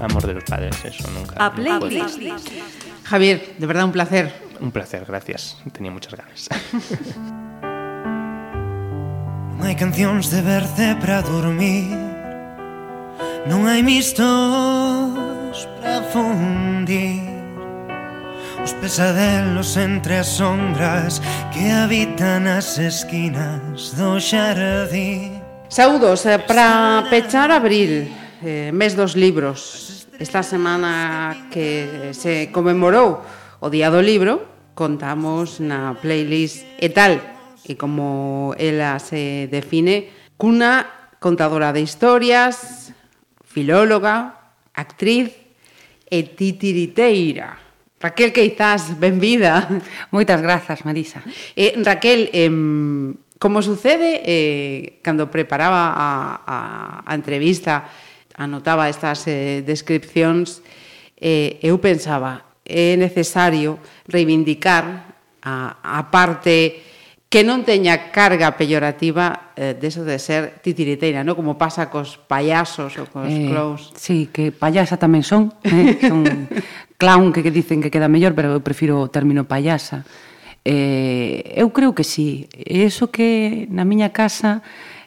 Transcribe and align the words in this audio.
amor 0.00 0.26
de 0.26 0.34
los 0.34 0.44
padres, 0.44 0.76
eso 0.84 1.10
nunca. 1.10 1.34
A 1.44 1.52
playlist. 1.52 2.18
Javier, 3.04 3.54
de 3.58 3.66
verdad 3.66 3.84
un 3.84 3.92
placer. 3.92 4.32
Un 4.60 4.70
placer, 4.70 5.04
gracias. 5.06 5.56
Tenía 5.72 5.90
muchas 5.90 6.14
ganas. 6.14 6.48
non 9.64 9.72
hai 9.72 9.80
cancións 9.80 10.28
de 10.28 10.44
verte 10.44 10.92
para 11.00 11.24
dormir 11.24 11.88
Non 13.48 13.64
hai 13.64 13.80
mistos 13.80 15.56
para 15.80 16.04
fundir 16.12 17.24
Os 18.60 18.76
pesadelos 18.76 19.72
entre 19.80 20.20
as 20.20 20.28
sombras 20.36 21.24
que 21.48 21.72
habitan 21.72 22.44
as 22.44 22.76
esquinas 22.76 23.96
do 23.96 24.20
xardín 24.20 25.40
Saudos, 25.72 26.28
eh, 26.28 26.36
para 26.44 27.08
pechar 27.08 27.48
abril 27.48 28.12
eh, 28.42 28.70
mes 28.72 28.96
dos 28.96 29.14
libros. 29.14 30.08
Esta 30.18 30.42
semana 30.42 31.48
que 31.50 32.10
se 32.14 32.50
conmemorou 32.50 33.22
o 33.60 33.68
Día 33.70 33.90
do 33.90 34.02
Libro, 34.02 34.42
contamos 34.74 35.62
na 35.62 35.94
playlist 35.94 36.66
e 36.78 36.90
tal, 36.90 37.18
e 37.66 37.78
como 37.78 38.54
ela 38.58 38.98
se 38.98 39.46
define, 39.50 40.10
cuna 40.34 41.14
contadora 41.22 41.70
de 41.70 41.82
historias, 41.82 42.90
filóloga, 43.42 44.34
actriz 44.74 45.30
e 46.10 46.34
titiriteira. 46.34 47.58
Raquel 48.04 48.36
Queizás, 48.36 48.92
benvida. 49.00 49.64
Moitas 50.12 50.44
grazas, 50.44 50.84
Marisa. 50.84 51.24
Eh, 51.56 51.72
Raquel, 51.80 52.28
eh, 52.36 52.52
como 53.40 53.62
sucede 53.62 54.20
eh, 54.24 55.00
cando 55.00 55.32
preparaba 55.32 55.92
a, 55.96 56.08
a, 56.44 56.56
a 57.04 57.12
entrevista 57.16 57.88
anotaba 58.34 58.90
estas 58.90 59.26
eh, 59.26 59.62
descripcións, 59.62 60.62
eh, 61.18 61.58
eu 61.62 61.78
pensaba, 61.78 62.58
é 62.64 62.96
necesario 62.96 63.78
reivindicar 64.06 65.14
a, 65.42 65.78
a 65.82 66.10
parte 66.10 66.82
que 67.34 67.42
non 67.42 67.66
teña 67.66 68.14
carga 68.14 68.54
peyorativa 68.54 69.50
eh, 69.58 69.74
deso 69.74 70.06
de 70.06 70.22
ser 70.22 70.62
titiriteira, 70.62 71.26
non? 71.26 71.34
Como 71.34 71.58
pasa 71.58 71.90
cos 71.90 72.14
payasos 72.14 72.94
ou 72.94 73.10
cos 73.10 73.26
eh, 73.26 73.50
clowns. 73.50 73.90
Sí, 73.98 74.30
que 74.30 74.54
payasa 74.54 74.94
tamén 74.94 75.26
son, 75.26 75.50
eh? 75.66 75.98
son 75.98 76.22
clown 76.94 77.34
que, 77.34 77.42
que 77.42 77.50
dicen 77.50 77.82
que 77.82 77.90
queda 77.90 78.06
mellor, 78.06 78.38
pero 78.38 78.54
eu 78.54 78.62
prefiro 78.62 79.02
o 79.02 79.10
término 79.10 79.50
payasa. 79.50 80.06
Eh, 80.62 81.58
eu 81.58 81.74
creo 81.74 81.90
que 81.90 82.06
sí. 82.06 82.46
E 82.54 82.86
iso 82.86 83.10
que 83.10 83.66
na 83.66 83.82
miña 83.82 84.14
casa 84.14 84.62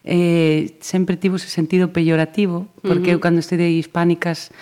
eh, 0.08 0.80
sempre 0.80 1.20
tivo 1.20 1.36
ese 1.36 1.52
sentido 1.52 1.92
peyorativo, 1.92 2.72
porque 2.80 3.12
uh 3.12 3.20
-huh. 3.20 3.20
eu 3.20 3.24
cando 3.24 3.44
estudei 3.44 3.76
hispánicas 3.76 4.56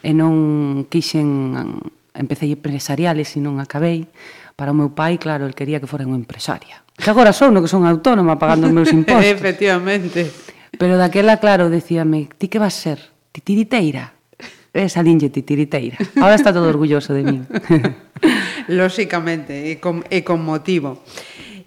e 0.00 0.16
non 0.16 0.88
quixen 0.88 1.84
empecé 2.16 2.48
empresariales 2.48 3.36
e 3.36 3.44
non 3.44 3.60
acabei, 3.60 4.08
para 4.56 4.72
o 4.72 4.76
meu 4.76 4.96
pai, 4.96 5.20
claro, 5.20 5.44
el 5.44 5.52
quería 5.52 5.76
que 5.78 5.86
fora 5.86 6.08
unha 6.08 6.16
empresaria. 6.16 6.80
Que 6.96 7.12
agora 7.12 7.36
son, 7.36 7.52
no 7.52 7.60
que 7.60 7.68
son 7.68 7.84
autónoma 7.84 8.40
pagando 8.40 8.64
os 8.66 8.72
meus 8.72 8.88
impostos. 8.96 9.28
Efectivamente. 9.28 10.32
Pero 10.80 10.96
daquela, 10.96 11.36
claro, 11.36 11.68
decíame, 11.68 12.32
ti 12.40 12.48
que 12.48 12.56
vas 12.56 12.72
ser? 12.72 12.98
Titiriteira. 13.36 14.16
Esa 14.72 15.00
salinlle 15.00 15.32
titiriteira. 15.32 15.96
Ahora 16.20 16.36
está 16.36 16.52
todo 16.52 16.68
orgulloso 16.68 17.12
de 17.12 17.22
min. 17.24 17.44
Lóxicamente, 18.68 19.72
e 19.72 19.80
con, 19.80 20.04
e 20.08 20.20
con 20.24 20.44
motivo. 20.44 21.00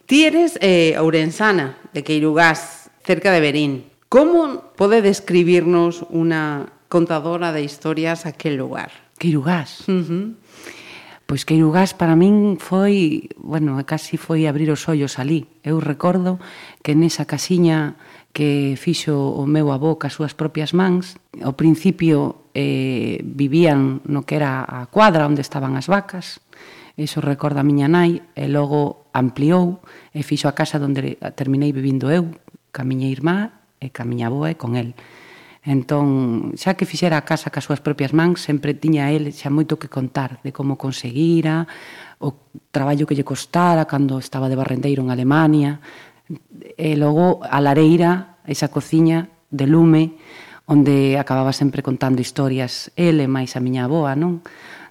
Ti 0.05 0.25
eres 0.25 0.57
eh, 0.61 0.97
ourensana 0.97 1.77
de 1.93 2.01
Queirugás, 2.01 2.78
cerca 3.03 3.31
de 3.31 3.39
Berín. 3.39 3.73
Como 4.09 4.73
pode 4.73 5.05
describirnos 5.05 6.01
unha 6.09 6.73
contadora 6.89 7.53
de 7.53 7.61
historias 7.61 8.25
aquel 8.25 8.57
lugar? 8.57 8.89
Queirugás. 9.21 9.85
Uh 9.85 10.01
-huh. 10.01 10.25
Pois 11.29 11.45
Queirugás 11.45 11.93
para 11.93 12.17
min 12.17 12.57
foi, 12.57 13.29
bueno, 13.37 13.77
casi 13.85 14.17
foi 14.17 14.49
abrir 14.49 14.73
os 14.73 14.89
ollos 14.89 15.21
ali. 15.21 15.45
Eu 15.61 15.77
recordo 15.77 16.41
que 16.81 16.97
nesa 16.97 17.29
casiña 17.29 18.01
que 18.33 18.73
fixo 18.81 19.13
o 19.13 19.45
meu 19.45 19.69
avó 19.69 20.01
cas 20.01 20.17
súas 20.17 20.33
propias 20.33 20.73
mans, 20.73 21.21
ao 21.45 21.53
principio 21.53 22.49
eh, 22.57 23.21
vivían 23.21 24.01
no 24.09 24.25
que 24.25 24.41
era 24.41 24.65
a 24.65 24.89
cuadra 24.89 25.29
onde 25.29 25.45
estaban 25.45 25.77
as 25.77 25.85
vacas, 25.85 26.41
iso 26.97 27.21
recorda 27.21 27.61
a 27.61 27.67
miña 27.67 27.85
nai, 27.85 28.25
e 28.33 28.49
logo 28.49 29.05
ampliou 29.13 29.85
e 30.09 30.25
fixo 30.25 30.49
a 30.49 30.57
casa 30.57 30.81
onde 30.81 31.13
terminei 31.37 31.69
vivindo 31.69 32.09
eu, 32.09 32.25
ca 32.71 32.83
miña 32.83 33.07
irmá 33.09 33.65
e 33.79 33.89
ca 33.89 34.03
miña 34.03 34.27
avoa 34.27 34.51
e 34.51 34.55
con 34.55 34.75
el. 34.75 34.93
Entón, 35.63 36.55
xa 36.55 36.79
que 36.79 36.87
fixera 36.87 37.19
a 37.19 37.27
casa 37.27 37.51
ca 37.51 37.59
súas 37.59 37.83
propias 37.83 38.15
mans, 38.15 38.39
sempre 38.39 38.73
tiña 38.73 39.11
el 39.11 39.35
xa 39.35 39.51
moito 39.51 39.75
que 39.75 39.91
contar 39.91 40.39
de 40.41 40.55
como 40.55 40.79
conseguira, 40.79 41.67
o 42.23 42.35
traballo 42.71 43.03
que 43.03 43.15
lle 43.15 43.27
costara 43.27 43.83
cando 43.83 44.19
estaba 44.19 44.47
de 44.47 44.55
barrendeiro 44.55 45.03
en 45.03 45.11
Alemania, 45.11 45.83
e 46.77 46.95
logo 46.95 47.43
a 47.43 47.59
lareira, 47.59 48.39
esa 48.47 48.71
cociña 48.71 49.29
de 49.51 49.65
lume, 49.67 50.15
onde 50.69 51.17
acababa 51.17 51.51
sempre 51.51 51.81
contando 51.81 52.21
historias 52.21 52.93
ele 52.93 53.25
máis 53.25 53.57
a 53.57 53.59
miña 53.59 53.89
aboa, 53.89 54.13
non? 54.13 54.45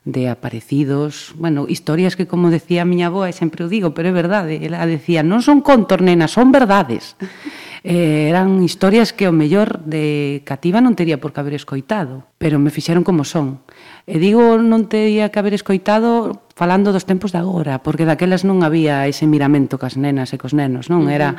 de 0.08 0.30
aparecidos, 0.30 1.34
bueno, 1.36 1.66
historias 1.69 2.16
que 2.16 2.26
como 2.26 2.48
decía 2.48 2.82
a 2.82 2.88
miña 2.88 3.12
avoa, 3.12 3.28
e 3.28 3.36
sempre 3.36 3.60
o 3.60 3.69
digo, 3.69 3.92
pero 3.92 4.08
é 4.08 4.14
verdade, 4.16 4.64
ela 4.64 4.80
decía, 4.88 5.20
non 5.20 5.44
son 5.44 5.60
contos, 5.60 6.00
nena, 6.00 6.26
son 6.32 6.48
verdades. 6.48 7.14
Eh, 7.84 8.26
eran 8.28 8.58
historias 8.66 9.14
que 9.14 9.30
o 9.30 9.32
mellor 9.32 9.86
de 9.86 10.42
cativa 10.42 10.82
non 10.82 10.98
tería 10.98 11.22
por 11.22 11.30
que 11.30 11.38
haber 11.38 11.54
escoitado, 11.54 12.26
pero 12.34 12.58
me 12.58 12.74
fixeron 12.74 13.06
como 13.06 13.22
son. 13.22 13.62
E 14.02 14.19
digo 14.19 14.58
non 14.58 14.91
tería 14.91 15.30
que 15.30 15.38
haber 15.38 15.54
escoitado 15.54 16.42
falando 16.58 16.90
dos 16.90 17.06
tempos 17.06 17.30
de 17.30 17.38
agora, 17.38 17.78
porque 17.86 18.02
daquelas 18.02 18.42
non 18.42 18.66
había 18.66 19.06
ese 19.06 19.30
miramento 19.30 19.78
cas 19.78 19.94
nenas 19.94 20.34
e 20.34 20.42
cos 20.42 20.58
nenos, 20.58 20.90
non? 20.90 21.06
Era 21.06 21.38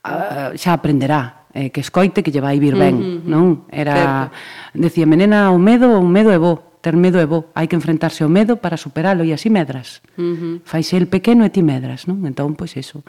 uh, 0.00 0.56
xa 0.56 0.80
aprenderá, 0.80 1.44
eh, 1.52 1.68
que 1.68 1.84
escoite 1.84 2.24
que 2.24 2.32
lle 2.32 2.40
vai 2.40 2.56
vir 2.56 2.72
ben, 2.72 2.96
uh 2.96 3.04
-huh, 3.04 3.28
non? 3.28 3.46
Era 3.68 4.32
decía, 4.72 5.04
"Menena, 5.04 5.52
o 5.52 5.60
medo, 5.60 6.00
o 6.00 6.08
medo 6.08 6.32
é 6.32 6.40
bo." 6.40 6.65
ter 6.80 6.94
medo 6.94 7.18
é 7.18 7.26
bo, 7.26 7.50
hai 7.56 7.66
que 7.66 7.76
enfrentarse 7.76 8.22
ao 8.22 8.30
medo 8.30 8.60
para 8.60 8.76
superalo 8.78 9.24
e 9.26 9.32
así 9.32 9.50
medras. 9.50 10.04
Uh 10.16 10.22
-huh. 10.22 10.54
Faise 10.64 10.96
el 10.96 11.06
pequeno 11.10 11.44
e 11.46 11.50
ti 11.50 11.64
medras, 11.64 12.06
non? 12.06 12.22
Entón, 12.28 12.54
pois 12.54 12.76
eso, 12.76 13.02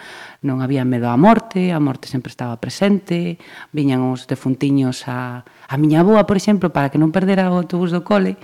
non 0.44 0.64
había 0.64 0.88
medo 0.88 1.08
á 1.12 1.16
morte, 1.16 1.76
a 1.76 1.80
morte 1.80 2.10
sempre 2.10 2.32
estaba 2.32 2.58
presente, 2.58 3.38
viñan 3.76 4.04
os 4.08 4.26
defuntiños 4.26 5.06
a, 5.06 5.44
a 5.46 5.76
miña 5.78 6.02
boa, 6.02 6.26
por 6.26 6.40
exemplo, 6.40 6.72
para 6.74 6.90
que 6.90 7.00
non 7.02 7.12
perdera 7.14 7.52
o 7.52 7.58
autobús 7.60 7.92
do 7.92 8.02
cole, 8.02 8.40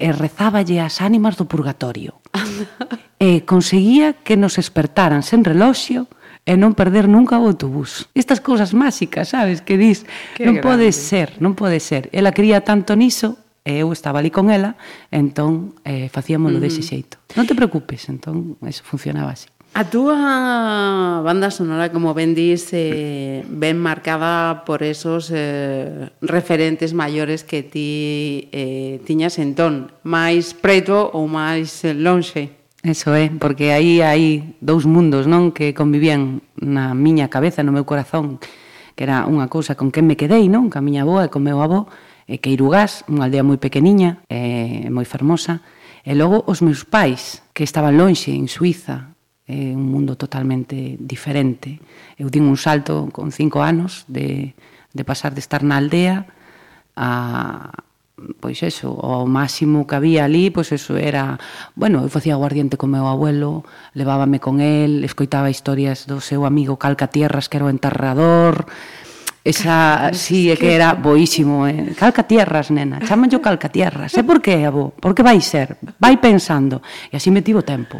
e 0.00 0.08
rezáballe 0.10 0.82
as 0.82 0.98
ánimas 0.98 1.38
do 1.38 1.46
purgatorio. 1.46 2.18
e 3.22 3.46
conseguía 3.46 4.18
que 4.26 4.34
nos 4.34 4.58
despertaran 4.58 5.22
sen 5.22 5.46
reloxio, 5.46 6.10
e 6.42 6.58
non 6.58 6.74
perder 6.74 7.06
nunca 7.06 7.38
o 7.38 7.46
autobús. 7.46 8.10
Estas 8.18 8.42
cousas 8.42 8.74
máxicas, 8.74 9.30
sabes, 9.30 9.62
que 9.62 9.78
dis, 9.78 10.02
Qué 10.34 10.42
non 10.42 10.58
grande. 10.58 10.66
pode 10.66 10.88
ser, 10.90 11.38
non 11.38 11.54
pode 11.54 11.78
ser. 11.78 12.10
Ela 12.10 12.34
cría 12.34 12.66
tanto 12.66 12.98
niso 12.98 13.38
e 13.62 13.78
eu 13.78 13.94
estaba 13.94 14.18
ali 14.18 14.34
con 14.34 14.50
ela, 14.50 14.74
entón 15.14 15.78
eh, 15.86 16.10
facíamolo 16.10 16.58
mm. 16.58 16.62
dese 16.62 16.82
xeito. 16.82 17.22
Non 17.38 17.46
te 17.46 17.54
preocupes, 17.54 18.10
entón 18.10 18.58
eso 18.66 18.82
funcionaba 18.82 19.34
así. 19.34 19.46
A 19.72 19.88
túa 19.88 21.24
banda 21.24 21.48
sonora, 21.48 21.88
como 21.88 22.12
ben 22.12 22.36
dis, 22.36 22.68
eh, 22.76 23.40
ben 23.48 23.80
marcada 23.80 24.68
por 24.68 24.84
esos 24.84 25.32
eh, 25.32 26.12
referentes 26.20 26.92
maiores 26.92 27.40
que 27.40 27.64
ti 27.64 28.52
eh, 28.52 29.00
tiñas 29.08 29.40
entón, 29.40 29.88
máis 30.04 30.52
preto 30.52 31.08
ou 31.16 31.24
máis 31.24 31.88
lonxe. 31.88 32.52
Eso 32.84 33.16
é, 33.16 33.32
porque 33.32 33.72
aí 33.72 34.04
hai 34.04 34.58
dous 34.60 34.84
mundos 34.84 35.24
non 35.24 35.56
que 35.56 35.72
convivían 35.72 36.44
na 36.60 36.92
miña 36.92 37.32
cabeza, 37.32 37.64
no 37.64 37.72
meu 37.72 37.88
corazón, 37.88 38.44
que 38.92 39.08
era 39.08 39.24
unha 39.24 39.48
cousa 39.48 39.72
con 39.72 39.88
quen 39.88 40.04
me 40.04 40.20
quedei, 40.20 40.52
non? 40.52 40.68
Ca 40.68 40.84
miña 40.84 41.08
avó 41.08 41.24
e 41.24 41.32
con 41.32 41.40
meu 41.40 41.64
avó, 41.64 41.88
e 42.32 42.40
Queirugás, 42.40 43.04
unha 43.12 43.28
aldea 43.28 43.44
moi 43.44 43.60
pequeniña, 43.60 44.24
eh, 44.32 44.88
moi 44.88 45.04
fermosa, 45.04 45.60
e 46.00 46.16
logo 46.16 46.40
os 46.48 46.64
meus 46.64 46.88
pais, 46.88 47.44
que 47.52 47.60
estaban 47.60 48.00
lonxe 48.00 48.32
en 48.32 48.48
Suiza, 48.48 49.12
é 49.44 49.76
un 49.76 49.84
mundo 49.84 50.16
totalmente 50.16 50.96
diferente. 50.96 51.76
Eu 52.16 52.32
din 52.32 52.48
un 52.48 52.56
salto 52.56 53.12
con 53.12 53.36
cinco 53.36 53.60
anos 53.60 54.08
de, 54.08 54.56
de 54.96 55.02
pasar 55.04 55.36
de 55.36 55.44
estar 55.44 55.60
na 55.60 55.76
aldea 55.76 56.24
a, 56.96 57.68
pois 58.40 58.62
eso, 58.62 58.92
o 58.92 59.26
máximo 59.26 59.86
que 59.86 59.96
había 59.96 60.24
ali, 60.24 60.48
pois 60.48 60.72
eso 60.72 60.96
era, 60.96 61.36
bueno, 61.74 62.00
eu 62.00 62.08
facía 62.08 62.38
guardiente 62.38 62.78
con 62.78 62.94
meu 62.94 63.04
abuelo, 63.08 63.66
levábame 63.92 64.40
con 64.40 64.64
el, 64.64 65.04
escoitaba 65.04 65.52
historias 65.52 66.08
do 66.08 66.22
seu 66.22 66.46
amigo 66.46 66.78
Calcatierras, 66.78 67.52
que 67.52 67.58
era 67.58 67.68
o 67.68 67.72
enterrador, 67.72 68.70
Esa, 69.44 70.14
sí, 70.14 70.50
é 70.50 70.56
que 70.56 70.70
era 70.70 70.94
boísimo, 70.94 71.66
eh? 71.66 71.98
Calcatierras, 71.98 72.70
nena, 72.70 73.02
chaman 73.02 73.26
yo 73.26 73.42
calcatierras. 73.42 74.14
Sé 74.14 74.22
por 74.22 74.38
que, 74.38 74.62
abo. 74.64 74.94
por 75.02 75.14
que 75.18 75.22
vai 75.26 75.40
ser? 75.42 75.82
Vai 75.98 76.22
pensando. 76.22 76.78
E 77.10 77.18
así 77.18 77.34
me 77.34 77.42
tivo 77.42 77.66
tempo 77.66 77.98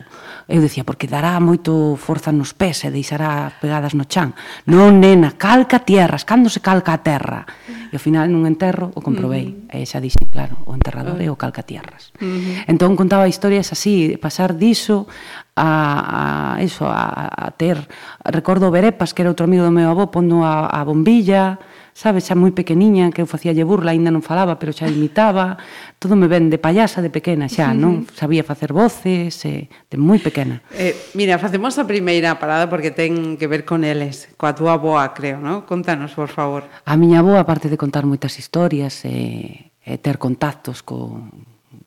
eu 0.48 0.60
dicía, 0.60 0.82
porque 0.82 1.06
dará 1.06 1.38
moito 1.38 1.94
forza 1.98 2.32
nos 2.32 2.52
pés 2.52 2.82
e 2.84 2.90
deixará 2.90 3.52
pegadas 3.60 3.94
no 3.94 4.06
chan. 4.08 4.34
Non, 4.66 4.98
nena, 4.98 5.38
calca 5.38 5.82
tierras, 5.82 6.26
cando 6.26 6.50
se 6.50 6.60
calca 6.60 6.94
a 6.94 7.02
terra? 7.02 7.46
E 7.92 7.94
ao 7.94 8.02
final 8.02 8.26
nun 8.26 8.48
enterro 8.48 8.90
o 8.96 9.00
comprobei. 9.04 9.68
Uh 9.70 9.74
-huh. 9.74 9.82
E 9.82 9.86
xa 9.86 10.00
dixen, 10.00 10.26
claro, 10.32 10.64
o 10.64 10.72
enterrador 10.72 11.18
uh 11.18 11.22
-huh. 11.22 11.28
é 11.28 11.34
o 11.34 11.36
calca 11.36 11.62
tierras. 11.62 12.10
Uh 12.18 12.26
-huh. 12.26 12.70
Entón 12.70 12.96
contaba 12.96 13.28
historias 13.28 13.70
así, 13.70 14.16
pasar 14.16 14.56
diso 14.56 15.06
a, 15.54 16.56
a 16.56 16.62
eso, 16.62 16.88
a, 16.88 17.28
a 17.28 17.50
ter, 17.52 17.76
recordo 18.24 18.72
Berepas, 18.72 19.12
que 19.12 19.22
era 19.22 19.30
outro 19.30 19.44
amigo 19.44 19.64
do 19.64 19.74
meu 19.74 19.92
avó, 19.92 20.08
pondo 20.08 20.40
a, 20.40 20.72
a 20.72 20.80
bombilla, 20.84 21.60
sabes, 21.92 22.26
xa 22.28 22.34
moi 22.34 22.50
pequeniña, 22.56 23.12
que 23.12 23.20
eu 23.20 23.28
facíalle 23.28 23.62
burla, 23.62 23.92
aínda 23.92 24.08
non 24.08 24.24
falaba, 24.24 24.56
pero 24.56 24.72
xa 24.72 24.88
imitaba, 24.88 25.60
todo 26.00 26.16
me 26.16 26.26
ven 26.26 26.48
de 26.48 26.56
payasa 26.56 27.04
de 27.04 27.12
pequena 27.12 27.46
xa, 27.46 27.76
non? 27.76 28.08
Sabía 28.16 28.42
facer 28.42 28.72
voces, 28.72 29.36
eh, 29.44 29.68
de 29.92 29.96
moi 30.00 30.16
pequena. 30.18 30.64
Eh, 30.72 30.96
mira, 31.12 31.36
facemos 31.36 31.76
a 31.76 31.84
primeira 31.84 32.40
parada 32.40 32.66
porque 32.66 32.90
ten 32.90 33.36
que 33.36 33.46
ver 33.46 33.68
con 33.68 33.84
eles, 33.84 34.32
coa 34.40 34.56
túa 34.56 34.80
boa, 34.80 35.04
creo, 35.12 35.38
non? 35.38 35.68
Contanos, 35.68 36.16
por 36.16 36.32
favor. 36.32 36.64
A 36.88 36.94
miña 36.96 37.20
boa, 37.20 37.44
aparte 37.44 37.68
de 37.68 37.76
contar 37.76 38.08
moitas 38.08 38.40
historias, 38.40 39.04
eh, 39.04 39.70
eh 39.84 39.98
ter 40.00 40.16
contactos 40.16 40.80
co, 40.80 41.28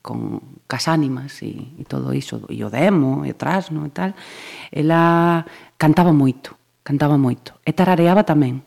con 0.06 0.38
cas 0.70 0.86
ánimas 0.86 1.42
e, 1.42 1.74
e 1.78 1.82
todo 1.82 2.14
iso, 2.14 2.46
e 2.46 2.62
o 2.62 2.70
demo, 2.70 3.26
e 3.26 3.34
o 3.34 3.36
trasno 3.38 3.82
e 3.82 3.90
tal, 3.90 4.14
ela 4.70 5.42
cantaba 5.74 6.14
moito, 6.14 6.54
cantaba 6.86 7.18
moito. 7.18 7.58
E 7.66 7.74
tarareaba 7.74 8.22
tamén 8.22 8.62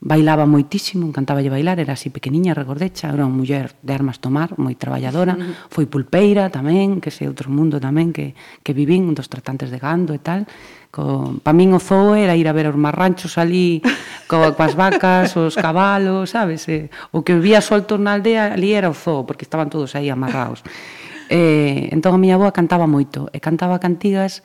bailaba 0.00 0.46
moitísimo, 0.46 1.08
encantaballe 1.08 1.50
bailar, 1.50 1.80
era 1.80 1.96
así 1.96 2.10
pequeniña, 2.10 2.54
regordecha, 2.54 3.10
era 3.10 3.24
unha 3.24 3.32
muller 3.32 3.74
de 3.80 3.92
armas 3.92 4.20
tomar, 4.20 4.54
moi 4.60 4.76
traballadora, 4.76 5.34
foi 5.74 5.88
pulpeira 5.88 6.52
tamén, 6.52 7.00
que 7.00 7.10
sei 7.10 7.26
outro 7.26 7.48
mundo 7.48 7.80
tamén 7.80 8.12
que, 8.12 8.36
que 8.62 8.76
vivín, 8.76 9.12
dos 9.16 9.26
tratantes 9.26 9.72
de 9.72 9.80
gando 9.80 10.12
e 10.14 10.20
tal, 10.20 10.44
co, 10.94 11.36
pa 11.42 11.52
min 11.52 11.76
o 11.76 11.80
zoo 11.80 12.16
era 12.16 12.32
ir 12.38 12.48
a 12.48 12.56
ver 12.56 12.72
os 12.72 12.78
marranchos 12.78 13.36
ali, 13.36 13.84
co, 14.30 14.54
coas 14.56 14.72
vacas, 14.78 15.34
os 15.36 15.56
cabalos, 15.58 16.32
sabes? 16.32 16.64
Eh? 16.72 16.88
O 17.12 17.20
que 17.20 17.36
vía 17.36 17.60
solto 17.60 18.00
na 18.00 18.16
aldea 18.16 18.54
ali 18.54 18.72
era 18.72 18.88
o 18.88 18.96
zoo, 18.96 19.28
porque 19.28 19.44
estaban 19.44 19.68
todos 19.68 19.92
aí 19.98 20.08
amarrados. 20.08 20.64
Eh, 21.28 21.90
entón 21.90 22.14
a 22.14 22.20
miña 22.20 22.38
avoa 22.38 22.54
cantaba 22.54 22.86
moito, 22.86 23.26
e 23.34 23.42
cantaba 23.42 23.82
cantigas, 23.82 24.40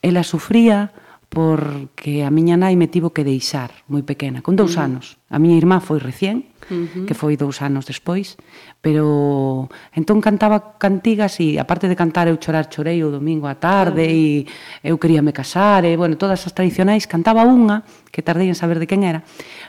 ela 0.00 0.24
sufría, 0.24 0.90
porque 1.28 2.24
a 2.24 2.30
miña 2.32 2.56
nai 2.56 2.72
me 2.72 2.88
tivo 2.88 3.12
que 3.12 3.20
deixar 3.20 3.84
moi 3.92 4.00
pequena, 4.00 4.40
con 4.40 4.56
dous 4.56 4.74
uh 4.74 4.80
-huh. 4.80 4.88
anos. 4.88 5.20
A 5.28 5.36
miña 5.36 5.60
irmá 5.60 5.84
foi 5.84 6.00
recién, 6.00 6.48
uh 6.72 6.88
-huh. 6.88 7.04
que 7.04 7.12
foi 7.12 7.36
dous 7.36 7.60
anos 7.60 7.84
despois, 7.84 8.40
pero 8.80 9.68
entón 9.92 10.24
cantaba 10.24 10.80
cantigas 10.80 11.36
e 11.44 11.60
aparte 11.60 11.84
de 11.84 12.00
cantar 12.00 12.32
eu 12.32 12.40
chorar 12.40 12.72
chorei 12.72 13.04
o 13.04 13.12
domingo 13.12 13.44
á 13.44 13.60
tarde 13.60 14.08
uh 14.08 14.12
-huh. 14.12 14.48
e 14.48 14.88
eu 14.88 14.96
queríame 14.96 15.36
casar 15.36 15.84
e 15.84 15.92
bueno, 16.00 16.16
todas 16.16 16.40
as 16.48 16.52
tradicionais 16.56 17.04
cantaba 17.04 17.44
unha 17.44 17.84
que 18.08 18.24
tardei 18.24 18.48
en 18.48 18.56
saber 18.56 18.80
de 18.80 18.88
quen 18.88 19.04
era. 19.04 19.20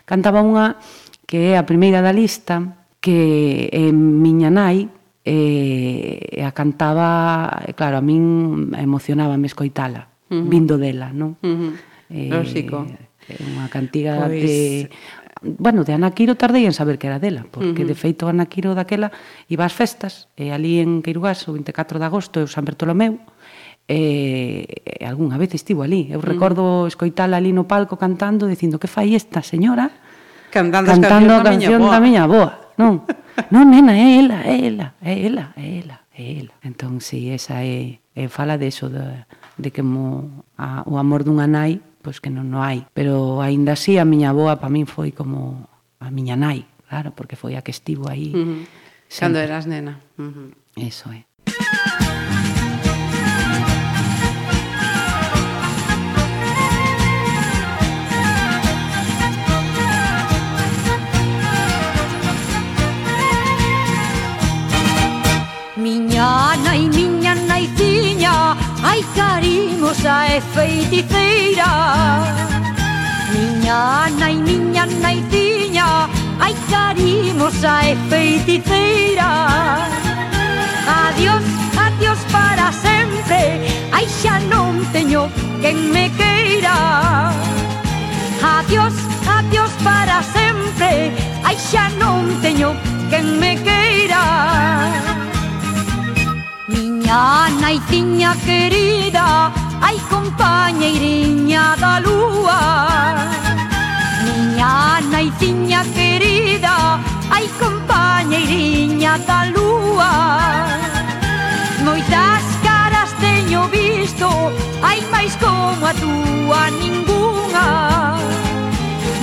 Cantaba 0.08 0.40
unha 0.40 0.80
que 1.28 1.54
é 1.54 1.56
a 1.60 1.68
primeira 1.68 2.00
da 2.00 2.16
lista 2.16 2.80
que 3.04 3.68
é 3.70 3.92
miña 3.92 4.48
nai 4.48 4.88
e, 5.28 6.40
e 6.40 6.42
a 6.42 6.56
cantaba, 6.56 7.62
e 7.68 7.76
claro, 7.76 8.00
a 8.00 8.04
min 8.04 8.72
emocionaba 8.80 9.36
me 9.36 9.52
escoitala 9.52 10.09
uh 10.30 10.36
-huh. 10.38 10.50
vindo 10.50 10.78
dela, 10.78 11.12
non? 11.12 11.36
Uh 11.42 11.50
-huh. 11.50 11.74
eh, 12.14 12.30
Lógico. 12.30 12.86
É 13.30 13.38
unha 13.46 13.70
cantiga 13.70 14.26
pois... 14.26 14.42
de 14.42 14.90
bueno, 15.42 15.84
de 15.84 15.94
Ana 15.94 16.12
Quiro 16.12 16.36
tardei 16.36 16.68
en 16.68 16.76
saber 16.76 17.00
que 17.00 17.08
era 17.08 17.20
dela, 17.20 17.48
porque 17.50 17.84
uh 17.84 17.88
-huh. 17.88 17.90
de 17.90 17.96
feito 17.96 18.28
Ana 18.28 18.48
Quiro 18.52 18.76
daquela 18.76 19.12
iba 19.48 19.64
ás 19.64 19.74
festas, 19.74 20.28
e 20.36 20.52
ali 20.52 20.84
en 20.84 21.00
Queirugás 21.02 21.48
o 21.48 21.56
24 21.56 22.00
de 22.00 22.06
agosto, 22.06 22.44
o 22.44 22.52
San 22.52 22.68
Bertolomeu, 22.68 23.24
e, 23.88 24.68
e 24.86 25.04
algunha 25.08 25.40
vez 25.40 25.56
estivo 25.56 25.82
ali. 25.82 26.12
Eu 26.12 26.20
uh 26.20 26.24
-huh. 26.24 26.28
recordo 26.28 26.64
escoitala 26.86 27.40
ali 27.40 27.56
no 27.56 27.66
palco 27.66 27.96
cantando, 27.96 28.52
dicindo 28.52 28.78
que 28.78 28.92
fai 28.92 29.16
esta 29.16 29.42
señora 29.42 29.90
cantando, 30.52 30.92
cantando 30.92 31.32
a 31.34 31.44
canción 31.44 31.82
da 31.88 32.00
miña 32.04 32.28
boa. 32.28 32.76
Non, 32.76 33.04
non, 33.54 33.72
nena, 33.72 33.96
é 33.96 34.20
ela, 34.20 34.40
é 34.44 34.56
ela, 34.68 34.88
é 35.00 35.14
ela, 35.24 35.46
é 35.56 35.68
ela, 35.80 35.98
é 36.16 36.24
ela. 36.40 36.54
Entón, 36.64 37.00
si, 37.00 37.28
sí, 37.28 37.32
esa 37.32 37.64
é, 37.64 38.00
é 38.16 38.28
fala 38.28 38.60
de 38.60 38.68
eso, 38.68 38.88
de, 38.92 39.26
de 39.60 39.70
que 39.76 39.84
mo, 39.84 40.48
a, 40.58 40.88
o 40.88 40.96
amor 40.98 41.28
dunha 41.28 41.46
nai 41.46 41.84
pois 42.02 42.20
que 42.24 42.32
non 42.32 42.48
no 42.48 42.64
hai. 42.64 42.88
Pero 42.96 43.44
aínda 43.44 43.76
así 43.76 44.00
a 44.00 44.08
miña 44.08 44.32
boa 44.32 44.58
para 44.58 44.72
min 44.72 44.88
foi 44.88 45.12
como 45.12 45.68
a 46.00 46.08
miña 46.10 46.40
nai, 46.40 46.64
claro, 46.88 47.12
porque 47.12 47.36
foi 47.36 47.60
a 47.60 47.62
que 47.62 47.72
estivo 47.76 48.08
aí. 48.08 48.32
Uh 48.32 48.40
-huh. 48.40 48.62
Cando 49.20 49.40
eras 49.40 49.68
nena. 49.68 50.00
Uh 50.18 50.32
-huh. 50.32 50.50
Eso 50.80 51.12
é. 51.12 51.28
Miña 65.80 66.56
nai, 66.64 66.88
miña 66.92 67.19
Ai, 69.00 69.06
carimosa 69.16 70.28
e 70.28 70.42
feiticeira 70.42 71.66
Miña 73.32 74.10
nai, 74.20 74.36
miña 74.36 74.86
naitiña 74.88 76.10
Ai, 76.38 76.54
carimosa 76.70 77.80
e 77.88 77.96
feiticeira 78.10 79.88
Adiós, 80.86 81.46
adiós 81.86 82.20
para 82.30 82.74
sempre 82.74 83.72
Ai, 83.94 84.06
xa 84.06 84.38
non 84.52 84.84
teño 84.92 85.32
quen 85.62 85.78
me 85.96 86.12
queira. 86.20 87.32
Adiós, 88.44 88.96
adiós 89.24 89.72
para 89.82 90.20
sempre 90.24 91.16
Ai, 91.48 91.56
xa 91.56 91.88
non 91.96 92.28
teño 92.44 92.76
quen 93.10 93.40
me 93.40 93.56
queira. 93.64 95.29
Miña 97.10 97.50
naitiña 97.60 98.36
querida 98.46 99.52
Ai 99.82 99.98
compañeiriña 100.12 101.76
da 101.82 102.00
lúa 102.06 102.60
Miña 104.26 105.02
naitiña 105.10 105.82
querida 105.96 107.02
Ai 107.36 107.50
compañeiriña 107.58 109.18
da 109.26 109.40
lúa 109.54 110.12
Moitas 111.84 112.46
caras 112.62 113.12
teño 113.18 113.62
visto 113.74 114.30
Ai 114.84 115.02
máis 115.10 115.34
como 115.42 115.88
a 115.90 115.94
túa 116.02 116.62
ningunha. 116.78 117.68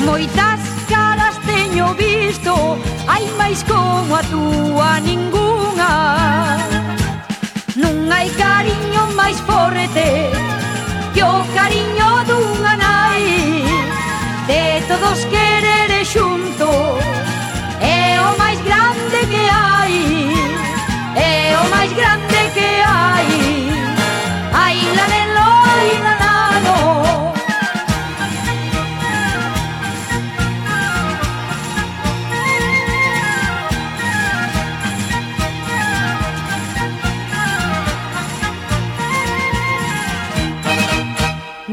Moitas 0.04 0.60
caras 0.90 1.38
teño 1.46 1.94
visto 1.94 2.54
Ai 3.06 3.30
máis 3.38 3.62
como 3.62 4.16
a 4.16 4.22
túa 4.26 4.98
ningunha. 4.98 5.45
Non 8.06 8.14
hai 8.14 8.30
cariño 8.38 9.02
máis 9.18 9.34
forte 9.42 10.06
que 11.12 11.22
o 11.24 11.42
cariño 11.58 12.08
dunha 12.30 12.74
nai. 12.78 13.26
De 14.46 14.62
todos 14.86 15.26
que 15.26 15.55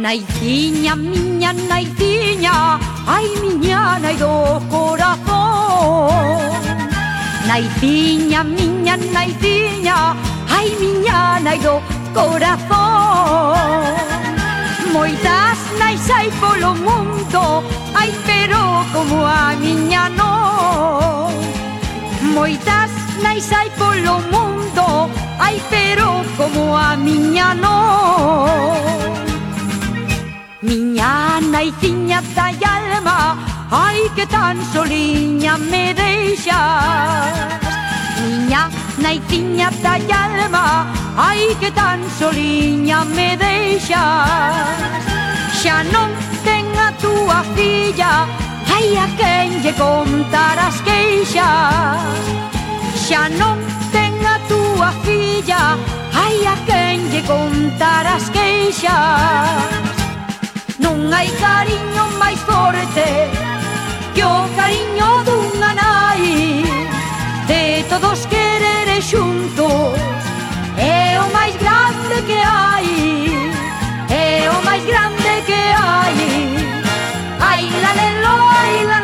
naizinha, 0.04 0.98
miña 0.98 1.54
naizinha, 1.54 2.78
ai 3.08 3.28
miña 3.42 3.98
nai 4.04 4.16
do 4.24 4.60
corazón. 4.74 6.52
Naizinha, 7.48 8.44
miña 8.44 8.96
naizinha, 9.16 9.98
ai 10.56 10.70
miña 10.82 11.40
nai 11.46 11.58
do 11.66 11.76
corazón. 12.18 13.96
Moitas 14.92 15.60
nais 15.80 16.06
hai 16.12 16.30
polo 16.42 16.76
mundo, 16.88 17.64
ai 17.96 18.12
pero 18.28 18.60
como 18.94 19.18
a 19.26 19.56
miña 19.64 20.04
non. 20.20 21.32
Moitas 22.36 22.92
nais 23.24 23.48
hai 23.56 23.70
polo 23.80 24.16
mundo, 24.34 24.86
ai 25.40 25.58
pero 25.72 26.08
como 26.38 26.76
a 26.76 26.90
miña 26.98 27.48
non. 27.64 29.23
Miña 30.64 31.42
naiciña 31.42 32.24
da 32.34 32.48
alma 32.76 33.36
Ai 33.70 34.00
que 34.16 34.26
tan 34.26 34.56
soliña 34.72 35.58
me 35.58 35.94
deixas 35.94 37.36
Miña 38.22 38.70
naitiña 39.04 39.70
da 39.84 39.96
alma 40.24 40.88
Ai 41.18 41.54
que 41.60 41.70
tan 41.70 42.00
soliña 42.18 43.04
me 43.04 43.36
deixas 43.36 44.80
Xa 45.60 45.84
non 45.94 46.10
ten 46.46 46.66
a 46.88 46.90
túa 47.04 47.40
filla 47.56 48.14
Ai 48.76 48.88
a 49.06 49.08
quen 49.20 49.50
lle 49.64 49.74
contar 49.84 50.58
as 50.68 50.78
queixas 50.88 52.24
Xa 53.06 53.28
non 53.40 53.60
ten 53.92 54.16
a 54.34 54.40
túa 54.48 54.90
filla 55.04 55.76
Ai 56.24 56.38
a 56.54 56.56
quen 56.68 57.00
lle 57.12 57.22
contar 57.28 58.06
as 58.16 58.26
queixas 58.32 59.93
Non 60.86 60.98
hai 61.14 61.30
cariño 61.46 62.04
máis 62.22 62.40
forte 62.50 63.08
Que 64.16 64.24
o 64.24 64.40
cariño 64.60 65.08
dunha 65.28 65.72
nai 65.82 66.24
De 67.48 67.64
todos 67.92 68.20
querer 68.34 68.88
xuntos 69.02 69.98
É 70.78 71.20
o 71.24 71.26
máis 71.38 71.56
grande 71.64 72.18
que 72.30 72.40
hai 72.56 72.88
É 74.10 74.50
o 74.50 74.58
máis 74.64 74.84
grande 74.86 75.42
que 75.48 75.62
hai. 75.82 76.16
Ai 77.40 77.64
la 77.84 77.92
lelo, 78.00 78.36
ai 78.62 78.86
la 78.86 79.03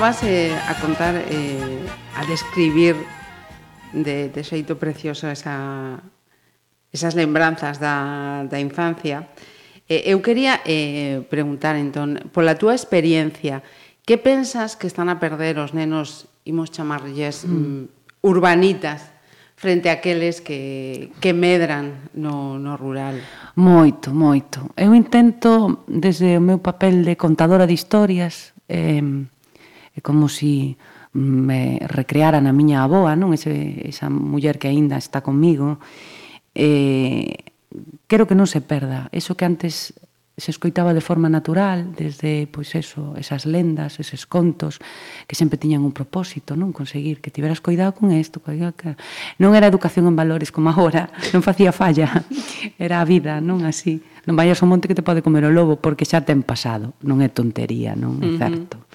vas 0.00 0.22
eh, 0.22 0.56
a 0.66 0.80
contar, 0.80 1.14
eh, 1.28 1.84
a 2.16 2.24
describir 2.24 2.96
de, 3.92 4.32
de 4.32 4.40
xeito 4.40 4.80
precioso 4.80 5.28
esa, 5.28 6.00
esas 6.88 7.12
lembranzas 7.12 7.76
da, 7.76 8.48
da 8.48 8.56
infancia. 8.56 9.28
Eh, 9.84 10.08
eu 10.08 10.24
quería 10.24 10.64
eh, 10.64 11.20
preguntar, 11.28 11.76
entón, 11.76 12.16
pola 12.32 12.56
túa 12.56 12.72
experiencia, 12.72 13.60
que 14.08 14.16
pensas 14.16 14.72
que 14.72 14.88
están 14.88 15.12
a 15.12 15.20
perder 15.20 15.60
os 15.60 15.76
nenos, 15.76 16.32
imos 16.48 16.72
chamarlles, 16.72 17.44
mm. 17.44 17.52
mm 17.52 17.82
urbanitas, 18.20 19.00
frente 19.56 19.88
a 19.88 20.00
aqueles 20.00 20.40
que, 20.40 21.12
que 21.24 21.32
medran 21.32 22.08
no, 22.12 22.60
no 22.60 22.76
rural? 22.76 23.16
Moito, 23.56 24.12
moito. 24.12 24.72
Eu 24.76 24.92
intento, 24.96 25.84
desde 25.88 26.36
o 26.36 26.44
meu 26.44 26.60
papel 26.60 27.04
de 27.04 27.16
contadora 27.16 27.64
de 27.64 27.76
historias, 27.76 28.52
eh, 28.68 29.00
É 30.00 30.02
como 30.02 30.32
se 30.32 30.40
si 30.40 30.52
mm, 31.12 31.20
me 31.20 31.62
recreara 31.84 32.40
na 32.40 32.56
miña 32.56 32.80
aboa, 32.80 33.12
non? 33.20 33.36
Ese, 33.36 33.84
esa 33.84 34.08
muller 34.08 34.56
que 34.56 34.72
aínda 34.72 34.96
está 34.96 35.20
comigo. 35.20 35.76
Eh, 36.56 37.52
quero 38.08 38.24
que 38.24 38.32
non 38.32 38.48
se 38.48 38.64
perda. 38.64 39.12
Eso 39.12 39.36
que 39.36 39.44
antes 39.44 39.92
se 40.40 40.50
escoitaba 40.50 40.94
de 40.94 41.04
forma 41.04 41.28
natural, 41.28 41.92
desde 41.92 42.48
pois 42.48 42.72
eso, 42.74 43.14
esas 43.20 43.44
lendas, 43.44 44.00
eses 44.00 44.24
contos 44.24 44.80
que 45.28 45.36
sempre 45.36 45.60
tiñan 45.60 45.84
un 45.84 45.92
propósito, 45.92 46.56
non 46.56 46.72
conseguir 46.72 47.20
que 47.20 47.28
tiveras 47.28 47.60
coidado 47.60 47.92
con 47.92 48.08
isto, 48.16 48.40
que 48.40 48.96
non 49.36 49.52
era 49.52 49.68
educación 49.68 50.08
en 50.08 50.16
valores 50.16 50.48
como 50.48 50.72
agora, 50.72 51.12
non 51.36 51.44
facía 51.44 51.76
falla, 51.76 52.24
era 52.80 53.04
a 53.04 53.06
vida, 53.06 53.44
non 53.44 53.68
así. 53.68 54.00
Non 54.24 54.36
vayas 54.36 54.64
ao 54.64 54.68
monte 54.68 54.88
que 54.88 54.96
te 54.96 55.04
pode 55.04 55.20
comer 55.20 55.44
o 55.44 55.52
lobo 55.52 55.76
porque 55.76 56.08
xa 56.08 56.24
ten 56.24 56.40
pasado, 56.40 56.96
non 57.04 57.20
é 57.20 57.28
tontería, 57.28 57.92
non 57.92 58.16
é 58.24 58.40
certo. 58.40 58.80
Uh 58.80 58.84
-huh. 58.88 58.89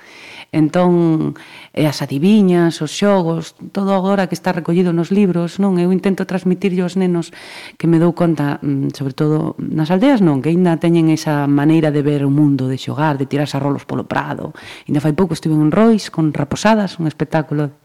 Entón, 0.55 1.35
e 1.75 1.83
as 1.83 2.00
adiviñas, 2.00 2.79
os 2.79 2.88
xogos, 2.95 3.59
todo 3.75 3.91
agora 3.91 4.31
que 4.31 4.39
está 4.39 4.55
recollido 4.55 4.95
nos 4.95 5.12
libros, 5.12 5.59
non? 5.59 5.75
Eu 5.75 5.91
intento 5.91 6.24
transmitirlle 6.24 6.79
aos 6.79 6.95
nenos 6.95 7.35
que 7.75 7.91
me 7.91 8.00
dou 8.00 8.15
conta, 8.15 8.63
mm, 8.63 8.95
sobre 8.95 9.12
todo 9.12 9.59
nas 9.59 9.91
aldeas, 9.91 10.24
non? 10.24 10.39
Que 10.39 10.55
aínda 10.55 10.79
teñen 10.79 11.12
esa 11.12 11.43
maneira 11.43 11.91
de 11.91 12.00
ver 12.00 12.24
o 12.24 12.31
mundo, 12.31 12.71
de 12.71 12.79
xogar, 12.79 13.19
de 13.19 13.27
tirarse 13.27 13.59
a 13.59 13.63
rolos 13.63 13.83
polo 13.83 14.07
prado. 14.07 14.55
Ainda 14.88 15.03
fai 15.03 15.12
pouco 15.12 15.35
estive 15.35 15.59
en 15.59 15.75
Rois 15.75 16.07
con 16.07 16.31
Raposadas, 16.31 17.03
un 17.03 17.12
espectáculo 17.12 17.75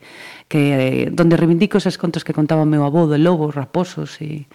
que 0.46 0.62
eh, 0.70 1.06
donde 1.10 1.34
reivindico 1.34 1.82
esas 1.82 1.98
contos 1.98 2.22
que 2.22 2.30
contaba 2.30 2.62
meu 2.62 2.86
avó 2.86 3.10
de 3.10 3.18
lobos, 3.18 3.50
raposos 3.50 4.14
e 4.22 4.46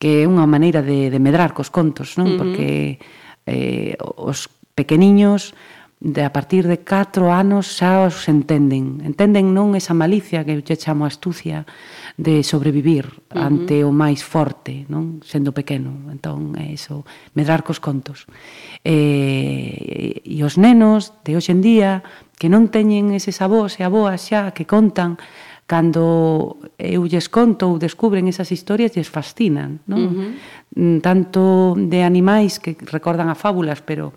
que 0.00 0.24
é 0.24 0.28
unha 0.28 0.48
maneira 0.48 0.80
de, 0.80 1.12
de 1.12 1.20
medrar 1.20 1.52
cos 1.52 1.68
contos, 1.68 2.16
non? 2.16 2.32
Uh 2.32 2.32
-huh. 2.32 2.40
Porque 2.40 2.96
eh, 3.44 3.92
os 4.00 4.48
pequeniños 4.72 5.52
de 5.98 6.22
a 6.24 6.32
partir 6.32 6.68
de 6.68 6.84
4 6.84 7.32
anos 7.32 7.80
xa 7.80 8.04
os 8.04 8.28
entenden. 8.28 9.00
Entenden 9.00 9.56
non 9.56 9.72
esa 9.72 9.96
malicia 9.96 10.44
que 10.44 10.52
eu 10.52 10.60
che 10.60 10.76
chamo 10.76 11.08
astucia 11.08 11.64
de 12.20 12.44
sobrevivir 12.44 13.08
uh 13.08 13.32
-huh. 13.32 13.48
ante 13.48 13.80
o 13.80 13.96
máis 13.96 14.20
forte, 14.20 14.84
non? 14.92 15.24
Sendo 15.24 15.56
pequeno. 15.56 16.12
Entón, 16.12 16.52
é 16.60 16.68
iso, 16.68 17.08
medrar 17.32 17.64
cos 17.64 17.80
contos. 17.80 18.28
E, 18.84 20.20
e 20.20 20.36
os 20.44 20.60
nenos 20.60 21.16
de 21.24 21.32
hoxe 21.32 21.56
en 21.56 21.64
día 21.64 22.04
que 22.36 22.52
non 22.52 22.68
teñen 22.68 23.16
eses 23.16 23.40
avós 23.40 23.80
e 23.80 23.82
aboas 23.82 24.20
xa 24.20 24.52
que 24.52 24.68
contan 24.68 25.16
cando 25.66 26.60
eu 26.78 27.08
lles 27.10 27.26
conto 27.32 27.72
ou 27.72 27.80
descubren 27.80 28.28
esas 28.28 28.52
historias 28.52 28.92
lles 28.92 29.08
fascinan, 29.08 29.80
non? 29.88 30.00
Uh 30.04 30.12
-huh. 30.12 30.30
Mm, 30.76 30.98
tanto 31.00 31.72
de 31.72 32.04
animais 32.04 32.60
que 32.60 32.76
recordan 32.84 33.32
a 33.32 33.34
fábulas, 33.34 33.80
pero 33.80 34.12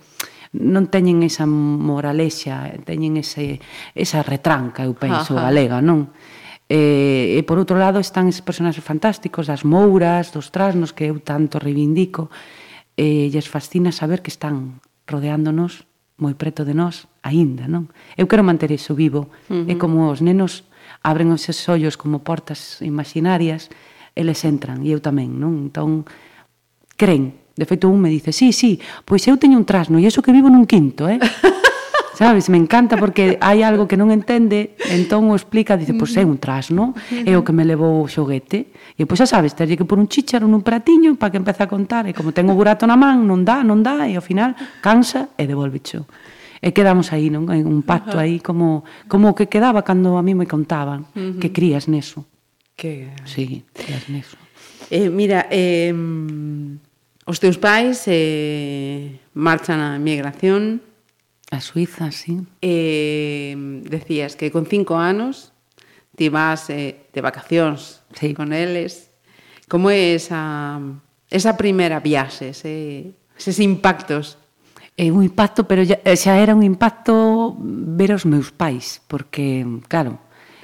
non 0.57 0.89
teñen 0.89 1.21
esa 1.21 1.45
moralexa, 1.45 2.73
teñen 2.81 3.21
ese, 3.21 3.61
esa 3.93 4.25
retranca, 4.25 4.81
eu 4.81 4.97
penso, 4.97 5.37
Ajá. 5.37 5.49
galega, 5.49 5.77
non? 5.81 6.09
E, 6.69 7.37
e 7.37 7.41
por 7.45 7.57
outro 7.57 7.77
lado 7.77 7.97
están 8.01 8.29
esos 8.29 8.45
personaxes 8.45 8.85
fantásticos 8.85 9.49
das 9.49 9.65
mouras, 9.65 10.29
dos 10.33 10.53
trasnos 10.53 10.93
que 10.93 11.09
eu 11.09 11.17
tanto 11.21 11.57
reivindico 11.57 12.29
e 12.93 13.29
lles 13.33 13.49
fascina 13.49 13.89
saber 13.93 14.21
que 14.21 14.33
están 14.33 14.81
rodeándonos 15.09 15.89
moi 16.19 16.35
preto 16.35 16.67
de 16.67 16.75
nós 16.75 17.07
aínda, 17.23 17.65
non? 17.65 17.87
Eu 18.19 18.27
quero 18.27 18.43
manter 18.43 18.69
iso 18.69 18.93
vivo 18.93 19.31
uh 19.49 19.65
-huh. 19.65 19.71
e 19.71 19.79
como 19.79 20.11
os 20.11 20.19
nenos 20.19 20.67
abren 21.01 21.31
os 21.31 21.41
seus 21.41 21.63
ollos 21.71 21.95
como 21.95 22.21
portas 22.21 22.83
imaginarias 22.83 23.71
eles 24.19 24.43
entran 24.43 24.83
e 24.83 24.91
eu 24.91 24.99
tamén, 24.99 25.39
non? 25.39 25.71
Entón 25.71 26.03
creen 26.99 27.38
De 27.59 27.67
feito, 27.67 27.91
un 27.91 27.99
me 27.99 28.07
dice, 28.07 28.31
sí, 28.31 28.55
sí, 28.55 28.79
pois 29.03 29.27
eu 29.27 29.35
teño 29.35 29.59
un 29.59 29.67
trasno, 29.67 29.99
e 29.99 30.07
iso 30.07 30.23
que 30.23 30.31
vivo 30.31 30.47
nun 30.47 30.63
quinto, 30.63 31.11
eh? 31.11 31.19
sabes? 32.19 32.49
Me 32.49 32.57
encanta 32.57 32.97
porque 32.97 33.39
hai 33.39 33.63
algo 33.63 33.87
que 33.87 33.95
non 33.95 34.11
entende, 34.11 34.75
entón 34.91 35.31
o 35.31 35.39
explica, 35.39 35.79
dice, 35.79 35.95
pois 35.95 36.11
é 36.19 36.27
mm. 36.27 36.31
un 36.31 36.37
trasno, 36.39 36.83
é 37.11 37.31
o 37.39 37.43
que 37.47 37.55
me 37.55 37.63
levou 37.63 38.03
o 38.03 38.11
xoguete. 38.11 38.75
E 38.99 39.07
pois 39.07 39.23
xa 39.23 39.27
sabes, 39.39 39.55
terlle 39.55 39.79
que 39.79 39.87
por 39.87 39.95
un 39.95 40.11
chícharo 40.11 40.43
nun 40.43 40.59
pratiño 40.59 41.15
para 41.15 41.31
que 41.31 41.39
empece 41.39 41.63
a 41.63 41.71
contar, 41.71 42.03
e 42.07 42.15
como 42.15 42.35
ten 42.35 42.51
o 42.51 42.55
burato 42.59 42.83
na 42.83 42.99
man, 42.99 43.23
non 43.23 43.47
dá, 43.47 43.63
non 43.63 43.79
dá, 43.79 44.03
e 44.03 44.19
ao 44.19 44.23
final 44.23 44.51
cansa 44.83 45.31
e 45.39 45.47
devolve 45.47 45.79
xo. 45.79 46.03
E 46.59 46.75
quedamos 46.75 47.15
aí, 47.15 47.31
non? 47.31 47.47
En 47.55 47.63
un 47.63 47.87
pacto 47.87 48.19
aí 48.19 48.43
como 48.43 48.83
como 49.07 49.31
que 49.31 49.47
quedaba 49.47 49.87
cando 49.87 50.19
a 50.19 50.23
mí 50.23 50.35
me 50.35 50.43
contaban 50.43 51.07
uh 51.15 51.39
-huh. 51.39 51.39
que 51.39 51.55
crías 51.55 51.87
neso. 51.87 52.27
Que 52.75 53.15
Sí, 53.23 53.63
crías 53.71 54.11
neso. 54.11 54.35
Eh, 54.91 55.07
mira, 55.07 55.47
eh 55.47 55.95
Os 57.29 57.37
teus 57.37 57.61
pais 57.61 58.09
eh, 58.09 59.21
marchan 59.37 59.77
a 59.85 60.01
emigración. 60.01 60.81
A 61.53 61.61
Suiza, 61.61 62.09
sí. 62.09 62.41
Eh, 62.57 63.53
decías 63.85 64.33
que 64.33 64.49
con 64.49 64.65
cinco 64.65 64.97
anos 64.97 65.53
ti 66.17 66.33
vas 66.33 66.73
eh, 66.73 67.05
de 67.13 67.21
vacacións 67.21 68.01
sí. 68.17 68.33
con 68.33 68.49
eles. 68.49 69.13
Como 69.69 69.93
é 69.93 70.17
esa, 70.17 70.81
esa 71.29 71.53
primeira 71.53 72.01
viaxe, 72.01 72.49
ese, 72.49 73.13
eses 73.37 73.61
impactos? 73.61 74.41
É 74.97 75.13
un 75.13 75.21
impacto, 75.21 75.69
pero 75.69 75.85
xa, 75.85 76.01
eh, 76.01 76.17
xa 76.17 76.33
era 76.41 76.57
un 76.57 76.65
impacto 76.65 77.53
ver 77.61 78.09
os 78.09 78.25
meus 78.25 78.49
pais, 78.49 79.05
porque, 79.05 79.61
claro, 79.85 80.17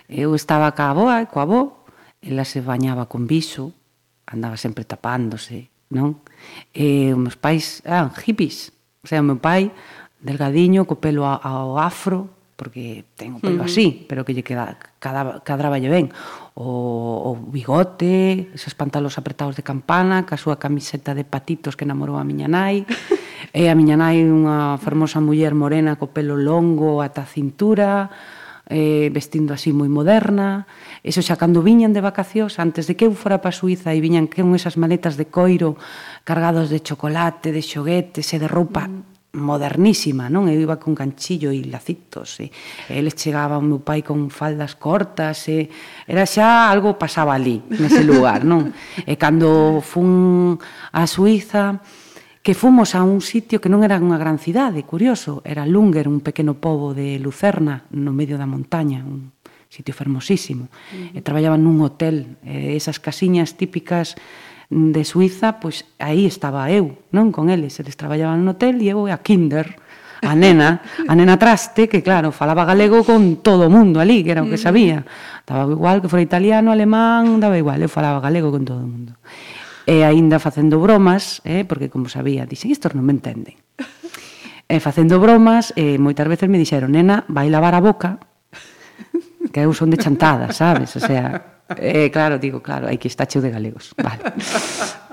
eu 0.10 0.34
estaba 0.34 0.74
ca 0.74 0.98
a 0.98 1.22
e 1.22 1.30
coa 1.30 1.46
avó, 1.46 1.62
ela 2.26 2.42
se 2.42 2.58
bañaba 2.58 3.06
con 3.06 3.30
viso, 3.30 3.70
andaba 4.26 4.58
sempre 4.58 4.82
tapándose, 4.82 5.70
non? 5.96 6.20
E 6.76 7.16
os 7.16 7.20
meus 7.20 7.38
pais 7.40 7.80
eran 7.88 8.12
hippies. 8.12 8.76
O 9.02 9.08
sea, 9.08 9.24
o 9.24 9.28
meu 9.28 9.40
pai, 9.40 9.72
delgadiño, 10.20 10.84
co 10.84 11.00
pelo 11.00 11.24
ao 11.24 11.80
afro, 11.80 12.36
porque 12.56 13.04
ten 13.20 13.36
o 13.36 13.40
pelo 13.40 13.60
uh 13.60 13.68
-huh. 13.68 13.72
así, 13.72 13.88
pero 14.08 14.28
que 14.28 14.36
lle 14.36 14.44
queda 14.44 14.76
cada 15.00 15.40
cadraba 15.44 15.80
lle 15.80 15.92
ben. 15.92 16.08
O, 16.56 17.32
o 17.32 17.32
bigote, 17.52 18.52
esos 18.56 18.76
pantalos 18.76 19.20
apretados 19.20 19.56
de 19.56 19.64
campana, 19.64 20.24
ca 20.28 20.40
súa 20.40 20.60
camiseta 20.60 21.16
de 21.16 21.28
patitos 21.28 21.76
que 21.76 21.88
namorou 21.88 22.20
a 22.20 22.28
miña 22.28 22.48
nai. 22.48 22.84
e 23.56 23.68
a 23.68 23.76
miña 23.76 24.00
nai 24.00 24.24
unha 24.24 24.76
fermosa 24.80 25.24
muller 25.24 25.56
morena 25.56 25.96
co 25.96 26.12
pelo 26.12 26.36
longo 26.36 27.04
ata 27.04 27.24
a 27.24 27.30
cintura 27.30 28.12
eh, 28.68 29.10
vestindo 29.14 29.54
así 29.54 29.70
moi 29.70 29.90
moderna, 29.90 30.66
eso 31.06 31.22
xa 31.22 31.38
cando 31.38 31.62
viñan 31.62 31.94
de 31.94 32.02
vacacións, 32.02 32.58
antes 32.58 32.90
de 32.90 32.98
que 32.98 33.06
eu 33.06 33.14
fora 33.14 33.38
para 33.38 33.54
Suiza 33.54 33.94
e 33.94 34.02
viñan 34.02 34.26
con 34.26 34.58
esas 34.58 34.78
maletas 34.78 35.18
de 35.22 35.30
coiro 35.30 35.78
cargados 36.26 36.74
de 36.74 36.82
chocolate, 36.82 37.54
de 37.54 37.62
xoguetes 37.62 38.34
e 38.34 38.38
de 38.42 38.50
roupa 38.50 38.90
mm. 38.90 39.38
modernísima, 39.38 40.34
non? 40.34 40.50
Eu 40.50 40.58
iba 40.58 40.82
con 40.82 40.98
ganchillo 40.98 41.54
e 41.54 41.62
lacitos, 41.70 42.42
e 42.42 42.50
eles 42.90 43.14
chegaban 43.14 43.62
o 43.62 43.70
meu 43.70 43.82
pai 43.86 44.02
con 44.02 44.34
faldas 44.34 44.74
cortas, 44.82 45.46
e 45.46 45.70
era 46.10 46.26
xa 46.26 46.66
algo 46.72 46.98
pasaba 46.98 47.38
ali, 47.38 47.62
nese 47.70 48.02
lugar, 48.02 48.42
non? 48.42 48.74
E 49.06 49.14
cando 49.14 49.78
fun 49.86 50.58
a 50.90 51.06
Suiza, 51.06 51.86
que 52.46 52.54
fomos 52.54 52.94
a 52.94 53.02
un 53.02 53.26
sitio 53.26 53.58
que 53.58 53.74
non 53.74 53.82
era 53.82 53.98
unha 53.98 54.22
gran 54.22 54.38
cidade, 54.38 54.86
curioso, 54.86 55.42
era 55.42 55.66
Lunger, 55.66 56.06
un 56.06 56.22
pequeno 56.22 56.54
pobo 56.54 56.94
de 56.94 57.18
Lucerna, 57.18 57.90
no 57.90 58.14
medio 58.14 58.38
da 58.38 58.46
montaña, 58.46 59.02
un 59.02 59.34
sitio 59.66 59.98
fermosísimo. 59.98 60.70
Uh 60.70 61.10
-huh. 61.10 61.18
E 61.18 61.26
traballaban 61.26 61.66
nun 61.66 61.82
hotel, 61.82 62.38
e 62.46 62.78
esas 62.78 63.02
casiñas 63.02 63.58
típicas 63.58 64.14
de 64.70 65.02
Suiza, 65.10 65.58
pois 65.58 65.90
aí 65.98 66.30
estaba 66.30 66.70
eu, 66.70 67.02
non 67.10 67.34
con 67.34 67.50
eles, 67.50 67.82
eles 67.82 67.98
traballaban 67.98 68.46
no 68.46 68.54
hotel 68.54 68.78
e 68.78 68.94
eu 68.94 69.10
a 69.10 69.18
kinder, 69.26 69.82
a 70.22 70.38
nena, 70.38 70.86
a 71.10 71.14
nena 71.18 71.42
traste, 71.42 71.90
que 71.90 72.06
claro, 72.06 72.30
falaba 72.30 72.62
galego 72.62 73.02
con 73.02 73.42
todo 73.42 73.66
o 73.66 73.74
mundo 73.74 73.98
ali, 73.98 74.22
que 74.22 74.38
era 74.38 74.46
o 74.46 74.50
que 74.50 74.62
sabía. 74.62 75.02
Daba 75.50 75.66
igual 75.70 75.98
que 75.98 76.10
fora 76.14 76.22
italiano, 76.22 76.70
alemán, 76.70 77.42
daba 77.42 77.58
igual, 77.58 77.82
eu 77.82 77.90
falaba 77.90 78.22
galego 78.22 78.54
con 78.54 78.66
todo 78.66 78.82
o 78.82 78.90
mundo 78.90 79.18
e 79.86 80.02
aínda 80.02 80.42
facendo 80.42 80.82
bromas, 80.82 81.46
eh, 81.46 81.64
porque 81.64 81.94
como 81.94 82.10
sabía, 82.10 82.50
dixen, 82.50 82.74
estos 82.74 82.98
non 82.98 83.06
me 83.06 83.14
entenden. 83.14 83.56
E 84.66 84.82
facendo 84.82 85.22
bromas, 85.22 85.72
e 85.78 86.02
moitas 86.02 86.26
veces 86.26 86.50
me 86.50 86.58
dixeron, 86.58 86.98
nena, 86.98 87.22
vai 87.30 87.54
lavar 87.54 87.78
a 87.78 87.82
boca, 87.86 88.18
que 89.54 89.62
eu 89.62 89.72
son 89.78 89.94
de 89.94 90.02
chantada, 90.02 90.50
sabes? 90.50 90.98
O 90.98 91.02
sea, 91.02 91.62
eh, 91.78 92.10
claro, 92.10 92.38
digo, 92.38 92.62
claro, 92.62 92.90
hai 92.90 92.98
que 92.98 93.10
está 93.10 93.26
cheo 93.26 93.42
de 93.42 93.54
galegos, 93.54 93.94
vale. 93.98 94.22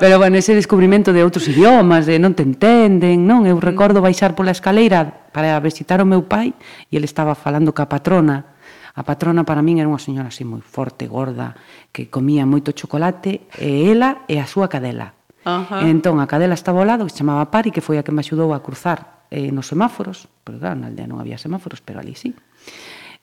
Pero 0.01 0.17
bueno, 0.21 0.37
ese 0.37 0.57
descubrimento 0.57 1.13
de 1.13 1.25
outros 1.25 1.49
idiomas, 1.49 2.05
de 2.05 2.21
non 2.21 2.33
te 2.33 2.45
entenden, 2.45 3.25
non? 3.25 3.45
Eu 3.49 3.61
recordo 3.61 4.01
baixar 4.01 4.37
pola 4.37 4.53
escaleira 4.53 5.29
para 5.33 5.57
visitar 5.65 6.01
o 6.01 6.09
meu 6.09 6.29
pai 6.29 6.53
e 6.89 6.97
ele 6.97 7.09
estaba 7.09 7.37
falando 7.37 7.73
ca 7.73 7.89
patrona 7.89 8.52
A 8.95 9.03
patrona 9.09 9.49
para 9.49 9.65
min 9.65 9.81
era 9.81 9.89
unha 9.89 10.01
señora 10.01 10.29
así 10.29 10.45
moi 10.45 10.61
forte, 10.61 11.09
gorda, 11.09 11.57
que 11.93 12.13
comía 12.13 12.45
moito 12.45 12.77
chocolate, 12.77 13.49
e 13.57 13.89
ela 13.89 14.29
e 14.29 14.37
a 14.37 14.45
súa 14.45 14.69
cadela. 14.69 15.17
Uh 15.49 15.65
-huh. 15.65 15.81
E 15.83 15.89
entón 15.89 16.21
a 16.21 16.29
cadela 16.29 16.53
estaba 16.53 16.85
ao 16.85 16.89
lado, 16.89 17.09
que 17.09 17.13
se 17.13 17.25
chamaba 17.25 17.49
Pari, 17.49 17.73
que 17.73 17.81
foi 17.81 17.97
a 17.97 18.05
que 18.05 18.13
me 18.13 18.21
axudou 18.21 18.53
a 18.53 18.61
cruzar 18.61 19.25
eh, 19.33 19.49
nos 19.49 19.67
semáforos, 19.73 20.29
porque 20.45 20.61
claro, 20.61 20.77
na 20.77 20.93
aldea 20.93 21.09
non 21.09 21.19
había 21.19 21.41
semáforos, 21.41 21.81
pero 21.81 22.05
ali 22.05 22.13
sí. 22.13 22.37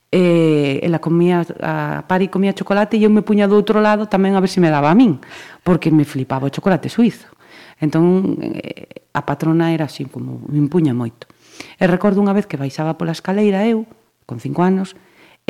E 0.09 0.81
ela 0.81 0.97
comía, 0.97 1.45
a 1.61 2.01
Pari 2.09 2.33
comía 2.33 2.57
chocolate 2.57 2.97
e 2.97 3.05
eu 3.05 3.13
me 3.13 3.21
puña 3.21 3.45
do 3.45 3.53
outro 3.53 3.77
lado 3.77 4.09
tamén 4.09 4.33
a 4.33 4.41
ver 4.41 4.49
se 4.49 4.57
me 4.57 4.73
daba 4.73 4.89
a 4.89 4.97
min, 4.97 5.21
porque 5.61 5.93
me 5.93 6.01
flipaba 6.01 6.49
o 6.49 6.53
chocolate 6.53 6.89
suizo. 6.89 7.29
Entón, 7.77 8.41
eh, 8.41 9.05
a 9.13 9.21
patrona 9.21 9.69
era 9.69 9.85
así 9.85 10.09
como, 10.09 10.41
me 10.49 10.57
impuña 10.57 10.97
moito. 10.97 11.29
E 11.77 11.85
recordo 11.85 12.25
unha 12.25 12.33
vez 12.33 12.49
que 12.49 12.57
baixaba 12.57 12.97
pola 12.97 13.13
escaleira 13.13 13.69
eu, 13.69 13.85
con 14.25 14.41
cinco 14.41 14.65
anos, 14.65 14.97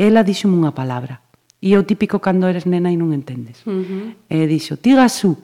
ela 0.00 0.24
díxome 0.24 0.56
unha 0.56 0.72
palabra. 0.72 1.20
E 1.60 1.76
é 1.76 1.78
o 1.78 1.84
típico 1.84 2.24
cando 2.24 2.48
eres 2.48 2.64
nena 2.64 2.88
e 2.88 2.96
non 2.96 3.12
entendes. 3.12 3.60
Uh 3.68 3.84
-huh. 3.84 4.32
E 4.32 4.48
dixo, 4.48 4.80
tira 4.80 5.04
su. 5.12 5.36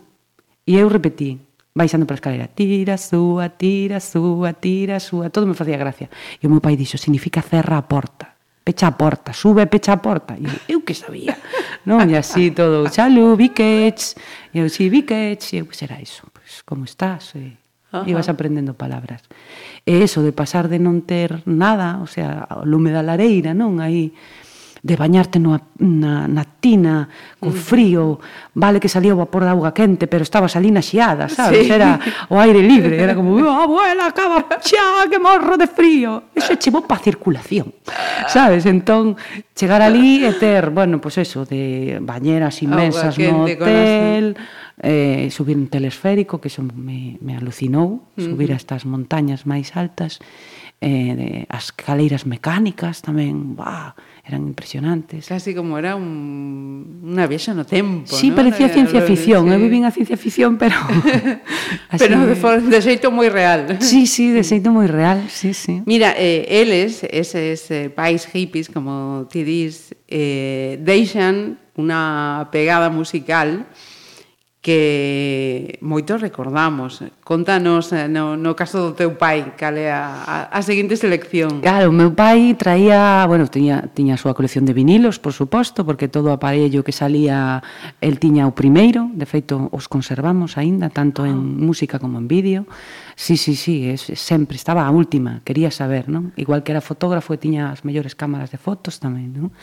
E 0.65 0.81
eu 0.81 0.89
repetí, 0.89 1.37
baixando 1.77 2.09
pola 2.09 2.17
escalera, 2.17 2.49
tira 2.49 2.97
súa, 2.97 3.53
tira 3.53 4.01
súa, 4.01 4.57
tira 4.57 4.97
súa, 4.97 5.29
todo 5.29 5.45
me 5.45 5.53
facía 5.53 5.77
gracia. 5.77 6.09
E 6.41 6.49
o 6.49 6.51
meu 6.51 6.65
pai 6.65 6.81
dixo, 6.81 6.97
significa 6.97 7.45
cerra 7.45 7.77
a 7.77 7.85
porta 7.85 8.37
pecha 8.67 8.89
a 8.89 8.99
porta, 8.99 9.33
sube, 9.33 9.65
pecha 9.71 9.93
a 9.93 10.03
porta. 10.03 10.35
E 10.35 10.43
eu, 10.43 10.59
eu 10.67 10.81
que 10.83 10.91
sabía, 10.91 11.39
non? 11.87 12.03
E 12.11 12.19
así 12.19 12.51
todo, 12.51 12.91
xalú, 12.91 13.39
biquets, 13.39 14.19
e 14.51 14.59
eu, 14.59 14.67
si, 14.67 14.91
sí, 14.91 14.91
biquets, 14.91 15.55
e 15.55 15.63
eu, 15.63 15.71
que 15.71 15.79
será 15.79 16.03
iso? 16.03 16.27
Pois, 16.35 16.67
como 16.67 16.83
estás? 16.83 17.39
E, 17.39 17.55
Ajá. 17.95 18.03
ibas 18.11 18.27
aprendendo 18.27 18.75
palabras. 18.75 19.23
E 19.87 20.03
eso 20.03 20.19
de 20.27 20.35
pasar 20.35 20.67
de 20.67 20.83
non 20.83 21.07
ter 21.07 21.47
nada, 21.47 22.03
o 22.03 22.11
sea, 22.11 22.43
o 22.59 22.67
lume 22.67 22.91
da 22.91 23.07
lareira, 23.07 23.55
non? 23.55 23.79
Aí, 23.79 24.11
de 24.87 24.95
bañarte 24.95 25.43
no, 25.43 25.59
na, 25.83 26.31
na 26.31 26.45
tina, 26.47 27.11
co 27.43 27.51
frío, 27.51 28.23
vale 28.55 28.79
que 28.79 28.87
salía 28.87 29.19
o 29.19 29.19
vapor 29.19 29.43
da 29.43 29.51
auga 29.51 29.75
quente, 29.75 30.07
pero 30.07 30.23
estabas 30.23 30.55
ali 30.55 30.71
na 30.71 30.79
xiada, 30.79 31.27
sabes? 31.27 31.67
Sí. 31.67 31.75
Era 31.75 31.99
o 32.31 32.39
aire 32.39 32.63
libre, 32.63 32.95
era 32.95 33.19
como, 33.19 33.35
oh, 33.35 33.67
abuela, 33.67 34.07
acaba 34.07 34.47
xa, 34.63 35.11
que 35.11 35.19
morro 35.19 35.59
de 35.59 35.67
frío. 35.67 36.31
Eso 36.31 36.55
chevou 36.55 36.87
pa 36.87 37.03
circulación, 37.03 37.75
sabes? 38.31 38.63
Entón, 38.63 39.19
chegar 39.59 39.83
ali 39.83 40.23
e 40.23 40.31
ter, 40.39 40.71
bueno, 40.71 41.03
pois 41.03 41.19
pues 41.19 41.27
eso, 41.27 41.43
de 41.43 41.99
bañeras 41.99 42.63
inmensas 42.63 43.19
no 43.19 43.43
hotel, 43.43 44.39
eh, 44.79 45.27
subir 45.35 45.59
un 45.59 45.67
telesférico, 45.67 46.39
que 46.39 46.47
eso 46.47 46.63
me, 46.63 47.19
me 47.19 47.35
alucinou, 47.35 47.91
uh 47.91 47.99
-huh. 48.15 48.23
subir 48.23 48.55
a 48.55 48.57
estas 48.57 48.87
montañas 48.87 49.51
máis 49.51 49.75
altas, 49.75 50.23
eh, 50.81 51.15
de, 51.17 51.29
as 51.49 51.73
caleiras 51.73 52.29
mecánicas 52.29 53.01
tamén, 53.01 53.57
bah, 53.57 53.97
eran 54.27 54.43
impresionantes. 54.47 55.27
Casi 55.29 55.55
como 55.55 55.79
era 55.79 55.95
un, 55.95 56.99
unha 57.07 57.31
viaxe 57.31 57.55
no 57.55 57.63
tempo, 57.63 58.11
Sí, 58.11 58.35
¿no? 58.35 58.43
parecía 58.43 58.67
ciencia 58.67 58.99
ficción, 59.07 59.47
sí. 59.47 59.55
eu 59.55 59.61
vivín 59.63 59.87
a 59.87 59.95
ciencia 59.95 60.19
ficción, 60.19 60.59
pero 60.59 60.75
así... 61.95 62.03
pero 62.03 62.27
de, 62.27 62.35
de 62.35 62.79
xeito 62.83 63.15
moi 63.15 63.31
real. 63.31 63.79
Sí, 63.79 64.11
sí, 64.11 64.35
de 64.35 64.43
xeito 64.43 64.75
moi 64.75 64.91
real, 64.91 65.31
sí, 65.31 65.55
sí. 65.55 65.79
Mira, 65.87 66.11
eh, 66.19 66.43
eles, 66.51 67.07
eses 67.07 67.71
eh, 67.71 67.87
pais 67.87 68.27
hippies, 68.27 68.67
como 68.67 69.31
ti 69.31 69.47
dis, 69.47 69.95
eh, 70.11 70.75
deixan 70.83 71.63
unha 71.79 72.51
pegada 72.51 72.91
musical 72.91 73.63
que 74.67 75.79
moitos 75.79 76.19
recordamos. 76.19 76.99
Contanos 77.23 77.95
eh, 77.95 78.11
no, 78.11 78.35
no 78.35 78.59
caso 78.59 78.83
do 78.83 78.99
teu 78.99 79.15
pai, 79.15 79.55
cal 79.55 79.79
é 79.79 79.95
a, 79.95 80.51
a, 80.51 80.59
a 80.59 80.61
seguinte 80.67 80.99
selección. 80.99 81.63
Claro, 81.63 81.87
o 81.87 81.95
meu 81.95 82.11
pai 82.11 82.59
traía, 82.59 83.23
bueno, 83.31 83.47
tiña, 83.47 83.87
tiña 83.95 84.19
a 84.19 84.21
súa 84.21 84.35
colección 84.35 84.67
de 84.67 84.75
vinilos, 84.75 85.23
por 85.23 85.31
suposto, 85.31 85.87
porque 85.87 86.11
todo 86.11 86.35
o 86.35 86.35
aparello 86.35 86.83
que 86.83 86.91
salía, 86.91 87.63
el 88.03 88.19
tiña 88.19 88.51
o 88.51 88.59
primeiro, 88.59 89.07
de 89.15 89.23
feito, 89.31 89.71
os 89.71 89.87
conservamos 89.87 90.59
aínda, 90.59 90.91
tanto 90.91 91.23
ah. 91.23 91.31
en 91.31 91.63
música 91.63 92.03
como 92.03 92.19
en 92.19 92.27
vídeo. 92.27 92.67
Sí, 93.15 93.39
sí, 93.39 93.55
sí, 93.55 93.87
es, 93.87 94.11
sempre 94.19 94.59
estaba 94.59 94.83
a 94.83 94.91
última, 94.91 95.47
quería 95.47 95.71
saber, 95.71 96.11
non? 96.11 96.35
Igual 96.35 96.67
que 96.67 96.75
era 96.75 96.83
fotógrafo 96.83 97.31
e 97.31 97.39
tiña 97.39 97.71
as 97.71 97.87
mellores 97.87 98.19
cámaras 98.19 98.51
de 98.51 98.59
fotos 98.59 98.99
tamén, 98.99 99.31
non? 99.31 99.55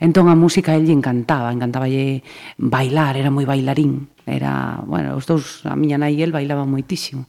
Entón 0.00 0.32
a 0.32 0.34
música 0.34 0.72
a 0.72 0.80
ele 0.80 0.96
encantaba, 0.96 1.52
encantaba 1.52 1.84
lle 1.84 2.24
bailar, 2.56 3.20
era 3.20 3.28
moi 3.28 3.44
bailarín 3.44 4.08
Era, 4.28 4.84
bueno, 4.84 5.16
os 5.16 5.24
dous, 5.24 5.64
a 5.64 5.72
miña 5.72 5.96
nai 5.96 6.20
e 6.20 6.22
el 6.22 6.36
bailaban 6.36 6.68
moitísimo. 6.68 7.24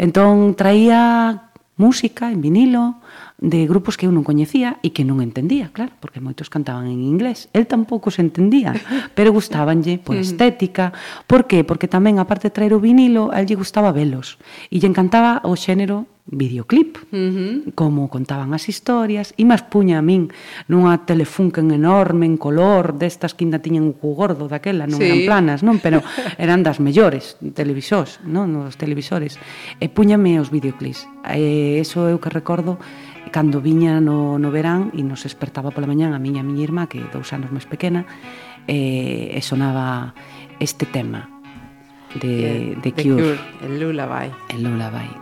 Entón 0.00 0.56
traía 0.56 1.52
música 1.76 2.32
en 2.32 2.40
vinilo 2.40 2.96
de 3.42 3.66
grupos 3.66 3.98
que 3.98 4.06
eu 4.06 4.14
non 4.14 4.22
coñecía 4.22 4.78
e 4.86 4.94
que 4.94 5.02
non 5.02 5.18
entendía, 5.18 5.74
claro, 5.74 5.92
porque 5.98 6.22
moitos 6.22 6.46
cantaban 6.46 6.86
en 6.86 7.02
inglés. 7.02 7.50
El 7.50 7.66
tampouco 7.66 8.14
se 8.14 8.22
entendía, 8.22 8.70
pero 9.18 9.34
gustábanlle 9.34 9.98
por 9.98 10.14
estética. 10.14 10.94
Por 11.26 11.50
que? 11.50 11.66
Porque 11.66 11.90
tamén, 11.90 12.22
aparte 12.22 12.48
de 12.48 12.54
traer 12.54 12.72
o 12.72 12.78
vinilo, 12.78 13.34
a 13.34 13.42
él 13.42 13.50
lle 13.50 13.58
gustaba 13.58 13.90
velos. 13.90 14.38
E 14.70 14.78
lle 14.78 14.86
encantaba 14.86 15.42
o 15.42 15.58
xénero 15.58 16.06
videoclip 16.32 16.96
uh 16.96 17.16
-huh. 17.16 17.74
como 17.76 18.08
contaban 18.08 18.56
as 18.56 18.66
historias 18.66 19.36
e 19.36 19.44
mas 19.44 19.62
puña 19.62 20.00
a 20.00 20.04
min 20.04 20.32
nunha 20.66 21.04
telefunken 21.04 21.70
enorme 21.70 22.24
en 22.24 22.40
color 22.40 22.96
destas 22.96 23.36
que 23.36 23.44
ainda 23.44 23.60
tiñen 23.60 23.84
un 23.84 23.94
gordo 24.00 24.48
daquela 24.48 24.88
non 24.88 24.98
sí. 24.98 25.06
eran 25.06 25.20
planas, 25.28 25.60
non, 25.60 25.78
pero 25.78 26.00
eran 26.40 26.64
das 26.64 26.80
mellores 26.80 27.36
televisores, 27.52 28.18
non, 28.24 28.50
nos 28.50 28.80
televisores. 28.80 29.36
E 29.78 29.92
puñame 29.92 30.40
os 30.40 30.48
videoclips. 30.48 31.04
E 31.28 31.78
eso 31.78 32.08
eu 32.08 32.18
que 32.18 32.32
recordo 32.32 32.80
cando 33.32 33.60
viña 33.60 34.00
no, 34.00 34.40
no 34.40 34.48
verán 34.50 34.92
e 34.96 35.04
nos 35.04 35.24
despertaba 35.28 35.70
pola 35.70 35.88
mañán 35.88 36.16
a 36.16 36.20
miña 36.20 36.40
a 36.40 36.48
miña 36.48 36.64
irmá 36.64 36.88
que 36.88 37.00
dous 37.12 37.32
anos 37.36 37.52
máis 37.52 37.68
pequena 37.68 38.08
e, 38.68 39.32
e 39.32 39.40
sonaba 39.44 40.16
este 40.60 40.84
tema 40.88 41.28
de, 42.16 42.76
de, 42.78 42.90
de 42.90 42.90
Cure, 42.92 43.36
Cure 43.36 43.38
el 43.64 43.80
Lullaby. 43.80 44.28
El 44.52 44.62
Lullaby. 44.64 45.21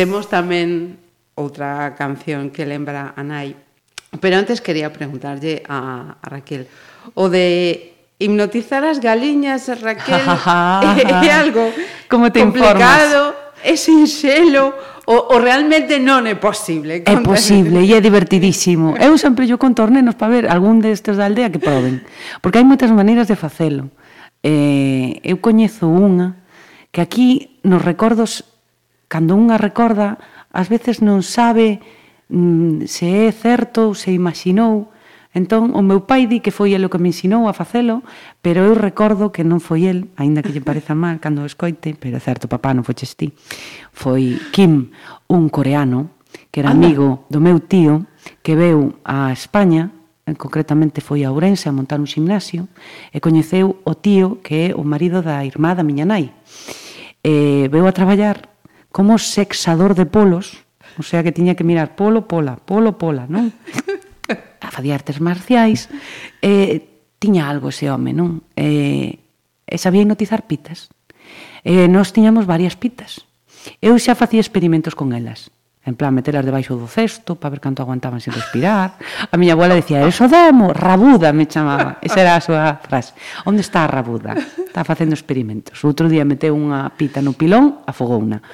Temos 0.00 0.32
tamén 0.32 0.96
outra 1.36 1.92
canción 1.92 2.48
que 2.48 2.64
lembra 2.64 3.12
a 3.12 3.20
Nai. 3.20 3.52
Pero 4.16 4.40
antes 4.40 4.64
quería 4.64 4.88
preguntarlle 4.88 5.60
a, 5.68 6.16
a 6.16 6.26
Raquel 6.32 6.64
o 7.12 7.28
de 7.28 7.92
hipnotizar 8.16 8.80
as 8.80 8.96
galiñas, 8.96 9.68
Raquel, 9.68 10.24
é 11.04 11.32
algo 11.36 11.68
Como 12.08 12.32
te 12.32 12.40
complicado, 12.40 13.36
informas? 13.36 13.60
é 13.60 13.76
sinxelo 13.76 14.72
o, 15.04 15.36
o 15.36 15.36
realmente 15.36 16.00
non 16.00 16.24
é 16.24 16.32
posible. 16.32 17.04
É 17.04 17.20
posible 17.20 17.84
e 17.84 17.92
é 17.92 18.00
divertidísimo. 18.00 18.96
Eu 19.04 19.20
sempre 19.20 19.44
yo 19.44 19.60
conto 19.60 19.84
aos 19.84 19.92
nenos 19.92 20.16
para 20.16 20.32
ver 20.32 20.44
algún 20.48 20.80
destes 20.80 21.20
da 21.20 21.28
aldea 21.28 21.52
que 21.52 21.60
proben, 21.60 22.00
porque 22.40 22.56
hai 22.56 22.64
moitas 22.64 22.88
maneiras 22.88 23.28
de 23.28 23.36
facelo. 23.36 23.92
Eh, 24.40 25.20
eu 25.20 25.44
coñezo 25.44 25.92
unha 25.92 26.40
que 26.88 27.04
aquí 27.04 27.60
nos 27.60 27.84
recordos 27.84 28.48
cando 29.10 29.34
unha 29.34 29.58
recorda, 29.58 30.22
ás 30.54 30.70
veces 30.70 31.02
non 31.02 31.26
sabe 31.26 31.82
mm, 32.30 32.86
se 32.86 33.26
é 33.26 33.34
certo 33.34 33.90
ou 33.90 33.98
se 33.98 34.14
imaginou. 34.14 34.94
Entón, 35.34 35.74
o 35.74 35.82
meu 35.82 36.06
pai 36.06 36.30
di 36.30 36.38
que 36.38 36.54
foi 36.54 36.74
el 36.78 36.86
o 36.86 36.90
que 36.90 37.02
me 37.02 37.10
ensinou 37.10 37.50
a 37.50 37.54
facelo, 37.54 38.06
pero 38.38 38.62
eu 38.62 38.74
recordo 38.78 39.34
que 39.34 39.42
non 39.42 39.58
foi 39.58 39.90
el, 39.90 40.14
aínda 40.14 40.46
que 40.46 40.54
lle 40.54 40.62
pareza 40.62 40.94
mal 40.94 41.18
cando 41.18 41.42
o 41.42 41.50
escoite, 41.50 41.98
pero 41.98 42.18
é 42.18 42.22
certo, 42.22 42.46
papá, 42.46 42.70
non 42.70 42.86
foches 42.86 43.18
ti. 43.18 43.34
Foi 43.90 44.38
Kim, 44.54 44.94
un 45.26 45.50
coreano, 45.50 46.14
que 46.54 46.62
era 46.62 46.70
amigo 46.70 47.26
do 47.30 47.42
meu 47.42 47.58
tío, 47.62 48.06
que 48.42 48.58
veu 48.58 48.98
a 49.02 49.30
España, 49.30 49.90
eh, 50.26 50.34
concretamente 50.34 51.02
foi 51.02 51.22
a 51.22 51.30
Ourense 51.30 51.70
a 51.70 51.74
montar 51.74 51.98
un 52.02 52.10
gimnasio, 52.10 52.66
e 53.14 53.18
coñeceu 53.22 53.82
o 53.86 53.94
tío 53.98 54.42
que 54.42 54.70
é 54.70 54.74
o 54.74 54.82
marido 54.82 55.22
da 55.22 55.42
irmá 55.46 55.78
da 55.78 55.86
miña 55.86 56.06
nai. 56.06 56.34
E 57.22 57.70
veu 57.70 57.86
a 57.86 57.94
traballar 57.94 58.49
como 58.90 59.18
sexador 59.18 59.94
de 59.94 60.06
polos, 60.06 60.66
o 60.98 61.02
sea 61.02 61.22
que 61.22 61.32
tiña 61.32 61.54
que 61.54 61.64
mirar 61.64 61.94
polo, 61.94 62.26
pola, 62.26 62.58
polo, 62.58 62.98
pola, 62.98 63.26
non? 63.30 63.54
A 64.60 64.70
Facía 64.70 64.94
artes 64.94 65.18
marciais, 65.18 65.90
eh, 66.42 66.86
tiña 67.18 67.50
algo 67.50 67.74
ese 67.74 67.90
home, 67.90 68.14
non? 68.14 68.46
Eh, 68.54 69.18
e 69.66 69.76
sabía 69.78 70.02
hipnotizar 70.02 70.46
pitas. 70.46 70.90
Eh, 71.62 71.86
nós 71.86 72.14
tiñamos 72.14 72.46
varias 72.46 72.74
pitas. 72.74 73.26
Eu 73.82 73.98
xa 73.98 74.16
facía 74.16 74.42
experimentos 74.42 74.94
con 74.96 75.12
elas. 75.12 75.50
En 75.80 75.96
plan, 75.96 76.12
metelas 76.12 76.44
debaixo 76.44 76.76
do 76.76 76.84
cesto 76.84 77.40
para 77.40 77.56
ver 77.56 77.60
canto 77.64 77.80
aguantaban 77.80 78.20
sin 78.20 78.36
respirar. 78.36 79.00
A 79.00 79.34
miña 79.40 79.56
abuela 79.56 79.72
dicía, 79.72 80.04
eso 80.04 80.28
demo, 80.28 80.76
rabuda 80.76 81.32
me 81.32 81.48
chamaba. 81.48 81.96
Esa 82.04 82.20
era 82.20 82.36
a 82.36 82.44
súa 82.44 82.76
frase. 82.84 83.16
Onde 83.48 83.64
está 83.64 83.84
a 83.84 83.88
rabuda? 83.88 84.36
Está 84.36 84.84
facendo 84.84 85.16
experimentos. 85.16 85.80
Outro 85.80 86.12
día 86.12 86.28
meteu 86.28 86.52
unha 86.52 86.92
pita 86.92 87.24
no 87.24 87.32
pilón, 87.32 87.80
afogouna. 87.88 88.44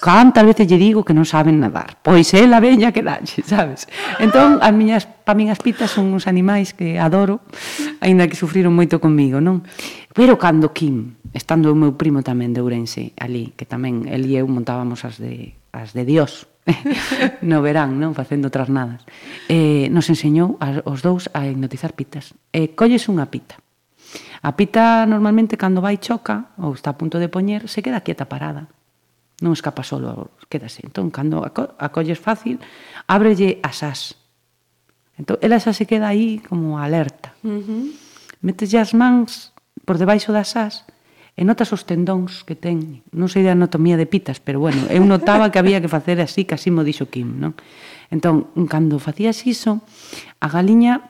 Cantas 0.00 0.48
veces 0.48 0.66
lle 0.66 0.80
digo 0.80 1.04
que 1.04 1.12
non 1.12 1.28
saben 1.28 1.60
nadar. 1.60 2.00
Pois 2.00 2.32
ela 2.32 2.56
veña 2.58 2.88
que 2.88 3.04
dalle, 3.04 3.44
sabes? 3.44 3.84
Entón, 4.16 4.58
as 4.58 4.72
miñas, 4.72 5.04
pa 5.04 5.36
min 5.36 5.52
as 5.52 5.60
pitas 5.60 5.92
son 5.92 6.08
uns 6.08 6.24
animais 6.24 6.72
que 6.72 6.96
adoro, 6.96 7.44
aínda 8.00 8.26
que 8.26 8.34
sufriron 8.34 8.72
moito 8.72 8.96
comigo, 8.96 9.44
non? 9.44 9.60
Pero 10.16 10.40
cando 10.40 10.72
Kim, 10.72 11.20
estando 11.36 11.68
o 11.68 11.76
meu 11.76 12.00
primo 12.00 12.24
tamén 12.24 12.56
de 12.56 12.64
Ourense, 12.64 13.14
ali, 13.20 13.52
que 13.54 13.68
tamén 13.68 14.08
el 14.08 14.24
e 14.26 14.40
eu 14.40 14.48
montábamos 14.48 15.06
as 15.06 15.22
de, 15.22 15.54
as 15.70 15.94
de 15.94 16.02
Dios, 16.02 16.50
no 17.42 17.58
verán, 17.62 17.98
non 17.98 18.14
facendo 18.14 18.50
trasnadas. 18.50 19.02
Eh, 19.50 19.90
nos 19.90 20.06
enseñou 20.06 20.54
a, 20.62 20.78
os 20.86 21.02
dous 21.02 21.26
a 21.34 21.46
hipnotizar 21.46 21.98
pitas. 21.98 22.38
Eh, 22.54 22.78
colles 22.78 23.10
unha 23.10 23.26
pita. 23.26 23.58
A 24.42 24.54
pita 24.54 25.06
normalmente 25.06 25.58
cando 25.58 25.82
vai 25.82 25.98
choca 25.98 26.54
ou 26.58 26.74
está 26.74 26.94
a 26.94 26.98
punto 26.98 27.18
de 27.18 27.26
poñer, 27.26 27.66
se 27.66 27.82
queda 27.82 28.06
quieta 28.06 28.30
parada. 28.30 28.70
Non 29.42 29.58
escapa 29.58 29.82
solo, 29.82 30.38
quédase. 30.46 30.86
Entón, 30.86 31.10
cando 31.10 31.42
a 31.42 31.88
colles 31.90 32.22
fácil, 32.22 32.62
ábrelle 33.10 33.58
as 33.66 33.82
as. 33.82 34.00
Entón, 35.18 35.42
ela 35.42 35.58
xa 35.58 35.74
se 35.74 35.86
queda 35.86 36.14
aí 36.14 36.38
como 36.46 36.78
alerta. 36.78 37.34
Uh 37.42 37.58
-huh. 37.58 37.84
Metes 38.38 38.70
as 38.78 38.94
mans 38.94 39.50
por 39.82 39.98
debaixo 39.98 40.30
das 40.30 40.54
as 40.54 40.86
e 41.32 41.48
notas 41.48 41.72
os 41.72 41.88
tendóns 41.88 42.44
que 42.44 42.52
ten. 42.52 43.00
Non 43.08 43.32
sei 43.32 43.40
de 43.40 43.52
anatomía 43.52 43.96
de 43.96 44.04
pitas, 44.04 44.36
pero 44.36 44.60
bueno, 44.60 44.84
eu 44.92 45.00
notaba 45.08 45.48
que 45.48 45.56
había 45.56 45.80
que 45.80 45.88
facer 45.88 46.20
así, 46.20 46.44
casi 46.44 46.68
mo 46.68 46.84
dixo 46.84 47.08
Kim, 47.08 47.40
non? 47.40 47.56
Entón, 48.12 48.52
cando 48.68 49.00
facías 49.00 49.40
iso, 49.48 49.80
a 50.36 50.48
galiña 50.52 51.08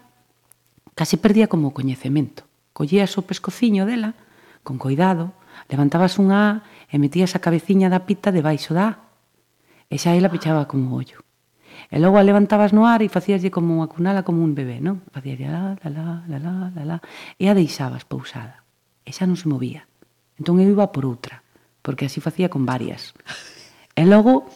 casi 0.95 1.19
perdía 1.19 1.51
como 1.51 1.71
o 1.71 1.75
coñecemento. 1.75 2.47
Collías 2.71 3.19
o 3.19 3.27
pescociño 3.27 3.83
dela, 3.85 4.15
con 4.63 4.79
cuidado, 4.79 5.35
levantabas 5.67 6.17
unha 6.23 6.39
A 6.39 6.51
e 6.87 6.97
metías 7.03 7.35
a 7.35 7.43
cabeciña 7.43 7.91
da 7.91 8.07
pita 8.07 8.31
debaixo 8.31 8.71
da 8.79 8.87
A. 8.87 8.99
E 9.91 9.99
xa 9.99 10.15
ela 10.15 10.31
pechaba 10.31 10.71
como 10.71 10.95
o 10.95 11.03
ollo. 11.03 11.21
E 11.91 11.99
logo 11.99 12.17
a 12.17 12.25
levantabas 12.25 12.71
no 12.71 12.87
ar 12.87 13.03
e 13.03 13.11
facíaslle 13.11 13.51
como 13.51 13.75
unha 13.77 13.91
cunala 13.91 14.23
como 14.23 14.41
un 14.47 14.55
bebé, 14.55 14.79
non? 14.79 15.03
Facíaslle 15.11 15.51
la, 15.51 15.75
la, 15.83 15.91
la, 15.91 16.05
la, 16.31 16.39
la, 16.39 16.53
la, 16.71 16.83
la, 16.87 16.99
e 17.37 17.51
a 17.51 17.57
deixabas 17.59 18.07
pousada. 18.07 18.63
E 19.03 19.11
xa 19.11 19.27
non 19.27 19.37
se 19.37 19.51
movía. 19.51 19.91
Entón 20.39 20.61
eu 20.61 20.69
iba 20.71 20.89
por 20.93 21.05
outra, 21.05 21.43
porque 21.83 22.07
así 22.09 22.21
facía 22.21 22.49
con 22.49 22.65
varias. 22.65 23.13
E 23.93 24.09
logo, 24.09 24.49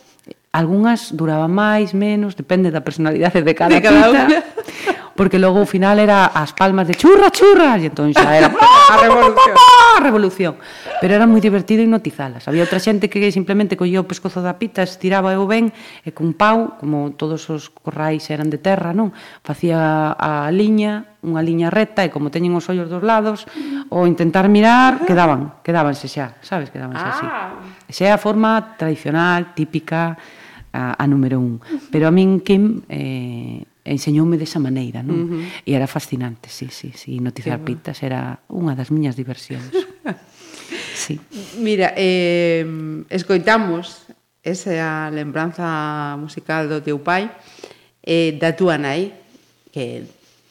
algunhas 0.53 1.13
duraban 1.13 1.53
máis, 1.53 1.93
menos, 1.93 2.33
depende 2.33 2.73
da 2.73 2.81
personalidade 2.81 3.45
de 3.45 3.53
cada, 3.53 3.77
de 3.77 3.83
cada 3.85 4.01
pita. 4.09 4.25
Una. 4.25 4.41
porque 5.17 5.41
logo 5.41 5.65
o 5.65 5.67
final 5.67 5.99
era 5.99 6.29
as 6.29 6.53
palmas 6.53 6.87
de 6.87 6.95
churra, 6.95 7.33
churra, 7.33 7.81
e 7.81 7.89
entón 7.89 8.13
xa 8.13 8.37
era 8.37 8.53
ah, 8.61 8.93
a 8.93 8.97
revolución. 9.01 9.57
a 9.57 10.01
revolución. 10.05 10.55
Pero 11.01 11.17
era 11.17 11.25
moi 11.25 11.41
divertido 11.41 11.81
hipnotizalas. 11.81 12.45
Había 12.47 12.63
outra 12.63 12.79
xente 12.79 13.09
que 13.09 13.33
simplemente 13.33 13.75
collía 13.75 13.99
o 13.99 14.07
pescozo 14.07 14.45
da 14.45 14.61
pita, 14.61 14.85
estiraba 14.85 15.33
eu 15.33 15.49
ben, 15.49 15.73
e 16.05 16.13
cun 16.13 16.37
pau, 16.37 16.77
como 16.77 17.17
todos 17.17 17.49
os 17.49 17.73
corrais 17.73 18.29
eran 18.29 18.53
de 18.53 18.61
terra, 18.61 18.93
non? 18.93 19.17
Facía 19.41 20.13
a 20.13 20.53
liña, 20.53 21.19
unha 21.25 21.41
liña 21.41 21.73
recta, 21.73 22.05
e 22.05 22.13
como 22.13 22.29
teñen 22.29 22.53
os 22.55 22.69
ollos 22.69 22.87
dos 22.87 23.01
lados, 23.01 23.49
ou 23.89 24.05
intentar 24.05 24.47
mirar, 24.53 25.03
quedaban, 25.09 25.59
quedábanse 25.65 26.07
xa, 26.07 26.37
sabes, 26.45 26.69
quedábanse 26.69 27.03
ah. 27.03 27.11
así. 27.11 27.27
Esa 27.89 28.03
é 28.09 28.13
a 28.13 28.21
forma 28.21 28.77
tradicional, 28.77 29.57
típica, 29.57 30.15
a, 30.77 31.03
a 31.03 31.05
número 31.07 31.41
un. 31.41 31.61
Pero 31.91 32.07
a 32.09 32.13
min 32.13 32.41
Kim 32.45 32.85
eh, 32.89 33.65
enseñoume 33.87 34.37
desa 34.37 34.59
maneira, 34.59 35.01
non? 35.01 35.17
Uh 35.17 35.27
-huh. 35.41 35.65
E 35.65 35.71
era 35.73 35.87
fascinante, 35.87 36.51
sí, 36.51 36.69
sí, 36.69 36.93
sí. 36.93 37.23
Notizar 37.23 37.63
pitas 37.63 38.03
era 38.03 38.43
unha 38.51 38.75
das 38.75 38.91
miñas 38.91 39.15
diversións. 39.15 39.71
sí. 41.03 41.17
Mira, 41.63 41.95
eh, 41.95 42.67
escoitamos 43.09 44.11
esa 44.43 45.11
lembranza 45.11 46.19
musical 46.19 46.71
do 46.71 46.83
teu 46.83 47.03
pai 47.03 47.31
eh, 48.03 48.39
da 48.39 48.55
túa 48.55 48.79
nai, 48.79 49.11
que 49.75 50.07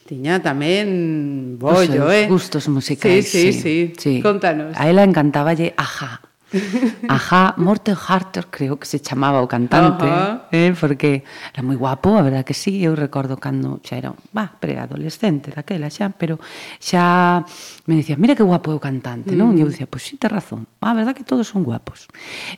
tiña 0.05 0.43
tamén 0.43 1.55
bollo, 1.57 2.11
eh? 2.11 2.27
Gustos 2.27 2.67
musicais, 2.67 3.25
sí, 3.25 3.51
sí, 3.51 3.53
sí. 3.53 3.61
sí. 3.61 4.13
sí. 4.19 4.21
Contanos. 4.21 4.75
A 4.75 4.87
ela 4.91 5.07
encantaballe 5.07 5.73
Aja. 5.79 6.34
Ajá, 7.09 7.53
Morten 7.57 7.95
Harter 7.95 8.47
creo 8.49 8.79
que 8.79 8.85
se 8.85 8.99
chamaba 8.99 9.41
o 9.41 9.47
cantante, 9.47 10.05
uh 10.05 10.09
-huh. 10.09 10.41
eh, 10.51 10.73
porque 10.79 11.23
era 11.53 11.61
moi 11.63 11.75
guapo, 11.75 12.17
a 12.17 12.23
verdad 12.23 12.43
que 12.43 12.53
sí, 12.53 12.83
eu 12.83 12.95
recordo 12.95 13.37
cando 13.37 13.79
xa 13.83 13.97
era, 13.97 14.11
va, 14.35 14.47
preadolescente 14.47 15.51
daquela 15.51 15.89
xa, 15.89 16.11
pero 16.11 16.39
xa 16.79 17.43
me 17.87 17.95
dicía, 17.99 18.15
mira 18.17 18.35
que 18.35 18.43
guapo 18.43 18.71
é 18.71 18.75
o 18.75 18.81
cantante, 18.81 19.33
mm. 19.33 19.39
non? 19.39 19.49
E 19.55 19.61
eu 19.63 19.69
dicía, 19.69 19.87
pois 19.87 20.03
pues, 20.03 20.11
sí, 20.11 20.13
te 20.17 20.27
razón, 20.27 20.67
a 20.81 20.93
verdad 20.93 21.13
que 21.15 21.27
todos 21.27 21.47
son 21.47 21.63
guapos. 21.63 22.07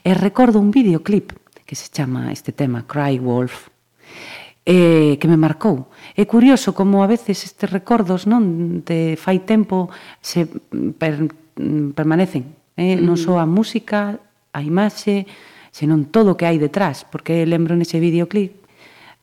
Eh, 0.04 0.12
e 0.12 0.16
recordo 0.16 0.58
un 0.58 0.70
videoclip 0.70 1.32
que 1.64 1.76
se 1.76 1.92
chama 1.92 2.32
este 2.32 2.52
tema, 2.52 2.88
Cry 2.88 3.18
Wolf, 3.20 3.68
eh, 4.68 5.16
que 5.20 5.28
me 5.28 5.36
marcou. 5.36 5.88
É 6.12 6.28
curioso 6.28 6.76
como 6.76 7.00
a 7.00 7.08
veces 7.08 7.40
estes 7.44 7.68
recordos 7.72 8.28
non 8.28 8.84
de 8.84 9.16
fai 9.16 9.40
tempo 9.40 9.88
se 10.20 10.44
per, 11.00 11.24
mm, 11.56 11.96
permanecen 11.96 12.57
eh? 12.78 12.94
Mm. 12.94 13.02
Non 13.02 13.18
só 13.18 13.42
a 13.42 13.46
mm. 13.46 13.50
música, 13.50 14.22
a 14.54 14.60
imaxe, 14.62 15.26
senón 15.74 16.06
todo 16.14 16.32
o 16.32 16.38
que 16.38 16.46
hai 16.46 16.62
detrás, 16.62 17.02
porque 17.02 17.42
lembro 17.42 17.74
nese 17.74 17.98
videoclip 17.98 18.54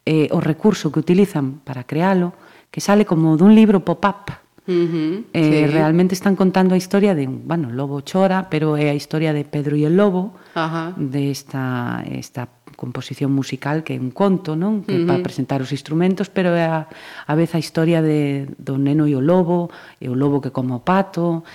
eh, 0.05 0.27
o 0.35 0.43
recurso 0.43 0.91
que 0.91 0.99
utilizan 0.99 1.63
para 1.63 1.87
crealo, 1.87 2.35
que 2.69 2.83
sale 2.83 3.07
como 3.07 3.39
dun 3.39 3.55
libro 3.55 3.81
pop-up, 3.81 4.45
Uh 4.67 4.73
-huh, 4.73 5.23
eh, 5.33 5.67
sí. 5.67 5.71
Realmente 5.71 6.15
están 6.15 6.35
contando 6.35 6.73
a 6.73 6.77
historia 6.77 7.13
de 7.13 7.27
un, 7.27 7.47
bueno, 7.47 7.69
lobo 7.69 8.01
chora, 8.01 8.49
pero 8.49 8.77
é 8.77 8.89
a 8.89 8.97
historia 8.97 9.29
de 9.29 9.45
Pedro 9.45 9.77
e 9.77 9.85
el 9.85 9.93
lobo, 9.93 10.33
Ajá. 10.57 10.97
de 10.97 11.29
esta, 11.29 12.01
esta 12.09 12.49
composición 12.75 13.29
musical 13.29 13.85
que 13.85 13.93
é 13.93 13.99
un 14.01 14.09
conto, 14.09 14.57
non? 14.57 14.81
Que 14.81 14.97
uh 14.97 15.05
-huh. 15.05 15.07
para 15.07 15.21
presentar 15.21 15.61
os 15.61 15.69
instrumentos, 15.69 16.33
pero 16.33 16.57
é 16.57 16.65
a, 16.65 16.89
a 16.89 17.33
vez 17.37 17.53
a 17.53 17.61
historia 17.61 18.01
de 18.01 18.49
do 18.57 18.81
neno 18.81 19.05
e 19.05 19.13
o 19.13 19.21
lobo, 19.21 19.69
e 20.01 20.09
o 20.09 20.17
lobo 20.17 20.41
que 20.41 20.49
come 20.49 20.73
o 20.73 20.81
pato, 20.81 21.45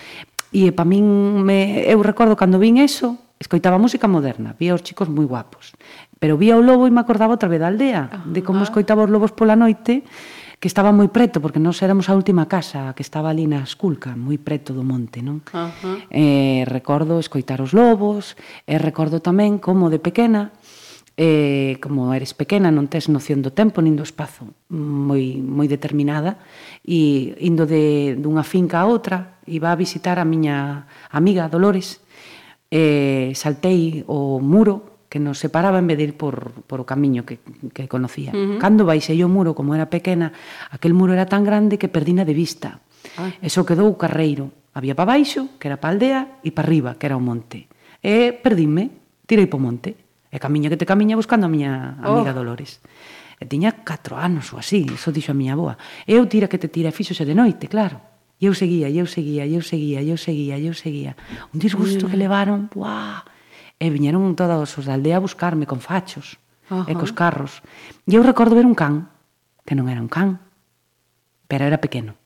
E 0.50 0.74
para 0.74 0.86
min, 0.86 1.06
me, 1.46 1.86
eu 1.86 2.02
recordo 2.02 2.34
cando 2.34 2.58
vin 2.58 2.82
eso, 2.82 3.14
escoitaba 3.38 3.78
música 3.78 4.10
moderna, 4.10 4.58
vía 4.58 4.74
os 4.74 4.82
chicos 4.82 5.06
moi 5.06 5.24
guapos. 5.24 5.72
Pero 6.18 6.36
vía 6.36 6.58
o 6.58 6.62
lobo 6.62 6.84
e 6.84 6.92
me 6.92 7.00
acordaba 7.00 7.38
outra 7.38 7.48
vez 7.48 7.62
da 7.62 7.70
aldea, 7.70 8.26
de 8.26 8.42
como 8.42 8.60
ah. 8.60 8.68
escoitaba 8.68 9.06
os 9.06 9.10
lobos 9.10 9.30
pola 9.30 9.54
noite, 9.54 10.02
que 10.60 10.68
estaba 10.68 10.92
moi 10.92 11.08
preto, 11.08 11.40
porque 11.40 11.56
nós 11.56 11.80
éramos 11.80 12.12
a 12.12 12.14
última 12.18 12.44
casa 12.44 12.92
que 12.92 13.00
estaba 13.00 13.32
ali 13.32 13.48
na 13.48 13.64
Esculca, 13.64 14.12
moi 14.12 14.36
preto 14.36 14.76
do 14.76 14.84
monte, 14.84 15.24
non? 15.24 15.40
Ajá. 15.56 16.04
eh, 16.12 16.68
recordo 16.68 17.16
escoitar 17.16 17.64
os 17.64 17.72
lobos, 17.72 18.36
e 18.68 18.76
eh, 18.76 18.78
recordo 18.82 19.24
tamén 19.24 19.56
como 19.56 19.88
de 19.88 19.96
pequena 19.96 20.52
eh, 21.16 21.76
como 21.82 22.14
eres 22.14 22.32
pequena 22.32 22.70
non 22.70 22.86
tes 22.86 23.10
noción 23.10 23.42
do 23.42 23.50
tempo 23.52 23.82
nin 23.82 23.98
do 23.98 24.06
espazo 24.06 24.48
moi, 24.70 25.36
moi 25.42 25.66
determinada 25.66 26.38
e 26.86 27.34
indo 27.42 27.66
de, 27.66 28.16
dunha 28.16 28.46
finca 28.46 28.80
a 28.80 28.88
outra 28.88 29.42
iba 29.44 29.74
a 29.74 29.76
visitar 29.76 30.16
a 30.16 30.24
miña 30.24 30.86
amiga 31.10 31.50
Dolores 31.50 32.00
eh, 32.70 33.34
saltei 33.34 34.06
o 34.06 34.38
muro 34.38 35.02
que 35.10 35.18
nos 35.18 35.42
separaba 35.42 35.82
en 35.82 35.90
vez 35.90 35.98
de 35.98 36.04
ir 36.04 36.14
por, 36.14 36.62
por 36.70 36.78
o 36.78 36.86
camiño 36.86 37.26
que, 37.26 37.42
que 37.74 37.90
conocía. 37.90 38.30
Uh 38.30 38.54
-huh. 38.54 38.58
Cando 38.62 38.86
baixei 38.86 39.18
o 39.26 39.28
muro, 39.28 39.58
como 39.58 39.74
era 39.74 39.90
pequena, 39.90 40.30
aquel 40.70 40.94
muro 40.94 41.10
era 41.10 41.26
tan 41.26 41.42
grande 41.42 41.82
que 41.82 41.90
perdina 41.90 42.22
de 42.22 42.30
vista. 42.30 42.78
Ai. 43.18 43.34
Eso 43.42 43.66
quedou 43.66 43.98
carreiro. 43.98 44.54
Había 44.70 44.94
para 44.94 45.18
baixo, 45.18 45.50
que 45.58 45.66
era 45.66 45.82
para 45.82 45.90
a 45.90 45.94
aldea, 45.98 46.20
e 46.46 46.54
para 46.54 46.70
arriba, 46.70 46.94
que 46.94 47.10
era 47.10 47.18
o 47.18 47.22
monte. 47.22 47.66
E 47.98 48.30
perdinme, 48.38 48.94
tirei 49.26 49.50
po 49.50 49.58
monte 49.58 49.98
E 50.30 50.38
camiña 50.38 50.70
que 50.70 50.78
te 50.78 50.86
camiña 50.86 51.18
buscando 51.18 51.46
a 51.46 51.50
miña 51.50 51.98
amiga 51.98 52.30
oh. 52.30 52.38
Dolores. 52.38 52.78
E 53.42 53.44
tiña 53.50 53.74
4 53.82 54.14
anos 54.14 54.54
ou 54.54 54.62
así, 54.62 54.86
iso 54.86 55.10
dixo 55.10 55.34
a 55.34 55.38
miña 55.38 55.58
boa. 55.58 55.74
E 56.06 56.14
eu 56.14 56.24
tira 56.30 56.46
que 56.46 56.60
te 56.60 56.70
tira, 56.70 56.94
fixose 56.94 57.26
de 57.26 57.34
noite, 57.34 57.66
claro. 57.66 57.98
E 58.38 58.46
eu 58.46 58.54
seguía, 58.54 58.86
e 58.86 58.96
eu 59.02 59.08
seguía, 59.10 59.44
e 59.44 59.58
eu 59.58 59.64
seguía, 59.64 60.00
e 60.00 60.08
eu 60.12 60.16
seguía, 60.16 60.56
e 60.56 60.64
eu 60.70 60.74
seguía. 60.76 61.12
Un 61.50 61.58
disgusto 61.58 62.06
que 62.06 62.16
mm. 62.16 62.22
levaron, 62.22 62.70
buah. 62.70 63.26
E 63.80 63.86
viñeron 63.90 64.36
todos 64.36 64.76
os 64.76 64.84
da 64.84 64.94
aldea 64.94 65.18
a 65.18 65.24
buscarme 65.24 65.64
con 65.64 65.80
fachos 65.80 66.36
uh 66.68 66.84
-huh. 66.84 66.90
e 66.90 66.92
cos 66.94 67.16
carros. 67.16 67.64
E 68.04 68.12
eu 68.14 68.22
recordo 68.22 68.54
ver 68.54 68.68
un 68.68 68.76
can, 68.76 69.08
que 69.64 69.74
non 69.74 69.88
era 69.88 70.04
un 70.04 70.12
can, 70.12 70.38
pero 71.48 71.64
era 71.64 71.80
pequeno 71.80 72.19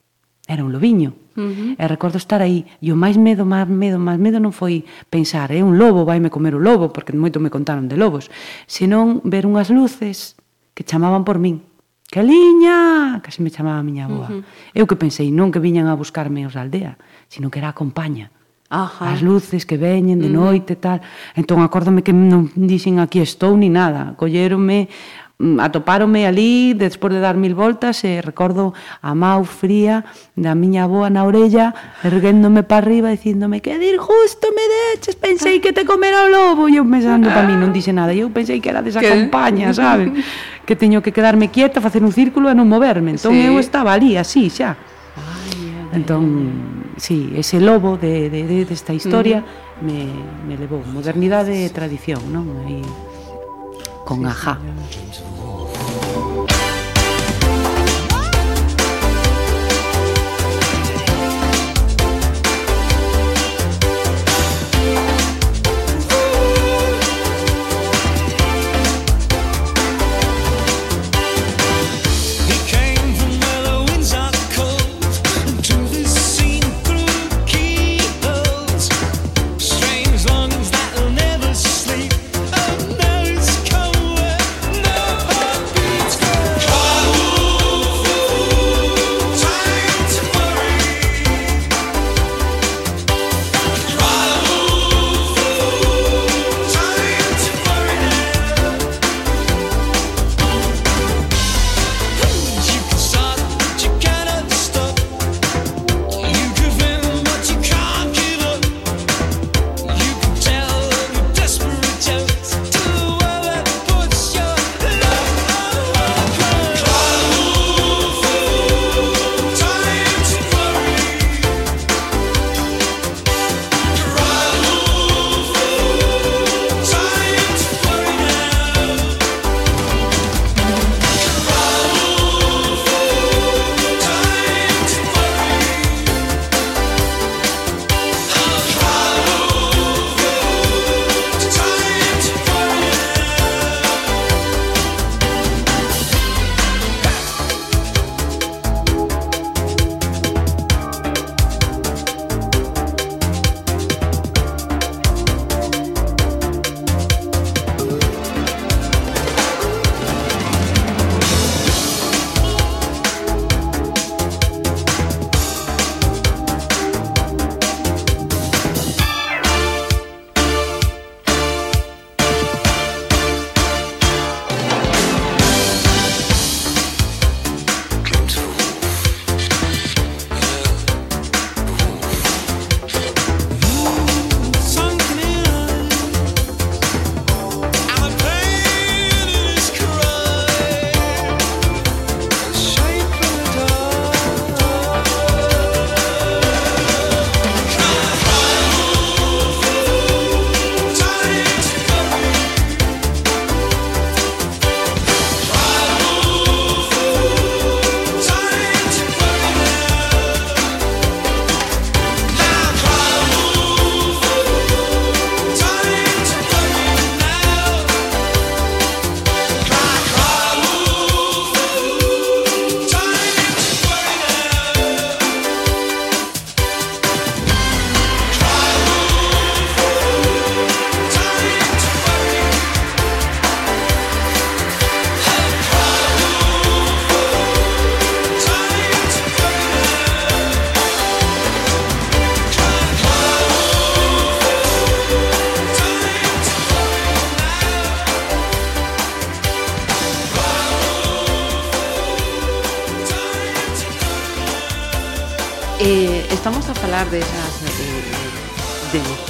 era 0.46 0.64
un 0.64 0.72
lobiño. 0.72 1.14
Uh 1.36 1.40
-huh. 1.40 1.76
E 1.78 1.84
recordo 1.88 2.16
estar 2.18 2.42
aí, 2.42 2.64
e 2.78 2.92
o 2.92 2.96
máis 2.96 3.16
medo, 3.18 3.42
máis 3.44 3.66
medo, 3.66 3.98
máis 3.98 4.20
medo 4.20 4.38
non 4.38 4.52
foi 4.52 4.84
pensar, 5.10 5.50
é 5.50 5.58
eh, 5.58 5.66
un 5.66 5.80
lobo, 5.80 6.06
vaime 6.06 6.30
comer 6.30 6.54
o 6.54 6.62
lobo, 6.62 6.92
porque 6.94 7.16
moito 7.16 7.42
me 7.42 7.50
contaron 7.50 7.88
de 7.90 7.96
lobos, 7.96 8.30
senón 8.68 9.24
ver 9.24 9.48
unhas 9.48 9.72
luces 9.72 10.36
que 10.76 10.86
chamaban 10.86 11.24
por 11.26 11.42
min. 11.42 11.64
Que 12.06 12.22
liña, 12.22 13.18
casi 13.24 13.42
me 13.42 13.50
chamaba 13.50 13.82
a 13.82 13.86
miña 13.86 14.06
boa. 14.06 14.30
Uh 14.30 14.44
-huh. 14.44 14.78
Eu 14.78 14.84
que 14.86 14.94
pensei, 14.94 15.32
non 15.34 15.50
que 15.50 15.58
viñan 15.58 15.90
a 15.90 15.98
buscarme 15.98 16.46
os 16.46 16.54
da 16.54 16.62
aldea, 16.62 16.94
sino 17.26 17.50
que 17.50 17.58
era 17.58 17.72
a 17.72 17.76
compaña. 17.76 18.30
Ajá. 18.74 19.12
as 19.12 19.22
luces 19.22 19.66
que 19.66 19.76
veñen 19.76 20.18
de 20.18 20.28
noite 20.28 20.74
e 20.74 20.78
tal. 20.80 20.98
Entón 21.36 21.62
acórdame 21.62 22.02
que 22.02 22.10
non 22.10 22.50
dixen 22.58 22.98
aquí 22.98 23.22
estou 23.22 23.54
ni 23.54 23.70
nada. 23.70 24.18
Colléronme 24.18 24.90
Mm, 25.36 25.58
atopárome 25.58 26.30
ali 26.30 26.74
despois 26.78 27.12
de 27.12 27.18
dar 27.18 27.34
mil 27.34 27.58
voltas 27.58 28.06
e 28.06 28.22
recordo 28.22 28.70
a 29.02 29.18
mau 29.18 29.42
fría 29.42 30.06
da 30.38 30.54
miña 30.54 30.86
boa 30.86 31.10
na 31.10 31.26
orella 31.26 31.74
erguéndome 32.06 32.62
para 32.62 32.86
arriba 32.86 33.10
dicíndome 33.10 33.58
que 33.58 33.74
dir 33.74 33.98
justo 33.98 34.54
me 34.54 34.62
deches 34.62 35.18
pensei 35.18 35.58
que 35.58 35.74
te 35.74 35.82
comera 35.82 36.22
o 36.22 36.28
lobo 36.30 36.70
e 36.70 36.78
eu 36.78 36.86
pensando 36.86 37.34
para 37.34 37.50
mí 37.50 37.58
non 37.58 37.74
dixe 37.74 37.90
nada 37.90 38.14
e 38.14 38.22
eu 38.22 38.30
pensei 38.30 38.62
que 38.62 38.70
era 38.70 38.78
desa 38.78 39.02
¿Qué? 39.02 39.10
compaña 39.10 39.74
saben 39.74 40.22
que 40.62 40.78
teño 40.78 41.02
que 41.02 41.10
quedarme 41.10 41.50
quieta 41.50 41.82
facer 41.82 42.06
un 42.06 42.14
círculo 42.14 42.46
e 42.46 42.54
non 42.54 42.70
moverme 42.70 43.18
entón 43.18 43.34
sí. 43.34 43.42
eu 43.42 43.58
estaba 43.58 43.90
ali 43.90 44.14
así 44.14 44.46
xa 44.46 44.78
entón 45.90 46.94
sí, 46.94 47.34
ese 47.34 47.58
lobo 47.58 47.98
de, 47.98 48.30
de, 48.30 48.46
de, 48.46 48.70
desta 48.70 48.94
historia 48.94 49.42
me, 49.82 50.06
me 50.46 50.54
levou 50.54 50.78
modernidade 50.86 51.66
e 51.66 51.74
tradición 51.74 52.22
non? 52.30 52.46
E, 52.70 52.86
con 54.04 54.26
Aja. 54.26 54.58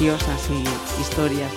preciosas 0.04 0.50
e 0.52 0.60
historias 1.00 1.48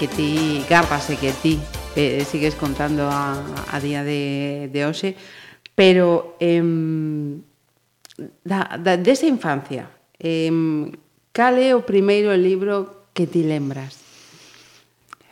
que 0.00 0.08
ti 0.08 0.64
garpas 0.64 1.12
e 1.12 1.20
que 1.20 1.28
ti 1.44 1.60
eh, 1.92 2.24
sigues 2.24 2.56
contando 2.56 3.04
a, 3.04 3.36
a 3.68 3.76
día 3.84 4.00
de, 4.00 4.72
de 4.72 4.80
hoxe, 4.88 5.12
pero 5.76 6.40
eh, 6.40 6.64
da, 8.48 8.80
da, 8.80 8.96
desa 8.96 9.28
infancia, 9.28 9.92
eh, 10.16 10.48
cal 11.36 11.60
é 11.60 11.76
o 11.76 11.84
primeiro 11.84 12.32
libro 12.32 13.12
que 13.12 13.28
ti 13.28 13.44
lembras? 13.44 14.00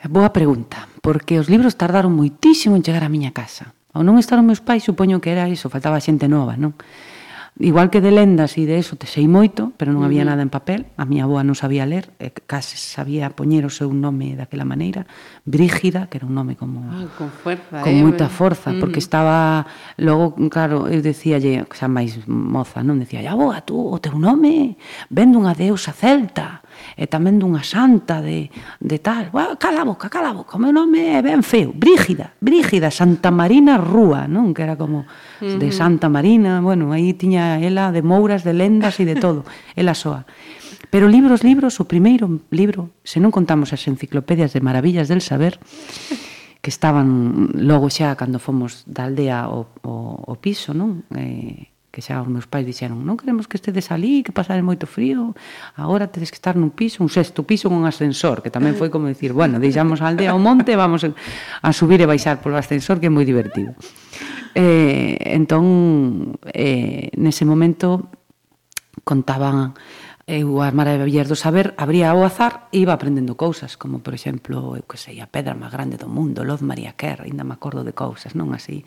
Boa 0.04 0.28
pregunta, 0.28 0.84
porque 1.00 1.40
os 1.40 1.48
libros 1.48 1.80
tardaron 1.80 2.12
moitísimo 2.12 2.76
en 2.76 2.84
chegar 2.84 3.00
á 3.00 3.08
miña 3.08 3.32
casa. 3.32 3.72
Ao 3.96 4.04
non 4.04 4.20
estar 4.20 4.36
os 4.36 4.44
meus 4.44 4.60
pais, 4.60 4.84
supoño 4.84 5.24
que 5.24 5.32
era 5.32 5.48
iso, 5.48 5.72
faltaba 5.72 5.96
xente 5.96 6.28
nova, 6.28 6.60
non? 6.60 6.76
Igual 7.58 7.90
que 7.90 8.00
de 8.00 8.10
lendas 8.10 8.56
e 8.56 8.64
de 8.64 8.78
eso 8.78 8.96
te 8.96 9.10
sei 9.10 9.26
moito, 9.26 9.74
pero 9.76 9.90
non 9.90 10.06
había 10.06 10.24
nada 10.24 10.40
en 10.40 10.48
papel. 10.48 10.88
A 10.96 11.04
miña 11.04 11.26
aboa 11.26 11.42
non 11.42 11.58
sabía 11.58 11.84
ler, 11.84 12.08
e 12.22 12.30
case 12.32 12.78
sabía 12.78 13.34
poñer 13.34 13.66
o 13.66 13.72
seu 13.72 13.90
nome 13.90 14.38
daquela 14.38 14.64
maneira. 14.64 15.04
Brígida, 15.44 16.08
que 16.08 16.22
era 16.22 16.30
un 16.30 16.38
nome 16.38 16.54
como... 16.56 16.86
Ah, 16.88 17.10
con 17.18 17.28
fuerza, 17.28 17.82
Con 17.82 17.92
eh, 17.92 18.00
moita 18.00 18.30
forza, 18.30 18.72
porque 18.78 19.02
estaba... 19.02 19.66
Logo, 20.00 20.38
claro, 20.48 20.88
eu 20.88 21.02
dicíalle, 21.04 21.66
xa 21.74 21.90
máis 21.90 22.22
moza, 22.24 22.80
non? 22.80 23.02
dicía, 23.02 23.26
aboa, 23.26 23.60
tú, 23.66 23.76
o 23.76 23.98
teu 24.00 24.16
nome, 24.16 24.80
vendo 25.12 25.36
unha 25.36 25.52
deusa 25.52 25.92
celta 25.92 26.64
e 26.96 27.08
tamén 27.08 27.40
dunha 27.40 27.64
santa 27.64 28.20
de, 28.20 28.50
de 28.80 28.98
tal. 28.98 29.30
Uau, 29.32 29.56
cala 29.56 29.82
a 29.82 29.88
boca, 29.88 30.08
cala 30.08 30.30
a 30.30 30.36
boca, 30.36 30.56
o 30.56 30.62
meu 30.62 30.72
nome 30.72 31.16
é 31.16 31.20
ben 31.20 31.40
feo. 31.44 31.72
Brígida, 31.72 32.36
Brígida, 32.40 32.90
Santa 32.90 33.30
Marina 33.30 33.78
Rúa, 33.78 34.28
non? 34.28 34.52
Que 34.52 34.64
era 34.64 34.74
como 34.76 35.08
de 35.40 35.68
Santa 35.72 36.08
Marina, 36.08 36.60
bueno, 36.60 36.92
aí 36.92 37.14
tiña 37.14 37.60
ela 37.60 37.92
de 37.92 38.02
mouras, 38.04 38.44
de 38.44 38.52
lendas 38.52 39.00
e 39.00 39.04
de 39.04 39.16
todo, 39.16 39.44
ela 39.80 39.96
soa. 39.96 40.26
Pero 40.90 41.06
libros, 41.06 41.44
libros, 41.46 41.78
o 41.78 41.86
primeiro 41.86 42.42
libro, 42.50 42.90
se 43.06 43.22
non 43.22 43.30
contamos 43.30 43.70
as 43.70 43.86
enciclopedias 43.86 44.50
de 44.50 44.60
maravillas 44.60 45.06
del 45.06 45.22
saber, 45.22 45.62
que 46.60 46.68
estaban 46.68 47.48
logo 47.54 47.88
xa 47.88 48.12
cando 48.18 48.42
fomos 48.42 48.84
da 48.84 49.06
aldea 49.08 49.46
ao, 49.46 49.70
ao, 49.86 50.34
ao 50.34 50.36
piso, 50.42 50.74
non? 50.74 51.06
Eh, 51.14 51.70
que 51.90 52.00
xa 52.00 52.22
os 52.22 52.30
meus 52.30 52.46
pais 52.46 52.62
dixeron 52.62 53.02
non 53.02 53.18
queremos 53.18 53.50
que 53.50 53.58
estedes 53.58 53.90
ali, 53.90 54.22
que 54.22 54.30
pasare 54.30 54.62
moito 54.62 54.86
frío 54.86 55.34
agora 55.74 56.06
tedes 56.06 56.30
que 56.30 56.38
estar 56.38 56.54
nun 56.54 56.70
piso, 56.70 57.02
un 57.02 57.10
sexto 57.10 57.42
piso 57.42 57.66
con 57.66 57.82
un 57.82 57.86
ascensor, 57.90 58.46
que 58.46 58.50
tamén 58.54 58.78
foi 58.78 58.94
como 58.94 59.10
dicir 59.10 59.34
bueno, 59.34 59.58
deixamos 59.58 59.98
a 59.98 60.06
aldea 60.06 60.30
ao 60.30 60.40
monte, 60.40 60.78
vamos 60.78 61.02
a 61.02 61.70
subir 61.74 61.98
e 61.98 62.06
baixar 62.06 62.38
polo 62.38 62.54
ascensor 62.54 63.02
que 63.02 63.10
é 63.10 63.12
moi 63.12 63.26
divertido. 63.26 63.74
Eh, 64.54 65.34
entón 65.34 66.38
eh, 66.54 67.10
nese 67.18 67.46
momento 67.46 68.10
contaban 69.02 69.74
eh, 70.26 70.46
eu 70.46 70.62
as 70.62 70.70
maravillas 70.70 71.26
do 71.26 71.34
saber 71.34 71.74
abría 71.74 72.14
ao 72.14 72.22
azar 72.22 72.70
e 72.70 72.82
iba 72.86 72.94
aprendendo 72.94 73.34
cousas, 73.34 73.74
como 73.74 73.98
por 73.98 74.14
exemplo, 74.14 74.78
eu 74.78 74.86
que 74.86 74.94
sei, 74.94 75.18
a 75.18 75.26
pedra 75.26 75.58
máis 75.58 75.74
grande 75.74 75.98
do 75.98 76.06
mundo, 76.06 76.46
Loz 76.46 76.62
María 76.62 76.94
Kerr, 76.94 77.26
ainda 77.26 77.42
me 77.42 77.54
acordo 77.54 77.82
de 77.82 77.94
cousas, 77.94 78.38
non 78.38 78.54
así 78.54 78.86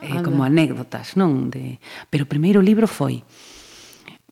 eh, 0.00 0.22
como 0.22 0.44
anécdotas, 0.44 1.18
non? 1.18 1.50
De... 1.50 1.82
Pero 2.10 2.24
o 2.24 2.30
primeiro 2.30 2.62
libro 2.62 2.86
foi 2.86 3.22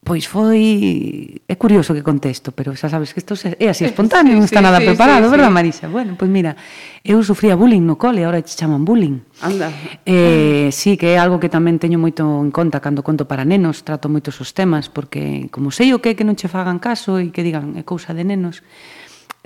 Pois 0.07 0.23
foi... 0.31 1.43
É 1.51 1.59
curioso 1.59 1.91
que 1.91 2.07
contesto, 2.07 2.55
pero 2.55 2.71
xa 2.79 2.87
sabes 2.87 3.11
que 3.11 3.19
isto 3.19 3.35
é 3.43 3.67
así 3.67 3.83
espontáneo, 3.91 4.39
sí, 4.39 4.39
non 4.39 4.47
está 4.47 4.63
sí, 4.63 4.67
nada 4.71 4.79
sí, 4.79 4.87
preparado, 4.87 5.27
sí, 5.27 5.35
verdad, 5.35 5.51
sí. 5.51 5.57
Marisa? 5.59 5.85
Bueno, 5.91 6.15
pois 6.15 6.31
mira, 6.31 6.55
eu 7.03 7.19
sufría 7.27 7.59
bullying 7.59 7.83
no 7.83 7.99
cole, 7.99 8.23
agora 8.23 8.39
te 8.39 8.55
chaman 8.55 8.87
bullying. 8.87 9.19
Anda. 9.43 9.75
Eh, 10.07 10.71
sí, 10.71 10.95
que 10.95 11.11
é 11.11 11.19
algo 11.19 11.43
que 11.43 11.51
tamén 11.51 11.83
teño 11.83 11.99
moito 11.99 12.23
en 12.23 12.55
conta 12.55 12.79
cando 12.79 13.03
conto 13.03 13.27
para 13.27 13.43
nenos, 13.43 13.83
trato 13.83 14.07
moitos 14.07 14.39
os 14.39 14.55
temas, 14.55 14.87
porque 14.87 15.51
como 15.51 15.75
sei 15.75 15.91
o 15.91 15.99
que 15.99 16.15
é 16.15 16.17
que 16.17 16.23
non 16.23 16.39
che 16.39 16.47
fagan 16.47 16.79
caso 16.79 17.19
e 17.19 17.35
que 17.35 17.43
digan 17.43 17.75
é 17.75 17.83
cousa 17.83 18.15
de 18.15 18.23
nenos, 18.23 18.63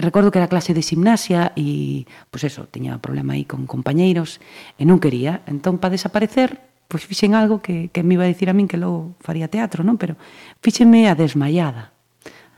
recordo 0.01 0.30
que 0.32 0.38
era 0.40 0.48
clase 0.48 0.74
de 0.74 0.82
gimnasia 0.82 1.53
e, 1.55 2.09
pois 2.32 2.44
eso, 2.44 2.66
tiña 2.66 2.98
problema 2.98 3.36
aí 3.36 3.44
con 3.44 3.68
compañeiros 3.68 4.40
e 4.80 4.84
non 4.88 4.98
quería. 4.98 5.44
Entón, 5.46 5.78
para 5.78 5.94
desaparecer, 5.94 6.59
pois 6.90 7.07
fixen 7.07 7.38
algo 7.38 7.62
que, 7.62 7.92
que 7.94 8.03
me 8.03 8.18
iba 8.18 8.24
a 8.26 8.32
dicir 8.32 8.51
a 8.51 8.57
min 8.57 8.66
que 8.66 8.80
logo 8.80 9.14
faría 9.22 9.46
teatro, 9.46 9.86
non? 9.86 10.01
Pero 10.01 10.18
fíxenme 10.64 11.07
a 11.07 11.14
desmayada. 11.14 11.94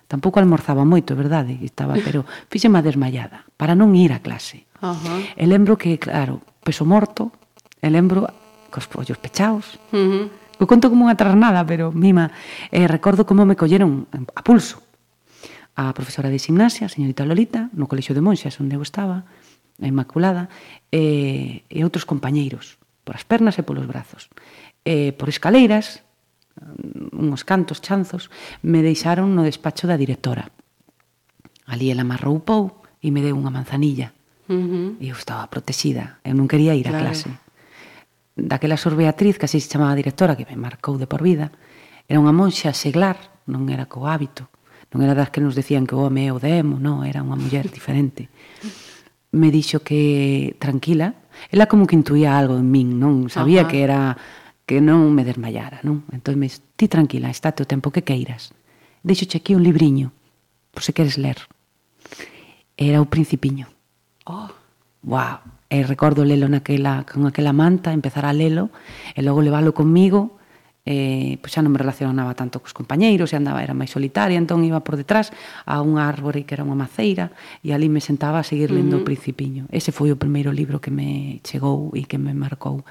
Tampouco 0.09 0.41
almorzaba 0.41 0.85
moito, 0.89 1.17
verdade, 1.17 1.61
estaba, 1.61 1.99
pero 2.01 2.25
fíxenme 2.53 2.81
a 2.81 2.87
desmayada 2.87 3.45
para 3.61 3.77
non 3.77 3.93
ir 3.93 4.17
a 4.17 4.25
clase. 4.25 4.65
Uh 4.81 4.97
-huh. 4.97 5.21
E 5.37 5.45
lembro 5.47 5.79
que, 5.79 6.01
claro, 6.01 6.41
peso 6.65 6.83
morto, 6.85 7.33
e 7.79 7.89
lembro 7.93 8.29
cos 8.73 8.89
pollos 8.89 9.21
pechados, 9.21 9.79
uh 9.93 9.99
-huh. 9.99 10.27
O 10.63 10.67
conto 10.71 10.93
como 10.95 11.11
unha 11.11 11.19
trasnada, 11.19 11.67
pero 11.67 11.91
mima, 11.91 12.31
eh, 12.71 12.87
recordo 12.87 13.27
como 13.27 13.43
me 13.43 13.59
colleron 13.59 14.07
a 14.13 14.47
pulso 14.47 14.79
a 15.75 15.93
profesora 15.97 16.29
de 16.29 16.39
gimnasia, 16.39 16.87
a 16.87 16.93
señorita 16.93 17.25
Lolita, 17.25 17.73
no 17.73 17.89
Colexio 17.89 18.13
de 18.13 18.21
Monxas, 18.21 18.61
onde 18.61 18.77
eu 18.77 18.83
estaba, 18.85 19.25
a 19.81 19.87
Inmaculada, 19.89 20.53
e, 20.93 21.65
e 21.73 21.81
outros 21.81 22.05
compañeiros, 22.05 22.77
por 23.03 23.17
as 23.17 23.25
pernas 23.25 23.57
e 23.57 23.65
polos 23.65 23.89
brazos. 23.89 24.29
E, 24.85 25.17
por 25.17 25.33
escaleiras, 25.33 26.05
uns 27.13 27.43
cantos 27.49 27.81
chanzos, 27.81 28.29
me 28.61 28.85
deixaron 28.85 29.33
no 29.33 29.49
despacho 29.49 29.89
da 29.89 29.97
directora. 29.97 30.53
Ali 31.65 31.89
ela 31.89 32.05
me 32.05 32.15
arroupou 32.21 32.85
e 33.01 33.09
me 33.09 33.25
deu 33.25 33.33
unha 33.33 33.51
manzanilla. 33.51 34.13
Uh 34.53 34.53
-huh. 34.53 34.89
E 35.01 35.09
eu 35.09 35.17
estaba 35.17 35.49
protexida, 35.49 36.21
eu 36.21 36.37
non 36.37 36.51
quería 36.51 36.77
ir 36.77 36.85
claro. 36.85 37.01
a 37.01 37.03
clase. 37.09 37.31
Daquela 38.37 38.77
sor 38.77 38.97
Beatriz, 38.97 39.41
que 39.41 39.49
así 39.49 39.57
se 39.57 39.73
chamaba 39.73 39.97
directora, 39.97 40.37
que 40.37 40.45
me 40.45 40.61
marcou 40.61 41.01
de 41.01 41.09
por 41.09 41.25
vida, 41.25 41.49
era 42.09 42.21
unha 42.21 42.35
monxa 42.35 42.77
seglar, 42.77 43.17
non 43.49 43.65
era 43.73 43.89
co 43.89 44.05
hábito, 44.05 44.53
non 44.93 45.01
era 45.01 45.17
das 45.17 45.33
que 45.33 45.41
nos 45.41 45.57
decían 45.57 45.89
que 45.89 45.97
o 45.97 46.05
home 46.05 46.29
é 46.29 46.31
o 46.31 46.39
demo, 46.39 46.77
non, 46.77 47.01
era 47.09 47.25
unha 47.25 47.41
muller 47.41 47.73
diferente. 47.73 48.29
Me 49.33 49.49
dixo 49.49 49.81
que 49.81 50.53
tranquila, 50.61 51.17
ela 51.49 51.65
como 51.65 51.89
que 51.89 51.97
intuía 51.97 52.37
algo 52.37 52.61
en 52.61 52.69
min, 52.69 53.01
non 53.01 53.33
sabía 53.33 53.65
Ajá. 53.65 53.71
que 53.73 53.79
era 53.81 54.01
que 54.69 54.85
non 54.85 55.09
me 55.17 55.25
desmayara, 55.25 55.81
non? 55.81 56.05
Entón 56.13 56.37
me 56.37 56.53
dixo, 56.53 56.61
ti 56.77 56.93
tranquila, 56.93 57.33
estate 57.33 57.65
o 57.65 57.69
tempo 57.69 57.89
que 57.89 58.05
queiras. 58.05 58.53
Deixoche 59.01 59.41
aquí 59.41 59.57
un 59.57 59.65
libriño, 59.65 60.13
por 60.71 60.85
se 60.85 60.93
queres 60.93 61.17
ler. 61.17 61.41
Era 62.77 63.01
o 63.01 63.09
Principiño. 63.09 63.73
Oh, 64.29 64.53
wow. 65.03 65.41
E 65.73 65.81
recordo 65.89 66.29
lelo 66.29 66.53
naquela, 66.53 67.09
con 67.09 67.25
aquela 67.25 67.57
manta, 67.57 67.97
empezar 67.97 68.29
a 68.29 68.37
lelo, 68.37 68.69
e 69.17 69.25
logo 69.25 69.41
leválo 69.41 69.73
conmigo, 69.73 70.37
eh, 70.85 71.39
pois 71.39 71.55
xa 71.55 71.63
non 71.63 71.71
me 71.71 71.79
relacionaba 71.79 72.35
tanto 72.35 72.59
cos 72.59 72.75
compañeiros, 72.75 73.31
e 73.31 73.39
andaba, 73.39 73.63
era 73.63 73.75
máis 73.75 73.95
solitaria, 73.95 74.35
entón 74.35 74.67
iba 74.67 74.83
por 74.83 74.99
detrás 74.99 75.31
a 75.63 75.79
un 75.79 76.03
árbore 76.03 76.43
que 76.43 76.59
era 76.59 76.67
unha 76.67 76.79
maceira 76.79 77.31
e 77.63 77.71
ali 77.71 77.87
me 77.87 78.03
sentaba 78.03 78.43
a 78.43 78.47
seguir 78.47 78.75
lendo 78.75 78.99
uh 78.99 79.01
-huh. 79.01 79.07
o 79.07 79.09
Principiño. 79.09 79.63
Ese 79.71 79.95
foi 79.95 80.11
o 80.11 80.19
primeiro 80.19 80.51
libro 80.51 80.83
que 80.83 80.91
me 80.91 81.39
chegou 81.47 81.95
e 81.95 82.03
que 82.07 82.19
me 82.19 82.35
marcou 82.35 82.83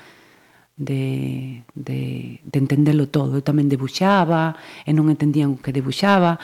de, 0.78 1.64
de, 1.76 2.40
de 2.44 2.58
entendelo 2.60 3.08
todo. 3.08 3.38
Eu 3.38 3.44
tamén 3.46 3.70
debuxaba 3.70 4.58
e 4.88 4.92
non 4.96 5.12
entendían 5.12 5.54
o 5.54 5.62
que 5.62 5.76
debuxaba. 5.76 6.42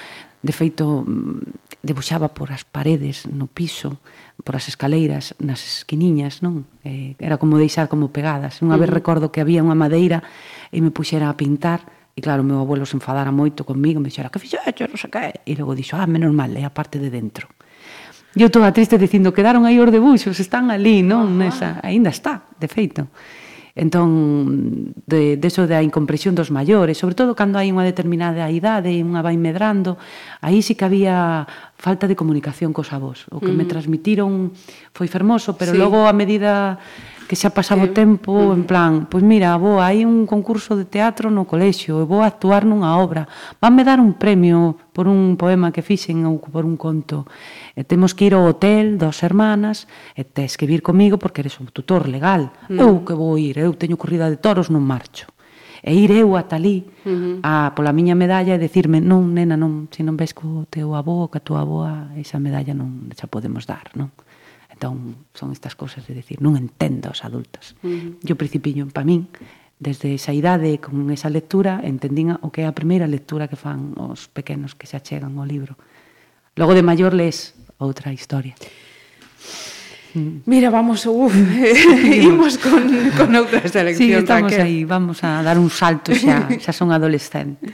De 0.47 0.55
feito, 0.55 1.03
mm, 1.03 1.83
debuxaba 1.83 2.31
por 2.31 2.55
as 2.55 2.63
paredes, 2.63 3.27
no 3.27 3.51
piso, 3.51 3.99
por 4.47 4.55
as 4.55 4.71
escaleiras, 4.71 5.35
nas 5.43 5.59
esquiniñas, 5.83 6.39
non? 6.39 6.63
Eh, 6.87 7.19
era 7.19 7.35
como 7.35 7.59
deixar 7.59 7.91
como 7.91 8.15
pegadas. 8.15 8.63
Unha 8.63 8.79
vez 8.79 8.87
uh 8.87 8.95
-huh. 8.95 8.99
recordo 9.03 9.27
que 9.27 9.43
había 9.43 9.59
unha 9.59 9.75
madeira 9.75 10.23
e 10.71 10.79
me 10.79 10.95
puxera 10.95 11.27
a 11.27 11.35
pintar, 11.35 11.83
E 12.17 12.21
claro, 12.25 12.41
meu 12.41 12.57
abuelo 12.57 12.81
se 12.89 12.97
enfadara 12.97 13.29
moito 13.29 13.61
comigo, 13.61 14.01
me 14.01 14.09
dixera, 14.09 14.33
que 14.33 14.41
fixeche, 14.41 14.89
non 14.89 14.97
sei 14.97 15.13
que. 15.13 15.45
E 15.45 15.53
logo 15.53 15.77
dixo, 15.77 16.01
ah, 16.01 16.09
menos 16.09 16.33
mal, 16.33 16.49
é 16.49 16.65
a 16.65 16.73
parte 16.73 16.97
de 16.97 17.13
dentro. 17.13 17.45
E 18.33 18.41
eu 18.41 18.49
toda 18.49 18.73
triste 18.73 18.97
dicindo, 18.97 19.29
quedaron 19.37 19.69
aí 19.69 19.77
os 19.77 19.93
debuxos, 19.93 20.41
están 20.41 20.73
ali, 20.73 21.05
non? 21.05 21.37
Nesa, 21.37 21.77
aínda 21.85 22.09
está, 22.09 22.49
de 22.57 22.65
feito. 22.65 23.05
Entón, 23.77 24.97
de, 25.05 25.37
de 25.37 25.47
eso 25.47 25.69
da 25.69 25.85
incompresión 25.85 26.33
dos 26.33 26.49
maiores, 26.49 26.97
sobre 26.97 27.13
todo 27.13 27.37
cando 27.37 27.61
hai 27.61 27.69
unha 27.69 27.85
determinada 27.85 28.49
idade 28.49 28.89
e 28.89 29.05
unha 29.05 29.21
vai 29.21 29.37
medrando, 29.37 30.01
aí 30.41 30.65
sí 30.65 30.73
que 30.73 30.81
había 30.81 31.45
falta 31.77 32.09
de 32.09 32.17
comunicación 32.17 32.73
cos 32.73 32.89
avós. 32.89 33.29
O 33.29 33.37
que 33.37 33.53
mm. 33.53 33.57
me 33.61 33.69
transmitiron 33.69 34.49
foi 34.97 35.05
fermoso, 35.05 35.53
pero 35.61 35.71
sí. 35.71 35.77
logo 35.77 36.09
a 36.09 36.13
medida 36.17 36.81
que 37.27 37.35
xa 37.35 37.51
pasaba 37.51 37.83
o 37.83 37.93
tempo 37.93 38.31
uh 38.31 38.39
-huh. 38.49 38.57
en 38.57 38.63
plan, 38.63 38.93
pois 39.11 39.21
mira, 39.21 39.59
vou, 39.59 39.83
hai 39.83 40.07
un 40.07 40.23
concurso 40.23 40.79
de 40.79 40.87
teatro 40.87 41.27
no 41.27 41.43
colexio, 41.43 41.99
e 41.99 42.05
vou 42.07 42.23
actuar 42.23 42.63
nunha 42.63 42.95
obra, 42.95 43.27
vanme 43.59 43.83
dar 43.83 43.99
un 43.99 44.15
premio 44.15 44.79
por 44.95 45.05
un 45.11 45.35
poema 45.35 45.75
que 45.75 45.83
fixen 45.83 46.23
ou 46.23 46.39
por 46.39 46.63
un 46.63 46.79
conto. 46.79 47.27
E 47.75 47.83
temos 47.83 48.15
que 48.15 48.25
ir 48.25 48.33
ao 48.33 48.47
hotel 48.47 48.95
dos 48.95 49.21
hermanas 49.21 49.85
e 50.15 50.23
tes 50.23 50.55
que 50.55 50.65
vir 50.65 50.81
comigo 50.81 51.19
porque 51.19 51.43
eres 51.43 51.59
un 51.59 51.67
tutor 51.69 52.07
legal. 52.07 52.55
Uh 52.71 52.79
-huh. 52.79 52.83
Eu 52.87 52.93
que 53.05 53.13
vou 53.13 53.35
ir, 53.37 53.59
eu 53.59 53.75
teño 53.75 53.99
corrida 53.99 54.31
de 54.31 54.39
toros, 54.39 54.71
non 54.71 54.81
marcho 54.81 55.27
e 55.83 55.93
ir 55.93 56.11
eu 56.11 56.35
ata 56.35 56.55
ali 56.55 56.83
uh 57.05 57.09
-huh. 57.09 57.39
a, 57.43 57.71
pola 57.75 57.93
miña 57.93 58.15
medalla 58.15 58.55
e 58.55 58.59
decirme 58.59 58.99
non, 58.99 59.31
nena, 59.31 59.55
non, 59.55 59.87
se 59.93 60.03
non 60.03 60.17
ves 60.17 60.33
co 60.33 60.65
teu 60.67 60.95
avó, 60.99 61.29
ca 61.31 61.39
tua 61.39 61.61
avoa, 61.61 62.11
esa 62.17 62.39
medalla 62.43 62.73
non 62.73 63.07
xa 63.13 63.31
podemos 63.31 63.63
dar, 63.63 63.93
non? 63.95 64.11
Entón, 64.77 65.25
son 65.33 65.49
estas 65.57 65.73
cousas 65.73 66.05
de 66.05 66.13
decir, 66.13 66.37
non 66.37 66.53
entendo 66.53 67.09
os 67.09 67.25
adultos. 67.25 67.73
Uh 67.81 67.89
-huh. 67.89 68.21
Yo 68.21 68.37
principiño 68.37 68.85
pa 68.93 69.01
min, 69.01 69.25
desde 69.81 70.13
esa 70.13 70.37
idade, 70.37 70.77
con 70.77 71.09
esa 71.09 71.33
lectura, 71.33 71.81
entendín 71.81 72.37
o 72.37 72.53
que 72.53 72.61
é 72.61 72.69
a 72.69 72.77
primeira 72.77 73.09
lectura 73.09 73.49
que 73.49 73.57
fan 73.57 73.97
os 73.97 74.29
pequenos 74.29 74.77
que 74.77 74.85
se 74.85 74.93
achegan 74.93 75.33
ao 75.41 75.49
libro. 75.49 75.73
Logo 76.53 76.77
de 76.77 76.85
maior 76.85 77.17
lees 77.17 77.57
outra 77.81 78.13
historia. 78.13 78.53
Mira, 80.45 80.69
vamos, 80.69 81.05
uf, 81.09 81.33
imos 82.21 82.61
con, 82.61 82.85
con 83.17 83.33
outra 83.33 83.65
selección, 83.65 83.97
sí, 83.97 84.13
estamos 84.13 84.53
Raquel. 84.53 84.61
aí, 84.61 84.85
vamos 84.85 85.25
a 85.25 85.41
dar 85.41 85.57
un 85.57 85.73
salto 85.73 86.13
xa, 86.13 86.45
xa 86.63 86.69
son 86.69 86.93
adolescente 86.93 87.65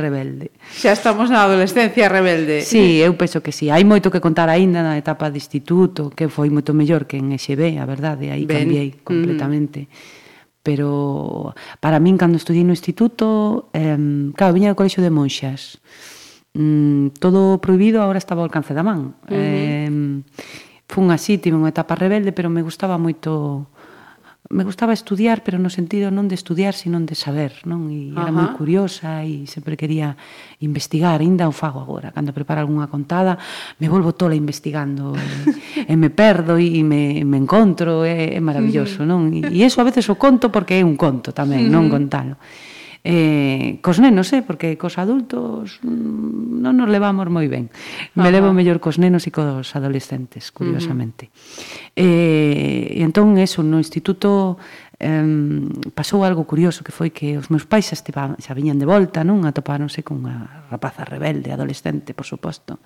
rebelde. 0.00 0.50
Xa 0.72 0.96
estamos 0.96 1.28
na 1.28 1.44
adolescencia 1.44 2.08
rebelde. 2.08 2.64
Sí, 2.64 2.98
eu 3.04 3.12
penso 3.20 3.44
que 3.44 3.52
sí. 3.52 3.68
Hai 3.68 3.84
moito 3.84 4.08
que 4.08 4.18
contar 4.18 4.48
aínda 4.48 4.80
na 4.80 4.96
etapa 4.96 5.28
de 5.28 5.36
instituto, 5.36 6.08
que 6.08 6.32
foi 6.32 6.48
moito 6.48 6.72
mellor 6.72 7.04
que 7.04 7.20
en 7.20 7.36
EXB, 7.36 7.76
a 7.76 7.84
verdade, 7.84 8.32
aí 8.32 8.48
ben. 8.48 8.64
cambiei 8.64 8.90
mm-hmm. 8.96 9.04
completamente. 9.04 9.80
Mm. 9.86 10.18
Pero 10.62 11.54
para 11.80 12.00
min, 12.00 12.20
cando 12.20 12.36
estudei 12.36 12.64
no 12.64 12.76
instituto, 12.76 13.68
eh, 13.72 13.96
claro, 14.36 14.52
viña 14.52 14.72
do 14.72 14.76
colexo 14.76 15.00
de 15.00 15.08
monxas. 15.08 15.80
Mm, 16.52 17.16
todo 17.16 17.62
prohibido 17.62 18.02
agora 18.02 18.20
estaba 18.20 18.44
ao 18.44 18.48
alcance 18.48 18.76
da 18.76 18.84
man. 18.84 19.16
Mm. 19.28 19.32
Eh, 19.32 19.90
fun 20.90 21.08
así, 21.14 21.40
tive 21.40 21.56
unha 21.56 21.72
etapa 21.72 21.96
rebelde, 21.96 22.36
pero 22.36 22.52
me 22.52 22.60
gustaba 22.60 23.00
moito 23.00 23.72
me 24.50 24.64
gustaba 24.64 24.92
estudiar, 24.92 25.46
pero 25.46 25.62
no 25.62 25.70
sentido 25.70 26.10
non 26.10 26.26
de 26.26 26.34
estudiar, 26.34 26.74
sino 26.74 26.98
de 26.98 27.14
saber, 27.14 27.62
non? 27.62 27.86
E 27.86 28.10
era 28.10 28.34
Ajá. 28.34 28.34
moi 28.34 28.48
curiosa 28.58 29.22
e 29.22 29.46
sempre 29.46 29.78
quería 29.78 30.18
investigar, 30.58 31.22
ainda 31.22 31.46
o 31.46 31.54
fago 31.54 31.78
agora, 31.78 32.10
cando 32.10 32.34
preparo 32.34 32.66
algunha 32.66 32.90
contada, 32.90 33.38
me 33.78 33.86
volvo 33.86 34.10
tola 34.10 34.34
investigando 34.34 35.14
e, 35.14 35.86
e 35.86 35.94
me 35.94 36.10
perdo 36.10 36.58
e 36.58 36.82
me, 36.82 37.22
me 37.22 37.38
encontro, 37.38 38.02
é, 38.02 38.34
é 38.34 38.42
maravilloso, 38.42 39.06
non? 39.06 39.30
E, 39.30 39.46
e 39.54 39.62
eso 39.62 39.78
a 39.78 39.86
veces 39.86 40.10
o 40.10 40.18
conto 40.18 40.50
porque 40.50 40.76
é 40.76 40.82
un 40.82 40.98
conto 40.98 41.30
tamén, 41.30 41.70
non 41.70 41.86
contalo. 41.86 42.34
Uh 42.34 42.42
-huh 42.42 42.69
eh, 43.04 43.78
cos 43.80 43.98
nenos, 43.98 44.32
eh, 44.32 44.42
porque 44.42 44.76
cos 44.76 45.00
adultos 45.00 45.80
mm, 45.80 46.60
non 46.60 46.76
nos 46.76 46.88
levamos 46.92 47.26
moi 47.32 47.48
ben. 47.48 47.72
Me 48.12 48.28
Ajá. 48.28 48.34
levo 48.36 48.52
mellor 48.52 48.76
cos 48.80 49.00
nenos 49.00 49.24
e 49.24 49.32
cos 49.32 49.72
adolescentes, 49.72 50.52
curiosamente. 50.52 51.28
Uh 51.28 51.32
-huh. 51.32 52.04
eh, 52.04 52.98
e 52.98 53.00
entón, 53.00 53.40
eso, 53.40 53.64
no 53.64 53.80
instituto 53.80 54.60
eh, 55.00 55.24
pasou 55.96 56.22
algo 56.28 56.44
curioso 56.44 56.84
que 56.84 56.92
foi 56.92 57.08
que 57.08 57.40
os 57.40 57.48
meus 57.48 57.64
pais 57.64 57.88
xa, 57.88 57.96
estivan, 57.96 58.36
xa 58.36 58.52
viñan 58.52 58.76
de 58.76 58.84
volta, 58.84 59.24
non? 59.24 59.48
Atopáronse 59.48 60.04
con 60.04 60.20
unha 60.20 60.68
rapaza 60.68 61.08
rebelde, 61.08 61.56
adolescente, 61.56 62.12
por 62.12 62.28
suposto. 62.28 62.84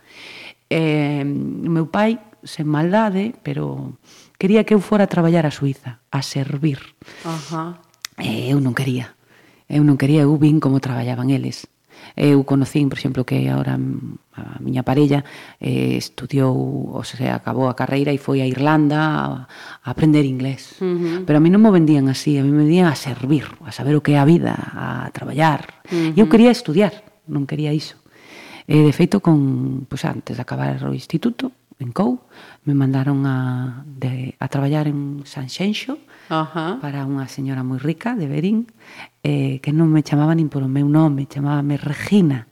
Eh, 0.70 1.26
o 1.26 1.70
meu 1.70 1.90
pai, 1.90 2.22
sen 2.46 2.70
maldade, 2.70 3.34
pero 3.42 3.98
quería 4.38 4.62
que 4.62 4.78
eu 4.78 4.80
fora 4.80 5.04
a 5.04 5.10
traballar 5.10 5.42
a 5.44 5.52
Suiza, 5.52 5.98
a 6.14 6.22
servir. 6.22 6.78
Ajá. 7.26 7.82
E 8.22 8.46
eu 8.54 8.62
non 8.62 8.78
quería 8.78 9.18
eu 9.68 9.82
non 9.82 9.96
quería, 9.96 10.28
eu 10.28 10.36
vin 10.36 10.60
como 10.60 10.80
traballaban 10.80 11.32
eles. 11.32 11.68
Eu 12.16 12.44
conocín, 12.44 12.92
por 12.92 12.98
exemplo, 12.98 13.24
que 13.24 13.48
agora 13.48 13.74
a 13.74 14.58
miña 14.60 14.84
parella 14.84 15.24
eh, 15.58 15.96
estudiou, 15.96 16.54
ou 16.92 17.02
sea, 17.02 17.40
acabou 17.40 17.66
a 17.66 17.78
carreira 17.78 18.12
e 18.12 18.20
foi 18.20 18.44
a 18.44 18.46
Irlanda 18.46 18.98
a, 19.00 19.24
a 19.82 19.88
aprender 19.88 20.22
inglés. 20.22 20.78
Uh 20.78 20.84
-huh. 20.84 21.18
Pero 21.24 21.40
a 21.40 21.42
mí 21.42 21.48
non 21.48 21.64
me 21.64 21.72
vendían 21.72 22.06
así, 22.12 22.36
a 22.36 22.44
mí 22.44 22.52
me 22.52 22.68
vendían 22.68 22.86
a 22.86 22.96
servir, 22.98 23.48
a 23.64 23.72
saber 23.72 23.96
o 23.96 24.04
que 24.04 24.14
é 24.14 24.18
a 24.20 24.28
vida, 24.28 24.54
a 24.54 25.08
traballar. 25.16 25.82
Uh 25.88 26.12
-huh. 26.12 26.18
Eu 26.18 26.28
quería 26.28 26.52
estudiar, 26.52 27.02
non 27.26 27.48
quería 27.48 27.72
iso. 27.72 27.96
E, 28.64 28.80
de 28.80 28.92
feito, 28.96 29.20
con, 29.20 29.84
pues, 29.88 30.04
antes 30.04 30.36
de 30.36 30.42
acabar 30.44 30.80
o 30.84 30.92
instituto, 30.96 31.52
en 31.82 31.90
Cou, 31.90 32.22
me 32.64 32.72
mandaron 32.72 33.26
a, 33.26 33.82
de, 33.84 34.38
a 34.38 34.46
traballar 34.48 34.86
en 34.86 35.26
San 35.26 35.50
Xenxo, 35.50 35.98
uh 35.98 36.13
Ajá. 36.28 36.80
para 36.80 37.04
unha 37.04 37.28
señora 37.28 37.60
moi 37.60 37.76
rica 37.76 38.16
de 38.16 38.24
Berín 38.24 38.70
eh, 39.24 39.60
que 39.60 39.72
non 39.72 39.92
me 39.92 40.00
chamaba 40.00 40.32
nin 40.32 40.48
por 40.48 40.64
o 40.64 40.70
meu 40.70 40.88
nome, 40.88 41.28
chamábame 41.28 41.76
Regina. 41.76 42.48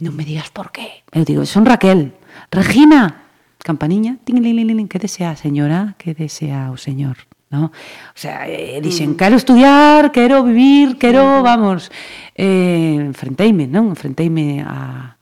Non 0.00 0.16
me 0.16 0.24
digas 0.24 0.48
por 0.48 0.72
qué. 0.72 1.04
Eu 1.12 1.28
digo, 1.28 1.44
son 1.44 1.68
Raquel. 1.68 2.16
Regina, 2.48 3.28
campaniña, 3.60 4.16
ting, 4.24 4.40
ling, 4.40 4.56
ling, 4.56 4.72
ling, 4.72 4.88
que 4.88 4.98
desea 4.98 5.34
a 5.34 5.36
señora, 5.36 5.94
que 6.00 6.16
desea 6.16 6.72
o 6.72 6.80
señor. 6.80 7.28
¿no? 7.50 7.66
O 7.66 8.18
sea, 8.18 8.48
eh, 8.48 8.80
dixen, 8.80 9.12
mm. 9.12 9.16
quero 9.16 9.36
estudiar, 9.36 10.12
quero 10.12 10.44
vivir, 10.44 10.96
quero, 10.96 11.40
mm. 11.40 11.42
vamos, 11.42 11.90
eh, 12.34 12.94
enfrenteime, 12.96 13.66
non? 13.66 13.90
Enfrenteime 13.90 14.62
a, 14.62 15.18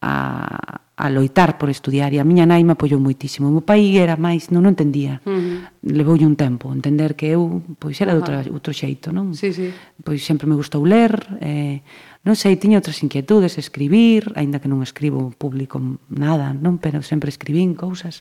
a, 0.00 0.80
a 0.96 1.08
loitar 1.08 1.56
por 1.56 1.68
estudiar 1.68 2.12
e 2.12 2.20
a 2.20 2.24
miña 2.28 2.44
nai 2.44 2.60
me 2.64 2.76
apoiou 2.76 3.00
moitísimo. 3.00 3.48
O 3.48 3.54
meu 3.56 3.64
pai 3.64 3.96
era 3.96 4.20
máis, 4.20 4.52
non, 4.52 4.64
non 4.64 4.76
entendía. 4.76 5.20
Uh 5.24 5.32
-huh. 5.32 5.96
Levoulle 5.96 6.28
un 6.28 6.36
tempo 6.36 6.72
entender 6.72 7.16
que 7.16 7.32
eu 7.32 7.64
pois 7.80 7.96
era 8.00 8.12
uh 8.12 8.20
-huh. 8.20 8.24
de 8.24 8.32
outra, 8.44 8.52
outro 8.52 8.72
xeito, 8.72 9.12
non? 9.12 9.32
Sí, 9.32 9.52
sí. 9.52 9.72
Pois 10.04 10.20
sempre 10.20 10.44
me 10.44 10.56
gustou 10.56 10.84
ler, 10.84 11.12
eh, 11.40 11.80
non 12.20 12.36
sei, 12.36 12.60
tiña 12.60 12.80
outras 12.80 13.00
inquietudes, 13.00 13.56
escribir, 13.56 14.28
aínda 14.36 14.60
que 14.60 14.68
non 14.68 14.84
escribo 14.84 15.32
público 15.36 15.80
nada, 16.08 16.52
non, 16.52 16.76
pero 16.76 17.00
sempre 17.00 17.32
escribín 17.32 17.72
cousas. 17.72 18.20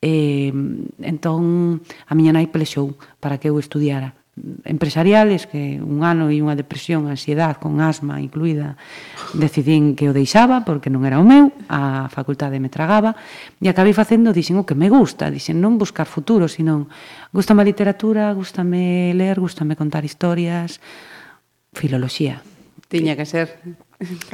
Eh, 0.00 0.52
entón 1.04 1.80
a 2.08 2.12
miña 2.16 2.32
nai 2.32 2.48
pelexou 2.48 2.96
para 3.20 3.36
que 3.36 3.48
eu 3.52 3.60
estudiara 3.60 4.16
empresariales 4.64 5.46
que 5.46 5.80
un 5.80 6.04
ano 6.04 6.28
e 6.28 6.44
unha 6.44 6.52
depresión, 6.52 7.08
ansiedade 7.08 7.56
con 7.56 7.80
asma 7.80 8.20
incluída, 8.20 8.76
decidín 9.32 9.96
que 9.96 10.12
o 10.12 10.16
deixaba 10.16 10.60
porque 10.60 10.92
non 10.92 11.08
era 11.08 11.16
o 11.16 11.24
meu, 11.24 11.56
a 11.72 12.12
facultade 12.12 12.60
me 12.60 12.68
tragaba 12.68 13.16
e 13.58 13.66
acabei 13.72 13.96
facendo, 13.96 14.36
dixen 14.36 14.60
o 14.60 14.68
que 14.68 14.76
me 14.76 14.92
gusta, 14.92 15.32
dixen 15.32 15.56
non 15.56 15.80
buscar 15.80 16.04
futuro, 16.04 16.52
sino 16.52 16.92
gustame 17.32 17.64
a 17.64 17.68
literatura, 17.68 18.28
gustame 18.36 19.16
ler, 19.16 19.40
gustame 19.40 19.72
contar 19.72 20.04
historias, 20.04 20.84
filoloxía. 21.72 22.44
Tiña 22.92 23.16
que 23.16 23.24
ser. 23.24 23.56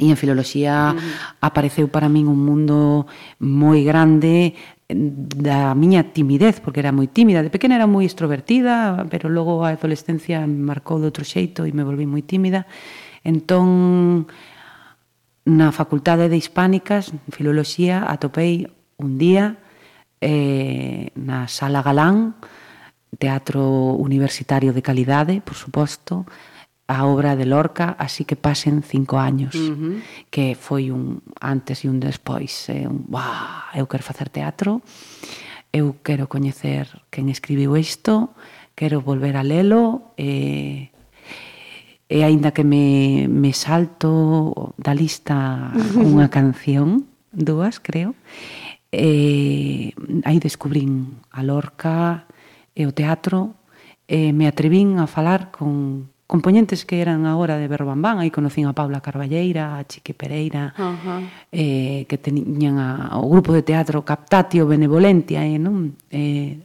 E 0.03 0.11
en 0.11 0.19
filoloxía 0.19 0.91
apareceu 1.39 1.87
para 1.87 2.11
min 2.11 2.27
un 2.27 2.43
mundo 2.43 3.07
moi 3.39 3.87
grande 3.87 4.59
da 4.95 5.75
miña 5.75 6.13
timidez, 6.13 6.61
porque 6.61 6.81
era 6.81 6.93
moi 6.93 7.09
tímida. 7.09 7.43
De 7.43 7.51
pequena 7.51 7.77
era 7.77 7.91
moi 7.91 8.05
extrovertida, 8.05 9.07
pero 9.09 9.29
logo 9.29 9.65
a 9.65 9.75
adolescencia 9.75 10.45
me 10.47 10.63
marcou 10.63 11.01
de 11.01 11.09
outro 11.09 11.25
xeito 11.25 11.65
e 11.67 11.73
me 11.73 11.85
volví 11.85 12.07
moi 12.07 12.23
tímida. 12.23 12.67
Entón, 13.23 14.27
na 15.45 15.75
Facultade 15.75 16.31
de 16.31 16.39
Hispánicas, 16.39 17.11
Filoloxía, 17.31 18.07
atopei 18.07 18.71
un 18.99 19.19
día 19.19 19.59
eh, 20.23 21.11
na 21.19 21.51
Sala 21.51 21.83
Galán, 21.83 22.39
teatro 23.19 23.95
universitario 23.99 24.73
de 24.73 24.83
calidade, 24.83 25.43
por 25.43 25.59
suposto, 25.59 26.25
a 26.93 27.07
obra 27.07 27.37
de 27.37 27.47
Lorca, 27.47 27.97
así 27.99 28.25
que 28.25 28.37
pasen 28.37 28.83
cinco 28.83 29.19
años, 29.19 29.55
uh 29.55 29.73
-huh. 29.73 30.03
que 30.29 30.55
foi 30.55 30.93
un 30.93 31.25
antes 31.41 31.85
e 31.85 31.89
un 31.89 31.97
despois, 31.97 32.69
eh, 32.69 32.85
un, 32.85 33.09
uah, 33.09 33.73
eu 33.73 33.89
quero 33.89 34.05
facer 34.05 34.29
teatro, 34.29 34.85
eu 35.73 35.97
quero 36.05 36.29
coñecer 36.29 36.85
quen 37.09 37.33
escribiu 37.33 37.81
isto, 37.81 38.37
quero 38.77 39.01
volver 39.01 39.41
a 39.41 39.43
lelo, 39.43 40.13
e, 40.21 40.93
e 42.13 42.19
aínda 42.21 42.53
que 42.53 42.65
me, 42.65 43.25
me 43.25 43.57
salto 43.57 44.77
da 44.77 44.93
lista 44.93 45.73
unha 45.97 46.29
canción, 46.29 47.09
dúas, 47.33 47.81
creo, 47.81 48.13
e 48.93 49.97
aí 50.29 50.39
descubrín 50.45 51.25
a 51.33 51.41
Lorca 51.41 52.29
e 52.77 52.85
o 52.85 52.93
teatro, 52.93 53.57
e 54.05 54.37
me 54.37 54.45
atrevín 54.45 55.01
a 55.01 55.09
falar 55.09 55.49
con 55.49 56.12
compoñentes 56.33 56.89
que 56.89 57.05
eran 57.05 57.29
agora 57.29 57.61
de 57.61 57.69
Berrombán, 57.69 58.17
aí 58.17 58.33
conocín 58.33 58.65
a 58.65 58.73
Paula 58.73 59.05
Carballeira, 59.05 59.77
a 59.77 59.85
Chique 59.85 60.17
Pereira, 60.17 60.73
uh 60.81 60.97
-huh. 60.97 61.21
eh, 61.53 62.09
que 62.09 62.17
teñían 62.17 62.81
a, 62.81 63.21
o 63.21 63.29
grupo 63.29 63.53
de 63.53 63.61
teatro 63.61 64.01
Captatio 64.01 64.65
Benevolentia, 64.65 65.45
eh, 65.45 65.61
non? 65.61 65.93
Eh, 66.09 66.57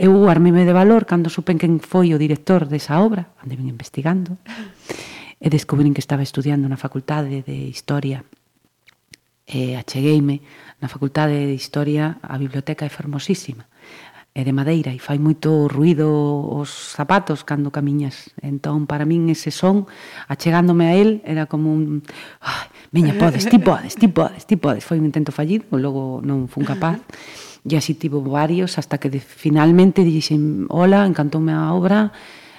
eu 0.00 0.16
armime 0.32 0.64
de 0.64 0.72
valor 0.72 1.04
cando 1.04 1.28
supen 1.28 1.60
quen 1.60 1.76
foi 1.76 2.16
o 2.16 2.18
director 2.20 2.64
desa 2.64 3.04
obra, 3.04 3.36
ande 3.44 3.60
vin 3.60 3.68
investigando, 3.68 4.40
e 5.36 5.52
descubrín 5.52 5.92
que 5.92 6.00
estaba 6.00 6.24
estudiando 6.24 6.64
na 6.64 6.80
Facultade 6.80 7.44
de 7.44 7.68
Historia. 7.68 8.24
Eh, 9.44 9.76
e 9.76 9.76
achegueime 9.76 10.40
na 10.80 10.88
Facultade 10.88 11.36
de 11.36 11.52
Historia, 11.52 12.16
a 12.24 12.40
biblioteca 12.40 12.88
é 12.88 12.90
fermosísima 12.90 13.68
é 14.36 14.44
de 14.44 14.52
madeira 14.52 14.92
e 14.92 15.00
fai 15.00 15.16
moito 15.16 15.64
ruido 15.64 16.12
os 16.12 16.92
zapatos 16.92 17.40
cando 17.40 17.72
camiñas. 17.72 18.36
Entón, 18.44 18.84
para 18.84 19.08
min 19.08 19.32
ese 19.32 19.48
son, 19.48 19.88
achegándome 20.28 20.92
a 20.92 20.92
él, 20.92 21.24
era 21.24 21.48
como 21.48 21.72
un... 21.72 22.04
Ai, 22.44 22.68
meña, 22.92 23.16
podes, 23.16 23.48
ti 23.48 23.56
podes, 23.56 23.96
ti 23.96 24.12
podes, 24.12 24.44
ti 24.44 24.60
podes. 24.60 24.84
Foi 24.84 25.00
un 25.00 25.08
intento 25.08 25.32
fallido, 25.32 25.64
logo 25.80 26.20
non 26.20 26.52
fun 26.52 26.68
capaz. 26.68 27.00
E 27.64 27.80
así 27.80 27.96
tivo 27.96 28.20
varios, 28.20 28.76
hasta 28.76 29.00
que 29.00 29.08
de, 29.08 29.24
finalmente 29.24 30.04
dixen, 30.04 30.68
hola, 30.68 31.08
encantoume 31.08 31.56
a 31.56 31.72
obra, 31.72 32.12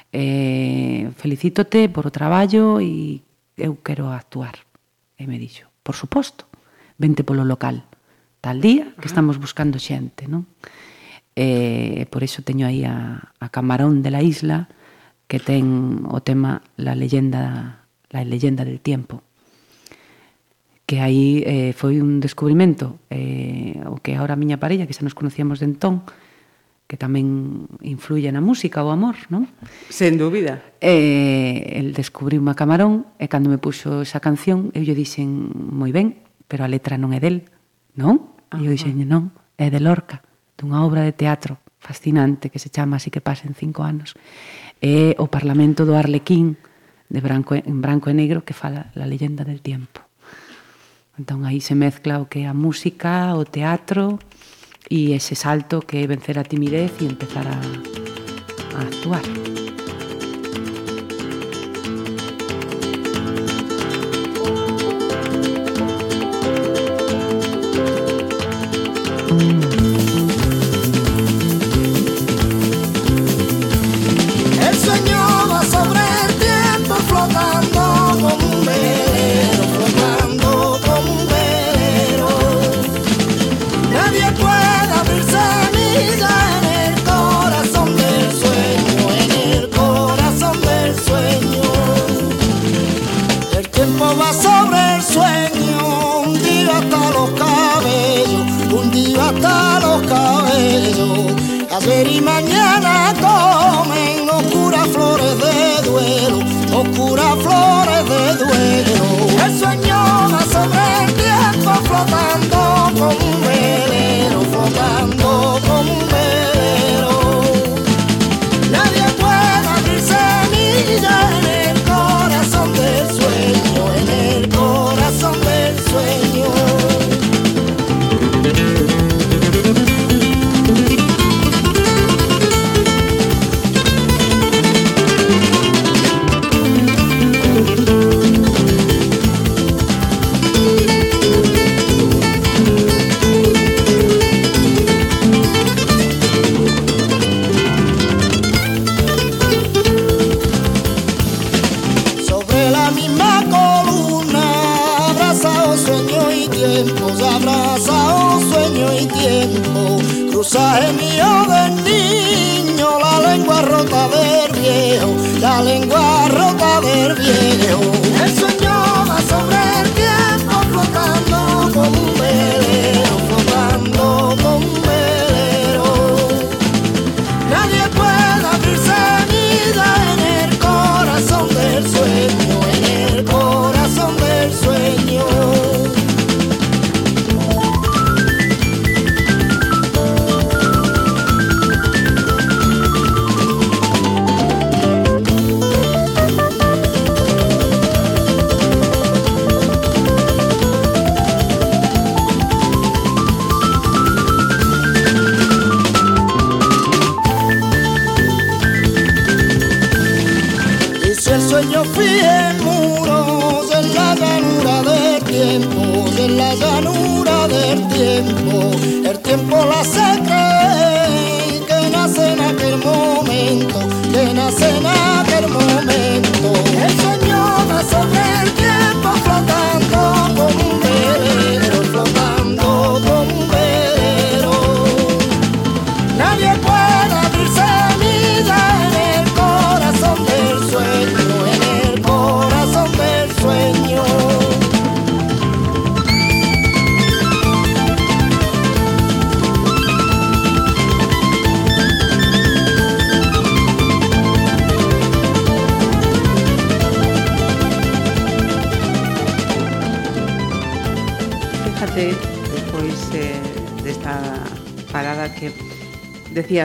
eh, 0.09 1.13
felicítote 1.13 1.93
por 1.93 2.09
o 2.09 2.11
traballo 2.11 2.81
e 2.81 3.21
eu 3.53 3.77
quero 3.85 4.09
actuar. 4.09 4.65
E 5.13 5.29
me 5.29 5.37
dixo, 5.37 5.69
por 5.85 5.93
suposto, 5.93 6.49
vente 6.97 7.21
polo 7.21 7.45
local, 7.45 7.85
tal 8.41 8.65
día 8.65 8.97
que 8.97 9.05
estamos 9.05 9.37
buscando 9.37 9.77
xente, 9.77 10.25
non? 10.25 10.49
e 11.37 12.09
por 12.09 12.25
iso 12.25 12.41
teño 12.41 12.65
aí 12.65 12.81
a, 12.81 13.29
a 13.37 13.47
Camarón 13.53 14.01
de 14.01 14.09
la 14.09 14.25
Isla 14.25 14.73
que 15.29 15.37
ten 15.37 16.01
o 16.09 16.25
tema 16.25 16.65
La 16.81 16.97
leyenda 16.97 17.85
la 18.09 18.25
leyenda 18.25 18.65
del 18.65 18.81
tiempo 18.81 19.21
que 20.89 21.03
aí 21.03 21.43
eh, 21.45 21.77
foi 21.77 22.01
un 22.01 22.17
descubrimento 22.17 22.97
eh, 23.13 23.77
o 23.85 24.01
que 24.01 24.17
agora 24.17 24.33
a 24.33 24.41
miña 24.41 24.57
parella 24.57 24.89
que 24.89 24.97
xa 24.97 25.05
nos 25.05 25.13
conocíamos 25.13 25.61
de 25.61 25.69
entón 25.69 26.07
que 26.87 26.95
tamén 26.95 27.67
influye 27.83 28.31
na 28.31 28.39
música 28.39 28.79
o 28.79 28.95
amor, 28.95 29.19
non? 29.27 29.51
Sen 29.91 30.15
dúbida. 30.15 30.63
Eh, 30.79 31.75
el 31.75 31.91
descubriu 31.91 32.39
a 32.47 32.55
Camarón 32.55 33.11
e 33.19 33.27
cando 33.27 33.51
me 33.51 33.59
puxo 33.59 34.07
esa 34.07 34.23
canción 34.23 34.71
eu 34.71 34.87
lle 34.87 34.95
dixen 34.95 35.51
moi 35.51 35.91
ben, 35.91 36.23
pero 36.47 36.63
a 36.63 36.71
letra 36.71 36.95
non 36.95 37.11
é 37.11 37.19
del, 37.19 37.51
non? 37.99 38.31
E 38.55 38.63
eu 38.63 38.71
dixen 38.71 38.95
non, 39.03 39.35
é 39.59 39.67
de 39.67 39.83
Lorca 39.83 40.23
dunha 40.57 40.83
obra 40.83 41.05
de 41.05 41.13
teatro 41.13 41.61
fascinante 41.79 42.49
que 42.49 42.59
se 42.59 42.73
chama 42.73 42.97
Así 42.97 43.13
que 43.13 43.21
pasen 43.21 43.53
cinco 43.53 43.85
anos 43.85 44.17
é 44.81 45.15
o 45.21 45.29
Parlamento 45.29 45.85
do 45.85 45.95
Arlequín 45.95 46.57
de 47.07 47.21
branco 47.21 47.55
en 47.55 47.79
branco 47.79 48.09
e 48.09 48.17
negro 48.17 48.43
que 48.43 48.57
fala 48.57 48.91
la 48.97 49.07
leyenda 49.07 49.45
del 49.45 49.61
tiempo 49.61 50.01
entón 51.15 51.45
aí 51.45 51.61
se 51.61 51.77
mezcla 51.77 52.19
o 52.19 52.27
que 52.27 52.43
é 52.43 52.51
a 52.51 52.57
música 52.57 53.37
o 53.37 53.45
teatro 53.45 54.19
e 54.89 55.13
ese 55.13 55.35
salto 55.35 55.81
que 55.81 56.03
é 56.03 56.07
vencer 56.07 56.39
a 56.39 56.43
timidez 56.43 56.91
e 57.01 57.05
empezar 57.05 57.47
a, 57.47 57.59
a 58.77 58.81
actuar. 58.81 59.46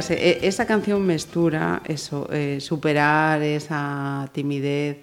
decías, 0.08 0.42
esa 0.42 0.66
canción 0.66 1.04
mestura 1.06 1.82
eso, 1.86 2.26
eh, 2.32 2.58
superar 2.58 3.42
esa 3.42 4.26
timidez, 4.32 4.98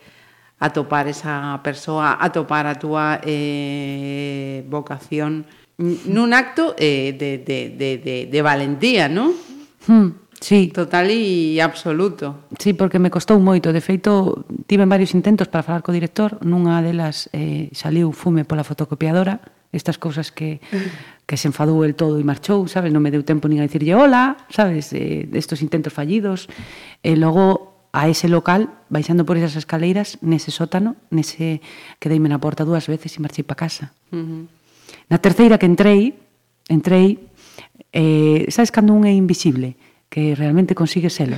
atopar 0.60 1.08
esa 1.08 1.60
persoa, 1.64 2.20
atopar 2.20 2.68
a 2.68 2.76
túa 2.76 3.24
eh, 3.24 4.68
vocación 4.68 5.47
nun 5.80 6.36
acto 6.36 6.76
eh, 6.76 7.16
de, 7.16 7.39
de, 7.39 7.72
de, 7.72 7.89
de, 8.04 8.16
de 8.28 8.39
valentía, 8.43 9.08
non? 9.08 9.32
Hmm. 9.88 10.28
Sí. 10.39 10.72
Total 10.72 11.12
e 11.12 11.60
absoluto. 11.60 12.47
Sí, 12.60 12.72
porque 12.72 13.00
me 13.00 13.12
costou 13.12 13.39
moito. 13.39 13.72
De 13.76 13.84
feito, 13.84 14.43
tive 14.68 14.88
varios 14.88 15.12
intentos 15.16 15.47
para 15.52 15.64
falar 15.64 15.84
co 15.84 15.91
director. 15.91 16.39
Nunha 16.43 16.80
delas 16.84 17.28
eh, 17.36 17.68
saliu 17.76 18.12
fume 18.12 18.47
pola 18.47 18.64
fotocopiadora. 18.64 19.39
Estas 19.72 20.00
cousas 20.00 20.32
que 20.32 20.64
que 21.30 21.38
se 21.38 21.45
enfadou 21.45 21.86
el 21.86 21.93
todo 21.93 22.17
e 22.17 22.25
marchou, 22.25 22.65
sabes, 22.65 22.89
non 22.89 23.05
me 23.05 23.13
deu 23.13 23.21
tempo 23.21 23.45
nin 23.45 23.61
a 23.61 23.69
dicirlle 23.69 23.93
hola, 23.93 24.49
sabes, 24.49 24.89
eh, 24.97 25.30
estos 25.38 25.61
intentos 25.61 25.93
fallidos, 25.93 26.49
e 27.05 27.13
logo 27.13 27.86
a 27.93 28.09
ese 28.09 28.25
local, 28.25 28.82
baixando 28.89 29.30
por 29.30 29.38
esas 29.38 29.53
escaleiras, 29.53 30.17
nese 30.25 30.49
sótano, 30.49 30.97
nese 31.13 31.61
quedeime 32.01 32.34
na 32.34 32.41
porta 32.41 32.65
dúas 32.65 32.89
veces 32.89 33.13
e 33.13 33.21
marchei 33.21 33.45
para 33.45 33.61
casa. 33.61 33.93
Uh 34.09 34.17
-huh. 34.17 34.43
Na 35.05 35.21
terceira 35.21 35.61
que 35.61 35.69
entrei, 35.69 36.17
entrei, 36.65 37.30
eh, 37.93 38.49
sabes 38.49 38.73
cando 38.73 38.97
un 38.97 39.05
é 39.05 39.13
invisible, 39.13 39.77
que 40.09 40.34
realmente 40.34 40.73
consigue 40.73 41.13
selo. 41.13 41.38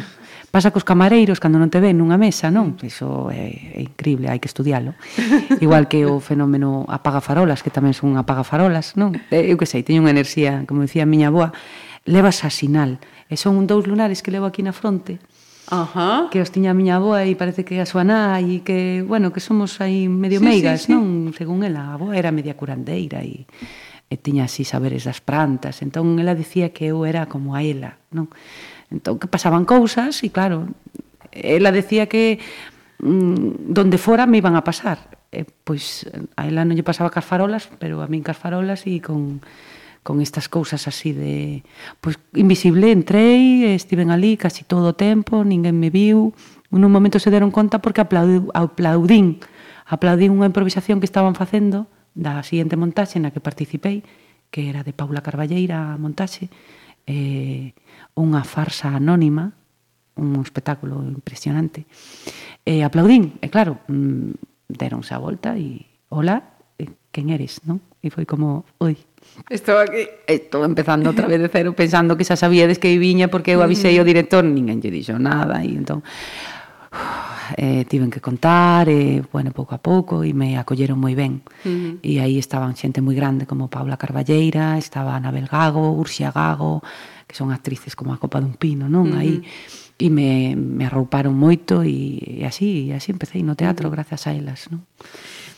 Pasa 0.51 0.75
cos 0.75 0.83
camareiros 0.83 1.39
cando 1.39 1.55
non 1.55 1.71
te 1.71 1.79
ven 1.79 1.95
nunha 1.95 2.19
mesa, 2.19 2.51
non? 2.51 2.75
Iso 2.83 3.31
é, 3.31 3.79
é 3.79 3.81
increíble, 3.87 4.27
hai 4.27 4.43
que 4.43 4.51
estudialo. 4.51 4.99
Igual 5.63 5.87
que 5.87 6.03
o 6.03 6.19
fenómeno 6.19 6.83
apaga 6.91 7.23
farolas, 7.23 7.63
que 7.63 7.71
tamén 7.71 7.95
son 7.95 8.19
apaga 8.19 8.43
farolas, 8.43 8.99
non? 8.99 9.15
Eh, 9.31 9.47
eu 9.47 9.55
que 9.55 9.63
sei, 9.63 9.87
teño 9.87 10.03
unha 10.03 10.11
enerxía, 10.11 10.67
como 10.67 10.83
dicía 10.83 11.07
a 11.07 11.09
miña 11.09 11.31
boa, 11.31 11.55
levas 12.03 12.43
a 12.43 12.51
sinal. 12.51 12.99
E 13.31 13.39
son 13.39 13.55
un 13.55 13.63
dous 13.63 13.87
lunares 13.87 14.19
que 14.19 14.27
levo 14.27 14.43
aquí 14.43 14.59
na 14.59 14.75
fronte, 14.75 15.23
Ajá. 15.71 16.27
que 16.27 16.43
os 16.43 16.51
tiña 16.51 16.71
a 16.71 16.77
miña 16.77 16.99
avoa 16.99 17.23
e 17.23 17.31
parece 17.39 17.63
que 17.63 17.79
a 17.79 17.87
súa 17.87 18.03
nai 18.03 18.59
e 18.59 18.63
que, 18.67 19.07
bueno, 19.07 19.31
que 19.31 19.39
somos 19.39 19.79
aí 19.79 20.11
medio 20.11 20.43
sí, 20.43 20.45
meigas, 20.51 20.83
sí, 20.83 20.91
sí. 20.91 20.91
non? 20.91 21.31
Según 21.31 21.63
ela, 21.63 21.87
a 21.87 21.95
avoa 21.95 22.19
era 22.19 22.35
media 22.35 22.59
curandeira 22.59 23.23
e, 23.23 23.47
e 24.11 24.15
tiña 24.19 24.51
así 24.51 24.67
saberes 24.67 25.07
das 25.07 25.23
plantas. 25.23 25.79
Entón, 25.79 26.19
ela 26.19 26.35
dicía 26.35 26.75
que 26.75 26.91
eu 26.91 27.07
era 27.07 27.31
como 27.31 27.55
a 27.55 27.63
ela, 27.63 28.03
non? 28.11 28.27
Entón, 28.91 29.17
que 29.17 29.31
pasaban 29.31 29.63
cousas 29.63 30.19
e, 30.21 30.29
claro, 30.29 30.67
ela 31.31 31.71
decía 31.71 32.11
que 32.11 32.43
mm, 32.99 33.71
donde 33.71 33.97
fora 33.97 34.27
me 34.27 34.37
iban 34.37 34.59
a 34.59 34.67
pasar. 34.67 35.17
E, 35.31 35.47
pois, 35.47 36.05
a 36.35 36.45
ela 36.45 36.67
non 36.67 36.75
lle 36.75 36.83
pasaba 36.83 37.09
cas 37.09 37.23
farolas, 37.23 37.71
pero 37.79 38.03
a 38.03 38.07
min 38.11 38.21
cas 38.21 38.35
farolas 38.35 38.83
e 38.83 38.99
con 38.99 39.39
con 40.03 40.19
estas 40.21 40.49
cousas 40.49 40.87
así 40.87 41.13
de 41.13 41.63
pois 42.01 42.17
invisible 42.33 42.89
entrei, 42.91 43.69
estiven 43.77 44.09
ali 44.09 44.33
casi 44.33 44.65
todo 44.65 44.91
o 44.91 44.97
tempo, 44.97 45.45
ninguén 45.45 45.77
me 45.77 45.93
viu. 45.93 46.33
Nun 46.73 46.89
momento 46.89 47.21
se 47.21 47.29
deron 47.29 47.53
conta 47.53 47.83
porque 47.83 48.01
aplaudiu, 48.01 48.49
aplaudín, 48.57 49.43
aplaudín 49.85 50.33
unha 50.33 50.49
improvisación 50.49 50.97
que 50.97 51.09
estaban 51.09 51.37
facendo 51.37 51.85
da 52.17 52.41
seguinte 52.41 52.75
montaxe 52.75 53.21
na 53.21 53.29
que 53.29 53.43
participei, 53.43 54.01
que 54.49 54.67
era 54.67 54.81
de 54.81 54.91
Paula 54.95 55.21
Carballeira 55.21 55.93
a 55.93 56.01
montaxe, 56.01 56.49
eh, 57.12 57.76
unha 58.16 58.41
farsa 58.47 58.95
anónima, 58.95 59.51
un 60.16 60.39
espectáculo 60.39 61.03
impresionante. 61.03 61.84
E 62.64 62.80
eh, 62.80 62.88
aplaudín, 62.88 63.36
e 63.43 63.51
claro, 63.51 63.84
mm, 63.91 64.72
deronse 64.72 65.12
a 65.12 65.20
volta 65.20 65.59
e 65.59 65.84
hola, 66.07 66.55
eh, 66.80 67.12
quen 67.12 67.28
eres, 67.36 67.68
non? 67.68 67.84
E 67.99 68.07
foi 68.07 68.24
como, 68.24 68.64
oi, 68.80 68.95
Estou 69.49 69.78
aquí, 69.78 70.09
estou 70.26 70.66
empezando 70.66 71.05
outra 71.07 71.30
vez 71.30 71.39
de 71.39 71.47
cero 71.47 71.76
pensando 71.78 72.18
que 72.18 72.26
xa 72.26 72.34
sabíades 72.34 72.82
que 72.82 72.97
viña 72.97 73.30
porque 73.30 73.53
eu 73.53 73.62
avisei 73.62 73.95
ao 73.99 74.07
director, 74.07 74.41
ninguén 74.41 74.82
lle 74.82 74.89
dixo 74.89 75.22
nada 75.22 75.62
e 75.62 75.78
entón 75.78 76.01
eh, 77.57 77.85
tiven 77.85 78.09
que 78.09 78.21
contar, 78.21 78.89
e, 78.89 79.23
bueno, 79.31 79.51
pouco 79.51 79.75
a 79.75 79.81
pouco, 79.81 80.23
e 80.23 80.33
me 80.33 80.57
acolleron 80.57 80.99
moi 80.99 81.15
ben. 81.15 81.41
Uh 81.63 81.69
-huh. 81.69 81.93
E 82.03 82.19
aí 82.19 82.37
estaban 82.37 82.75
xente 82.75 83.01
moi 83.01 83.15
grande 83.15 83.47
como 83.47 83.71
Paula 83.71 83.97
Carballeira, 83.97 84.77
estaba 84.77 85.15
Anabel 85.15 85.47
Gago, 85.47 85.95
Urxia 85.95 86.31
Gago, 86.31 86.83
que 87.27 87.35
son 87.35 87.51
actrices 87.51 87.95
como 87.95 88.13
a 88.13 88.19
Copa 88.19 88.39
dun 88.39 88.55
Pino, 88.55 88.87
non? 88.87 89.11
Uh 89.11 89.15
-huh. 89.15 89.19
Aí 89.19 89.35
e 90.01 90.09
me, 90.09 90.57
me 90.57 90.89
arrouparon 90.89 91.37
moito 91.37 91.85
e, 91.85 92.41
e 92.41 92.43
así, 92.43 92.89
e 92.89 92.97
así 92.97 93.13
empecé 93.13 93.37
no 93.45 93.53
teatro 93.53 93.87
uh 93.87 93.93
-huh. 93.93 94.01
a 94.01 94.31
elas, 94.33 94.67
non? 94.73 94.81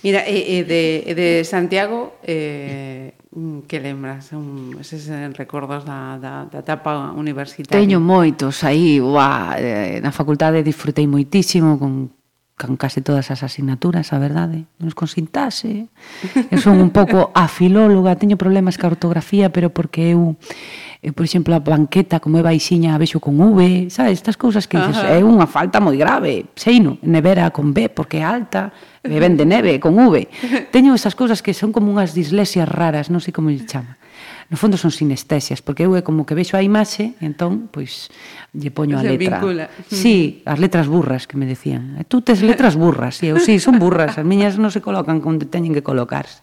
Mira, 0.03 0.27
e, 0.27 0.59
e 0.59 0.63
de, 0.67 1.03
e 1.07 1.15
de 1.15 1.29
Santiago, 1.47 2.19
eh, 2.27 3.15
mm, 3.31 3.63
que 3.71 3.79
lembras? 3.79 4.35
Un, 4.35 4.75
eses 4.75 5.07
recordos 5.31 5.87
da, 5.87 6.19
da, 6.19 6.43
da 6.43 6.59
etapa 6.59 7.15
universitaria? 7.15 7.79
Teño 7.79 8.03
moitos 8.03 8.67
aí, 8.67 8.99
uá, 8.99 9.55
eh, 9.55 10.03
na 10.03 10.11
facultade 10.11 10.59
disfrutei 10.59 11.07
moitísimo 11.07 11.79
con 11.79 12.11
con 12.53 12.77
case 12.77 13.01
todas 13.01 13.31
as 13.33 13.41
asignaturas, 13.41 14.13
a 14.13 14.21
verdade, 14.21 14.69
nos 14.77 14.93
con 14.93 15.09
sintase. 15.09 15.89
Eu 16.53 16.61
son 16.61 16.77
un 16.77 16.93
pouco 16.93 17.31
afilóloga, 17.35 18.13
teño 18.19 18.37
problemas 18.37 18.77
ca 18.77 18.91
ortografía, 18.91 19.49
pero 19.49 19.73
porque 19.73 20.13
eu 20.13 20.37
eu, 21.03 21.11
por 21.11 21.27
exemplo, 21.27 21.51
a 21.51 21.59
banqueta 21.59 22.23
como 22.23 22.39
é 22.39 22.43
baixiña 22.43 22.95
a 22.95 22.97
vexo 22.97 23.19
con 23.19 23.35
V, 23.35 23.91
sabes, 23.91 24.23
estas 24.23 24.39
cousas 24.39 24.71
que 24.71 24.79
dices, 24.79 25.03
Ajá. 25.03 25.19
é 25.19 25.19
unha 25.19 25.43
falta 25.51 25.83
moi 25.83 25.99
grave, 25.99 26.47
seino, 26.55 26.95
nevera 27.03 27.51
con 27.51 27.75
B 27.75 27.91
porque 27.91 28.23
é 28.23 28.25
alta, 28.25 28.71
beben 29.03 29.35
de 29.35 29.43
neve 29.43 29.83
con 29.83 29.99
V. 29.99 30.31
Teño 30.73 30.95
esas 30.95 31.11
cousas 31.11 31.43
que 31.43 31.51
son 31.51 31.75
como 31.75 31.91
unhas 31.91 32.15
dislesias 32.15 32.63
raras, 32.71 33.11
non 33.11 33.19
sei 33.19 33.35
como 33.35 33.51
lle 33.51 33.67
chama. 33.67 33.99
No 34.47 34.55
fondo 34.55 34.79
son 34.79 34.95
sinestesias, 34.95 35.59
porque 35.59 35.83
eu 35.83 35.91
é 35.99 36.07
como 36.07 36.23
que 36.23 36.39
vexo 36.39 36.55
a 36.55 36.63
imaxe, 36.63 37.19
entón, 37.19 37.67
pois, 37.67 38.07
lle 38.55 38.71
poño 38.71 38.95
Se 38.95 39.03
a 39.03 39.11
letra. 39.11 39.43
Vincula. 39.43 39.67
Sí, 39.91 40.39
as 40.47 40.55
letras 40.55 40.87
burras 40.87 41.27
que 41.27 41.35
me 41.35 41.43
decían. 41.43 41.99
Eh, 41.99 42.07
tú 42.07 42.23
tes 42.23 42.39
letras 42.39 42.79
burras, 42.79 43.19
e 43.19 43.35
eu, 43.35 43.43
sí, 43.43 43.59
son 43.59 43.75
burras, 43.75 44.15
as 44.15 44.23
miñas 44.23 44.55
non 44.55 44.71
se 44.71 44.79
colocan 44.79 45.19
onde 45.19 45.51
teñen 45.51 45.75
que 45.75 45.83
colocarse. 45.83 46.39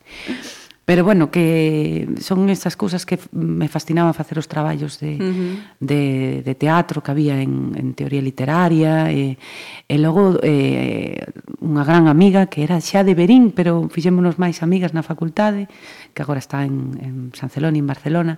Pero 0.85 1.05
bueno, 1.05 1.31
que 1.31 2.09
son 2.21 2.51
estas 2.51 2.75
cousas 2.75 3.07
que 3.07 3.19
me 3.31 3.69
fascinaba 3.69 4.13
facer 4.13 4.39
os 4.39 4.49
traballos 4.49 4.99
de, 4.99 5.15
uh 5.15 5.23
-huh. 5.23 5.55
de, 5.79 6.43
de 6.43 6.55
teatro 6.55 7.03
que 7.03 7.11
había 7.11 7.41
en, 7.41 7.77
en 7.77 7.95
teoría 7.95 8.21
literaria 8.21 9.13
e, 9.13 9.39
e 9.87 9.97
logo 10.03 10.41
eh, 10.43 11.31
unha 11.63 11.85
gran 11.87 12.11
amiga 12.11 12.51
que 12.51 12.67
era 12.67 12.83
xa 12.83 13.07
de 13.07 13.15
Berín, 13.15 13.55
pero 13.55 13.87
fixémonos 13.87 14.41
máis 14.43 14.67
amigas 14.67 14.91
na 14.91 15.07
facultade, 15.07 15.71
que 16.11 16.23
agora 16.27 16.43
está 16.43 16.67
en, 16.67 16.99
en 16.99 17.15
San 17.39 17.55
Celoni, 17.55 17.79
en 17.79 17.87
Barcelona, 17.87 18.35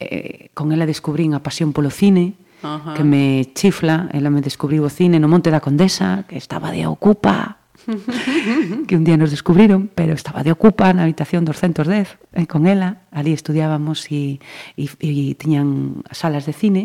eh, 0.00 0.48
con 0.54 0.72
ela 0.72 0.88
descubrín 0.88 1.34
a 1.36 1.44
pasión 1.44 1.76
polo 1.76 1.92
cine, 1.92 2.40
uh 2.64 2.80
-huh. 2.80 2.94
que 2.96 3.04
me 3.04 3.52
chifla, 3.52 4.08
ela 4.16 4.30
me 4.30 4.40
descubriu 4.40 4.86
o 4.86 4.90
cine 4.90 5.20
no 5.20 5.28
Monte 5.28 5.52
da 5.52 5.60
Condesa, 5.60 6.24
que 6.24 6.40
estaba 6.40 6.72
de 6.72 6.86
ocupa, 6.86 7.61
que 8.86 8.96
un 8.96 9.04
día 9.04 9.16
nos 9.16 9.30
descubriron, 9.30 9.90
pero 9.94 10.12
estaba 10.12 10.42
de 10.42 10.52
ocupa 10.52 10.90
na 10.92 11.06
habitación 11.06 11.46
210 11.46 12.18
e 12.34 12.42
eh, 12.42 12.46
con 12.50 12.66
ela, 12.66 13.06
ali 13.14 13.32
estudiábamos 13.32 14.10
e, 14.10 14.42
e, 14.76 14.90
e 14.98 15.34
tiñan 15.38 16.02
salas 16.10 16.44
de 16.44 16.54
cine, 16.54 16.82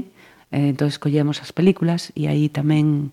eh, 0.54 0.72
entón 0.72 0.94
collíamos 1.02 1.42
as 1.42 1.52
películas 1.52 2.14
e 2.14 2.30
aí 2.30 2.48
tamén 2.54 3.12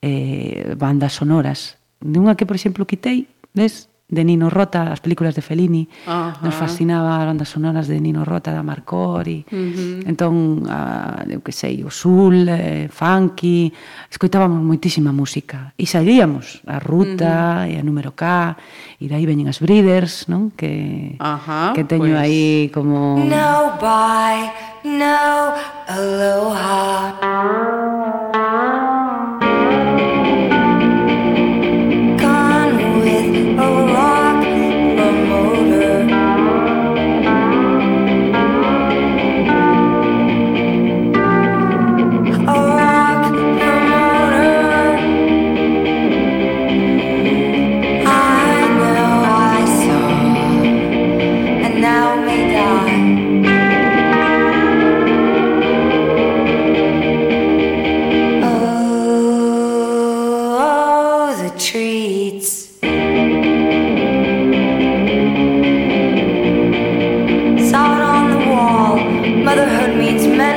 eh, 0.00 0.74
bandas 0.74 1.14
sonoras. 1.20 1.78
De 2.02 2.18
unha 2.18 2.34
que, 2.34 2.48
por 2.48 2.56
exemplo, 2.58 2.88
quitei, 2.88 3.30
ves, 3.54 3.91
de 4.12 4.28
Nino 4.28 4.52
Rota, 4.52 4.92
as 4.92 5.00
películas 5.00 5.32
de 5.32 5.40
Fellini, 5.40 5.88
uh 6.04 6.36
-huh. 6.36 6.44
nos 6.44 6.52
fascinaba 6.54 7.16
as 7.16 7.24
bandas 7.24 7.48
sonoras 7.48 7.88
de 7.88 7.96
Nino 7.96 8.28
Rota, 8.28 8.52
da 8.52 8.60
Marcori, 8.60 9.48
uh 9.48 9.56
-huh. 9.56 10.04
entón, 10.04 10.68
a, 10.68 11.24
eu 11.24 11.40
que 11.40 11.56
sei, 11.56 11.80
o 11.80 11.88
Sul, 11.88 12.44
eh, 12.44 12.92
Funky, 12.92 13.72
escoitábamos 14.12 14.60
moitísima 14.60 15.16
música, 15.16 15.72
e 15.80 15.88
saíamos 15.88 16.60
a 16.68 16.76
Ruta, 16.76 17.64
uh 17.64 17.64
-huh. 17.64 17.72
e 17.72 17.80
a 17.80 17.82
Número 17.82 18.12
K, 18.12 18.52
e 19.00 19.08
dai 19.08 19.24
veñen 19.24 19.48
as 19.48 19.64
Breeders, 19.64 20.28
non? 20.28 20.52
Que, 20.52 21.16
uh 21.16 21.40
-huh, 21.40 21.72
que 21.72 21.88
teño 21.88 22.12
pues... 22.12 22.20
aí 22.20 22.68
como... 22.68 23.16
No 23.16 23.80
bye, 23.80 24.52
no 24.84 25.56
aloha. 25.88 27.16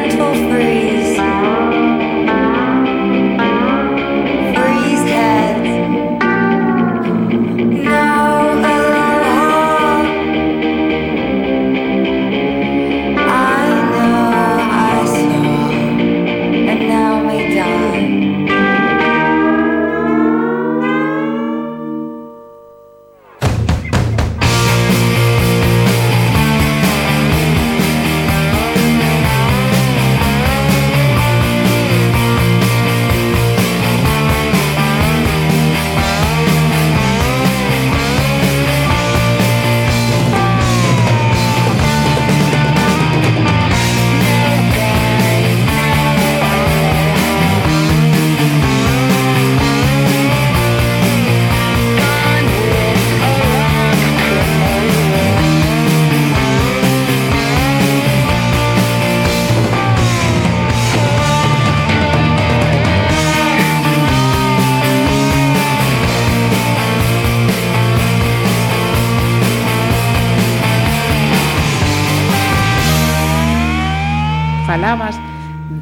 get 0.03 0.11
free. 0.49 0.74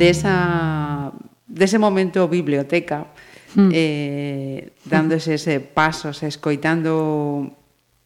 desa, 0.03 1.15
dese 1.47 1.79
momento 1.79 2.27
biblioteca, 2.27 3.07
mm. 3.55 3.69
eh, 3.71 4.75
dándose 4.83 5.39
ese 5.39 5.63
pasos, 5.63 6.23
escoitando 6.23 7.55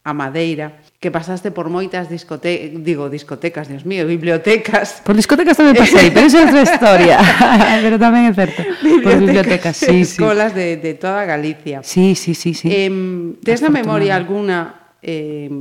a 0.08 0.14
madeira, 0.14 0.80
que 1.02 1.12
pasaste 1.12 1.52
por 1.52 1.68
moitas 1.68 2.08
discotecas, 2.08 2.72
digo, 2.80 3.10
discotecas, 3.12 3.68
Dios 3.68 3.84
mío, 3.84 4.08
bibliotecas. 4.08 5.04
Por 5.04 5.20
discotecas 5.20 5.60
tamén 5.60 5.76
pasei, 5.76 6.14
pero 6.16 6.32
esa 6.32 6.40
é 6.40 6.48
outra 6.48 6.64
historia, 6.64 7.18
pero 7.84 8.00
tamén 8.00 8.32
é 8.32 8.34
certo. 8.34 8.64
Bibliotecas, 8.80 9.04
por 9.04 9.16
bibliotecas, 9.20 9.76
sí, 9.76 10.08
sí. 10.08 10.16
Escolas 10.16 10.56
de, 10.56 10.80
de 10.80 10.96
toda 10.96 11.28
Galicia. 11.28 11.84
Sí, 11.84 12.16
sí, 12.16 12.38
sí, 12.38 12.56
sí. 12.56 12.72
Eh, 12.72 12.88
tes 13.44 13.60
na 13.60 13.68
memoria 13.68 14.16
alguna 14.16 14.96
eh, 15.04 15.52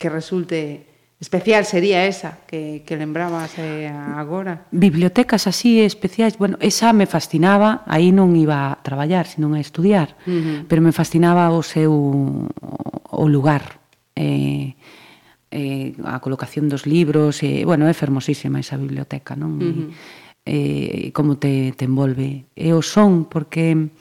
que 0.00 0.08
resulte 0.08 0.89
especial 1.20 1.64
sería 1.68 2.06
esa 2.06 2.38
que, 2.48 2.82
que 2.86 2.96
lembrabas 2.96 3.52
eh, 3.58 3.86
agora. 3.88 4.66
Bibliotecas 4.72 5.46
así 5.46 5.80
especiais, 5.80 6.38
bueno, 6.38 6.56
esa 6.60 6.92
me 6.92 7.04
fascinaba, 7.04 7.84
aí 7.84 8.08
non 8.08 8.32
iba 8.34 8.72
a 8.72 8.80
traballar, 8.80 9.28
senón 9.28 9.52
a 9.52 9.60
estudiar, 9.60 10.16
uh 10.24 10.32
-huh. 10.32 10.58
pero 10.64 10.80
me 10.80 10.96
fascinaba 10.96 11.52
o 11.52 11.60
seu 11.60 11.92
o 13.10 13.24
lugar. 13.28 13.84
Eh, 14.16 14.74
eh, 15.50 15.92
a 16.04 16.20
colocación 16.24 16.72
dos 16.72 16.86
libros, 16.86 17.42
e, 17.42 17.62
eh, 17.62 17.64
bueno, 17.68 17.84
é 17.84 17.92
fermosísima 17.92 18.62
esa 18.62 18.80
biblioteca, 18.80 19.36
non? 19.36 19.60
Uh 19.60 19.72
-huh. 19.76 19.88
E, 20.40 20.56
eh, 20.56 21.06
como 21.12 21.36
te, 21.36 21.76
te 21.76 21.84
envolve. 21.84 22.48
E 22.56 22.72
o 22.72 22.80
son, 22.80 23.28
porque 23.28 23.92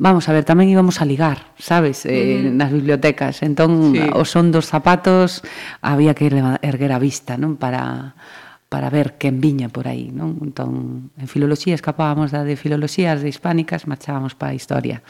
vamos 0.00 0.28
a 0.28 0.32
ver, 0.32 0.48
tamén 0.48 0.72
íbamos 0.72 1.04
a 1.04 1.04
ligar, 1.04 1.52
sabes, 1.60 2.08
eh, 2.08 2.48
mm. 2.48 2.56
nas 2.56 2.72
bibliotecas. 2.72 3.44
Entón, 3.44 3.92
sí. 3.92 4.00
o 4.00 4.24
son 4.24 4.48
dos 4.48 4.64
zapatos 4.64 5.44
había 5.84 6.16
que 6.16 6.32
erguer 6.32 6.92
a 6.96 6.98
vista, 6.98 7.36
non, 7.36 7.60
para 7.60 8.16
para 8.70 8.88
ver 8.88 9.18
quen 9.18 9.42
viña 9.42 9.66
por 9.68 9.90
aí, 9.90 10.14
non? 10.14 10.38
Entón, 10.46 11.10
en 11.18 11.26
filoloxía 11.26 11.74
escapábamos 11.74 12.30
da 12.30 12.46
de 12.46 12.54
filoloxías 12.54 13.18
de 13.18 13.28
hispánicas, 13.28 13.90
marchábamos 13.90 14.38
para 14.38 14.54
a 14.54 14.56
historia. 14.56 15.02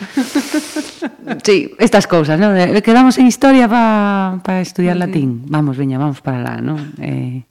sí, 1.46 1.70
estas 1.76 2.08
cousas, 2.08 2.40
non? 2.40 2.56
Eh, 2.56 2.80
quedamos 2.80 3.20
en 3.20 3.28
historia 3.28 3.68
para 3.68 4.40
pa 4.42 4.64
estudiar 4.64 4.96
latín. 4.96 5.44
Vamos, 5.46 5.76
veña, 5.76 6.00
vamos 6.00 6.24
para 6.24 6.40
lá, 6.40 6.56
non? 6.58 6.96
Eh, 6.98 7.44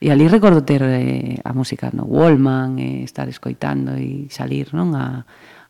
e 0.00 0.06
ali 0.08 0.30
recordo 0.30 0.62
ter 0.62 0.86
eh, 0.86 1.42
a 1.42 1.50
música 1.50 1.90
no 1.90 2.06
Wallman, 2.06 2.78
eh, 2.78 3.02
estar 3.02 3.26
escoitando 3.26 3.98
e 3.98 4.30
salir, 4.30 4.70
non? 4.70 4.94
A, 4.94 5.26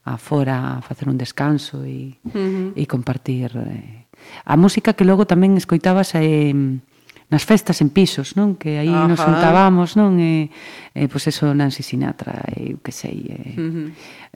afora 0.07 0.79
a 0.79 0.81
facer 0.87 1.11
un 1.11 1.19
descanso 1.19 1.83
e, 1.83 2.15
uh 2.23 2.31
-huh. 2.31 2.73
e 2.79 2.87
compartir. 2.87 3.51
Eh. 3.59 4.07
A 4.47 4.55
música 4.55 4.95
que 4.95 5.03
logo 5.03 5.27
tamén 5.27 5.59
escoitabas 5.59 6.15
eh, 6.15 6.55
nas 7.27 7.43
festas 7.43 7.83
en 7.83 7.91
pisos, 7.91 8.39
non? 8.39 8.55
Que 8.55 8.79
aí 8.79 8.87
Ajá. 8.87 9.11
nos 9.11 9.19
juntábamos, 9.19 9.99
non? 9.99 10.15
E, 10.23 10.47
e 10.95 11.11
pois 11.11 11.27
eso 11.27 11.51
Nancy 11.51 11.83
Sinatra, 11.83 12.39
e 12.55 12.71
eu 12.71 12.79
que 12.79 12.95
sei. 12.95 13.27
eh, 13.35 13.59
uh 13.59 13.67
-huh. 13.67 13.87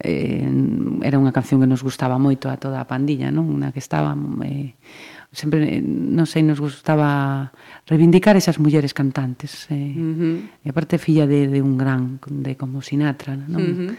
eh, 0.02 1.06
era 1.06 1.14
unha 1.22 1.30
canción 1.30 1.62
que 1.62 1.70
nos 1.70 1.86
gustaba 1.86 2.18
moito 2.18 2.50
a 2.50 2.58
toda 2.58 2.82
a 2.82 2.90
pandilla, 2.90 3.30
non? 3.30 3.46
Na 3.62 3.70
que 3.70 3.78
estábamos 3.78 4.42
eh, 4.42 4.74
sempre, 5.30 5.78
non 5.86 6.26
sei, 6.26 6.42
nos 6.42 6.58
gustaba 6.58 7.54
reivindicar 7.86 8.34
esas 8.34 8.58
mulleres 8.58 8.90
cantantes. 8.90 9.70
E, 9.70 9.94
uh 9.94 10.14
-huh. 10.18 10.36
e 10.58 10.66
aparte 10.66 10.98
filla 10.98 11.30
de, 11.30 11.46
de 11.46 11.62
un 11.62 11.78
gran, 11.78 12.18
de 12.26 12.58
como 12.58 12.82
Sinatra, 12.82 13.38
non? 13.38 13.62
Uh 13.62 13.78
-huh 13.86 13.94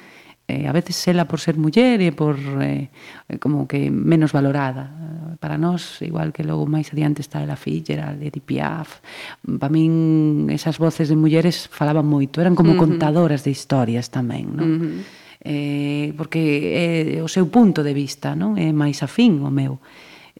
eh, 0.51 0.67
a 0.67 0.73
veces 0.75 0.99
ela 1.07 1.23
por 1.23 1.39
ser 1.39 1.55
muller 1.55 2.03
e 2.03 2.11
por 2.11 2.35
eh, 2.59 2.91
como 3.39 3.63
que 3.71 3.87
menos 3.87 4.35
valorada 4.35 4.91
para 5.39 5.55
nós, 5.55 6.03
igual 6.03 6.35
que 6.35 6.43
logo 6.43 6.67
máis 6.67 6.91
adiante 6.91 7.23
está 7.23 7.39
Ella 7.39 7.55
Fitzgerald, 7.55 8.19
Edith 8.19 8.43
Piaf 8.43 8.99
para 9.47 9.71
min 9.71 10.51
esas 10.51 10.75
voces 10.75 11.07
de 11.07 11.15
mulleres 11.15 11.71
falaban 11.71 12.03
moito, 12.03 12.43
eran 12.43 12.53
como 12.53 12.75
uh 12.75 12.75
-huh. 12.75 12.83
contadoras 12.83 13.47
de 13.47 13.55
historias 13.55 14.11
tamén 14.11 14.51
non? 14.51 14.67
Uh 14.67 14.75
-huh. 14.75 14.99
eh, 15.47 16.07
porque 16.19 17.15
é 17.15 17.23
o 17.23 17.31
seu 17.31 17.47
punto 17.47 17.79
de 17.79 17.95
vista 17.95 18.35
non 18.35 18.59
é 18.59 18.75
máis 18.75 18.99
afín 18.99 19.39
o 19.39 19.49
meu 19.49 19.79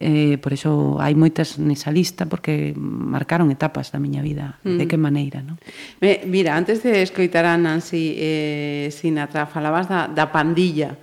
eh, 0.02 0.42
por 0.42 0.52
iso 0.52 0.98
hai 0.98 1.14
moitas 1.14 1.62
nesa 1.62 1.94
lista 1.94 2.26
porque 2.26 2.74
marcaron 2.76 3.54
etapas 3.54 3.94
da 3.94 4.02
miña 4.02 4.26
vida, 4.26 4.58
mm. 4.66 4.82
de 4.82 4.86
que 4.90 4.98
maneira, 4.98 5.46
non? 5.46 5.62
Mira, 6.02 6.58
antes 6.58 6.82
de 6.82 7.06
escoitar 7.06 7.46
a 7.46 7.54
Nancy 7.56 8.18
eh, 8.18 8.90
Sinatra, 8.90 9.46
falabas 9.46 9.86
da, 9.86 10.10
da 10.10 10.34
pandilla. 10.34 10.98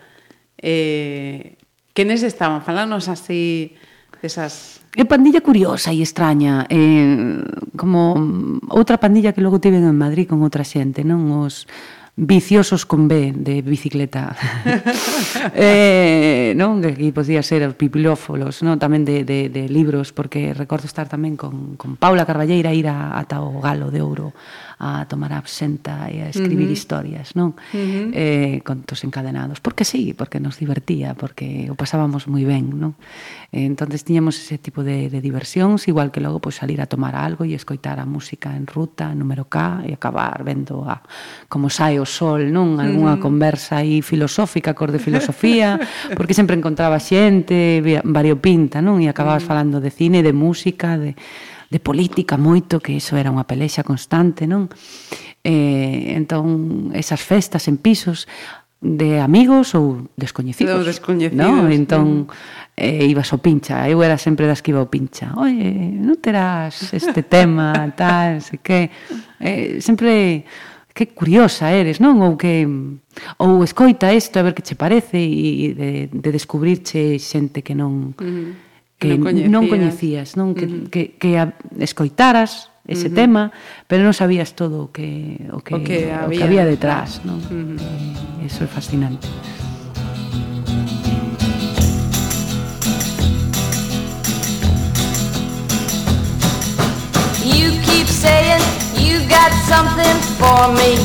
Eh, 0.58 1.54
quenes 1.94 2.26
estaban? 2.26 2.60
Falanos 2.66 3.06
así 3.06 3.78
desas... 4.18 4.82
É 4.98 5.06
pandilla 5.06 5.38
curiosa 5.38 5.94
e 5.94 6.02
extraña, 6.02 6.66
eh, 6.66 7.38
como 7.78 8.18
outra 8.66 8.98
pandilla 8.98 9.30
que 9.30 9.44
logo 9.44 9.62
tiven 9.62 9.86
en 9.86 9.94
Madrid 9.94 10.26
con 10.26 10.42
outra 10.42 10.66
xente, 10.66 11.06
non? 11.06 11.30
Os, 11.30 11.70
viciosos 12.18 12.84
con 12.84 13.06
B 13.06 13.32
de 13.32 13.62
bicicleta. 13.62 14.34
eh, 15.54 16.52
non? 16.58 16.82
Que 16.82 16.90
aquí 16.90 17.08
podía 17.14 17.46
ser 17.46 17.62
os 17.62 17.78
pipilófolos, 17.78 18.66
non? 18.66 18.82
tamén 18.82 19.06
de, 19.06 19.22
de, 19.22 19.46
de 19.46 19.70
libros, 19.70 20.10
porque 20.10 20.50
recordo 20.50 20.90
estar 20.90 21.06
tamén 21.06 21.38
con, 21.38 21.78
con 21.78 21.94
Paula 21.94 22.26
Carballeira 22.26 22.74
ir 22.74 22.90
a, 22.90 23.14
ata 23.14 23.38
o 23.38 23.62
Galo 23.62 23.94
de 23.94 24.02
Ouro 24.02 24.34
a 24.78 25.06
tomar 25.10 25.34
a 25.34 25.38
absenta 25.38 26.06
e 26.06 26.22
a 26.22 26.30
escribir 26.30 26.70
uh 26.70 26.70
-huh. 26.70 26.78
historias, 26.78 27.34
non? 27.34 27.58
Uh 27.74 27.78
-huh. 27.78 28.10
eh, 28.14 28.62
contos 28.62 29.02
encadenados, 29.02 29.58
porque 29.58 29.82
sí, 29.82 30.14
porque 30.14 30.38
nos 30.38 30.62
divertía, 30.62 31.18
porque 31.18 31.66
o 31.66 31.74
pasábamos 31.74 32.30
moi 32.30 32.46
ben, 32.46 32.78
non? 32.78 32.94
Eh, 33.50 33.66
entonces 33.66 34.06
tiñamos 34.06 34.38
ese 34.38 34.54
tipo 34.54 34.86
de, 34.86 35.10
de 35.10 35.18
diversións, 35.18 35.90
igual 35.90 36.14
que 36.14 36.22
logo 36.22 36.38
pois, 36.38 36.54
pues, 36.54 36.62
salir 36.62 36.78
a 36.78 36.86
tomar 36.86 37.18
algo 37.18 37.42
e 37.42 37.58
escoitar 37.58 37.98
a 37.98 38.06
música 38.06 38.54
en 38.54 38.70
ruta, 38.70 39.10
número 39.18 39.50
K, 39.50 39.82
e 39.82 39.98
acabar 39.98 40.46
vendo 40.46 40.86
a 40.86 41.02
como 41.50 41.66
sae 41.66 41.98
o 41.98 42.06
sol, 42.06 42.54
non? 42.54 42.78
Algúnha 42.78 43.14
uh 43.14 43.18
-huh. 43.18 43.26
conversa 43.26 43.82
aí 43.82 43.98
filosófica, 43.98 44.78
cor 44.78 44.94
de 44.94 45.02
filosofía, 45.02 45.74
porque 46.16 46.38
sempre 46.38 46.54
encontraba 46.54 47.02
xente 47.02 47.82
variopinta, 48.06 48.78
non? 48.78 49.02
E 49.02 49.10
acababas 49.10 49.42
uh 49.42 49.50
-huh. 49.50 49.50
falando 49.50 49.76
de 49.82 49.90
cine, 49.90 50.22
de 50.22 50.30
música, 50.30 50.94
de 50.94 51.18
de 51.70 51.80
política 51.80 52.40
moito, 52.40 52.80
que 52.80 52.96
iso 52.96 53.16
era 53.20 53.28
unha 53.28 53.44
pelexa 53.44 53.84
constante, 53.84 54.48
non? 54.48 54.72
Eh, 55.44 56.16
entón, 56.16 56.90
esas 56.96 57.20
festas 57.20 57.68
en 57.68 57.76
pisos 57.76 58.24
de 58.80 59.20
amigos 59.20 59.74
ou 59.76 60.08
descoñecidos. 60.16 60.80
Ou 60.80 60.86
descoñecidos. 60.86 61.36
Non? 61.36 61.68
Entón, 61.68 62.32
eh, 62.72 63.04
ibas 63.04 63.28
ao 63.36 63.42
pincha. 63.42 63.84
Eu 63.84 64.00
era 64.00 64.16
sempre 64.16 64.48
das 64.48 64.64
que 64.64 64.72
iba 64.72 64.80
ao 64.80 64.88
pincha. 64.88 65.36
Oye, 65.36 65.92
non 65.92 66.16
terás 66.16 66.94
este 66.96 67.20
tema, 67.20 67.74
tal, 68.00 68.40
se 68.40 68.64
que... 68.64 68.88
Eh, 69.36 69.84
sempre 69.84 70.48
que 70.96 71.14
curiosa 71.14 71.70
eres, 71.70 72.00
non? 72.00 72.18
Ou 72.24 72.40
que 72.40 72.64
ou 73.38 73.62
escoita 73.62 74.10
isto 74.10 74.40
a 74.40 74.46
ver 74.46 74.56
que 74.56 74.64
che 74.64 74.74
parece 74.74 75.20
e 75.20 75.76
de, 75.76 75.90
de 76.10 76.30
descubrirche 76.32 77.20
xente 77.20 77.62
que 77.62 77.76
non 77.76 78.16
uh 78.16 78.24
-huh 78.24 78.67
que 78.98 79.14
Non 79.14 79.22
coñecías. 79.22 79.50
non 79.54 79.64
coñecías, 79.70 80.28
non 80.34 80.48
que, 80.58 80.66
Uh 80.66 80.70
-huh. 80.70 80.90
que, 80.90 81.02
que 81.22 81.30
a, 81.38 81.54
escoitaras 81.78 82.70
ese 82.88 83.08
uh 83.08 83.10
-huh. 83.12 83.14
tema, 83.14 83.42
pero 83.86 84.02
non 84.02 84.12
sabías 84.16 84.52
todo 84.58 84.88
o 84.88 84.92
que 84.92 85.38
o 85.54 85.62
que, 85.62 85.74
O 85.74 85.80
que 85.86 85.98
o 86.10 86.26
había 86.26 86.38
que 86.38 86.44
había 86.44 86.64
detrás. 86.66 87.22
non? 87.22 87.38
Uh 87.46 87.78
-huh. 87.78 88.46
Eso 88.48 88.64
é 88.64 88.68
fascinante. 88.68 89.28
You 97.44 97.70
keep 97.82 98.06
saying 98.06 98.62
you 98.96 99.18
got 99.28 99.50
something 99.66 100.16
for 100.38 100.68
me. 100.78 100.96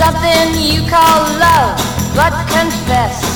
Something 0.00 0.48
you 0.60 0.82
call 0.88 1.20
love, 1.38 1.76
but 2.16 2.32
confess. 2.50 3.35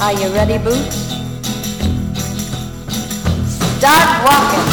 Are 0.00 0.12
you 0.12 0.28
ready, 0.34 0.58
Boots? 0.58 1.14
Start 3.78 4.10
walking. 4.26 4.66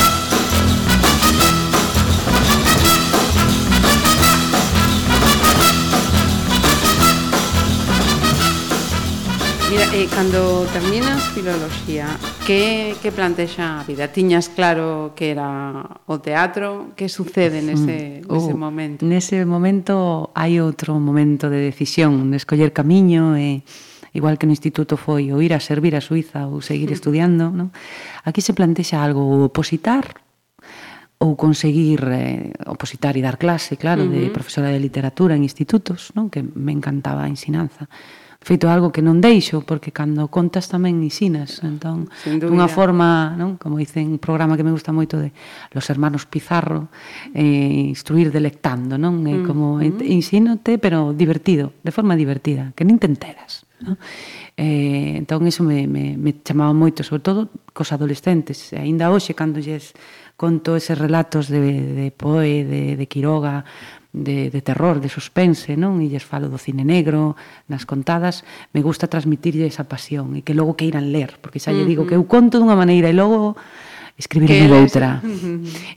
Mira, 9.69 9.86
eh, 9.93 10.03
e 10.03 10.07
cando 10.09 10.65
terminas 10.74 11.22
filoloxía, 11.38 12.17
que, 12.47 12.95
que 13.01 13.11
plantexa 13.13 13.80
a 13.80 13.84
vida? 13.84 14.09
Tiñas 14.09 14.49
claro 14.49 15.13
que 15.15 15.30
era 15.30 16.01
o 16.09 16.17
teatro? 16.17 16.97
Que 16.97 17.07
sucede 17.07 17.61
nese, 17.61 18.26
mm. 18.26 18.28
nese 18.28 18.53
oh, 18.53 18.57
momento? 18.57 19.05
Nese 19.05 19.45
momento 19.45 20.34
hai 20.34 20.57
outro 20.57 20.97
momento 20.97 21.45
de 21.45 21.61
decisión, 21.61 22.34
de 22.34 22.41
escoller 22.41 22.74
camiño 22.74 23.38
e... 23.38 23.61
Eh 23.61 23.89
igual 24.14 24.38
que 24.38 24.47
no 24.47 24.55
instituto 24.55 24.95
foi 24.97 25.32
ou 25.32 25.39
ir 25.39 25.53
a 25.55 25.64
servir 25.64 25.95
a 25.95 26.01
Suiza 26.01 26.47
ou 26.47 26.59
seguir 26.59 26.91
estudiando, 26.91 27.51
non? 27.51 27.72
Aquí 28.28 28.43
se 28.43 28.55
plantexa 28.55 28.99
algo 28.99 29.24
opositar 29.43 30.20
ou 31.22 31.38
conseguir 31.38 32.01
eh, 32.09 32.51
opositar 32.66 33.14
e 33.16 33.22
dar 33.22 33.38
clase, 33.38 33.78
claro, 33.78 34.03
uh 34.03 34.09
-huh. 34.09 34.32
de 34.32 34.34
profesora 34.34 34.74
de 34.74 34.82
literatura 34.82 35.38
en 35.38 35.45
institutos, 35.45 36.12
non? 36.18 36.34
Que 36.34 36.41
me 36.43 36.74
encantaba 36.74 37.24
a 37.24 37.32
ensinanza 37.32 37.88
feito 38.41 38.70
algo 38.70 38.89
que 38.89 39.05
non 39.05 39.22
deixo, 39.22 39.62
porque 39.62 39.93
cando 39.93 40.26
contas 40.34 40.66
tamén 40.66 40.97
ensinas, 41.05 41.62
entón, 41.62 42.09
dunha 42.26 42.66
forma, 42.66 43.38
non? 43.38 43.62
como 43.62 43.78
dicen, 43.78 44.18
un 44.18 44.18
programa 44.18 44.57
que 44.57 44.66
me 44.66 44.74
gusta 44.74 44.89
moito 44.89 45.22
de 45.22 45.30
los 45.78 45.86
hermanos 45.93 46.26
Pizarro, 46.26 46.89
eh, 47.38 47.86
instruir 47.93 48.34
delectando, 48.34 48.97
non? 48.97 49.22
Eh, 49.30 49.45
como 49.45 49.78
eh, 49.78 49.93
uh 49.93 50.01
-huh. 50.01 50.09
ensínote, 50.09 50.82
pero 50.82 51.14
divertido, 51.14 51.78
de 51.86 51.93
forma 51.93 52.18
divertida, 52.18 52.74
que 52.74 52.82
nin 52.82 52.97
te 52.97 53.05
enteras. 53.05 53.70
No? 53.82 53.97
Eh, 54.57 55.17
entón, 55.17 55.45
iso 55.49 55.65
me, 55.65 55.89
me, 55.89 56.17
me 56.17 56.38
chamaba 56.45 56.73
moito, 56.73 57.01
sobre 57.01 57.25
todo 57.25 57.39
cos 57.73 57.89
adolescentes. 57.91 58.71
E 58.73 58.77
ainda 58.77 59.09
hoxe, 59.09 59.34
cando 59.34 59.57
lles 59.57 59.97
conto 60.38 60.73
eses 60.77 60.97
relatos 60.97 61.49
de, 61.49 61.61
de 61.97 62.07
Poe, 62.13 62.65
de, 62.65 62.97
de 62.97 63.05
Quiroga, 63.05 63.65
de, 64.13 64.49
de 64.49 64.61
terror, 64.61 64.99
de 64.99 65.07
suspense, 65.09 65.77
non? 65.79 66.03
E 66.03 66.11
lles 66.11 66.27
falo 66.27 66.51
do 66.51 66.59
cine 66.59 66.84
negro, 66.84 67.39
nas 67.71 67.88
contadas, 67.88 68.43
me 68.75 68.84
gusta 68.84 69.07
transmitirlle 69.07 69.69
esa 69.69 69.88
pasión 69.88 70.36
e 70.36 70.43
que 70.43 70.57
logo 70.57 70.75
queiran 70.75 71.15
ler, 71.15 71.39
porque 71.39 71.63
xa 71.63 71.71
lle 71.71 71.88
digo 71.88 72.03
que 72.03 72.17
eu 72.17 72.27
conto 72.27 72.59
dunha 72.59 72.75
maneira 72.75 73.07
e 73.07 73.15
logo 73.15 73.55
escribir 74.22 74.53
de 74.53 74.69
outra. 74.69 75.17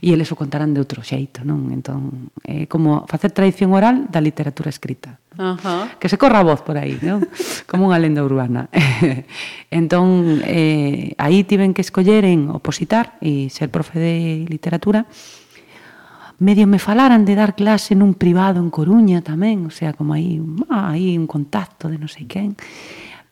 E 0.01 0.09
eles 0.09 0.33
o 0.33 0.35
contarán 0.35 0.73
de 0.73 0.81
outro 0.81 1.05
xeito, 1.05 1.45
non? 1.45 1.69
Entón, 1.69 2.33
é 2.41 2.65
como 2.65 3.05
facer 3.05 3.29
tradición 3.29 3.71
oral 3.77 4.09
da 4.09 4.17
literatura 4.17 4.73
escrita. 4.73 5.21
Uh 5.37 5.53
-huh. 5.53 5.83
Que 6.01 6.09
se 6.09 6.17
corra 6.17 6.41
a 6.41 6.47
voz 6.47 6.65
por 6.65 6.81
aí, 6.81 6.97
non? 7.05 7.21
Como 7.69 7.91
unha 7.91 8.01
lenda 8.01 8.25
urbana. 8.25 8.71
entón, 9.69 10.41
eh, 10.41 11.13
aí 11.21 11.45
tiven 11.45 11.77
que 11.77 11.85
escoller 11.85 12.25
en 12.25 12.49
opositar 12.49 13.21
e 13.21 13.53
ser 13.53 13.69
profe 13.69 14.01
de 14.01 14.15
literatura 14.49 15.05
medio 16.39 16.67
me 16.67 16.79
falaran 16.79 17.23
de 17.23 17.35
dar 17.35 17.55
clase 17.55 17.95
nun 17.95 18.15
privado 18.15 18.59
en 18.59 18.67
Coruña 18.67 19.23
tamén, 19.23 19.63
o 19.67 19.71
sea, 19.71 19.95
como 19.95 20.11
aí, 20.11 20.43
ah, 20.67 20.91
aí 20.91 21.15
un 21.15 21.27
contacto 21.27 21.87
de 21.87 21.95
non 21.95 22.11
sei 22.11 22.27
quen. 22.27 22.59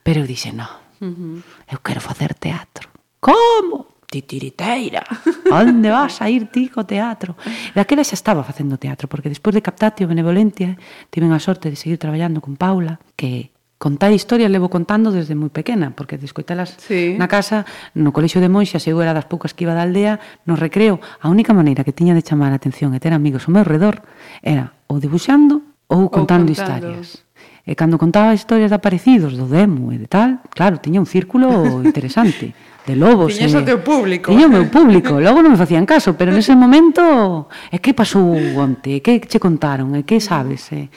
Pero 0.04 0.24
eu 0.24 0.28
dixe, 0.28 0.56
no, 0.56 0.68
uh 1.04 1.12
-huh. 1.12 1.36
eu 1.68 1.80
quero 1.84 2.00
facer 2.00 2.36
teatro. 2.36 2.88
Como? 3.20 3.93
titiriteira. 4.14 5.02
Onde 5.50 5.90
vas 5.90 6.22
a 6.22 6.30
ir 6.30 6.54
ti 6.54 6.70
co 6.70 6.86
teatro? 6.86 7.34
Daquela 7.74 8.06
xa 8.06 8.14
estaba 8.14 8.46
facendo 8.46 8.78
teatro, 8.78 9.10
porque 9.10 9.34
despois 9.34 9.58
de 9.58 9.66
Captatio 9.66 10.06
Benevolentia 10.06 10.78
tiven 11.10 11.34
a 11.34 11.42
sorte 11.42 11.74
de 11.74 11.78
seguir 11.80 11.98
traballando 11.98 12.38
con 12.38 12.54
Paula, 12.54 13.02
que 13.18 13.50
contar 13.82 14.14
historias 14.14 14.54
levo 14.54 14.70
contando 14.70 15.10
desde 15.10 15.34
moi 15.34 15.50
pequena, 15.50 15.92
porque 15.98 16.22
de 16.22 16.30
escoitalas 16.30 16.78
sí. 16.78 17.18
na 17.18 17.26
casa, 17.26 17.66
no 17.98 18.14
colexo 18.14 18.38
de 18.38 18.48
monxas, 18.48 18.86
eu 18.86 19.02
era 19.02 19.18
das 19.18 19.26
poucas 19.26 19.58
que 19.58 19.66
iba 19.66 19.74
da 19.74 19.82
aldea, 19.82 20.22
no 20.46 20.54
recreo, 20.54 21.02
a 21.20 21.28
única 21.28 21.58
maneira 21.58 21.82
que 21.82 21.92
tiña 21.92 22.14
de 22.14 22.22
chamar 22.22 22.54
a 22.54 22.62
atención 22.62 22.94
e 22.94 23.02
ter 23.02 23.12
amigos 23.12 23.50
ao 23.50 23.52
meu 23.58 23.66
redor 23.66 24.06
era 24.46 24.78
ou 24.86 25.02
debuxando 25.02 25.66
ou 25.90 26.08
contando, 26.08 26.48
ou 26.48 26.54
contando. 26.54 26.54
historias. 26.54 27.26
Eh, 27.66 27.74
e 27.74 27.76
cando 27.76 28.00
contaba 28.00 28.36
historias 28.36 28.72
de 28.72 28.78
aparecidos, 28.78 29.36
do 29.40 29.48
demo 29.48 29.92
e 29.92 29.98
de 30.00 30.08
tal, 30.08 30.44
claro, 30.52 30.80
tiña 30.84 31.00
un 31.00 31.08
círculo 31.08 31.48
interesante 31.84 32.56
de 32.86 32.96
lobos. 32.96 33.36
Tiñas 33.36 33.56
eh, 33.56 33.60
o 33.60 33.64
teu 33.64 33.80
público. 33.80 34.32
Tiña 34.32 34.48
o 34.48 34.54
meu 34.54 34.68
público, 34.68 35.20
logo 35.24 35.40
non 35.40 35.56
me 35.56 35.60
facían 35.60 35.88
caso, 35.88 36.16
pero 36.20 36.36
nese 36.36 36.56
momento, 36.56 37.48
e 37.72 37.80
que 37.80 37.96
pasou 37.96 38.36
onte, 38.60 38.98
e 38.98 39.00
que 39.00 39.24
che 39.24 39.40
contaron, 39.40 39.96
e 39.96 40.04
que 40.04 40.20
sabes, 40.20 40.72
eh? 40.76 40.92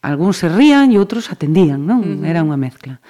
algúns 0.00 0.40
se 0.40 0.48
rían 0.48 0.94
e 0.94 0.96
outros 0.96 1.28
atendían, 1.28 1.82
non? 1.82 2.00
Uh 2.00 2.06
-huh. 2.22 2.30
Era 2.30 2.40
unha 2.40 2.56
mezcla. 2.56 3.02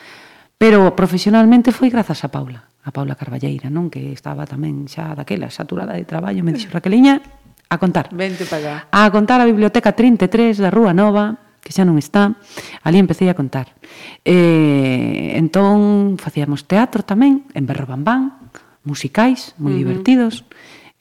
Pero 0.56 0.96
profesionalmente 0.96 1.68
foi 1.70 1.92
grazas 1.92 2.24
a 2.24 2.32
Paula, 2.32 2.64
a 2.80 2.90
Paula 2.90 3.14
Carballeira, 3.14 3.68
non? 3.68 3.92
Que 3.92 4.16
estaba 4.16 4.48
tamén 4.48 4.88
xa 4.88 5.12
daquela 5.12 5.52
saturada 5.52 5.92
de 5.94 6.08
traballo, 6.08 6.40
me 6.40 6.56
dixo 6.56 6.72
Raqueliña, 6.72 7.20
a 7.68 7.76
contar. 7.76 8.08
Vente 8.14 8.48
para 8.48 8.88
A 8.88 9.10
contar 9.12 9.44
a 9.44 9.46
Biblioteca 9.46 9.92
33 9.92 10.56
da 10.56 10.72
Rúa 10.72 10.96
Nova, 10.96 11.45
que 11.66 11.74
xa 11.74 11.82
non 11.82 11.98
está, 11.98 12.38
ali 12.86 13.02
empecé 13.02 13.26
a 13.26 13.34
contar. 13.34 13.74
Eh, 14.22 15.34
entón, 15.34 16.14
facíamos 16.14 16.70
teatro 16.70 17.02
tamén, 17.02 17.42
en 17.58 17.66
Berrobambán, 17.66 18.38
musicais, 18.86 19.58
moi 19.58 19.74
uh 19.74 19.74
-huh. 19.74 19.82
divertidos, 19.82 20.46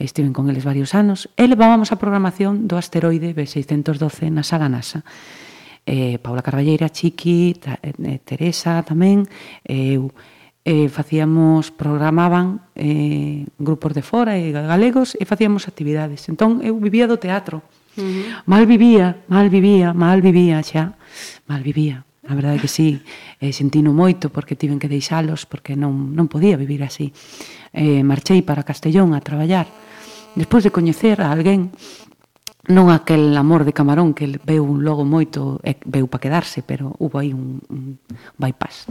estiven 0.01 0.33
con 0.33 0.49
eles 0.49 0.65
varios 0.65 0.97
anos, 0.97 1.29
e 1.37 1.45
levábamos 1.45 1.93
a 1.93 2.01
programación 2.01 2.65
do 2.65 2.81
asteroide 2.81 3.37
B612 3.37 4.33
na 4.33 4.41
Sala 4.41 4.65
NASA. 4.65 5.05
Eh, 5.85 6.17
Paula 6.17 6.41
Carballeira, 6.41 6.89
Chiqui, 6.89 7.61
ta, 7.61 7.77
eh, 7.85 8.17
Teresa 8.25 8.81
tamén, 8.81 9.29
eh, 9.69 10.01
eu, 10.01 10.09
eh, 10.65 10.89
facíamos, 10.89 11.69
programaban 11.69 12.65
eh, 12.73 13.45
grupos 13.61 13.93
de 13.93 14.01
fora 14.01 14.33
e 14.33 14.49
galegos 14.49 15.13
e 15.13 15.29
facíamos 15.29 15.69
actividades. 15.69 16.25
Entón, 16.25 16.65
eu 16.65 16.73
vivía 16.81 17.05
do 17.05 17.21
teatro, 17.21 17.61
Uh 17.95 18.01
-huh. 18.01 18.43
Mal 18.45 18.65
vivía, 18.65 19.23
mal 19.27 19.49
vivía, 19.49 19.93
mal 19.93 20.21
vivía 20.21 20.61
xa, 20.63 20.93
mal 21.47 21.63
vivía. 21.63 22.05
A 22.27 22.33
verdade 22.33 22.57
que 22.57 22.67
sí, 22.67 23.05
eh, 23.37 23.53
sentino 23.53 23.93
moito 23.93 24.33
porque 24.33 24.57
tiven 24.57 24.81
que 24.81 24.89
deixalos 24.89 25.45
porque 25.45 25.77
non, 25.77 26.17
non 26.17 26.25
podía 26.25 26.57
vivir 26.57 26.81
así. 26.81 27.13
Eh, 27.69 28.01
marchei 28.01 28.41
para 28.41 28.65
Castellón 28.65 29.13
a 29.13 29.21
traballar. 29.21 29.69
Despois 30.33 30.65
de 30.65 30.73
coñecer 30.73 31.21
a 31.21 31.29
alguén, 31.29 31.69
non 32.65 32.89
aquel 32.89 33.29
amor 33.37 33.61
de 33.61 33.77
camarón 33.77 34.17
que 34.17 34.41
veu 34.41 34.65
logo 34.81 35.05
moito, 35.05 35.61
e 35.61 35.77
veu 35.85 36.09
para 36.09 36.25
quedarse, 36.25 36.65
pero 36.65 36.97
hubo 36.97 37.21
aí 37.21 37.29
un, 37.29 37.61
un 37.69 38.01
bypass. 38.41 38.89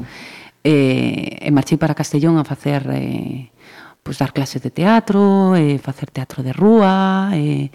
Eh, 0.62 1.42
e 1.42 1.50
marchei 1.50 1.74
para 1.74 1.98
Castellón 1.98 2.38
a 2.38 2.46
facer 2.46 2.86
eh, 2.94 3.50
pues, 3.98 4.22
dar 4.22 4.30
clases 4.30 4.62
de 4.62 4.70
teatro, 4.70 5.58
eh, 5.58 5.82
facer 5.82 6.14
teatro 6.14 6.46
de 6.46 6.54
rúa, 6.54 7.34
eh, 7.34 7.74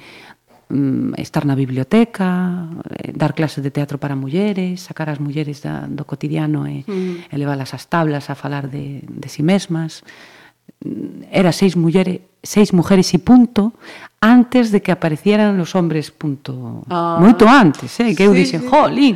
Mm, 0.70 1.17
estar 1.17 1.49
na 1.49 1.57
biblioteca, 1.57 2.70
eh, 3.01 3.09
dar 3.17 3.34
clases 3.34 3.65
de 3.65 3.74
teatro 3.74 3.97
para 3.97 4.13
mulleres, 4.13 4.86
sacar 4.86 5.09
as 5.09 5.17
mulleres 5.17 5.65
da, 5.65 5.89
do 5.89 6.05
cotidiano 6.05 6.70
e 6.70 6.86
mm. 6.86 7.34
elevalas 7.34 7.74
ás 7.74 7.89
tablas 7.89 8.30
a 8.30 8.38
falar 8.38 8.70
de, 8.70 9.01
de 9.01 9.28
si 9.34 9.41
mesmas. 9.41 10.05
Mm, 10.86 11.26
era 11.34 11.49
seis 11.57 11.74
mulleres, 11.74 12.22
seis 12.45 12.70
mujeres 12.70 13.09
e 13.13 13.17
punto, 13.17 13.74
antes 14.22 14.72
de 14.72 14.82
que 14.82 14.91
aparecieran 14.91 15.57
los 15.57 15.76
hombres, 15.76 16.11
punto. 16.11 16.84
Ah, 16.89 17.17
Moito 17.20 17.47
antes, 17.47 17.99
eh, 17.99 18.15
que 18.15 18.28
eu 18.28 18.36
sí, 18.36 18.43
dixen, 18.43 18.61
sí. 18.61 18.67
jolín, 18.67 19.15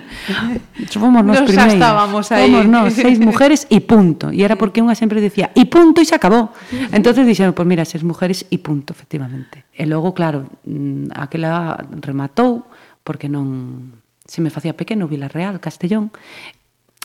fomos 0.95 1.23
nos, 1.27 1.43
nos 1.43 1.47
primeiros. 1.47 1.73
estábamos 1.75 2.31
aí. 2.31 2.51
Fomos 2.51 2.65
nos, 2.67 2.93
seis 3.05 3.19
mujeres 3.19 3.67
e 3.67 3.83
punto. 3.83 4.31
E 4.31 4.41
era 4.47 4.55
porque 4.55 4.79
unha 4.79 4.95
sempre 4.95 5.19
dicía, 5.19 5.51
e 5.53 5.67
punto, 5.67 5.99
e 5.99 6.07
se 6.07 6.15
acabou. 6.15 6.55
entonces 6.95 7.27
dixeron, 7.27 7.51
pues 7.51 7.67
mira, 7.67 7.83
seis 7.83 8.03
mujeres 8.03 8.47
e 8.47 8.57
punto, 8.63 8.95
efectivamente. 8.95 9.67
E 9.75 9.83
logo, 9.83 10.15
claro, 10.15 10.47
mm, 10.63 11.11
aquela 11.13 11.83
rematou, 11.99 12.63
porque 13.03 13.27
non 13.27 13.99
se 14.23 14.39
me 14.39 14.49
facía 14.49 14.73
pequeno 14.73 15.11
Vilarreal, 15.11 15.59
Castellón, 15.59 16.15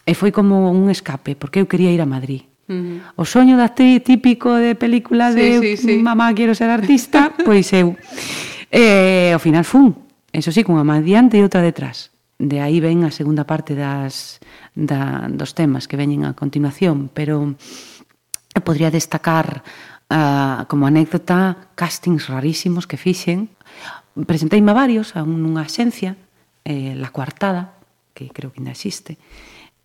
e 0.09 0.17
foi 0.17 0.33
como 0.33 0.73
un 0.73 0.89
escape, 0.89 1.37
porque 1.37 1.61
eu 1.61 1.69
quería 1.69 1.93
ir 1.93 2.01
a 2.01 2.09
Madrid. 2.09 2.48
O 3.17 3.25
soño 3.25 3.57
da 3.57 3.73
actriz 3.73 4.05
típico 4.05 4.53
de 4.53 4.77
película 4.77 5.33
sí, 5.33 5.41
de 5.41 5.77
sí, 5.77 5.89
sí. 5.89 5.93
mamá 6.05 6.37
quero 6.37 6.53
ser 6.53 6.69
artista, 6.69 7.33
pois 7.49 7.73
eu. 7.73 7.97
E, 8.69 9.33
ao 9.33 9.41
final 9.41 9.65
fun, 9.65 9.97
eso 10.29 10.53
sí, 10.53 10.61
cunha 10.61 10.85
má 10.85 11.01
diante 11.01 11.41
e 11.41 11.45
outra 11.45 11.65
detrás. 11.65 12.13
De 12.37 12.61
aí 12.61 12.79
ven 12.79 13.09
a 13.09 13.11
segunda 13.11 13.49
parte 13.49 13.73
das, 13.73 14.39
da, 14.77 15.27
dos 15.33 15.57
temas 15.57 15.89
que 15.89 15.97
veñen 15.97 16.29
a 16.29 16.37
continuación, 16.37 17.09
pero 17.09 17.57
podría 18.61 18.93
destacar 18.93 19.65
uh, 20.13 20.69
como 20.69 20.85
anécdota 20.87 21.73
castings 21.73 22.29
rarísimos 22.29 22.85
que 22.85 23.01
fixen. 23.01 23.49
Presenteime 24.13 24.71
a 24.71 24.77
varios 24.77 25.17
a 25.17 25.25
un, 25.25 25.41
nunha 25.41 25.65
axencia, 25.65 26.21
eh, 26.69 26.93
La 26.93 27.09
Coartada, 27.15 27.81
que 28.13 28.29
creo 28.29 28.53
que 28.53 28.61
ainda 28.61 28.75
existe, 28.75 29.17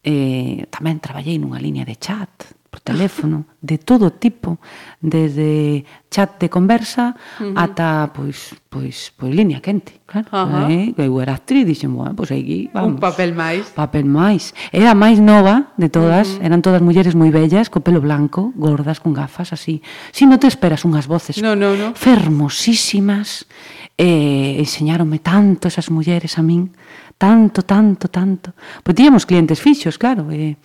eh, 0.04 0.68
tamén 0.74 1.00
traballei 1.00 1.40
nunha 1.40 1.62
línea 1.62 1.86
de 1.86 1.96
chat, 1.96 2.34
por 2.74 2.82
teléfono, 2.82 3.46
de 3.62 3.78
todo 3.78 4.10
tipo, 4.10 4.58
desde 5.00 5.86
chat 6.10 6.42
de 6.42 6.50
conversa 6.50 7.14
uh 7.38 7.46
-huh. 7.46 7.54
ata 7.54 8.10
pois 8.10 8.58
pois 8.66 9.14
pois 9.14 9.30
línea 9.30 9.62
quente, 9.62 10.02
claro. 10.10 10.26
Uh 10.34 10.50
-huh. 10.50 10.98
eh, 10.98 11.06
eu 11.06 11.22
era 11.22 11.38
actriz, 11.38 11.70
dixen, 11.70 11.94
bueno, 11.94 12.18
pois 12.18 12.34
aquí 12.34 12.74
vamos. 12.74 12.98
Un 12.98 12.98
papel 12.98 13.38
máis. 13.38 13.70
Papel 13.78 14.10
máis. 14.10 14.58
Era 14.74 14.90
a 14.90 14.98
máis 14.98 15.22
nova 15.22 15.70
de 15.78 15.86
todas, 15.94 16.26
uh 16.26 16.34
-huh. 16.42 16.46
eran 16.50 16.66
todas 16.66 16.82
mulleres 16.82 17.14
moi 17.14 17.30
bellas, 17.30 17.70
co 17.70 17.86
pelo 17.86 18.02
blanco, 18.02 18.50
gordas, 18.58 18.98
con 18.98 19.14
gafas 19.14 19.54
así. 19.54 19.86
Si 20.10 20.26
non 20.26 20.42
te 20.42 20.50
esperas 20.50 20.82
unhas 20.82 21.06
voces 21.06 21.38
no, 21.38 21.54
no, 21.54 21.78
no. 21.78 21.94
fermosísimas. 21.94 23.46
Eh, 23.94 24.58
enseñaronme 24.58 25.22
tanto 25.22 25.70
esas 25.70 25.94
mulleres 25.94 26.42
a 26.42 26.42
min 26.42 26.74
tanto, 27.18 27.64
tanto, 27.64 28.08
tanto. 28.10 28.54
Pois 28.84 28.96
tíamos 28.96 29.26
clientes 29.26 29.62
fixos, 29.62 29.98
claro, 29.98 30.30
eh, 30.32 30.58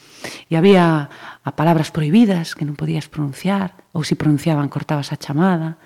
e, 0.48 0.52
e 0.52 0.54
había 0.56 1.08
a 1.44 1.50
palabras 1.54 1.90
prohibidas 1.94 2.52
que 2.56 2.66
non 2.66 2.76
podías 2.76 3.06
pronunciar, 3.06 3.78
ou 3.94 4.02
se 4.04 4.12
si 4.12 4.20
pronunciaban 4.20 4.68
cortabas 4.72 5.14
a 5.14 5.20
chamada. 5.20 5.78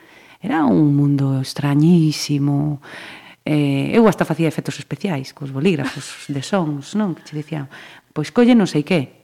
Era 0.42 0.66
un 0.66 0.94
mundo 0.96 1.38
extrañísimo. 1.38 2.82
Eh, 3.46 3.94
eu 3.94 4.06
hasta 4.06 4.26
facía 4.26 4.50
efectos 4.50 4.78
especiais 4.78 5.34
cos 5.34 5.50
bolígrafos 5.54 6.26
de 6.30 6.42
sons, 6.42 6.94
non? 6.98 7.14
Que 7.14 7.22
che 7.26 7.34
dicían, 7.38 7.70
pois 8.14 8.34
colle 8.34 8.54
non 8.54 8.66
sei 8.66 8.82
que, 8.86 9.22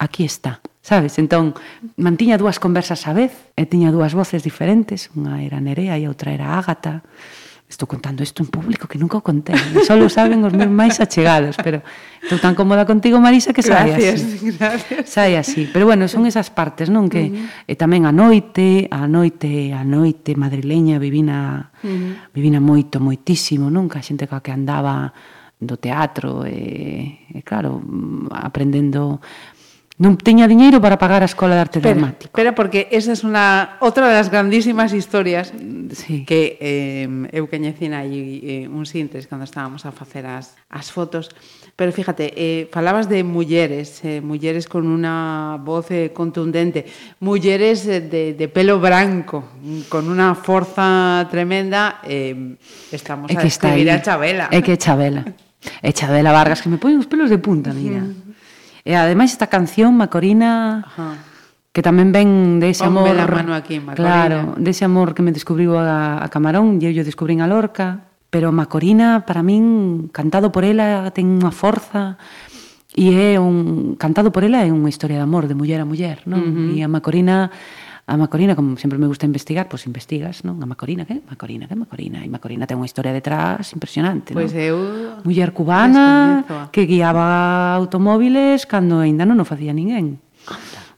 aquí 0.00 0.24
está. 0.24 0.60
Sabes? 0.80 1.20
Entón, 1.20 1.52
mantiña 2.00 2.40
dúas 2.40 2.56
conversas 2.56 3.04
á 3.04 3.12
vez 3.12 3.52
e 3.52 3.68
tiña 3.68 3.92
dúas 3.92 4.16
voces 4.16 4.40
diferentes, 4.40 5.12
unha 5.12 5.44
era 5.44 5.60
Nerea 5.60 6.00
e 6.00 6.08
outra 6.08 6.32
era 6.32 6.56
Ágata 6.56 7.04
estou 7.70 7.86
contando 7.86 8.26
isto 8.26 8.42
en 8.42 8.50
público 8.50 8.90
que 8.90 8.98
nunca 8.98 9.16
o 9.16 9.22
contei, 9.22 9.54
só 9.86 9.94
saben 10.10 10.42
os 10.42 10.50
meus 10.50 10.68
máis 10.68 10.98
achegados, 10.98 11.54
pero 11.62 11.86
estou 12.18 12.42
tan 12.42 12.58
cómoda 12.58 12.82
contigo, 12.82 13.22
Marisa, 13.22 13.54
que 13.54 13.62
sai 13.62 13.94
gracias, 13.94 14.18
así. 14.18 14.50
Gracias. 14.58 15.02
Sai 15.06 15.38
así. 15.38 15.70
Pero 15.70 15.86
bueno, 15.86 16.10
son 16.10 16.26
esas 16.26 16.50
partes, 16.50 16.90
non 16.90 17.06
que 17.06 17.22
uh 17.22 17.30
eh, 17.30 17.38
-huh. 17.38 17.70
e 17.70 17.74
tamén 17.78 18.10
a 18.10 18.12
noite, 18.12 18.90
a 18.90 19.06
noite, 19.06 19.70
a 19.70 19.86
noite 19.86 20.34
madrileña 20.34 20.98
vivina 20.98 21.70
uh 21.80 21.86
-huh. 21.86 22.34
vivina 22.34 22.58
moito, 22.58 22.98
moitísimo, 22.98 23.70
non? 23.70 23.86
Que 23.86 24.02
a 24.02 24.04
xente 24.04 24.26
coa 24.26 24.42
que 24.42 24.50
andaba 24.50 25.14
do 25.60 25.76
teatro 25.76 26.42
e, 26.48 27.28
e 27.28 27.44
claro, 27.44 27.78
mm, 27.84 28.32
aprendendo 28.32 29.20
non 30.00 30.16
teña 30.16 30.48
diñeiro 30.48 30.80
para 30.80 30.96
pagar 30.96 31.20
a 31.20 31.28
Escola 31.28 31.52
de 31.52 31.60
Arte 31.60 31.78
pero, 31.84 32.00
Dramático. 32.00 32.32
Pero 32.32 32.56
porque 32.56 32.88
esa 32.88 33.12
é 33.12 33.20
unha 33.20 33.76
outra 33.84 34.08
das 34.08 34.32
grandísimas 34.32 34.96
historias 34.96 35.52
sí. 35.92 36.24
que 36.24 36.56
eh, 36.56 37.04
eu 37.36 37.44
coñecín 37.44 37.92
aí 37.92 38.40
eh, 38.40 38.64
un 38.64 38.88
síntesis 38.88 39.28
cando 39.28 39.44
estábamos 39.44 39.84
a 39.84 39.92
facer 39.92 40.24
as, 40.24 40.56
as 40.72 40.88
fotos. 40.88 41.28
Pero 41.76 41.92
fíjate, 41.92 42.32
eh, 42.32 42.72
falabas 42.72 43.12
de 43.12 43.20
mulleres, 43.28 44.00
eh, 44.00 44.24
mulleres 44.24 44.64
con 44.72 44.88
unha 44.88 45.60
voz 45.60 45.92
eh, 45.92 46.16
contundente, 46.16 46.88
mulleres 47.20 47.84
eh, 47.84 48.00
de, 48.00 48.32
de 48.32 48.46
pelo 48.48 48.80
branco, 48.80 49.52
con 49.92 50.08
unha 50.08 50.32
forza 50.32 51.28
tremenda, 51.28 52.00
eh, 52.08 52.56
estamos 52.88 53.28
é 53.28 53.36
que 53.36 53.44
a 53.44 53.48
describir 53.52 53.92
a 53.92 54.00
Chabela. 54.00 54.48
É 54.48 54.64
que 54.64 54.72
é 54.72 54.78
Chabela. 54.80 55.28
É 55.84 55.92
Chabela 55.92 56.32
Vargas, 56.32 56.64
que 56.64 56.72
me 56.72 56.80
poñen 56.80 57.04
os 57.04 57.08
pelos 57.08 57.28
de 57.28 57.36
punta, 57.36 57.76
mira. 57.76 58.00
E 58.84 58.96
ademais 58.96 59.32
esta 59.32 59.48
canción, 59.52 59.96
Macorina, 59.96 60.84
Ajá. 60.86 61.20
que 61.72 61.82
tamén 61.84 62.10
ven 62.10 62.58
dese 62.58 62.84
de 62.84 62.90
amor... 62.90 63.12
mano 63.14 63.52
aquí, 63.52 63.78
Macorina. 63.78 63.96
Claro, 63.96 64.38
de 64.56 64.70
ese 64.70 64.84
amor 64.84 65.12
que 65.12 65.22
me 65.22 65.32
descubriu 65.32 65.76
a, 65.76 66.20
a 66.20 66.26
Camarón, 66.32 66.80
e 66.80 66.88
eu 66.88 66.92
lle 66.92 67.04
descubrín 67.04 67.44
a 67.44 67.50
Lorca, 67.50 68.08
pero 68.30 68.54
Macorina, 68.54 69.26
para 69.26 69.42
min, 69.42 70.08
cantado 70.14 70.50
por 70.50 70.64
ela, 70.64 71.08
ten 71.10 71.26
unha 71.40 71.52
forza... 71.52 72.16
E 72.90 73.14
é 73.14 73.38
un 73.38 73.94
cantado 73.94 74.34
por 74.34 74.42
ela 74.42 74.66
é 74.66 74.70
unha 74.74 74.90
historia 74.90 75.14
de 75.14 75.22
amor 75.22 75.46
de 75.46 75.54
muller 75.54 75.78
a 75.78 75.86
muller, 75.86 76.26
non? 76.26 76.42
Uh 76.42 76.50
-huh. 76.50 76.74
E 76.74 76.82
a 76.82 76.90
Macorina 76.90 77.54
a 78.10 78.16
Macorina, 78.16 78.58
como 78.58 78.74
sempre 78.74 78.98
me 78.98 79.06
gusta 79.06 79.22
investigar, 79.22 79.70
pois 79.70 79.86
investigas, 79.86 80.42
non? 80.42 80.58
A 80.58 80.66
Macorina, 80.66 81.06
que? 81.06 81.22
Macorina, 81.30 81.70
que? 81.70 81.78
Macorina. 81.78 82.26
E 82.26 82.28
Macorina 82.28 82.66
ten 82.66 82.82
unha 82.82 82.90
historia 82.90 83.14
detrás 83.14 83.70
impresionante, 83.70 84.34
non? 84.34 84.42
Pois 84.42 84.50
eu... 84.50 85.22
Muller 85.22 85.54
cubana 85.54 86.42
que 86.74 86.90
guiaba 86.90 87.70
automóviles 87.78 88.66
cando 88.66 88.98
aínda 88.98 89.22
non 89.22 89.38
o 89.38 89.46
facía 89.46 89.70
ninguén. 89.70 90.18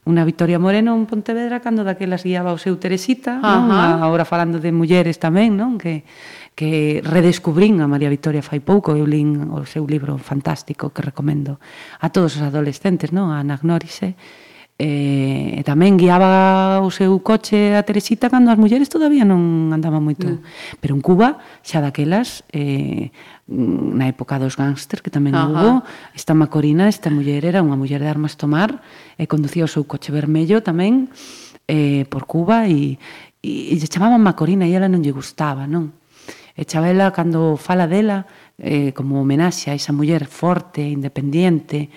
Unha 0.08 0.24
Victoria 0.24 0.56
Moreno 0.56 0.96
en 0.96 1.04
Pontevedra 1.04 1.60
cando 1.60 1.84
daquelas 1.84 2.24
guiaba 2.24 2.56
o 2.56 2.58
seu 2.58 2.80
Teresita, 2.80 3.36
non? 3.36 3.68
Ajá. 3.68 4.00
Agora 4.00 4.24
falando 4.24 4.56
de 4.56 4.72
mulleres 4.72 5.20
tamén, 5.20 5.52
non? 5.52 5.76
Que 5.76 6.08
que 6.52 7.00
redescubrín 7.04 7.80
a 7.80 7.88
María 7.88 8.12
Victoria 8.12 8.44
fai 8.44 8.60
pouco, 8.60 8.92
eu 8.92 9.08
lín 9.08 9.52
o 9.52 9.64
seu 9.64 9.88
libro 9.88 10.20
fantástico 10.20 10.92
que 10.92 11.00
recomendo 11.00 11.56
a 12.00 12.12
todos 12.12 12.36
os 12.36 12.42
adolescentes, 12.44 13.12
non? 13.12 13.32
A 13.32 13.40
Anagnórise 13.40 14.12
eh. 14.12 14.51
E, 14.80 15.60
e 15.60 15.62
tamén 15.62 15.94
guiaba 15.94 16.82
o 16.82 16.90
seu 16.90 17.12
coche 17.22 17.76
a 17.78 17.84
Teresita 17.86 18.32
cando 18.32 18.50
as 18.50 18.58
mulleres 18.58 18.90
todavía 18.90 19.22
non 19.22 19.70
andaban 19.70 20.02
moito. 20.02 20.26
Mm. 20.26 20.42
Pero 20.82 20.92
en 20.98 21.02
Cuba, 21.04 21.28
xa 21.62 21.78
daquelas, 21.84 22.42
eh, 22.50 23.14
mm, 23.46 23.94
na 23.94 24.10
época 24.10 24.40
dos 24.42 24.58
gángster 24.58 25.04
que 25.04 25.12
tamén 25.12 25.38
Ajá. 25.38 25.46
hubo, 25.46 25.70
esta 26.16 26.34
Macorina, 26.34 26.90
esta 26.90 27.12
muller 27.12 27.46
era 27.46 27.62
unha 27.62 27.78
muller 27.78 28.02
de 28.02 28.10
armas 28.10 28.34
tomar, 28.34 28.82
e 29.20 29.28
conducía 29.30 29.68
o 29.68 29.70
seu 29.70 29.86
coche 29.86 30.10
vermello 30.10 30.64
tamén 30.64 31.12
eh, 31.68 32.08
por 32.10 32.26
Cuba 32.26 32.66
e, 32.66 32.98
e, 33.44 33.50
e 33.70 33.74
lle 33.78 33.86
chamaban 33.86 34.24
Macorina 34.24 34.66
e 34.66 34.72
ela 34.74 34.90
non 34.90 35.04
lle 35.04 35.14
gustaba, 35.14 35.68
non? 35.68 35.94
E 36.52 36.68
Chabela, 36.68 37.12
cando 37.16 37.56
fala 37.56 37.88
dela, 37.88 38.28
eh, 38.58 38.92
como 38.92 39.20
homenaxe 39.20 39.72
a 39.72 39.74
esa 39.74 39.92
muller 39.92 40.28
forte, 40.28 40.84
independiente, 40.84 41.88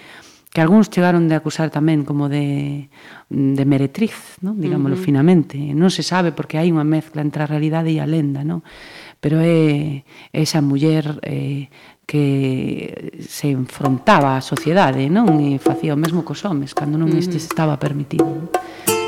que 0.55 0.63
algúns 0.63 0.87
chegaron 0.87 1.27
de 1.27 1.35
acusar 1.35 1.67
tamén 1.67 2.07
como 2.07 2.31
de, 2.31 2.87
de 3.27 3.63
meretriz, 3.67 4.39
¿no? 4.39 4.55
digámoslo 4.55 4.95
uh 4.95 5.01
-huh. 5.03 5.07
finamente. 5.11 5.59
Non 5.75 5.91
se 5.91 5.99
sabe 5.99 6.31
porque 6.31 6.55
hai 6.55 6.71
unha 6.71 6.87
mezcla 6.87 7.19
entre 7.19 7.43
a 7.43 7.51
realidade 7.51 7.91
e 7.91 7.99
a 7.99 8.07
lenda, 8.07 8.47
¿no? 8.47 8.63
pero 9.19 9.41
é 9.41 10.05
esa 10.31 10.61
muller 10.61 11.19
eh, 11.23 11.67
que 12.05 13.17
se 13.25 13.49
enfrontaba 13.49 14.37
á 14.37 14.45
sociedade 14.45 15.09
non 15.09 15.41
e 15.41 15.57
facía 15.57 15.97
o 15.97 15.99
mesmo 15.99 16.21
cos 16.21 16.45
homes 16.45 16.77
cando 16.77 16.95
non 17.01 17.09
isto 17.17 17.35
uh 17.35 17.41
-huh. 17.41 17.49
estaba 17.49 17.75
permitido. 17.81 18.23
Non? 18.23 18.47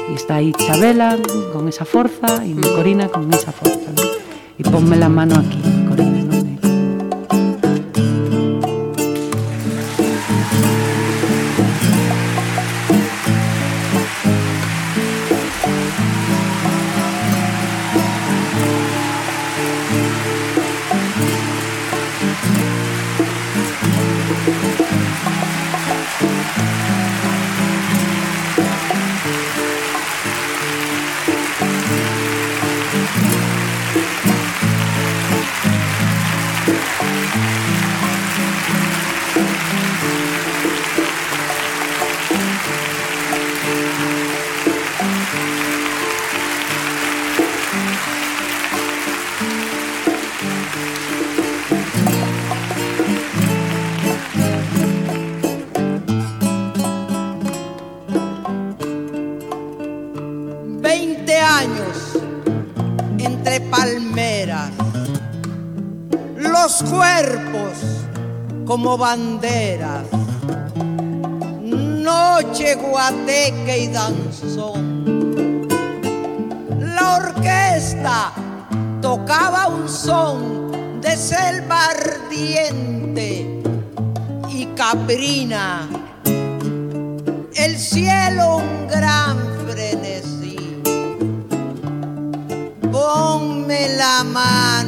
E 0.09 0.17
está 0.17 0.41
aí 0.41 0.51
Chabela 0.51 1.15
con 1.53 1.69
esa 1.69 1.85
forza 1.85 2.41
e 2.43 2.51
Corina 2.75 3.07
con 3.13 3.29
esa 3.29 3.53
forza. 3.53 3.93
Non? 3.93 4.09
E 4.57 4.63
ponme 4.65 4.97
la 4.97 5.07
mano 5.07 5.37
aquí, 5.37 5.61
Corina. 5.87 6.26
Como 68.67 68.97
banderas, 68.97 70.03
noche 71.63 72.75
guateque 72.75 73.83
y 73.83 73.87
danzón. 73.87 75.67
La 76.77 77.15
orquesta 77.15 78.33
tocaba 79.01 79.67
un 79.67 79.87
son 79.87 80.99
de 80.99 81.15
selva 81.15 81.85
ardiente 81.85 83.61
y 84.49 84.65
caprina. 84.75 85.87
El 87.55 87.77
cielo 87.77 88.57
un 88.57 88.87
gran 88.89 89.37
frenesí. 89.65 90.81
Ponme 92.91 93.95
la 93.95 94.23
mano 94.25 94.86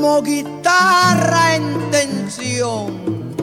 Como 0.00 0.22
guitarra 0.22 1.56
en 1.56 1.90
tensión. 1.90 3.34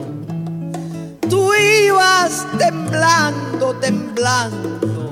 Tú 1.30 1.54
ibas 1.54 2.44
temblando, 2.58 3.74
temblando. 3.74 5.08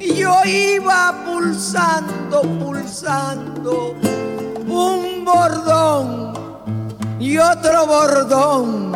Y 0.00 0.14
yo 0.14 0.34
iba 0.44 1.14
pulsando, 1.24 2.42
pulsando. 2.58 3.94
Un 4.66 5.24
bordón 5.24 6.32
y 7.20 7.38
otro 7.38 7.86
bordón. 7.86 8.90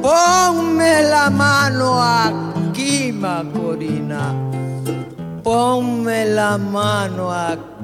Ponme 0.00 1.02
la 1.10 1.28
mano 1.28 2.00
aquí, 2.00 3.10
Macorina. 3.10 4.32
Ponme 5.42 6.24
la 6.26 6.56
mano 6.56 7.32
aquí. 7.32 7.75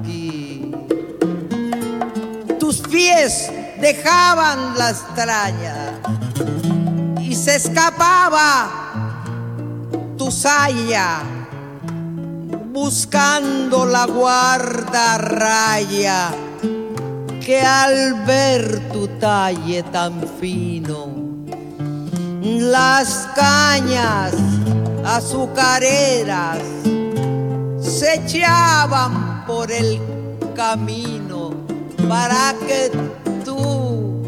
Pies 2.93 3.51
dejaban 3.81 4.77
la 4.77 4.91
extraña 4.91 5.99
y 7.19 7.33
se 7.33 7.55
escapaba 7.55 8.69
tu 10.15 10.29
saya 10.29 11.23
buscando 12.71 13.87
la 13.87 14.05
guarda 14.05 15.17
raya 15.17 16.29
que 17.43 17.61
al 17.61 18.25
ver 18.25 18.89
tu 18.91 19.07
talle 19.19 19.81
tan 19.91 20.13
fino 20.39 21.07
las 22.43 23.27
cañas 23.35 24.35
azucareras 25.03 26.59
se 27.81 28.13
echaban 28.19 29.45
por 29.47 29.71
el 29.71 29.99
camino 30.55 31.22
para 32.07 32.53
que 32.67 32.91
tú 33.45 34.23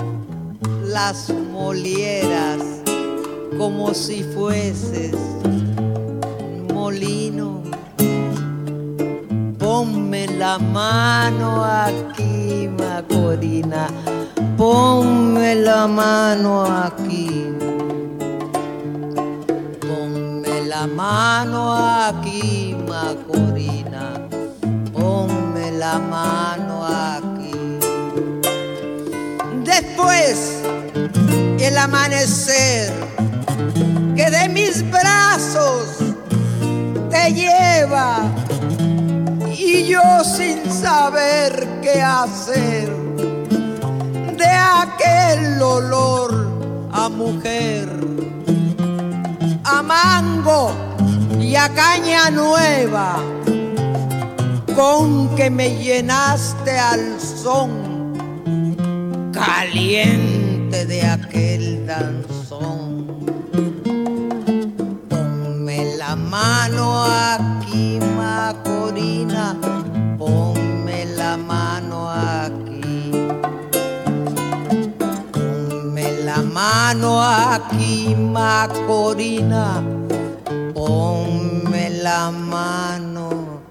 las 0.86 1.30
molieras 1.52 2.62
como 3.58 3.94
si 3.94 4.24
fueses 4.24 5.16
molino. 6.74 7.64
Ponme 9.58 10.28
la 10.28 10.58
mano 10.60 11.64
aquí, 11.64 12.70
Macorina. 12.78 13.88
Ponme 14.58 15.56
la 15.56 15.88
mano 15.88 16.64
aquí. 16.64 17.48
Ponme 19.82 20.62
la 20.68 20.88
mano 20.88 21.74
aquí, 21.74 22.76
Macorina. 22.88 24.28
Ponme 24.94 25.72
la 25.72 26.00
mano 26.00 26.86
aquí. 26.86 27.35
Después, 29.82 30.62
el 31.60 31.78
amanecer 31.78 32.94
que 34.16 34.30
de 34.30 34.48
mis 34.48 34.90
brazos 34.90 35.98
te 37.10 37.34
lleva 37.34 38.22
y 39.52 39.84
yo 39.88 40.24
sin 40.24 40.72
saber 40.72 41.68
qué 41.82 42.02
hacer 42.02 42.90
de 44.38 44.48
aquel 44.48 45.62
olor 45.62 46.88
a 46.94 47.10
mujer, 47.10 47.90
a 49.66 49.82
mango 49.82 50.72
y 51.38 51.58
a 51.58 51.68
caña 51.68 52.30
nueva 52.30 53.18
con 54.74 55.36
que 55.36 55.50
me 55.50 55.76
llenaste 55.76 56.80
al 56.80 57.20
son 57.20 57.95
caliente 59.36 60.86
de 60.86 61.02
aquel 61.02 61.86
danzón. 61.86 63.26
Ponme 65.10 65.96
la 65.98 66.16
mano 66.16 67.04
aquí, 67.06 68.00
Macorina, 68.18 69.58
ponme 70.18 71.06
la 71.18 71.36
mano 71.36 72.10
aquí. 72.10 73.12
Ponme 75.34 76.12
la 76.24 76.42
mano 76.42 77.22
aquí, 77.22 78.16
Macorina, 78.16 79.84
ponme 80.74 81.90
la 81.90 82.32
mano 82.32 83.62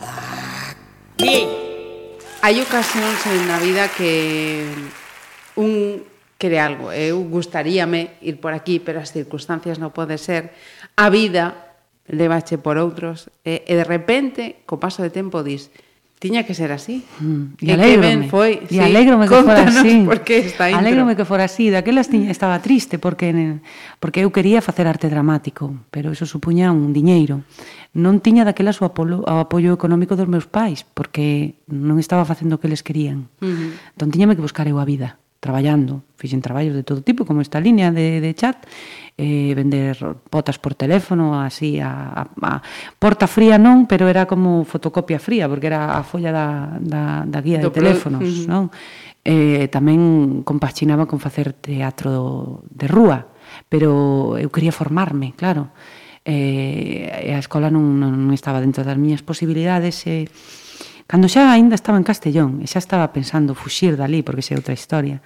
aquí. 0.00 1.46
Hai 2.44 2.58
ocasións 2.60 3.22
en 3.26 3.46
na 3.46 3.58
vida 3.62 3.86
que 3.86 4.74
un 5.56 6.04
quere 6.42 6.58
algo, 6.58 6.90
eh? 6.90 7.14
eu 7.14 7.22
gustaríame 7.22 8.18
ir 8.18 8.42
por 8.42 8.50
aquí, 8.50 8.82
pero 8.82 8.98
as 8.98 9.14
circunstancias 9.14 9.78
non 9.78 9.94
pode 9.94 10.18
ser, 10.18 10.50
a 10.98 11.06
vida 11.06 11.78
levache 12.10 12.58
por 12.58 12.82
outros, 12.82 13.30
e, 13.46 13.62
e 13.62 13.72
de 13.78 13.86
repente, 13.86 14.66
co 14.66 14.82
paso 14.82 15.06
de 15.06 15.14
tempo, 15.14 15.46
dis, 15.46 15.70
tiña 16.22 16.42
que 16.42 16.54
ser 16.54 16.70
así. 16.70 17.02
Mm. 17.18 17.58
E, 17.58 17.70
e 17.70 17.74
que 17.74 17.98
ben 17.98 18.30
foi. 18.30 18.62
E 18.66 18.74
sí, 18.74 18.78
alégrome 18.78 19.26
que 19.26 19.38
fora 19.42 19.66
así. 19.66 20.02
Porque 20.06 20.38
esta 20.38 20.70
intro. 20.70 20.78
Alégrome 20.78 21.18
que 21.18 21.26
fora 21.26 21.50
así. 21.50 21.66
Daquelas 21.66 22.06
tiña, 22.06 22.30
estaba 22.30 22.62
triste 22.62 23.02
porque 23.02 23.58
porque 23.98 24.22
eu 24.22 24.30
quería 24.30 24.62
facer 24.62 24.86
arte 24.86 25.10
dramático, 25.10 25.74
pero 25.90 26.14
iso 26.14 26.22
supuña 26.22 26.70
un 26.70 26.94
diñeiro. 26.94 27.42
Non 27.94 28.22
tiña 28.22 28.46
daquelas 28.46 28.78
o, 28.78 28.86
apolo, 28.86 29.26
o 29.26 29.42
apoio 29.42 29.74
económico 29.74 30.14
dos 30.14 30.30
meus 30.30 30.46
pais, 30.46 30.86
porque 30.86 31.58
non 31.66 31.98
estaba 31.98 32.22
facendo 32.22 32.54
o 32.54 32.60
que 32.62 32.70
eles 32.70 32.86
querían. 32.86 33.26
Uh 33.42 33.50
-huh. 33.50 33.94
Entón 33.98 34.14
tiñame 34.14 34.38
que 34.38 34.46
buscar 34.46 34.70
eu 34.70 34.78
a 34.78 34.86
vida 34.86 35.21
traballando, 35.42 36.06
fixen 36.14 36.38
traballos 36.38 36.70
de 36.70 36.86
todo 36.86 37.02
tipo, 37.02 37.26
como 37.26 37.42
esta 37.42 37.58
línea 37.58 37.90
de, 37.90 38.22
de 38.22 38.30
chat, 38.32 38.62
eh, 39.18 39.52
vender 39.58 39.98
potas 40.30 40.54
por 40.62 40.78
teléfono, 40.78 41.42
así, 41.42 41.80
a, 41.82 42.14
a, 42.14 42.30
a 42.46 42.62
porta 42.94 43.26
fría 43.26 43.58
non, 43.58 43.90
pero 43.90 44.06
era 44.06 44.30
como 44.30 44.62
fotocopia 44.62 45.18
fría, 45.18 45.50
porque 45.50 45.66
era 45.66 45.98
a 45.98 46.06
folla 46.06 46.30
da, 46.30 46.78
da, 46.78 47.26
da 47.26 47.40
guía 47.42 47.58
Do 47.58 47.74
de 47.74 47.82
teléfonos, 47.82 48.22
uh 48.22 48.46
non? 48.46 48.64
Eh, 49.26 49.66
tamén 49.66 50.46
compaxinaba 50.46 51.10
con 51.10 51.18
facer 51.18 51.58
teatro 51.58 52.62
de 52.70 52.86
rúa, 52.86 53.26
pero 53.66 54.38
eu 54.38 54.46
quería 54.46 54.70
formarme, 54.70 55.34
claro. 55.34 55.74
Eh, 56.22 57.34
a 57.34 57.42
escola 57.42 57.66
non, 57.66 57.98
non 57.98 58.30
estaba 58.30 58.62
dentro 58.62 58.86
das 58.86 58.94
miñas 58.94 59.26
posibilidades 59.26 60.06
e... 60.06 60.30
Eh, 60.30 60.61
Cando 61.12 61.28
xa 61.28 61.52
aínda 61.52 61.76
estaba 61.76 62.00
en 62.00 62.08
Castellón, 62.08 62.64
e 62.64 62.66
xa 62.72 62.80
estaba 62.80 63.12
pensando 63.12 63.52
fuxir 63.52 64.00
dali, 64.00 64.24
porque 64.24 64.40
xa 64.40 64.56
é 64.56 64.60
outra 64.64 64.72
historia, 64.72 65.20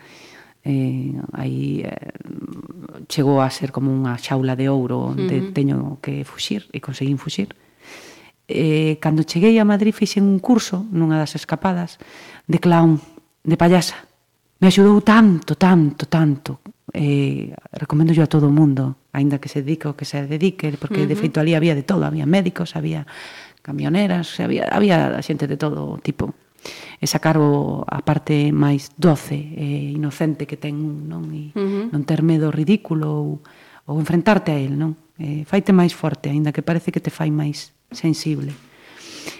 eh, 0.67 1.15
aí 1.31 1.87
eh, 1.87 3.07
chegou 3.07 3.39
a 3.39 3.47
ser 3.55 3.71
como 3.71 3.95
unha 3.95 4.19
xaula 4.19 4.59
de 4.59 4.67
ouro 4.67 5.15
onde 5.15 5.39
uh 5.39 5.47
-huh. 5.47 5.55
teño 5.55 6.03
que 6.03 6.27
fuxir, 6.27 6.67
e 6.75 6.83
conseguín 6.83 7.23
fuxir. 7.23 7.55
Eh, 8.51 8.99
cando 8.99 9.23
cheguei 9.23 9.63
a 9.63 9.69
Madrid 9.71 9.95
fixen 9.95 10.27
un 10.27 10.43
curso 10.43 10.83
nunha 10.91 11.23
das 11.23 11.39
escapadas 11.39 12.03
de 12.51 12.59
clown, 12.59 12.99
de 13.47 13.55
payasa. 13.55 14.11
Me 14.59 14.67
axudou 14.67 14.99
tanto, 15.07 15.55
tanto, 15.55 16.11
tanto. 16.11 16.67
Eh, 16.91 17.55
recomendo 17.71 18.11
yo 18.11 18.27
a 18.27 18.31
todo 18.35 18.51
o 18.51 18.55
mundo, 18.55 19.07
aínda 19.15 19.39
que 19.39 19.47
se 19.47 19.63
dedique 19.63 19.87
o 19.87 19.95
que 19.95 20.03
se 20.03 20.27
dedique, 20.27 20.67
porque 20.83 20.99
uh 20.99 21.07
-huh. 21.07 21.15
de 21.15 21.21
feito 21.23 21.39
ali 21.39 21.55
había 21.55 21.79
de 21.79 21.87
todo, 21.87 22.11
había 22.11 22.27
médicos, 22.27 22.75
había 22.75 23.07
camioneras, 23.67 24.39
había, 24.39 24.71
había 24.71 25.19
xente 25.27 25.51
de 25.51 25.59
todo 25.59 25.99
tipo. 25.99 26.39
E 27.03 27.07
sacar 27.11 27.39
o, 27.39 27.83
a 27.83 28.03
parte 28.07 28.55
máis 28.55 28.95
doce 28.95 29.35
e 29.35 29.95
inocente 29.95 30.47
que 30.47 30.55
ten 30.55 30.79
un, 30.79 31.11
non? 31.11 31.27
E 31.35 31.51
uh 31.55 31.59
-huh. 31.59 31.85
non 31.91 32.03
ter 32.07 32.23
medo 32.23 32.55
ridículo 32.55 33.11
ou, 33.11 33.29
ou 33.91 33.95
enfrentarte 33.99 34.55
a 34.55 34.59
él, 34.59 34.79
non? 34.79 34.95
E 35.19 35.43
faite 35.47 35.75
máis 35.75 35.95
forte, 35.95 36.31
aínda 36.31 36.55
que 36.55 36.63
parece 36.63 36.95
que 36.95 37.03
te 37.03 37.11
fai 37.11 37.35
máis 37.35 37.75
sensible. 37.91 38.55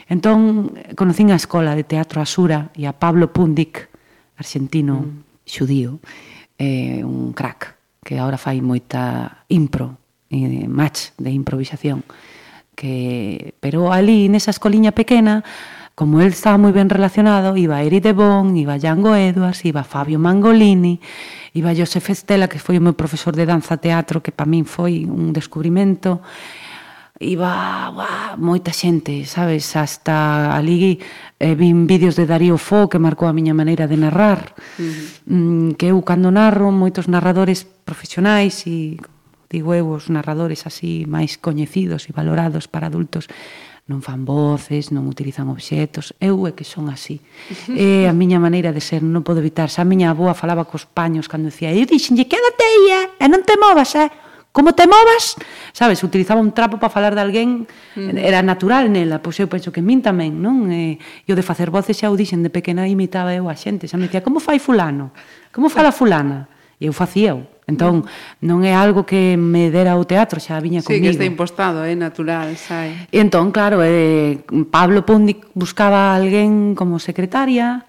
Entón, 0.07 0.75
conocín 0.95 1.31
a 1.31 1.39
Escola 1.39 1.75
de 1.75 1.83
Teatro 1.83 2.23
Asura 2.23 2.71
e 2.75 2.87
a 2.87 2.95
Pablo 2.95 3.31
Pundik, 3.35 3.91
argentino 4.39 5.03
mm. 5.03 5.47
xudío, 5.47 5.99
eh, 6.59 7.03
un 7.03 7.35
crack, 7.35 7.75
que 8.03 8.19
agora 8.19 8.39
fai 8.39 8.63
moita 8.63 9.43
impro, 9.51 9.99
eh, 10.31 10.71
match 10.71 11.11
de 11.19 11.31
improvisación 11.35 12.07
que 12.77 13.57
pero 13.59 13.91
ali 13.91 14.29
nesa 14.29 14.53
escoliña 14.53 14.93
pequena 14.93 15.43
como 15.97 16.21
el 16.21 16.37
estaba 16.37 16.61
moi 16.61 16.77
ben 16.77 16.93
relacionado, 16.93 17.57
iba 17.57 17.81
Eri 17.81 18.05
de 18.05 18.13
Bon, 18.13 18.53
iba 18.53 18.77
Django 18.77 19.17
Edwards, 19.17 19.65
iba 19.65 19.81
Fabio 19.81 20.21
Mangolini, 20.21 21.01
iba 21.57 21.73
Josef 21.73 22.13
Estela, 22.13 22.53
que 22.53 22.61
foi 22.61 22.77
o 22.77 22.85
meu 22.85 22.93
profesor 22.93 23.33
de 23.33 23.49
danza 23.49 23.81
teatro, 23.81 24.21
que 24.21 24.29
para 24.29 24.45
min 24.45 24.69
foi 24.69 25.09
un 25.09 25.33
descubrimento, 25.33 26.21
iba 27.17 27.89
uah, 27.97 28.37
moita 28.37 28.77
xente, 28.77 29.25
sabes, 29.25 29.73
hasta 29.73 30.53
ali 30.53 31.01
eh, 31.41 31.57
vin 31.57 31.89
vídeos 31.89 32.13
de 32.13 32.29
Darío 32.29 32.61
Fo 32.61 32.93
que 32.93 33.01
marcou 33.01 33.25
a 33.25 33.33
miña 33.33 33.57
maneira 33.57 33.89
de 33.89 33.97
narrar, 33.97 34.53
uh 34.77 34.85
-huh. 34.85 35.33
mm, 35.33 35.81
que 35.81 35.97
eu 35.97 36.05
cando 36.05 36.29
narro 36.29 36.69
moitos 36.77 37.09
narradores 37.09 37.65
profesionais 37.65 38.69
e 38.69 39.01
digo 39.57 39.73
eu, 39.73 39.89
os 39.89 40.13
narradores 40.13 40.69
así 40.69 41.09
máis 41.09 41.41
coñecidos 41.41 42.05
e 42.07 42.13
valorados 42.13 42.69
para 42.69 42.93
adultos 42.93 43.33
non 43.87 44.03
fan 44.03 44.27
voces, 44.27 44.91
non 44.91 45.07
utilizan 45.07 45.47
obxetos, 45.49 46.11
eu 46.19 46.43
é 46.45 46.53
que 46.53 46.67
son 46.67 46.91
así. 46.91 47.23
É 47.73 48.11
a 48.11 48.13
miña 48.13 48.43
maneira 48.43 48.75
de 48.75 48.83
ser, 48.83 49.01
non 49.01 49.23
podo 49.23 49.39
evitar. 49.39 49.71
Xa 49.71 49.87
a 49.87 49.89
miña 49.89 50.11
aboa 50.11 50.35
falaba 50.35 50.67
cos 50.67 50.85
paños 50.85 51.31
cando 51.31 51.49
dicía, 51.49 51.71
eu 51.71 51.87
dixenlle, 51.87 52.27
quédate 52.27 52.63
aí, 52.67 52.85
eh? 52.99 53.07
e 53.23 53.27
non 53.31 53.47
te 53.47 53.55
movas, 53.57 53.95
eh? 53.95 54.11
como 54.57 54.73
te 54.73 54.89
movas, 54.89 55.37
sabes, 55.73 56.03
utilizaba 56.03 56.41
un 56.41 56.51
trapo 56.53 56.81
para 56.81 56.89
falar 56.89 57.15
de 57.15 57.21
alguén, 57.21 57.69
mm. 57.93 58.17
era 58.17 58.41
natural 58.41 58.89
nela, 58.89 59.21
pois 59.21 59.37
eu 59.37 59.53
penso 59.53 59.69
que 59.69 59.85
en 59.85 59.87
min 59.87 60.01
tamén, 60.01 60.33
non? 60.41 60.73
E, 60.73 60.97
e 60.97 61.29
o 61.29 61.37
de 61.37 61.45
facer 61.45 61.69
voces 61.69 62.01
xa 62.01 62.09
o 62.09 62.17
dixen 62.17 62.41
de 62.41 62.49
pequena 62.49 62.89
imitaba 62.89 63.37
eu 63.37 63.53
a 63.53 63.55
xente, 63.55 63.85
xa 63.85 64.01
me 64.01 64.09
dicía, 64.09 64.25
como 64.25 64.41
fai 64.41 64.57
fulano? 64.57 65.13
Como 65.53 65.69
fala 65.69 65.93
fulana? 65.93 66.49
eu 66.81 66.93
facíao. 66.93 67.49
Entón, 67.67 68.07
non 68.47 68.63
é 68.63 68.79
algo 68.79 69.03
que 69.03 69.35
me 69.35 69.75
dera 69.75 69.99
o 69.99 70.07
teatro, 70.07 70.39
xa 70.39 70.63
viña 70.63 70.87
sí, 70.87 70.87
comigo. 70.87 71.03
Sí, 71.03 71.11
que 71.11 71.15
está 71.19 71.27
impostado, 71.27 71.83
é 71.83 71.91
eh? 71.91 71.99
natural, 71.99 72.55
sai. 72.55 73.11
E 73.11 73.19
entón, 73.19 73.51
claro, 73.51 73.83
eh, 73.83 74.39
Pablo 74.71 75.03
Póndic 75.03 75.51
buscaba 75.51 76.15
a 76.15 76.23
alguén 76.23 76.79
como 76.79 77.03
secretaria, 77.03 77.83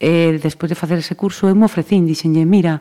e 0.00 0.32
eh, 0.32 0.40
despois 0.40 0.72
de 0.72 0.80
facer 0.80 1.04
ese 1.04 1.12
curso, 1.12 1.44
eu 1.44 1.52
me 1.52 1.68
ofrecín, 1.68 2.08
dixenlle, 2.08 2.48
mira, 2.48 2.80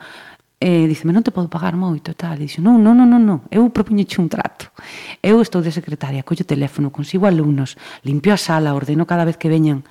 eh, 0.64 0.88
diceme, 0.88 1.12
non 1.12 1.20
te 1.20 1.36
podo 1.36 1.52
pagar 1.52 1.76
moito 1.76 2.14
e 2.14 2.18
tal. 2.18 2.40
E 2.40 2.48
dixo, 2.48 2.64
non, 2.64 2.80
non, 2.80 2.96
non, 2.96 3.12
non, 3.12 3.28
non, 3.28 3.40
eu 3.52 3.68
propoñeche 3.68 4.24
un 4.24 4.32
trato. 4.32 4.72
Eu 5.20 5.44
estou 5.44 5.60
de 5.60 5.76
secretaria, 5.76 6.24
collo 6.24 6.48
teléfono, 6.48 6.96
consigo 6.96 7.28
alumnos, 7.28 7.76
limpio 8.08 8.32
a 8.32 8.40
sala, 8.40 8.72
ordeno 8.72 9.04
cada 9.04 9.28
vez 9.28 9.36
que 9.36 9.52
veñan, 9.52 9.84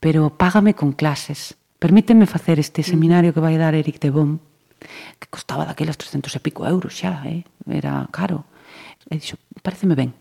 pero 0.00 0.32
págame 0.40 0.72
con 0.72 0.96
clases. 0.96 1.52
Permíteme 1.76 2.24
facer 2.24 2.56
este 2.56 2.80
mm. 2.80 2.88
seminario 2.88 3.30
que 3.36 3.44
vai 3.44 3.60
dar 3.60 3.76
Eric 3.76 4.00
de 4.00 4.08
Bom 4.08 4.40
que 5.18 5.28
costaba 5.30 5.66
daquelas 5.66 5.96
300 5.98 6.30
e 6.34 6.40
pico 6.40 6.64
euros 6.64 6.94
xa, 6.94 7.24
eh? 7.26 7.44
era 7.66 8.06
caro. 8.10 8.46
E 9.10 9.18
dixo, 9.18 9.36
pareceme 9.62 9.94
ben. 9.94 10.12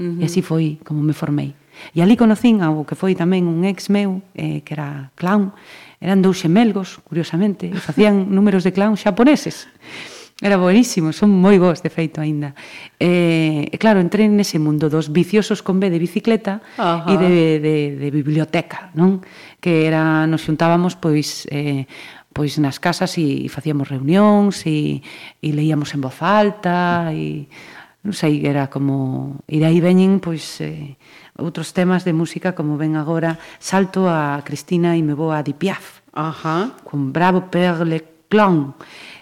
Uh 0.00 0.16
-huh. 0.16 0.20
E 0.20 0.24
así 0.26 0.40
foi 0.42 0.80
como 0.84 1.00
me 1.02 1.12
formei. 1.12 1.54
E 1.94 2.02
ali 2.02 2.16
conocín 2.16 2.60
ao 2.60 2.84
que 2.84 2.98
foi 2.98 3.16
tamén 3.16 3.48
un 3.48 3.64
ex 3.64 3.88
meu, 3.88 4.20
eh, 4.36 4.60
que 4.62 4.76
era 4.76 5.14
clown, 5.16 5.54
eran 6.00 6.20
dous 6.20 6.42
xemelgos, 6.42 7.00
curiosamente, 7.04 7.68
e 7.68 7.78
facían 7.78 8.28
números 8.36 8.64
de 8.64 8.72
clown 8.72 8.96
xaponeses. 8.96 9.68
Era 10.40 10.56
buenísimo, 10.56 11.12
son 11.12 11.36
moi 11.36 11.60
bons, 11.60 11.84
de 11.84 11.92
feito, 11.92 12.16
aínda. 12.16 12.56
Eh, 12.96 13.68
e, 13.68 13.76
eh, 13.76 13.76
claro, 13.76 14.00
entré 14.00 14.24
nese 14.24 14.56
mundo 14.56 14.88
dos 14.88 15.12
viciosos 15.12 15.60
con 15.60 15.76
B 15.76 15.92
de 15.92 16.00
bicicleta 16.00 16.64
e 16.80 17.14
de, 17.20 17.60
de, 17.60 17.76
de 18.00 18.08
biblioteca, 18.08 18.88
non? 18.96 19.20
Que 19.60 19.84
era, 19.84 20.24
nos 20.24 20.40
xuntábamos, 20.40 20.96
pois, 20.96 21.44
eh, 21.52 21.84
pois 22.32 22.58
nas 22.62 22.78
casas 22.78 23.18
e, 23.18 23.44
e 23.44 23.48
facíamos 23.50 23.90
reunións 23.90 24.62
e, 24.66 25.02
e 25.42 25.48
leíamos 25.50 25.94
en 25.94 26.00
voz 26.00 26.22
alta 26.22 27.10
e 27.10 27.50
non 28.00 28.16
sei, 28.16 28.48
era 28.48 28.72
como 28.72 29.42
e 29.44 29.60
aí 29.60 29.82
veñen 29.82 30.24
pois 30.24 30.62
eh, 30.64 30.96
outros 31.36 31.76
temas 31.76 32.06
de 32.06 32.16
música 32.16 32.56
como 32.56 32.80
ven 32.80 32.96
agora 32.96 33.36
salto 33.60 34.08
a 34.08 34.40
Cristina 34.40 34.96
e 34.96 35.04
me 35.04 35.12
vou 35.12 35.34
a 35.34 35.44
Di 35.44 35.52
Piaf 35.52 36.00
Ajá. 36.16 36.80
con 36.86 37.12
Bravo 37.12 37.52
Per 37.52 37.84
Le 37.84 38.24
Clon 38.30 38.72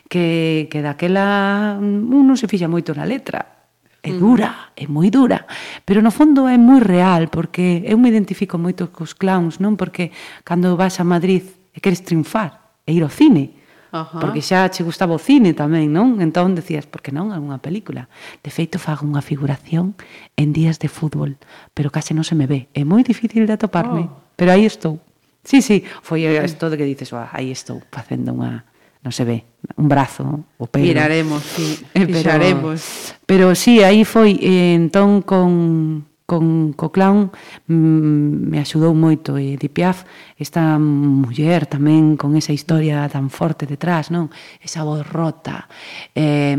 que, 0.07 0.69
que 0.71 0.79
daquela 0.79 1.75
un 1.81 2.23
non 2.23 2.39
se 2.39 2.47
fixa 2.47 2.71
moito 2.71 2.95
na 2.95 3.09
letra 3.09 3.59
é 3.99 4.15
mm. 4.15 4.19
dura, 4.23 4.51
é 4.79 4.87
moi 4.87 5.11
dura, 5.11 5.43
pero 5.83 5.99
no 5.99 6.15
fondo 6.15 6.47
é 6.47 6.55
moi 6.55 6.79
real, 6.79 7.27
porque 7.35 7.83
eu 7.83 7.99
me 7.99 8.09
identifico 8.09 8.55
moito 8.55 8.95
cos 8.95 9.11
clowns, 9.11 9.59
non? 9.59 9.75
Porque 9.75 10.15
cando 10.47 10.79
vas 10.79 11.03
a 11.03 11.05
Madrid 11.05 11.43
e 11.75 11.83
queres 11.83 12.07
triunfar, 12.07 12.68
e 12.89 12.97
ir 12.97 13.05
ao 13.05 13.13
cine. 13.13 13.61
Ajá. 13.93 14.21
Porque 14.21 14.41
xa 14.41 14.69
che 14.73 14.85
gustaba 14.85 15.13
o 15.13 15.21
cine 15.21 15.53
tamén, 15.53 15.93
non? 15.93 16.21
Entón 16.25 16.57
decías, 16.57 16.89
por 16.89 17.05
que 17.05 17.13
non 17.13 17.33
algunha 17.33 17.61
película? 17.61 18.09
De 18.41 18.49
feito, 18.49 18.81
fago 18.81 19.05
unha 19.05 19.21
figuración 19.21 19.93
en 20.41 20.57
días 20.57 20.81
de 20.81 20.89
fútbol, 20.89 21.37
pero 21.77 21.93
case 21.93 22.17
non 22.17 22.25
se 22.25 22.33
me 22.33 22.49
ve. 22.49 22.73
É 22.73 22.85
moi 22.85 23.05
difícil 23.05 23.45
de 23.45 23.53
atoparme, 23.57 24.09
oh. 24.09 24.37
pero 24.37 24.53
aí 24.57 24.65
estou. 24.65 25.01
Sí, 25.45 25.61
sí, 25.61 25.85
foi 26.05 26.25
isto 26.29 26.69
de 26.69 26.77
que 26.77 26.85
dices, 26.89 27.13
oh, 27.13 27.25
aí 27.33 27.53
estou 27.53 27.81
facendo 27.93 28.33
unha 28.33 28.65
non 28.99 29.15
se 29.15 29.25
ve, 29.25 29.47
un 29.79 29.87
brazo, 29.87 30.45
o 30.59 30.67
pelo. 30.67 30.85
Miraremos, 30.85 31.41
sí, 31.41 31.79
eh, 31.95 32.05
pero, 32.05 32.19
fixaremos. 32.19 32.81
Pero 33.25 33.55
sí, 33.55 33.81
aí 33.81 34.03
foi, 34.05 34.37
eh, 34.43 34.75
entón, 34.75 35.23
con 35.23 36.08
con 36.29 36.77
co 36.77 36.93
clown 36.93 37.33
mm, 37.73 38.53
me 38.53 38.61
axudou 38.61 38.93
moito 38.93 39.41
e 39.41 39.57
Di 39.57 39.73
Piaf 39.73 40.05
esta 40.37 40.77
muller 40.77 41.65
tamén 41.65 42.21
con 42.21 42.37
esa 42.37 42.53
historia 42.53 43.09
tan 43.09 43.33
forte 43.33 43.65
detrás, 43.65 44.13
non? 44.13 44.29
Esa 44.61 44.85
voz 44.85 45.09
rota 45.09 45.65
eh, 46.13 46.53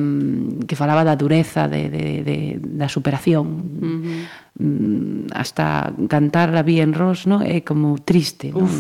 que 0.66 0.74
falaba 0.74 1.06
da 1.06 1.14
dureza 1.14 1.70
de, 1.70 1.86
de, 1.86 2.26
de, 2.26 2.38
da 2.58 2.90
superación 2.90 3.46
uh 3.46 4.02
-huh. 4.02 4.48
Mm, 4.60 5.32
hasta 5.32 5.94
cantar 6.10 6.52
a 6.52 6.66
Bien 6.66 6.92
ros 6.92 7.30
non? 7.30 7.46
É 7.46 7.62
como 7.62 8.02
triste, 8.02 8.50
non? 8.50 8.66
Uf. 8.66 8.76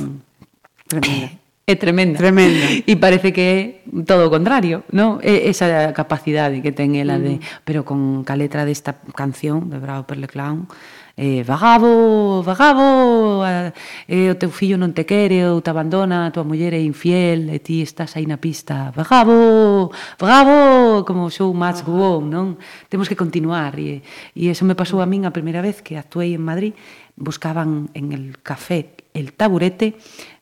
Tremenda 0.90 1.39
é 1.70 1.76
tremenda. 1.76 2.18
Tremenda. 2.18 2.66
E 2.82 2.96
parece 2.98 3.30
que 3.30 3.42
é 3.42 3.58
todo 4.02 4.26
o 4.26 4.34
contrario, 4.34 4.82
non? 4.90 5.22
É 5.22 5.46
esa 5.46 5.94
capacidade 5.94 6.66
que 6.66 6.74
ten 6.74 6.98
ela 6.98 7.22
de, 7.22 7.38
mm. 7.38 7.62
pero 7.62 7.86
con 7.86 8.26
ca 8.26 8.34
letra 8.34 8.66
desta 8.66 8.98
canción 9.14 9.70
de 9.70 9.78
Bravo 9.78 10.10
Perle 10.10 10.26
Clown, 10.26 10.66
eh, 11.14 11.44
vagabo, 11.46 12.42
vagabo, 12.42 13.46
eh, 13.46 14.34
o 14.34 14.36
teu 14.40 14.50
fillo 14.50 14.82
non 14.82 14.98
te 14.98 15.06
quere, 15.06 15.46
ou 15.46 15.62
te 15.62 15.70
abandona, 15.70 16.26
a 16.26 16.34
tua 16.34 16.48
muller 16.48 16.74
é 16.74 16.82
infiel, 16.82 17.54
e 17.54 17.62
ti 17.62 17.86
estás 17.86 18.18
aí 18.18 18.26
na 18.26 18.42
pista, 18.42 18.90
vagabo, 18.96 19.94
vagabo, 20.18 21.06
como 21.06 21.30
show 21.30 21.54
must 21.54 21.86
go 21.86 22.18
on, 22.18 22.34
non? 22.34 22.48
Temos 22.90 23.06
que 23.06 23.20
continuar, 23.20 23.78
e, 23.78 24.02
e 24.34 24.50
eso 24.50 24.66
me 24.66 24.74
pasou 24.74 25.04
a 25.04 25.08
min 25.10 25.28
a 25.28 25.36
primeira 25.36 25.62
vez 25.62 25.86
que 25.86 26.02
actuei 26.02 26.34
en 26.34 26.42
Madrid, 26.42 26.74
buscaban 27.20 27.92
en 27.94 28.16
el 28.16 28.40
café 28.42 28.96
el 29.14 29.34
taburete, 29.34 30.00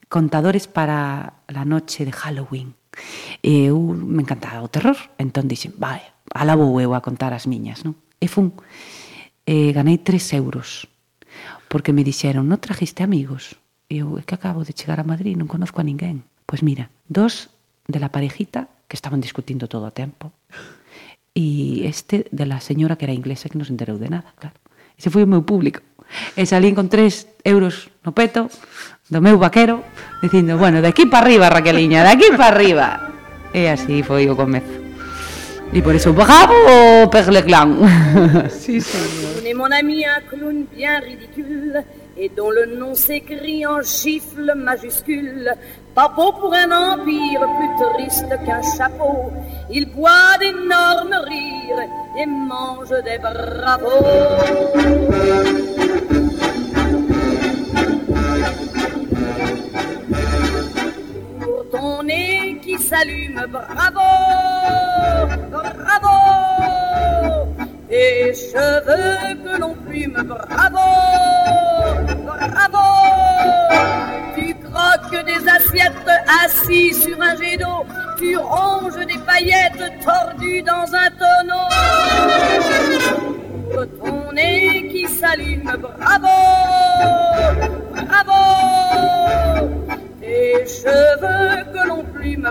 contadores 0.09 0.67
para 0.67 1.43
la 1.47 1.65
noche 1.65 2.05
de 2.05 2.11
Halloween. 2.11 2.75
E 3.43 3.69
eu 3.69 3.77
me 3.77 4.23
encantaba 4.23 4.65
o 4.65 4.71
terror, 4.71 4.97
entón 5.21 5.45
dixen, 5.45 5.75
vale, 5.77 6.03
ala 6.34 6.57
vou 6.57 6.81
eu 6.81 6.97
a 6.97 7.03
contar 7.03 7.31
as 7.31 7.45
miñas, 7.45 7.85
non? 7.85 7.93
E 8.17 8.25
fun, 8.25 8.57
e 9.45 9.69
ganei 9.71 10.01
tres 10.01 10.34
euros, 10.34 10.89
porque 11.69 11.93
me 11.93 12.01
dixeron, 12.01 12.49
non 12.49 12.57
trajiste 12.57 13.05
amigos? 13.05 13.59
E 13.88 14.01
eu, 14.01 14.17
é 14.17 14.25
que 14.25 14.34
acabo 14.34 14.65
de 14.65 14.73
chegar 14.73 14.97
a 14.97 15.07
Madrid, 15.07 15.38
non 15.38 15.47
conozco 15.47 15.79
a 15.79 15.85
ninguén. 15.85 16.25
Pois 16.49 16.65
mira, 16.65 16.89
dos 17.05 17.53
de 17.85 18.01
la 18.01 18.09
parejita, 18.09 18.67
que 18.89 18.97
estaban 18.97 19.21
discutindo 19.21 19.69
todo 19.69 19.85
o 19.85 19.93
tempo, 19.93 20.34
e 21.38 21.85
este 21.85 22.25
de 22.34 22.45
la 22.49 22.57
señora 22.59 22.97
que 22.97 23.05
era 23.05 23.13
inglesa 23.13 23.45
que 23.45 23.61
non 23.61 23.67
se 23.69 23.75
enterou 23.75 24.01
de 24.01 24.09
nada, 24.09 24.34
claro. 24.41 24.57
Ese 24.97 25.13
foi 25.13 25.21
o 25.21 25.29
meu 25.29 25.45
público. 25.45 25.85
E 26.34 26.47
salín 26.49 26.73
con 26.73 26.89
tres 26.89 27.29
euros 27.45 27.93
no 28.01 28.15
peto, 28.17 28.49
do 29.09 29.21
meu 29.21 29.38
vaquero 29.38 29.84
dicindo, 30.21 30.57
bueno, 30.57 30.81
de 30.81 30.89
aquí 30.89 31.05
para 31.05 31.25
arriba, 31.25 31.49
Raqueliña, 31.49 32.03
de 32.03 32.09
aquí 32.09 32.29
para 32.35 32.55
arriba. 32.55 32.88
E 33.53 33.69
así 33.69 34.03
foi 34.03 34.27
o 34.29 34.35
comezo. 34.35 34.88
E 35.73 35.81
por 35.81 35.95
eso, 35.95 36.13
bravo, 36.13 37.07
Père 37.11 37.31
Leclan. 37.31 37.79
sí, 38.51 38.79
señor. 38.81 39.39
On 39.39 39.45
est 39.45 39.53
mon 39.53 39.71
ami 39.71 40.03
un 40.03 40.21
clown 40.27 40.67
bien 40.75 40.99
ridicule 40.99 41.84
et 42.17 42.29
dont 42.35 42.49
le 42.49 42.65
nom 42.77 42.95
s'écrit 42.95 43.65
en 43.65 43.81
gifle 43.81 44.53
majuscule. 44.55 45.53
Pas 45.95 46.09
beau 46.09 46.31
pour 46.34 46.53
un 46.53 46.71
empire, 46.71 47.47
plus 47.57 47.73
triste 47.95 48.29
qu'un 48.45 48.61
chapeau. 48.77 49.31
Il 49.69 49.85
boit 49.93 50.38
d'énormes 50.39 51.17
rires 51.25 51.84
et 52.19 52.25
mange 52.25 52.95
des 53.03 53.17
bravos. 53.19 54.05
Bravo, 63.47 64.07
bravo, 65.77 66.15
tes 67.87 68.33
cheveux 68.33 69.35
que 69.43 69.59
l'on 69.59 69.75
plume, 69.85 70.23
bravo, 70.23 70.79
bravo. 72.25 72.87
croques 74.77 75.25
des 75.25 75.47
assiettes 75.47 76.09
assis 76.43 76.93
sur 76.93 77.21
un 77.21 77.35
jet 77.35 77.57
d'eau. 77.57 77.85
Tu 78.17 78.37
ronges 78.37 79.05
des 79.05 79.19
paillettes 79.25 79.91
tordues 80.03 80.63
dans 80.63 80.87
un 80.93 81.09
tonneau. 81.21 81.67
Ton 84.01 84.31
nez 84.33 84.87
qui 84.91 85.07
s'allume, 85.07 85.71
bravo, 85.79 86.37
bravo. 87.91 88.41
Tes 90.19 90.65
cheveux 90.65 91.63
que 91.73 91.87
l'on 91.87 92.03
plume, 92.03 92.49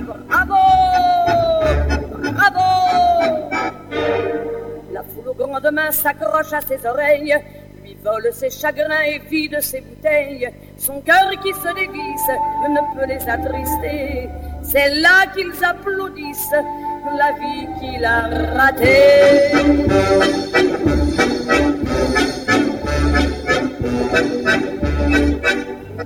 s'accroche 5.91 6.53
à 6.53 6.61
ses 6.61 6.87
oreilles, 6.87 7.35
lui 7.83 7.97
vole 8.05 8.31
ses 8.33 8.51
chagrins 8.51 9.03
et 9.07 9.19
vide 9.29 9.59
ses 9.61 9.81
bouteilles. 9.81 10.49
Son 10.79 11.01
cœur 11.01 11.31
qui 11.43 11.53
se 11.53 11.75
dévisse 11.75 12.31
ne 12.69 12.81
peut 12.95 13.07
les 13.09 13.29
attrister. 13.29 14.29
C'est 14.63 14.95
là 15.01 15.27
qu'ils 15.35 15.65
applaudissent 15.65 16.55
la 17.19 17.33
vie 17.33 17.67
qu'il 17.81 18.05
a 18.05 18.23
ratée. 18.55 19.53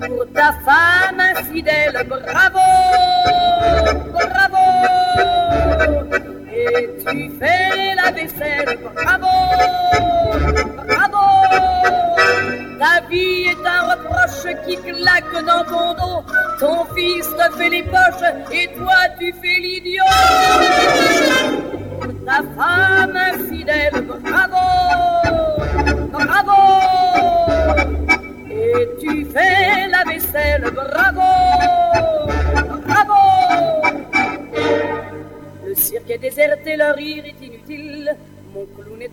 Pour 0.06 0.26
ta 0.32 0.52
femme 0.64 1.20
infidèle, 1.36 2.06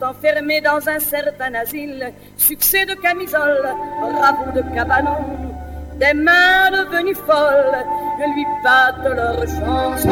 enfermé 0.10 0.62
dans 0.62 0.88
un 0.88 1.00
certain 1.00 1.54
asile. 1.56 2.14
Succès 2.38 2.86
de 2.86 2.94
camisole, 2.96 3.70
bravo 4.00 4.52
de 4.56 4.62
cabanon. 4.76 5.18
Des 6.00 6.14
mains 6.14 6.70
devenues 6.72 7.16
folles 7.16 7.86
lui 8.36 8.46
battent 8.64 9.16
leurs 9.16 9.48
chansons. 9.48 10.08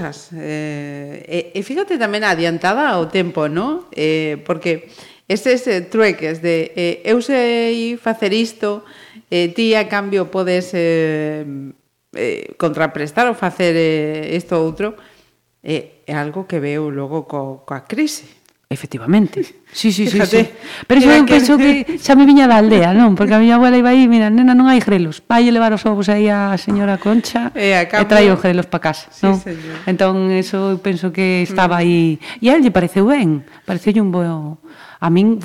cousas. 0.00 0.30
Eh, 0.32 1.52
e, 1.52 1.58
e 1.58 1.60
fíjate 1.62 2.00
tamén 2.00 2.24
adiantada 2.24 2.88
ao 2.96 3.12
tempo, 3.12 3.46
¿no? 3.52 3.92
Eh, 3.92 4.40
porque 4.48 4.88
estes 5.28 5.68
eh, 5.68 5.84
trueques 5.84 6.40
de 6.40 6.72
eh, 6.74 6.96
eu 7.04 7.20
sei 7.20 8.00
facer 8.00 8.32
isto, 8.32 8.82
eh, 9.28 9.52
ti 9.52 9.76
a 9.76 9.84
cambio 9.86 10.32
podes 10.32 10.72
eh, 10.72 11.44
eh, 12.16 12.56
contraprestar 12.56 13.28
ou 13.28 13.36
facer 13.36 13.76
eh, 13.76 14.32
isto 14.32 14.56
ou 14.56 14.64
outro, 14.64 14.96
eh, 15.60 16.00
é 16.08 16.14
algo 16.16 16.48
que 16.48 16.58
veu 16.58 16.88
logo 16.88 17.28
co, 17.28 17.62
coa 17.68 17.84
crise 17.84 18.39
Efectivamente. 18.72 19.42
Sí, 19.72 19.90
sí, 19.90 20.06
Fíjate, 20.06 20.44
sí, 20.44 20.44
sí. 20.44 20.84
Pero 20.86 21.00
eu 21.02 21.26
penso 21.26 21.58
que 21.58 21.82
xa 21.98 22.14
me 22.14 22.22
viña 22.22 22.46
da 22.46 22.62
aldea, 22.62 22.94
non? 22.94 23.18
Porque 23.18 23.34
a 23.34 23.42
miña 23.42 23.58
abuela 23.58 23.74
iba 23.74 23.90
aí, 23.90 24.06
mira, 24.06 24.30
nena, 24.30 24.54
non 24.54 24.70
hai 24.70 24.78
grelos. 24.78 25.18
Vai 25.26 25.42
levar 25.50 25.74
os 25.74 25.82
ovos 25.90 26.06
aí 26.06 26.30
a 26.30 26.54
señora 26.54 26.94
Concha 27.02 27.50
e, 27.58 27.74
a 27.74 27.90
cambio... 27.90 28.06
e 28.06 28.10
trai 28.14 28.26
os 28.30 28.38
grelos 28.38 28.70
para 28.70 28.94
casa, 28.94 29.10
sí, 29.10 29.26
non? 29.26 29.42
Señor. 29.42 29.74
Entón, 29.90 30.30
eso 30.30 30.70
eu 30.70 30.78
penso 30.78 31.10
que 31.10 31.42
mm. 31.42 31.50
estaba 31.50 31.82
aí. 31.82 32.22
E 32.38 32.46
a 32.46 32.54
él 32.54 32.62
lle 32.62 32.70
pareceu 32.70 33.10
ben, 33.10 33.42
pareceu 33.66 33.90
un 33.98 34.14
bo... 34.14 34.22
A 35.02 35.08
min, 35.10 35.42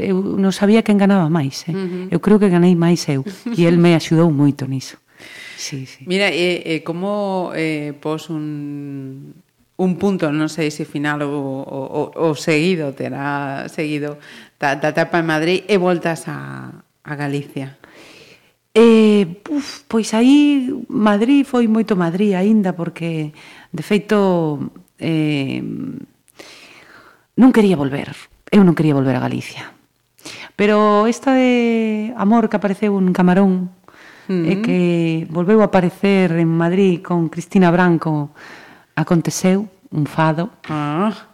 eu 0.00 0.40
non 0.40 0.56
sabía 0.56 0.80
quen 0.80 0.96
ganaba 0.96 1.28
máis, 1.28 1.68
eh? 1.68 1.76
Eu 2.08 2.24
creo 2.24 2.40
que 2.40 2.48
ganei 2.48 2.72
máis 2.72 3.04
eu. 3.12 3.20
E 3.52 3.68
el 3.68 3.76
me 3.76 3.92
axudou 3.92 4.32
moito 4.32 4.64
niso. 4.64 4.96
Sí, 5.60 5.84
sí. 5.84 6.08
Mira, 6.08 6.32
e, 6.32 6.64
e 6.64 6.80
eh, 6.80 6.80
como 6.80 7.52
eh, 7.52 7.92
pos 8.00 8.32
un 8.32 9.41
un 9.82 9.98
punto, 9.98 10.30
non 10.30 10.46
sei 10.46 10.70
se 10.70 10.86
final 10.86 11.26
ou, 11.26 11.66
ou, 11.66 12.06
ou 12.14 12.32
seguido, 12.38 12.94
terá 12.94 13.66
seguido 13.66 14.22
da, 14.62 14.78
da 14.78 14.94
etapa 14.94 15.18
en 15.18 15.26
Madrid 15.26 15.58
e 15.66 15.74
voltas 15.74 16.30
a, 16.30 16.70
a 17.02 17.12
Galicia. 17.18 17.82
Eh, 18.72 19.42
uf, 19.50 19.82
pois 19.90 20.14
aí 20.14 20.70
Madrid 20.86 21.42
foi 21.44 21.66
moito 21.66 21.98
Madrid 21.98 22.38
aínda 22.38 22.72
porque 22.72 23.34
de 23.74 23.82
feito 23.82 24.70
eh, 25.02 25.60
non 27.34 27.50
quería 27.50 27.74
volver. 27.74 28.14
Eu 28.54 28.62
non 28.62 28.78
quería 28.78 28.94
volver 28.94 29.18
a 29.18 29.24
Galicia. 29.26 29.74
Pero 30.54 31.10
esta 31.10 31.34
de 31.34 32.14
amor 32.14 32.46
que 32.46 32.56
apareceu 32.56 32.94
un 32.94 33.10
camarón 33.10 33.74
mm 34.30 34.30
-hmm. 34.30 34.44
e 34.46 34.54
que 34.62 34.80
volveu 35.26 35.58
a 35.60 35.68
aparecer 35.68 36.38
en 36.38 36.48
Madrid 36.48 37.02
con 37.02 37.26
Cristina 37.28 37.74
Branco 37.74 38.30
aconteceu 38.94 39.68
un 39.90 40.06
fado. 40.06 40.50
Ah. 40.68 41.28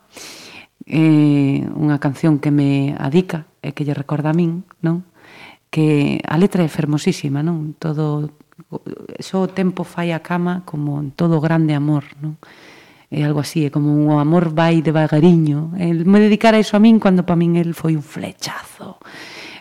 Eh, 0.88 1.68
unha 1.76 2.00
canción 2.00 2.40
que 2.40 2.48
me 2.48 2.96
adica 2.96 3.44
e 3.60 3.76
que 3.76 3.84
lle 3.84 3.92
recorda 3.92 4.32
a 4.32 4.36
min, 4.36 4.64
non? 4.80 5.04
Que 5.68 6.18
a 6.24 6.40
letra 6.40 6.64
é 6.64 6.70
fermosísima, 6.72 7.44
non? 7.44 7.76
Todo 7.76 8.32
só 9.20 9.44
o 9.44 9.52
tempo 9.52 9.84
fai 9.84 10.10
a 10.16 10.24
cama 10.24 10.64
como 10.64 10.98
en 10.98 11.12
todo 11.12 11.44
grande 11.44 11.76
amor, 11.76 12.08
non? 12.24 12.40
É 13.08 13.24
algo 13.24 13.40
así, 13.40 13.64
é 13.64 13.70
como 13.72 14.12
o 14.12 14.20
amor 14.20 14.52
vai 14.52 14.84
devagariño. 14.84 15.76
El 15.80 16.04
me 16.04 16.20
dedicara 16.20 16.60
iso 16.60 16.76
a 16.76 16.82
min 16.82 17.00
cando 17.00 17.24
pa 17.24 17.36
min 17.36 17.56
el 17.56 17.72
foi 17.72 17.96
un 17.96 18.04
flechazo. 18.04 19.00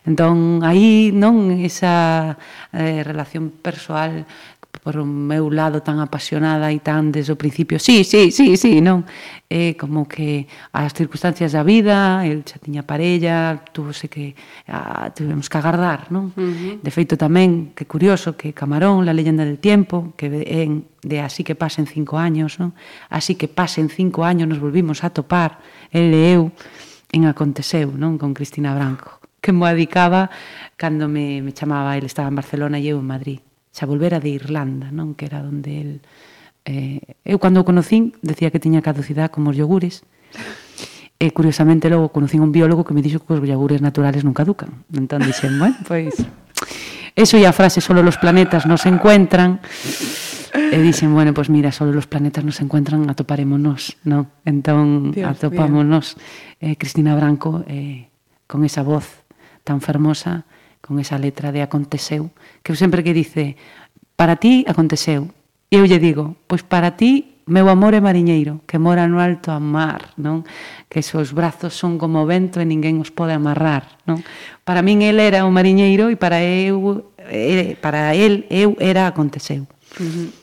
Entón, 0.07 0.64
aí 0.64 1.11
non 1.11 1.52
esa 1.52 2.40
eh, 2.72 3.03
relación 3.03 3.52
persoal 3.52 4.24
por 4.80 4.98
o 4.98 5.06
meu 5.06 5.49
lado 5.49 5.82
tan 5.82 5.99
apasionada 5.99 6.72
e 6.72 6.80
tan 6.80 7.12
desde 7.12 7.34
o 7.34 7.40
principio, 7.40 7.78
sí, 7.80 8.04
sí, 8.04 8.32
sí, 8.32 8.58
sí, 8.58 8.80
non? 8.80 9.04
É 9.48 9.76
como 9.80 10.06
que 10.06 10.48
as 10.76 10.91
circunstancias 10.94 11.56
da 11.56 11.64
vida, 11.64 12.24
el 12.28 12.44
xa 12.44 12.60
tiña 12.60 12.84
parella, 12.84 13.64
tuvose 13.72 14.12
que 14.12 14.36
a, 14.68 15.10
tivemos 15.12 15.48
que 15.48 15.58
agardar, 15.58 16.12
non? 16.12 16.36
Uh 16.36 16.41
-huh. 16.41 16.74
De 16.84 16.91
feito 16.91 17.16
tamén, 17.16 17.74
que 17.74 17.88
curioso, 17.88 18.36
que 18.36 18.52
Camarón, 18.52 19.08
la 19.08 19.16
leyenda 19.16 19.48
del 19.48 19.60
tiempo, 19.60 20.14
que 20.20 20.30
en, 20.48 20.88
de 21.02 21.22
así 21.24 21.44
que 21.44 21.56
pasen 21.56 21.88
cinco 21.88 22.18
años, 22.18 22.60
non? 22.60 22.76
Así 23.10 23.36
que 23.36 23.48
pasen 23.48 23.90
cinco 23.90 24.24
años 24.24 24.48
nos 24.48 24.60
volvimos 24.60 25.04
a 25.04 25.10
topar, 25.10 25.60
el 25.90 26.14
e 26.14 26.36
eu, 26.36 26.52
en 27.16 27.26
Aconteceu, 27.26 27.91
non? 27.95 28.20
Con 28.22 28.36
Cristina 28.36 28.76
Branco 28.76 29.18
que 29.48 29.54
mo 29.54 29.66
adicaba 29.66 30.30
cando 30.76 31.08
me, 31.08 31.41
me 31.41 31.54
chamaba, 31.54 31.95
ele 31.95 32.08
estaba 32.08 32.28
en 32.28 32.36
Barcelona 32.36 32.84
e 32.84 32.91
eu 32.91 32.99
en 32.99 33.08
Madrid 33.08 33.40
xa 33.72 33.85
volvera 33.85 34.19
de 34.19 34.34
Irlanda, 34.34 34.89
non 34.91 35.14
que 35.18 35.27
era 35.27 35.44
onde 35.44 35.73
el... 35.80 35.91
Eh, 36.68 36.99
eu 37.23 37.39
cando 37.39 37.64
o 37.64 37.68
conocín, 37.68 38.15
decía 38.19 38.52
que 38.52 38.60
tiña 38.60 38.84
caducidade 38.84 39.31
como 39.31 39.52
os 39.52 39.57
yogures, 39.57 40.03
e 41.18 41.34
curiosamente 41.34 41.89
logo 41.89 42.14
conocín 42.14 42.45
un 42.45 42.53
biólogo 42.53 42.85
que 42.85 42.94
me 42.94 43.02
dixo 43.02 43.23
que 43.23 43.34
os 43.34 43.41
yogures 43.41 43.81
naturales 43.81 44.22
non 44.22 44.38
caducan. 44.38 44.85
Entón 44.94 45.26
dixen, 45.26 45.57
bueno, 45.57 45.77
pois... 45.88 46.14
Eso 47.18 47.34
e 47.41 47.49
a 47.49 47.53
frase, 47.56 47.81
solo 47.81 48.06
los 48.06 48.22
planetas 48.22 48.69
nos 48.69 48.85
encuentran, 48.85 49.57
e 50.53 50.77
dixen, 50.77 51.10
bueno, 51.10 51.34
pois 51.34 51.49
pues 51.49 51.56
mira, 51.56 51.73
solo 51.73 51.89
los 51.89 52.06
planetas 52.06 52.45
nos 52.45 52.61
encuentran, 52.61 53.10
atoparémonos, 53.10 53.98
non? 54.06 54.30
Entón, 54.45 55.18
Dios 55.18 55.26
atopámonos. 55.26 56.14
Eh, 56.61 56.77
Cristina 56.77 57.18
Branco, 57.18 57.65
eh, 57.65 58.14
con 58.45 58.61
esa 58.61 58.85
voz 58.85 59.26
tan 59.65 59.81
fermosa, 59.81 60.45
con 60.88 61.03
esa 61.03 61.19
letra 61.19 61.51
de 61.51 61.59
aconteceu, 61.59 62.31
que 62.64 62.72
eu 62.72 62.80
sempre 62.80 63.03
que 63.03 63.11
dice, 63.11 63.59
para 64.15 64.39
ti 64.39 64.64
aconteceu. 64.64 65.27
E 65.68 65.76
eu 65.76 65.84
lle 65.84 65.99
digo, 65.99 66.39
pois 66.47 66.64
para 66.64 66.95
ti 66.95 67.38
meu 67.47 67.69
amor 67.69 67.95
é 67.95 68.01
mariñeiro, 68.03 68.61
que 68.68 68.77
mora 68.77 69.07
no 69.07 69.23
alto 69.23 69.55
a 69.55 69.59
mar, 69.59 70.11
non? 70.19 70.43
Que 70.91 70.99
seus 70.99 71.31
brazos 71.31 71.72
son 71.72 71.95
como 71.95 72.27
vento 72.27 72.59
e 72.59 72.68
ninguén 72.68 72.99
os 72.99 73.07
pode 73.07 73.31
amarrar, 73.31 74.03
non? 74.03 74.19
Para 74.68 74.84
min 74.84 74.99
el 74.99 75.15
era 75.23 75.47
o 75.47 75.51
mariñeiro 75.51 76.11
e 76.11 76.19
para 76.19 76.43
eu 76.43 77.07
para 77.80 78.11
el 78.15 78.43
eu 78.51 78.76
era 78.84 79.07
aconteceu. 79.07 79.64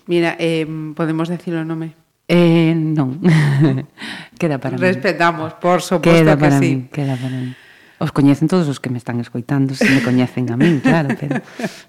Mira, 0.08 0.36
eh, 0.40 0.64
podemos 0.96 1.28
decir 1.28 1.52
o 1.52 1.64
nome? 1.68 1.92
Eh, 2.24 2.72
non. 2.72 3.20
queda 4.40 4.56
para 4.56 4.80
mí. 4.80 4.80
Respetamos, 4.80 5.60
por 5.60 5.84
suposto 5.84 6.08
queda 6.08 6.40
que 6.40 6.40
para 6.40 6.56
sí. 6.56 6.88
Queda 6.88 7.20
para 7.20 7.36
mí. 7.36 7.52
Os 7.98 8.10
coñecen 8.10 8.50
todos 8.50 8.66
os 8.66 8.82
que 8.82 8.90
me 8.90 8.98
están 8.98 9.20
escoitando, 9.20 9.74
se 9.74 9.86
me 9.86 10.02
coñecen 10.02 10.50
a 10.50 10.56
min, 10.56 10.80
claro, 10.80 11.14
pero 11.20 11.40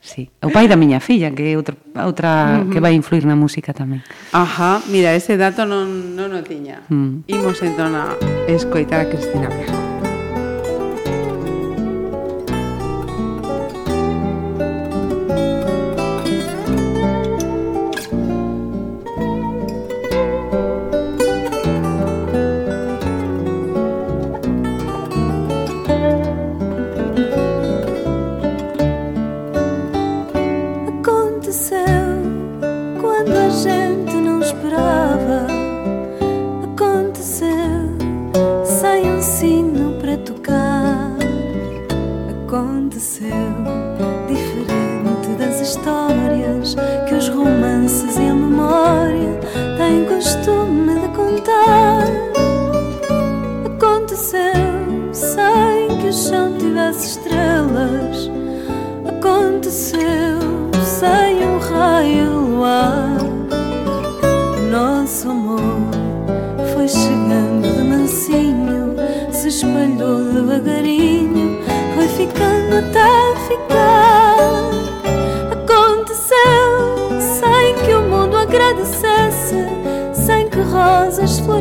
sí. 0.02 0.30
O 0.46 0.54
pai 0.54 0.70
da 0.70 0.78
miña 0.78 1.02
filla, 1.02 1.34
que 1.34 1.50
é 1.50 1.58
outra, 1.58 1.74
outra 1.98 2.30
uh 2.30 2.66
-huh. 2.66 2.70
que 2.70 2.80
vai 2.80 2.94
influir 2.94 3.26
na 3.26 3.34
música 3.34 3.74
tamén. 3.74 4.06
Ajá, 4.30 4.86
mira, 4.92 5.18
ese 5.18 5.34
dato 5.34 5.66
non, 5.66 6.14
non 6.14 6.30
o 6.38 6.42
tiña. 6.46 6.86
Mm. 6.94 7.26
Imos 7.26 7.58
entón 7.66 7.98
a 7.98 8.14
escoitar 8.46 9.02
a 9.02 9.10
Cristina 9.10 9.50
Berra. 9.50 9.95
esperar. 34.46 34.95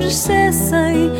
flores 0.04 0.14
cessem 0.14 1.13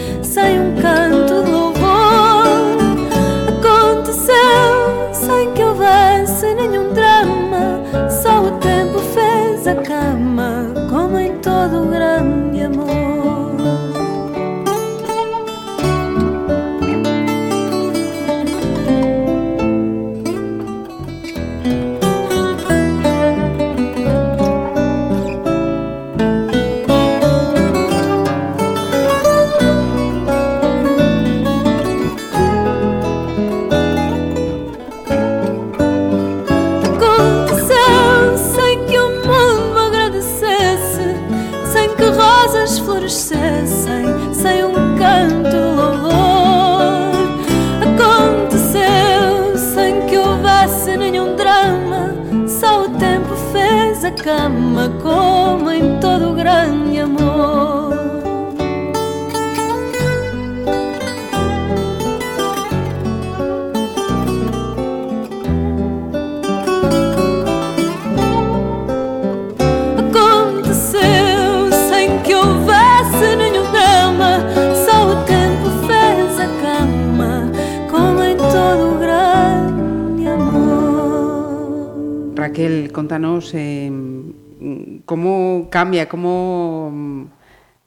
cambia, 85.95 86.09
como 86.09 86.91
mm, 86.93 87.23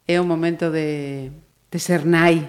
é 0.08 0.22
o 0.22 0.26
momento 0.26 0.72
de, 0.72 1.32
de 1.72 1.80
ser 1.80 2.06
nai? 2.06 2.48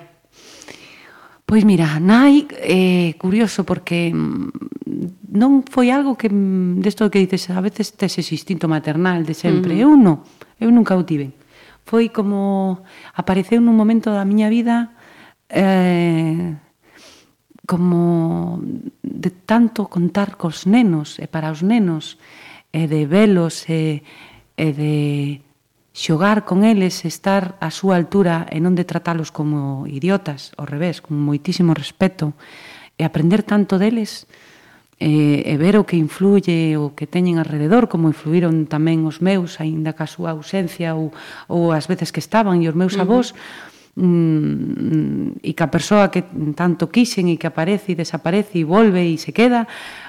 Pois 1.43 1.65
mira, 1.65 1.99
nai 1.99 2.47
é 2.55 3.11
eh, 3.11 3.19
curioso 3.19 3.67
porque 3.67 4.15
mm, 4.15 5.35
non 5.35 5.67
foi 5.67 5.91
algo 5.91 6.15
que 6.15 6.31
mm, 6.31 6.79
desto 6.79 7.11
que 7.11 7.19
dices, 7.19 7.51
a 7.51 7.59
veces 7.59 7.99
tes 7.99 8.15
ese 8.23 8.39
instinto 8.39 8.71
maternal 8.71 9.27
de 9.27 9.35
sempre, 9.35 9.75
uh 9.83 9.83
-huh. 9.83 9.85
eu 9.91 9.99
non, 9.99 10.23
eu 10.63 10.71
nunca 10.71 10.95
o 10.95 11.03
tive. 11.03 11.35
Foi 11.83 12.13
como 12.15 12.85
apareceu 13.19 13.59
nun 13.59 13.75
momento 13.75 14.15
da 14.15 14.23
miña 14.23 14.47
vida 14.47 14.95
eh, 15.51 16.55
como 17.67 18.63
de 19.03 19.31
tanto 19.43 19.91
contar 19.91 20.39
cos 20.39 20.71
nenos 20.71 21.19
e 21.19 21.27
para 21.27 21.51
os 21.51 21.67
nenos 21.67 22.21
e 22.71 22.87
de 22.87 23.09
velos 23.09 23.67
e, 23.67 24.05
e 24.55 24.69
de 24.71 25.48
xogar 25.99 26.47
con 26.47 26.62
eles, 26.62 27.03
estar 27.03 27.59
á 27.59 27.75
súa 27.75 27.99
altura 27.99 28.47
e 28.55 28.62
non 28.62 28.79
de 28.79 28.87
tratalos 28.87 29.35
como 29.35 29.83
idiotas, 29.91 30.55
ao 30.55 30.62
revés, 30.62 31.03
con 31.03 31.19
moitísimo 31.19 31.75
respeto, 31.75 32.39
e 32.95 33.03
aprender 33.03 33.43
tanto 33.43 33.83
deles, 33.83 34.31
e, 35.03 35.43
e 35.43 35.55
ver 35.59 35.75
o 35.75 35.83
que 35.83 35.99
influye 35.99 36.79
o 36.79 36.95
que 36.95 37.11
teñen 37.11 37.43
alrededor, 37.43 37.91
como 37.91 38.15
influíron 38.15 38.70
tamén 38.70 39.03
os 39.11 39.19
meus, 39.19 39.59
aínda 39.59 39.99
que 39.99 40.07
a 40.07 40.11
súa 40.11 40.39
ausencia 40.39 40.95
ou, 40.95 41.11
ou 41.51 41.75
as 41.75 41.91
veces 41.91 42.15
que 42.15 42.23
estaban, 42.23 42.62
e 42.62 42.70
os 42.70 42.79
meus 42.79 42.95
avós, 42.95 43.35
uh 43.35 43.35
-huh. 43.35 43.77
Mm, 43.99 45.43
e 45.43 45.59
que 45.59 45.65
a 45.66 45.75
persoa 45.75 46.07
que 46.07 46.23
tanto 46.55 46.87
quixen 46.87 47.35
e 47.35 47.35
que 47.35 47.51
aparece 47.51 47.99
e 47.99 47.99
desaparece 47.99 48.62
e 48.62 48.62
volve 48.62 49.03
e 49.03 49.19
se 49.19 49.35
queda, 49.35 49.66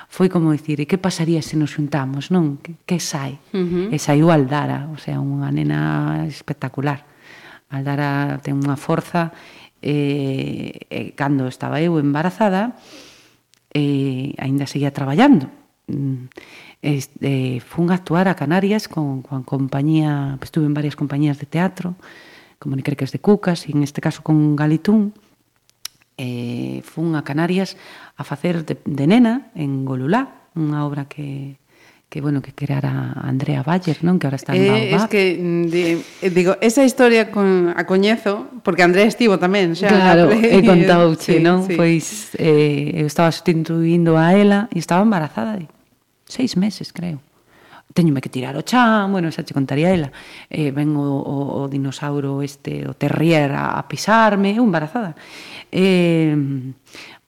foi 0.09 0.27
como 0.27 0.49
dicir, 0.49 0.81
e 0.81 0.89
que 0.89 0.97
pasaría 0.97 1.45
se 1.45 1.53
nos 1.53 1.77
xuntamos, 1.77 2.33
non? 2.33 2.57
Que, 2.65 2.73
que 2.81 2.97
sai? 2.97 3.37
Uh 3.53 3.61
-huh. 3.61 3.93
E 3.93 3.97
saiu 4.01 4.33
Aldara, 4.33 4.89
o 4.89 4.97
sea, 4.97 5.21
unha 5.21 5.53
nena 5.53 6.25
espectacular. 6.25 7.05
Aldara 7.69 8.41
ten 8.41 8.57
unha 8.57 8.73
forza 8.73 9.29
e, 9.85 10.89
e 10.89 11.13
cando 11.13 11.45
estaba 11.45 11.77
eu 11.77 12.01
embarazada 12.01 12.73
e 13.69 14.33
aínda 14.41 14.65
seguía 14.65 14.89
traballando. 14.89 15.45
Mm, 15.85 16.33
este, 16.81 17.61
fun 17.61 17.93
a 17.93 18.01
actuar 18.01 18.25
a 18.25 18.33
Canarias 18.33 18.89
con, 18.89 19.21
con 19.21 19.45
compañía, 19.45 20.41
estuve 20.41 20.65
en 20.65 20.73
varias 20.73 20.97
compañías 20.97 21.37
de 21.37 21.45
teatro, 21.45 21.93
como 22.57 22.73
Nicreques 22.75 23.13
de 23.13 23.21
Cucas, 23.21 23.69
e 23.69 23.77
en 23.77 23.85
este 23.85 24.01
caso 24.01 24.25
con 24.25 24.57
Galitún, 24.57 25.13
eh, 26.19 26.83
fun 26.83 27.15
a 27.15 27.23
Canarias 27.23 27.79
a 28.19 28.27
facer 28.27 28.67
de, 28.67 28.75
de 28.83 29.05
nena 29.07 29.55
en 29.55 29.87
Golulá, 29.87 30.51
unha 30.59 30.83
obra 30.83 31.07
que 31.07 31.55
que 32.09 32.21
bueno 32.21 32.41
que 32.41 32.53
creara 32.53 33.13
Andrea 33.21 33.61
Bayer, 33.61 34.01
non? 34.01 34.17
Que 34.17 34.25
ahora 34.25 34.41
está 34.41 34.57
en 34.57 34.65
eh, 34.65 34.67
Baobab. 34.67 34.89
Eh, 34.89 34.97
es 34.97 35.05
que 35.13 35.23
mm, 35.37 35.63
de, 35.69 35.83
eh, 36.25 36.29
digo, 36.33 36.57
esa 36.59 36.81
historia 36.81 37.29
con 37.29 37.69
a 37.77 37.85
coñezo, 37.85 38.49
porque 38.65 38.81
Andrea 38.81 39.05
estivo 39.05 39.37
tamén, 39.37 39.77
xa 39.77 39.93
claro, 39.93 40.33
play, 40.33 40.57
he 40.57 41.15
sí, 41.21 41.37
non? 41.37 41.69
Sí. 41.69 41.77
Pois 41.77 42.33
eh, 42.41 42.97
eu 42.97 43.05
estaba 43.05 43.29
sustituindo 43.29 44.17
a 44.17 44.33
ela 44.33 44.65
e 44.73 44.81
estaba 44.81 45.05
embarazada 45.05 45.61
de 45.61 45.69
seis 46.25 46.57
meses, 46.57 46.89
creo 46.89 47.21
teñome 47.93 48.21
que 48.21 48.29
tirar 48.29 48.55
o 48.55 48.61
chan, 48.61 49.09
bueno, 49.11 49.33
xa 49.33 49.41
che 49.41 49.53
contaría 49.53 49.89
ela, 49.89 50.09
eh, 50.49 50.69
ven 50.69 50.93
o, 50.93 51.03
o, 51.03 51.65
o 51.65 51.67
dinosauro 51.67 52.45
este, 52.45 52.85
o 52.85 52.93
terrier 52.93 53.51
a, 53.51 53.81
a 53.81 53.83
pisarme, 53.89 54.53
eu 54.53 54.63
embarazada. 54.63 55.17
Eh, 55.73 56.33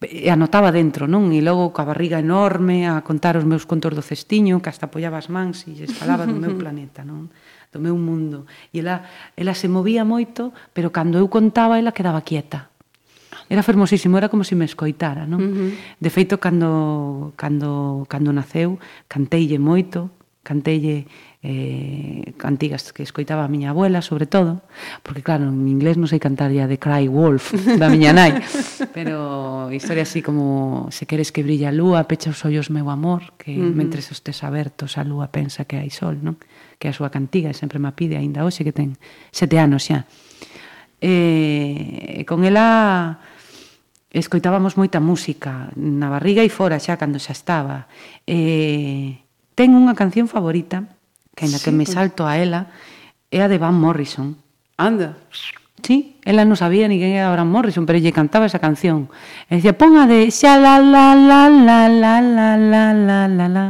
e 0.01 0.29
anotaba 0.33 0.73
dentro, 0.73 1.05
non? 1.05 1.29
E 1.29 1.41
logo 1.45 1.69
coa 1.73 1.85
barriga 1.85 2.17
enorme 2.17 2.89
a 2.89 3.01
contar 3.05 3.37
os 3.37 3.45
meus 3.45 3.69
contos 3.69 3.93
do 3.93 4.01
cestiño, 4.05 4.61
que 4.61 4.69
hasta 4.69 4.89
apoiaba 4.89 5.21
as 5.21 5.29
mans 5.29 5.65
e 5.69 5.85
falaba 5.89 6.25
do 6.25 6.33
meu 6.33 6.57
planeta, 6.61 7.05
non? 7.05 7.29
Do 7.69 7.77
meu 7.77 7.93
mundo. 7.97 8.49
E 8.73 8.81
ela, 8.81 9.05
ela 9.37 9.53
se 9.53 9.69
movía 9.69 10.01
moito, 10.05 10.53
pero 10.73 10.89
cando 10.89 11.21
eu 11.21 11.29
contaba, 11.29 11.77
ela 11.77 11.93
quedaba 11.93 12.21
quieta 12.25 12.69
era 13.51 13.63
fermosísimo, 13.63 14.15
era 14.15 14.29
como 14.31 14.47
se 14.47 14.55
me 14.55 14.63
escoitara, 14.63 15.27
non? 15.27 15.43
Uh 15.43 15.51
-huh. 15.51 15.71
De 15.99 16.07
feito, 16.07 16.39
cando, 16.39 17.35
cando, 17.35 18.07
cando 18.07 18.31
naceu, 18.31 18.79
canteille 19.11 19.59
moito, 19.59 20.07
cantelle 20.43 21.05
eh, 21.43 22.33
cantigas 22.37 22.93
que 22.93 23.03
escoitaba 23.03 23.45
a 23.45 23.47
miña 23.47 23.71
abuela, 23.71 24.01
sobre 24.01 24.25
todo, 24.25 24.61
porque 25.03 25.21
claro, 25.21 25.49
en 25.49 25.69
inglés 25.69 25.97
non 25.97 26.09
sei 26.09 26.21
cantar 26.21 26.49
ya 26.49 26.65
de 26.65 26.81
Cry 26.81 27.05
Wolf 27.09 27.53
da 27.81 27.89
miña 27.89 28.13
nai, 28.13 28.41
pero 28.93 29.69
historia 29.69 30.05
así 30.05 30.25
como 30.25 30.89
se 30.89 31.05
queres 31.05 31.29
que 31.29 31.45
brilla 31.45 31.69
a 31.69 31.75
lúa, 31.75 32.09
pecha 32.09 32.33
os 32.33 32.41
ollos 32.45 32.73
meu 32.73 32.89
amor, 32.89 33.37
que 33.37 33.53
uh 33.53 33.69
-huh. 33.69 33.73
mentre 33.73 34.01
estés 34.01 34.41
abertos 34.41 34.97
a 34.97 35.05
lúa 35.05 35.29
pensa 35.29 35.65
que 35.65 35.77
hai 35.77 35.93
sol, 35.93 36.17
non? 36.21 36.41
Que 36.81 36.89
a 36.89 36.93
súa 36.93 37.13
cantiga 37.13 37.53
sempre 37.53 37.77
me 37.77 37.93
pide 37.93 38.17
aínda 38.17 38.41
hoxe 38.41 38.65
que 38.65 38.73
ten 38.73 38.97
sete 39.29 39.61
anos 39.61 39.85
xa. 39.89 40.09
Eh, 41.01 42.25
con 42.29 42.45
ela 42.45 43.17
escoitábamos 44.13 44.75
moita 44.75 44.99
música 44.99 45.71
na 45.73 46.11
barriga 46.11 46.45
e 46.45 46.51
fora 46.51 46.77
xa 46.77 46.97
cando 46.97 47.17
xa 47.17 47.33
estaba. 47.33 47.89
Eh, 48.27 49.21
Ten 49.61 49.77
unha 49.77 49.93
canción 49.93 50.25
favorita, 50.25 50.89
que 51.37 51.45
na 51.45 51.61
sí, 51.61 51.69
que 51.69 51.69
me 51.69 51.85
pues... 51.85 51.93
salto 51.93 52.25
a 52.25 52.41
ela, 52.41 52.73
é 53.29 53.45
a 53.45 53.47
de 53.47 53.61
Van 53.61 53.77
Morrison. 53.77 54.33
Anda. 54.73 55.21
Sí, 55.85 56.17
ela 56.25 56.49
non 56.49 56.57
sabía 56.57 56.89
ni 56.89 56.97
quen 56.97 57.13
era 57.13 57.29
Van 57.29 57.45
Morrison, 57.45 57.85
pero 57.85 58.01
lle 58.01 58.09
cantaba 58.09 58.49
esa 58.49 58.57
canción. 58.57 59.13
E 59.53 59.61
dicía, 59.61 59.77
pon 59.77 60.01
a 60.01 60.09
de 60.09 60.25
xa 60.33 60.57
la 60.57 60.81
la 60.81 61.13
la 61.13 61.45
la 61.45 61.85
la 61.93 62.17
la 62.17 62.57
la 62.57 62.85
la 62.89 63.19
la 63.29 63.45
la. 63.53 63.65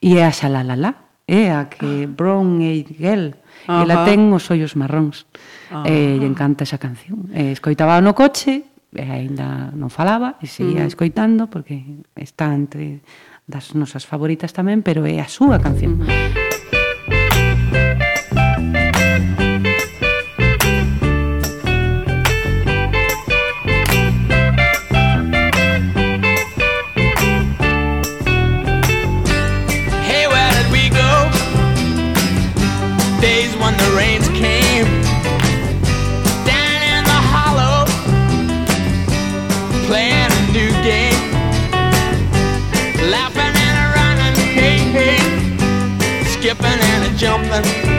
E 0.00 0.16
é 0.16 0.24
a 0.24 0.32
xa 0.32 0.48
la 0.48 0.64
la 0.64 0.80
la, 0.80 0.96
é 1.28 1.52
a 1.52 1.68
que 1.68 2.08
ah. 2.08 2.08
Brown 2.08 2.64
e 2.64 2.80
Girl. 2.96 3.36
Ajá. 3.68 3.84
Ela 3.84 4.08
ten 4.08 4.32
os 4.32 4.48
ollos 4.48 4.80
marróns. 4.80 5.28
Ajá. 5.68 5.92
E 5.92 6.16
lle 6.16 6.24
encanta 6.24 6.64
esa 6.64 6.80
canción. 6.80 7.28
E 7.36 7.52
escoitaba 7.52 8.00
no 8.00 8.16
coche, 8.16 8.64
e 8.96 9.04
aínda 9.04 9.76
non 9.76 9.92
falaba, 9.92 10.40
e 10.40 10.48
seguía 10.48 10.88
mm. 10.88 10.88
escoitando, 10.88 11.52
porque 11.52 11.84
está 12.16 12.48
entre 12.56 13.04
das 13.46 13.74
nosas 13.74 14.06
favoritas 14.06 14.54
tamén, 14.54 14.82
pero 14.86 15.06
é 15.06 15.18
a 15.18 15.28
súa 15.28 15.58
canción. 15.58 16.00
Uh 16.00 16.06
-huh. 16.06 16.51
Island 47.52 47.91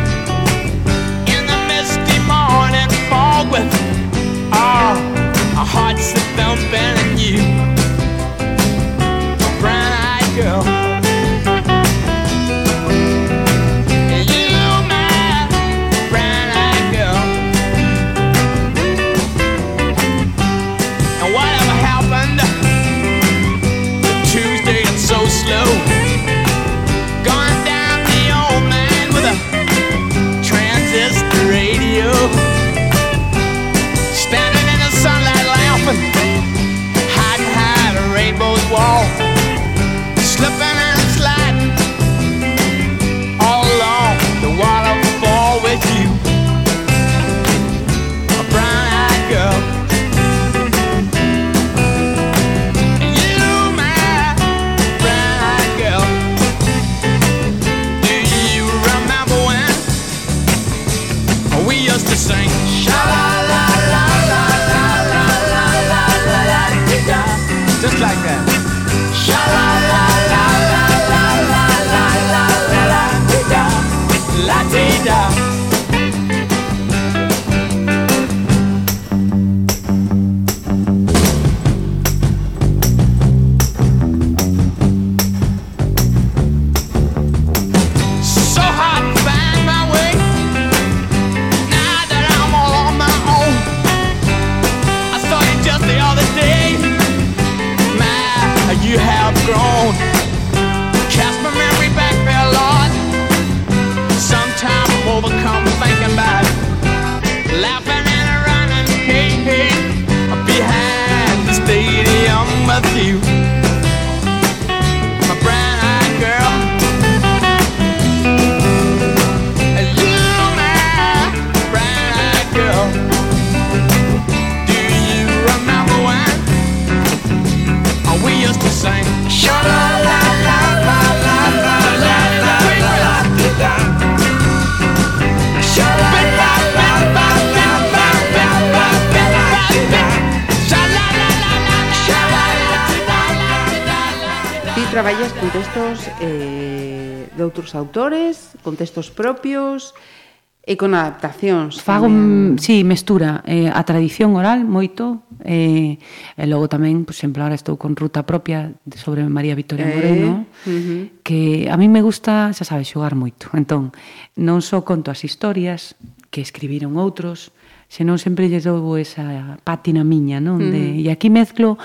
e 150.73 150.75
con 150.75 150.97
adaptacións. 150.97 151.77
Fago, 151.77 152.09
tamén... 152.09 152.57
sí, 152.57 152.81
mestura 152.81 153.45
eh, 153.45 153.69
a 153.69 153.81
tradición 153.85 154.33
oral 154.33 154.65
moito 154.65 155.21
eh, 155.45 156.01
e 156.33 156.45
logo 156.49 156.65
tamén, 156.65 157.05
por 157.05 157.13
exemplo, 157.13 157.45
agora 157.45 157.53
estou 157.53 157.77
con 157.77 157.93
ruta 157.93 158.25
propia 158.25 158.73
sobre 158.97 159.21
María 159.29 159.53
Victoria 159.53 159.85
eh, 159.85 159.93
Moreno, 159.93 160.31
uh 160.65 160.69
-huh. 160.69 161.01
que 161.21 161.69
a 161.69 161.77
mí 161.77 161.85
me 161.85 162.01
gusta, 162.01 162.49
xa 162.57 162.65
sabes, 162.65 162.89
xogar 162.89 163.13
moito. 163.13 163.53
Entón, 163.53 163.93
non 164.39 164.65
só 164.65 164.81
conto 164.81 165.13
as 165.13 165.21
historias 165.21 165.93
que 166.33 166.41
escribiron 166.41 166.97
outros, 166.97 167.53
senón 167.85 168.17
sempre 168.17 168.49
lle 168.49 168.57
dou 168.57 168.97
esa 168.97 169.61
pátina 169.61 170.01
miña, 170.01 170.41
non? 170.41 170.57
De, 170.57 170.81
uh 170.81 170.89
-huh. 170.97 171.05
E 171.05 171.13
aquí 171.13 171.29
mezclo 171.29 171.77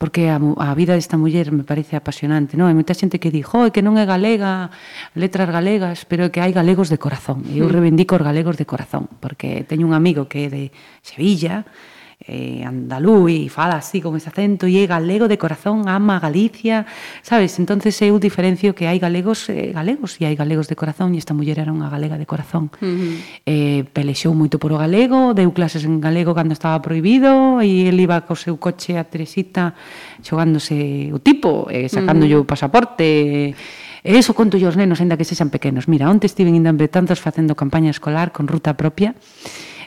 porque 0.00 0.30
a, 0.30 0.40
a 0.40 0.72
vida 0.72 0.96
desta 0.96 1.20
muller 1.20 1.52
me 1.52 1.60
parece 1.60 1.92
apasionante, 1.92 2.56
non? 2.56 2.72
Hai 2.72 2.72
moita 2.72 2.96
xente 2.96 3.20
que 3.20 3.28
di, 3.28 3.44
"Jo, 3.44 3.68
que 3.68 3.84
non 3.84 4.00
é 4.00 4.08
galega, 4.08 4.72
letras 5.12 5.52
galegas", 5.52 6.08
pero 6.08 6.32
que 6.32 6.40
hai 6.40 6.56
galegos 6.56 6.88
de 6.88 6.96
corazón. 6.96 7.44
E 7.52 7.60
eu 7.60 7.68
hmm. 7.68 7.76
reivindico 7.76 8.16
os 8.16 8.24
galegos 8.24 8.56
de 8.56 8.64
corazón, 8.64 9.12
porque 9.20 9.60
teño 9.68 9.84
un 9.84 9.92
amigo 9.92 10.24
que 10.24 10.48
é 10.48 10.48
de 10.48 10.64
Sevilla, 11.04 11.68
eh, 12.26 12.62
andaluz 12.64 13.30
e 13.30 13.48
fala 13.48 13.80
así 13.80 14.00
con 14.00 14.16
ese 14.16 14.28
acento 14.28 14.68
e 14.68 14.76
é 14.76 14.84
galego 14.84 15.24
de 15.24 15.40
corazón, 15.40 15.88
ama 15.88 16.20
Galicia, 16.20 16.84
sabes? 17.24 17.56
Entonces 17.56 17.96
eu 18.04 18.20
diferencio 18.20 18.76
que 18.76 18.84
hai 18.84 19.00
galegos 19.00 19.48
eh, 19.48 19.72
galegos 19.72 20.20
e 20.20 20.28
hai 20.28 20.36
galegos 20.36 20.68
de 20.68 20.76
corazón 20.76 21.16
e 21.16 21.18
esta 21.18 21.32
muller 21.32 21.56
era 21.56 21.72
unha 21.72 21.88
galega 21.88 22.20
de 22.20 22.28
corazón. 22.28 22.68
Uh 22.80 22.84
-huh. 22.84 23.14
eh, 23.48 23.80
pelexou 23.88 24.36
moito 24.36 24.60
por 24.60 24.72
o 24.72 24.78
galego, 24.78 25.32
deu 25.32 25.48
clases 25.56 25.88
en 25.88 25.98
galego 25.98 26.36
cando 26.36 26.52
estaba 26.52 26.76
prohibido 26.84 27.64
e 27.64 27.88
el 27.88 27.96
iba 27.96 28.28
co 28.28 28.36
seu 28.36 28.60
coche 28.60 29.00
a 29.00 29.04
Teresita 29.08 29.72
xogándose 30.20 31.08
o 31.16 31.18
tipo, 31.24 31.72
eh, 31.72 31.88
sacándolle 31.88 32.36
uh 32.36 32.44
-huh. 32.44 32.48
o 32.48 32.50
pasaporte, 32.50 33.56
E 34.00 34.16
iso 34.16 34.32
conto 34.32 34.56
yo 34.56 34.72
nenos, 34.72 35.04
ainda 35.04 35.20
que 35.20 35.28
sexan 35.28 35.52
pequenos. 35.52 35.84
Mira, 35.84 36.08
onte 36.08 36.24
estiven 36.24 36.56
ainda 36.56 36.72
en 36.72 36.80
Betanzos 36.80 37.20
facendo 37.20 37.52
campaña 37.52 37.92
escolar 37.92 38.32
con 38.32 38.48
ruta 38.48 38.72
propia 38.72 39.12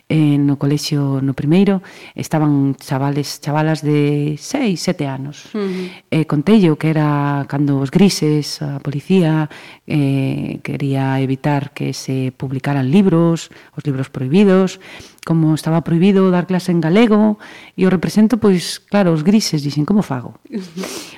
eh, 0.09 0.37
no 0.37 0.59
colexio 0.59 1.23
no 1.23 1.33
primeiro 1.33 1.81
estaban 2.13 2.75
chavales, 2.75 3.39
chavalas 3.41 3.81
de 3.81 4.35
6, 4.37 4.79
7 4.79 5.07
anos. 5.07 5.49
Uh 5.55 5.59
-huh. 5.59 5.89
Eh, 6.11 6.25
contello 6.25 6.77
que 6.77 6.91
era 6.91 7.45
cando 7.47 7.79
os 7.79 7.89
grises, 7.89 8.61
a 8.61 8.79
policía 8.83 9.49
eh, 9.87 10.59
quería 10.61 11.19
evitar 11.19 11.71
que 11.73 11.93
se 11.93 12.33
publicaran 12.35 12.91
libros, 12.91 13.49
os 13.73 13.81
libros 13.87 14.11
prohibidos, 14.11 14.79
como 15.25 15.55
estaba 15.55 15.81
prohibido 15.81 16.29
dar 16.29 16.45
clase 16.45 16.71
en 16.75 16.83
galego, 16.83 17.39
e 17.79 17.87
o 17.87 17.89
represento, 17.89 18.37
pois, 18.37 18.83
claro, 18.83 19.15
os 19.15 19.23
grises 19.23 19.63
dixen, 19.63 19.87
como 19.87 20.03
fago? 20.03 20.37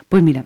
Pois 0.08 0.22
mira, 0.22 0.46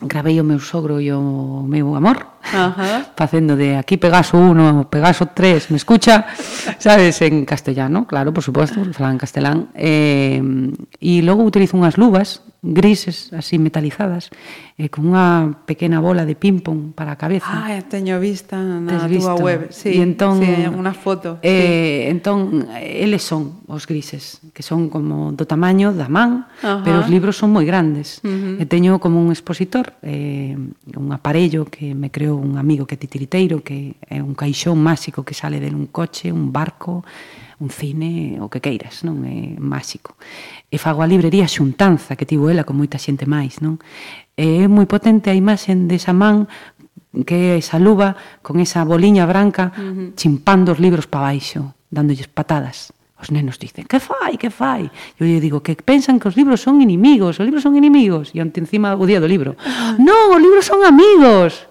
gravei 0.00 0.40
o 0.40 0.44
meu 0.44 0.58
sogro 0.58 1.00
e 1.00 1.12
o 1.12 1.62
meu 1.62 1.94
amor 1.94 2.40
Ajá. 2.42 3.12
facendo 3.16 3.56
de 3.56 3.76
aquí 3.76 3.96
Pegaso 3.96 4.36
1, 4.36 4.84
Pegaso 4.88 5.26
3, 5.26 5.70
me 5.70 5.76
escucha 5.76 6.26
sabes, 6.78 7.20
en 7.22 7.44
castellano, 7.44 8.06
claro, 8.06 8.32
por 8.32 8.42
suposto 8.42 8.80
falan 8.92 9.20
castelán 9.20 9.68
eh, 9.74 10.40
e 11.00 11.20
logo 11.20 11.44
utilizo 11.44 11.76
unhas 11.76 12.00
luvas 12.00 12.40
grises, 12.62 13.32
así 13.32 13.58
metalizadas, 13.58 14.28
e 14.76 14.92
con 14.92 15.08
unha 15.08 15.64
pequena 15.64 15.96
bola 15.96 16.28
de 16.28 16.36
ping-pong 16.36 16.92
para 16.92 17.16
a 17.16 17.20
cabeza. 17.20 17.48
Ah, 17.48 17.80
teño 17.88 18.20
vista 18.20 18.60
na 18.60 19.08
túa 19.08 19.32
web. 19.36 19.72
Sí, 19.72 19.96
e 19.96 20.04
entón, 20.04 20.44
sí, 20.44 20.68
unha 20.68 20.92
foto. 20.92 21.40
Eh, 21.40 22.04
sí. 22.04 22.12
Entón, 22.12 22.68
eles 22.76 23.24
son 23.24 23.64
os 23.64 23.88
grises, 23.88 24.44
que 24.52 24.60
son 24.60 24.92
como 24.92 25.32
do 25.32 25.48
tamaño 25.48 25.96
da 25.96 26.12
man, 26.12 26.52
Ajá. 26.60 26.84
pero 26.84 27.00
os 27.00 27.08
libros 27.08 27.40
son 27.40 27.56
moi 27.56 27.64
grandes. 27.64 28.20
Uh 28.20 28.28
-huh. 28.28 28.62
E 28.62 28.64
teño 28.68 29.00
como 29.00 29.16
un 29.24 29.32
expositor, 29.32 29.96
eh, 30.04 30.52
un 30.52 31.08
aparello 31.16 31.64
que 31.64 31.96
me 31.96 32.12
creou 32.12 32.36
un 32.36 32.60
amigo 32.60 32.84
que 32.84 32.96
é 32.96 33.00
titiriteiro, 33.00 33.64
que 33.64 33.96
é 34.04 34.20
un 34.20 34.36
caixón 34.36 34.76
máxico 34.84 35.24
que 35.24 35.32
sale 35.32 35.64
de 35.64 35.72
un 35.72 35.88
coche, 35.88 36.28
un 36.28 36.52
barco, 36.52 37.04
un 37.60 37.68
cine, 37.68 38.40
o 38.40 38.48
que 38.48 38.64
queiras, 38.64 39.04
non? 39.04 39.20
É 39.28 39.54
máxico. 39.60 40.16
E 40.72 40.80
fago 40.80 41.04
a 41.04 41.10
librería 41.10 41.44
Xuntanza, 41.44 42.16
que 42.16 42.24
tivo 42.24 42.48
ela 42.48 42.64
con 42.64 42.80
moita 42.80 42.96
xente 42.96 43.28
máis, 43.28 43.60
non? 43.60 43.76
E 44.34 44.64
é 44.64 44.66
moi 44.66 44.88
potente 44.88 45.28
a 45.28 45.36
imaxen 45.36 45.84
desa 45.84 46.16
man 46.16 46.48
que 47.26 47.54
é 47.54 47.60
esa 47.60 47.76
luva 47.76 48.16
con 48.40 48.62
esa 48.62 48.80
boliña 48.86 49.26
branca 49.28 49.76
uh 49.76 49.82
-huh. 49.82 50.08
chimpando 50.16 50.72
os 50.72 50.80
libros 50.80 51.04
para 51.04 51.28
baixo, 51.34 51.76
dándolles 51.92 52.30
patadas. 52.32 52.96
Os 53.20 53.28
nenos 53.28 53.60
dicen, 53.60 53.84
que 53.84 54.00
fai, 54.00 54.40
que 54.40 54.48
fai? 54.48 54.88
Eu 55.20 55.28
lle 55.28 55.44
digo 55.44 55.60
que 55.60 55.76
pensan 55.76 56.16
que 56.16 56.24
os 56.32 56.40
libros 56.40 56.64
son 56.64 56.80
inimigos, 56.80 57.36
os 57.36 57.44
libros 57.44 57.60
son 57.60 57.76
inimigos. 57.76 58.32
E 58.32 58.40
ante 58.40 58.64
encima 58.64 58.96
o 58.96 59.04
día 59.04 59.20
do 59.20 59.28
libro. 59.28 59.60
Ah. 59.60 60.00
non, 60.00 60.32
os 60.32 60.40
libros 60.40 60.64
son 60.64 60.80
amigos. 60.80 61.68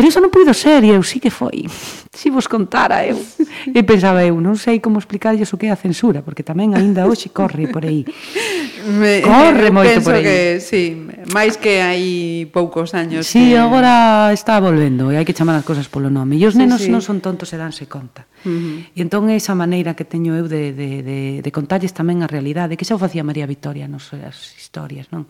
Pero 0.00 0.08
iso 0.08 0.24
non 0.24 0.32
puido 0.32 0.56
ser, 0.56 0.80
e 0.80 0.96
eu 0.96 1.04
sí 1.04 1.20
que 1.20 1.28
foi. 1.28 1.68
Si 2.10 2.26
vos 2.32 2.48
contara 2.48 3.04
eu. 3.04 3.20
E 3.76 3.84
pensaba 3.84 4.24
eu, 4.24 4.40
non 4.40 4.56
sei 4.56 4.80
como 4.80 4.96
explicarlles 4.96 5.52
o 5.52 5.60
que 5.60 5.68
é 5.68 5.70
a 5.70 5.76
censura, 5.76 6.24
porque 6.24 6.40
tamén 6.40 6.72
aínda 6.72 7.04
hoxe 7.04 7.28
corre 7.28 7.68
por 7.68 7.84
aí. 7.84 8.08
Me, 8.80 9.20
eh, 9.20 9.22
corre 9.22 9.68
moito 9.68 10.00
penso 10.00 10.08
por 10.08 10.16
aí. 10.16 10.24
que, 10.24 10.38
sí, 10.64 10.96
máis 11.36 11.60
que 11.60 11.84
hai 11.84 12.48
poucos 12.48 12.96
años. 12.96 13.28
Sí, 13.28 13.52
que... 13.52 13.60
agora 13.60 14.32
está 14.32 14.56
volvendo 14.56 15.12
e 15.12 15.20
hai 15.20 15.28
que 15.28 15.36
chamar 15.36 15.60
as 15.60 15.68
cousas 15.68 15.84
polo 15.92 16.08
nome. 16.08 16.40
E 16.40 16.48
os 16.48 16.56
nenos 16.56 16.80
sí, 16.80 16.88
sí. 16.88 16.90
non 16.90 17.04
son 17.04 17.20
tontos 17.20 17.52
e 17.52 17.60
danse 17.60 17.84
conta. 17.84 18.24
Uh 18.48 18.48
-huh. 18.48 18.96
E 18.96 19.04
entón 19.04 19.28
é 19.28 19.36
esa 19.36 19.52
maneira 19.52 19.92
que 19.92 20.08
teño 20.08 20.32
eu 20.32 20.48
de, 20.48 20.72
de, 20.72 21.04
de, 21.04 21.20
de 21.44 21.50
contarlles 21.52 21.92
tamén 21.92 22.24
a 22.24 22.28
realidade, 22.32 22.80
que 22.80 22.88
xa 22.88 22.96
o 22.96 23.02
facía 23.04 23.20
María 23.20 23.44
Victoria 23.44 23.84
nas 23.84 24.08
súas 24.08 24.56
historias, 24.56 25.12
non? 25.12 25.28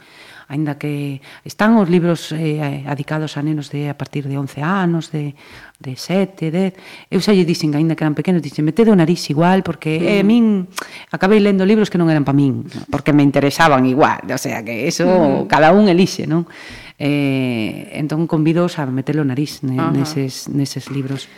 aínda 0.51 0.74
que 0.82 1.22
están 1.47 1.78
os 1.78 1.86
libros 1.86 2.35
eh, 2.35 2.82
adicados 2.90 3.39
a 3.39 3.40
nenos 3.47 3.70
de 3.70 3.86
a 3.86 3.94
partir 3.94 4.27
de 4.27 4.35
11 4.35 4.66
anos, 4.66 5.14
de, 5.14 5.39
de 5.78 5.94
7, 5.94 6.51
10, 6.51 6.74
eu 7.06 7.22
xa 7.22 7.31
lle 7.31 7.47
dixen, 7.47 7.70
aínda 7.78 7.94
que 7.94 8.02
eran 8.02 8.18
pequenos, 8.18 8.43
dixen, 8.43 8.66
metede 8.66 8.90
o 8.90 8.98
nariz 8.98 9.31
igual, 9.31 9.62
porque 9.62 10.02
eh, 10.02 10.02
mm. 10.02 10.20
eh, 10.20 10.24
min 10.27 10.44
acabei 11.14 11.39
lendo 11.39 11.62
libros 11.62 11.86
que 11.86 12.02
non 12.02 12.10
eran 12.10 12.27
para 12.27 12.35
min, 12.35 12.66
porque 12.90 13.14
me 13.14 13.22
interesaban 13.22 13.86
igual, 13.86 14.27
o 14.27 14.40
sea, 14.43 14.66
que 14.66 14.90
eso 14.90 15.06
mm. 15.06 15.47
cada 15.47 15.70
un 15.70 15.86
elixe, 15.86 16.27
non? 16.27 16.51
Eh, 17.01 17.97
entón 17.97 18.27
convidos 18.28 18.77
a 18.77 18.85
meter 18.90 19.16
o 19.16 19.24
nariz 19.24 19.64
ne, 19.64 19.81
Ajá. 19.81 19.89
neses, 19.89 20.52
neses 20.52 20.93
libros. 20.93 21.32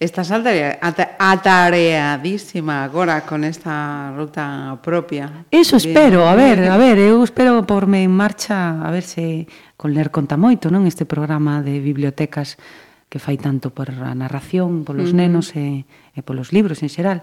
Estás 0.00 0.32
atareadísima 0.32 2.82
agora 2.82 3.20
con 3.22 3.44
esta 3.44 4.12
ruta 4.16 4.76
propia. 4.82 5.44
Eso 5.50 5.76
espero, 5.76 6.26
a 6.26 6.34
ver, 6.34 6.68
a 6.68 6.76
ver, 6.76 6.98
eu 6.98 7.22
espero 7.22 7.62
porme 7.62 8.02
en 8.02 8.10
marcha, 8.10 8.82
a 8.82 8.90
ver 8.90 9.06
se 9.06 9.46
con 9.78 9.94
ler 9.94 10.10
conta 10.10 10.34
moito, 10.34 10.66
non 10.66 10.90
este 10.90 11.06
programa 11.06 11.62
de 11.62 11.78
bibliotecas 11.78 12.58
que 13.06 13.22
fai 13.22 13.38
tanto 13.38 13.70
por 13.70 13.94
a 13.94 14.10
narración, 14.18 14.82
polos 14.82 15.10
uh 15.10 15.12
-huh. 15.14 15.20
nenos 15.22 15.54
e, 15.54 15.86
e 15.86 16.20
polos 16.26 16.50
libros 16.50 16.82
en 16.82 16.90
xeral 16.90 17.22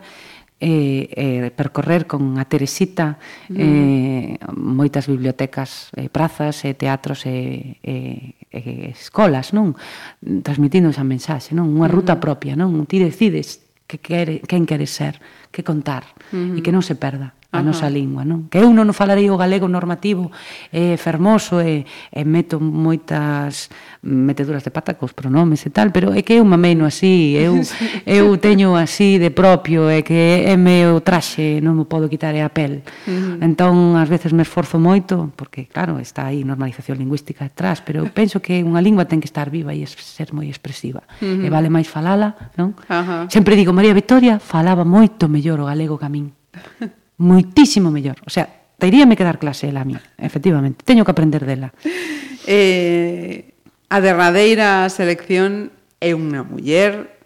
eh, 0.61 1.09
eh, 1.09 1.49
percorrer 1.49 2.05
con 2.05 2.37
a 2.37 2.45
Teresita 2.45 3.17
eh, 3.49 4.37
moitas 4.53 5.09
bibliotecas, 5.09 5.89
eh, 5.97 6.07
prazas, 6.13 6.61
eh, 6.69 6.77
teatros 6.77 7.25
e 7.25 7.81
eh, 7.81 8.37
eh, 8.53 8.93
escolas, 8.93 9.57
non? 9.57 9.73
Transmitindo 10.21 10.93
esa 10.93 11.01
mensaxe, 11.01 11.57
non? 11.57 11.73
Unha 11.73 11.89
ruta 11.89 12.13
mm. 12.13 12.21
propia, 12.21 12.53
non? 12.53 12.85
Ti 12.85 13.01
decides 13.01 13.65
que 13.89 13.97
quere, 13.97 14.45
quen 14.45 14.69
queres 14.69 14.93
ser, 14.93 15.17
que 15.49 15.65
contar, 15.65 16.05
mm 16.29 16.55
e 16.55 16.59
que 16.61 16.69
non 16.69 16.85
se 16.85 16.93
perda 16.93 17.33
a 17.51 17.59
Ajá. 17.59 17.67
nosa 17.67 17.91
lingua, 17.91 18.23
non? 18.23 18.47
Que 18.47 18.63
eu 18.63 18.71
non 18.71 18.87
falarei 18.95 19.27
o 19.27 19.35
galego 19.35 19.67
normativo 19.67 20.31
eh, 20.71 20.95
fermoso 20.95 21.59
e, 21.59 21.83
eh, 22.15 22.23
e 22.23 22.23
meto 22.23 22.63
moitas 22.63 23.67
meteduras 23.99 24.63
de 24.63 24.71
pata 24.71 24.95
cos 24.95 25.11
pronomes 25.11 25.67
e 25.67 25.69
tal, 25.69 25.91
pero 25.91 26.15
é 26.15 26.23
que 26.23 26.39
eu 26.39 26.47
mameno 26.47 26.87
así, 26.87 27.35
eu, 27.35 27.59
eu 28.07 28.39
teño 28.39 28.79
así 28.79 29.19
de 29.19 29.35
propio, 29.35 29.91
é 29.91 29.99
que 29.99 30.47
é 30.47 30.55
meu 30.55 31.03
traxe, 31.03 31.59
non 31.59 31.75
me 31.75 31.83
podo 31.83 32.07
quitar 32.07 32.31
a 32.39 32.47
pel. 32.47 32.87
Uh 33.03 33.43
-huh. 33.43 33.43
Entón, 33.43 33.99
ás 33.99 34.07
veces 34.07 34.31
me 34.31 34.47
esforzo 34.47 34.79
moito, 34.79 35.35
porque, 35.35 35.67
claro, 35.67 35.99
está 35.99 36.31
aí 36.31 36.47
normalización 36.47 37.03
lingüística 37.03 37.51
atrás, 37.51 37.83
pero 37.83 37.99
eu 37.99 38.07
penso 38.15 38.39
que 38.39 38.63
unha 38.63 38.79
lingua 38.79 39.03
ten 39.03 39.19
que 39.19 39.27
estar 39.27 39.51
viva 39.51 39.75
e 39.75 39.83
ser 39.91 40.31
moi 40.31 40.47
expresiva. 40.47 41.03
Uh 41.19 41.43
-huh. 41.43 41.45
E 41.45 41.47
vale 41.51 41.67
máis 41.67 41.91
falala, 41.91 42.47
non? 42.55 42.79
Uh 42.87 43.03
-huh. 43.03 43.23
Sempre 43.27 43.59
digo, 43.59 43.75
María 43.75 43.91
Victoria 43.91 44.39
falaba 44.39 44.87
moito 44.87 45.27
mellor 45.27 45.59
o 45.59 45.67
galego 45.67 45.99
que 45.99 46.07
a 46.07 46.11
min. 46.15 46.31
moitísimo 47.21 47.93
mellor. 47.93 48.17
O 48.25 48.33
sea, 48.33 48.49
teríame 48.81 49.13
que 49.13 49.23
dar 49.23 49.37
clase 49.37 49.69
ela 49.69 49.85
a 49.85 49.87
mí, 49.87 49.95
efectivamente. 50.17 50.81
Teño 50.81 51.05
que 51.05 51.13
aprender 51.13 51.45
dela. 51.45 51.71
Eh, 52.49 53.53
a 53.93 54.01
derradeira 54.01 54.89
selección 54.89 55.69
é 56.01 56.17
unha 56.17 56.41
muller 56.41 57.21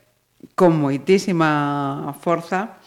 con 0.60 0.76
moitísima 0.76 2.12
forza, 2.20 2.84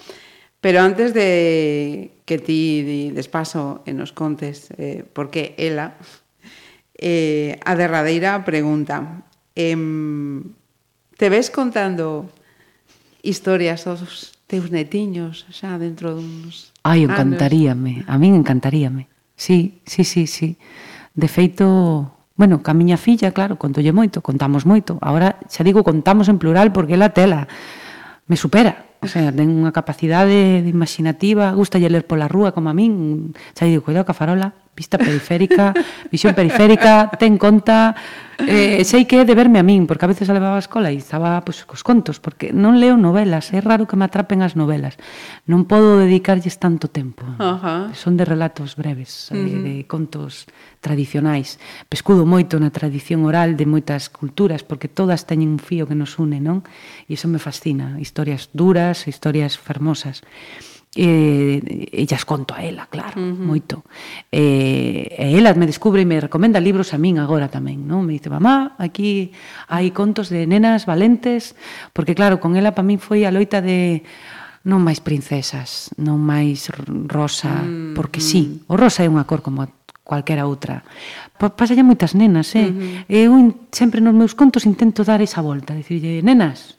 pero 0.61 0.85
antes 0.85 1.17
de 1.17 2.13
que 2.29 2.37
ti 2.37 2.85
despaso 3.17 3.81
e 3.89 3.97
nos 3.97 4.13
contes 4.13 4.69
eh, 4.77 5.09
por 5.09 5.33
que 5.33 5.57
ela, 5.57 5.97
eh, 7.01 7.57
a 7.65 7.73
derradeira 7.81 8.45
pregunta, 8.45 9.25
eh, 9.57 9.73
te 11.17 11.27
ves 11.33 11.49
contando 11.49 12.29
historias 13.25 13.89
aos 13.89 14.37
teus 14.45 14.69
netiños 14.69 15.49
xa 15.49 15.81
dentro 15.81 16.13
duns 16.13 16.77
Ai, 16.89 17.05
ah, 17.05 17.13
encantaríame, 17.13 18.09
a 18.09 18.17
min 18.17 18.33
encantaríame. 18.33 19.13
Sí, 19.37 19.85
sí, 19.85 20.09
sí, 20.09 20.25
sí. 20.27 20.57
De 21.13 21.29
feito, 21.29 22.17
bueno, 22.33 22.65
ca 22.65 22.73
miña 22.73 22.97
filla, 22.97 23.37
claro, 23.37 23.61
contolle 23.61 23.93
moito, 23.93 24.25
contamos 24.25 24.65
moito. 24.65 24.97
Ahora 25.05 25.37
xa 25.53 25.61
digo 25.69 25.85
contamos 25.85 26.33
en 26.33 26.41
plural 26.41 26.73
porque 26.73 26.97
ela 26.97 27.13
tela 27.13 27.45
me 28.25 28.41
supera. 28.41 28.89
O 29.05 29.07
sea, 29.07 29.29
ten 29.31 29.53
unha 29.53 29.71
capacidade 29.71 30.65
de 30.65 30.71
imaginativa, 30.73 31.53
gusta 31.53 31.77
ler 31.77 32.09
pola 32.09 32.27
rúa 32.27 32.57
como 32.57 32.73
a 32.73 32.75
min. 32.75 33.37
Xa 33.53 33.69
digo, 33.69 33.85
cuidado 33.85 34.09
ca 34.09 34.17
farola, 34.17 34.57
vista 34.79 34.95
periférica, 34.95 35.75
visión 36.15 36.39
periférica, 36.39 37.11
ten 37.19 37.35
conta, 37.35 37.99
eh, 38.47 38.87
sei 38.87 39.11
que 39.11 39.19
é 39.19 39.25
de 39.27 39.35
verme 39.35 39.59
a 39.59 39.67
min, 39.67 39.91
porque 39.91 40.07
a 40.07 40.11
veces 40.15 40.31
a 40.31 40.37
levaba 40.39 40.55
a 40.55 40.63
escola 40.63 40.95
e 40.95 41.03
estaba 41.03 41.43
pois, 41.43 41.67
cos 41.67 41.83
contos, 41.83 42.23
porque 42.23 42.55
non 42.55 42.79
leo 42.79 42.95
novelas, 42.95 43.51
é 43.51 43.59
raro 43.59 43.91
que 43.91 43.99
me 43.99 44.07
atrapen 44.07 44.47
as 44.47 44.55
novelas. 44.55 44.95
Non 45.51 45.67
podo 45.67 45.99
dedicarlles 45.99 46.63
tanto 46.63 46.87
tempo. 46.87 47.27
Uh 47.43 47.59
-huh. 47.59 47.83
Son 47.99 48.15
de 48.15 48.23
relatos 48.23 48.79
breves, 48.79 49.35
eh, 49.35 49.35
uh 49.35 49.43
-huh. 49.43 49.59
de, 49.67 49.83
de 49.83 49.91
contos 49.91 50.47
tradicionais. 50.79 51.59
Pescudo 51.91 52.23
moito 52.23 52.63
na 52.63 52.71
tradición 52.71 53.27
oral 53.27 53.59
de 53.59 53.67
moitas 53.67 54.07
culturas, 54.07 54.63
porque 54.63 54.87
todas 54.87 55.27
teñen 55.27 55.59
un 55.59 55.61
fío 55.61 55.91
que 55.91 55.99
nos 55.99 56.23
une, 56.23 56.39
non? 56.39 56.63
E 57.11 57.19
iso 57.19 57.27
me 57.27 57.43
fascina, 57.43 57.99
historias 57.99 58.55
duras, 58.55 59.11
historias 59.11 59.59
fermosas 59.59 60.23
e, 60.97 61.89
ellas 61.93 62.25
conto 62.25 62.55
a 62.55 62.65
ela, 62.65 62.89
claro, 62.89 63.21
uh 63.21 63.35
-huh. 63.35 63.45
moito. 63.45 63.85
E, 64.33 65.13
e 65.19 65.37
ela 65.37 65.53
me 65.53 65.69
descubre 65.69 66.03
e 66.03 66.09
me 66.09 66.21
recomenda 66.21 66.61
libros 66.61 66.95
a 66.95 66.99
min 66.99 67.21
agora 67.21 67.53
tamén, 67.53 67.85
non? 67.85 68.09
Me 68.09 68.17
dice, 68.17 68.33
mamá, 68.33 68.79
aquí 68.81 69.37
hai 69.69 69.93
contos 69.93 70.33
de 70.33 70.49
nenas 70.49 70.89
valentes, 70.89 71.53
porque 71.93 72.17
claro, 72.17 72.41
con 72.41 72.57
ela 72.57 72.73
para 72.73 72.89
min 72.89 72.99
foi 72.99 73.29
a 73.29 73.35
loita 73.35 73.61
de 73.61 74.03
non 74.65 74.81
máis 74.81 75.05
princesas, 75.05 75.93
non 76.01 76.21
máis 76.21 76.73
rosa, 77.09 77.65
mm, 77.65 77.93
porque 77.93 78.21
mm. 78.21 78.27
sí, 78.27 78.43
o 78.69 78.75
rosa 78.75 79.05
é 79.05 79.09
unha 79.09 79.29
cor 79.29 79.45
como 79.45 79.69
cualquera 80.09 80.49
outra. 80.49 80.89
Pasalle 81.37 81.85
moitas 81.85 82.17
nenas, 82.17 82.57
eh? 82.57 82.73
Uh 82.73 82.73
-huh. 82.73 83.13
Eu 83.13 83.33
sempre 83.71 84.01
nos 84.01 84.17
meus 84.17 84.33
contos 84.33 84.65
intento 84.65 85.05
dar 85.05 85.21
esa 85.21 85.45
volta, 85.45 85.77
dicirlle, 85.77 86.25
nenas, 86.25 86.78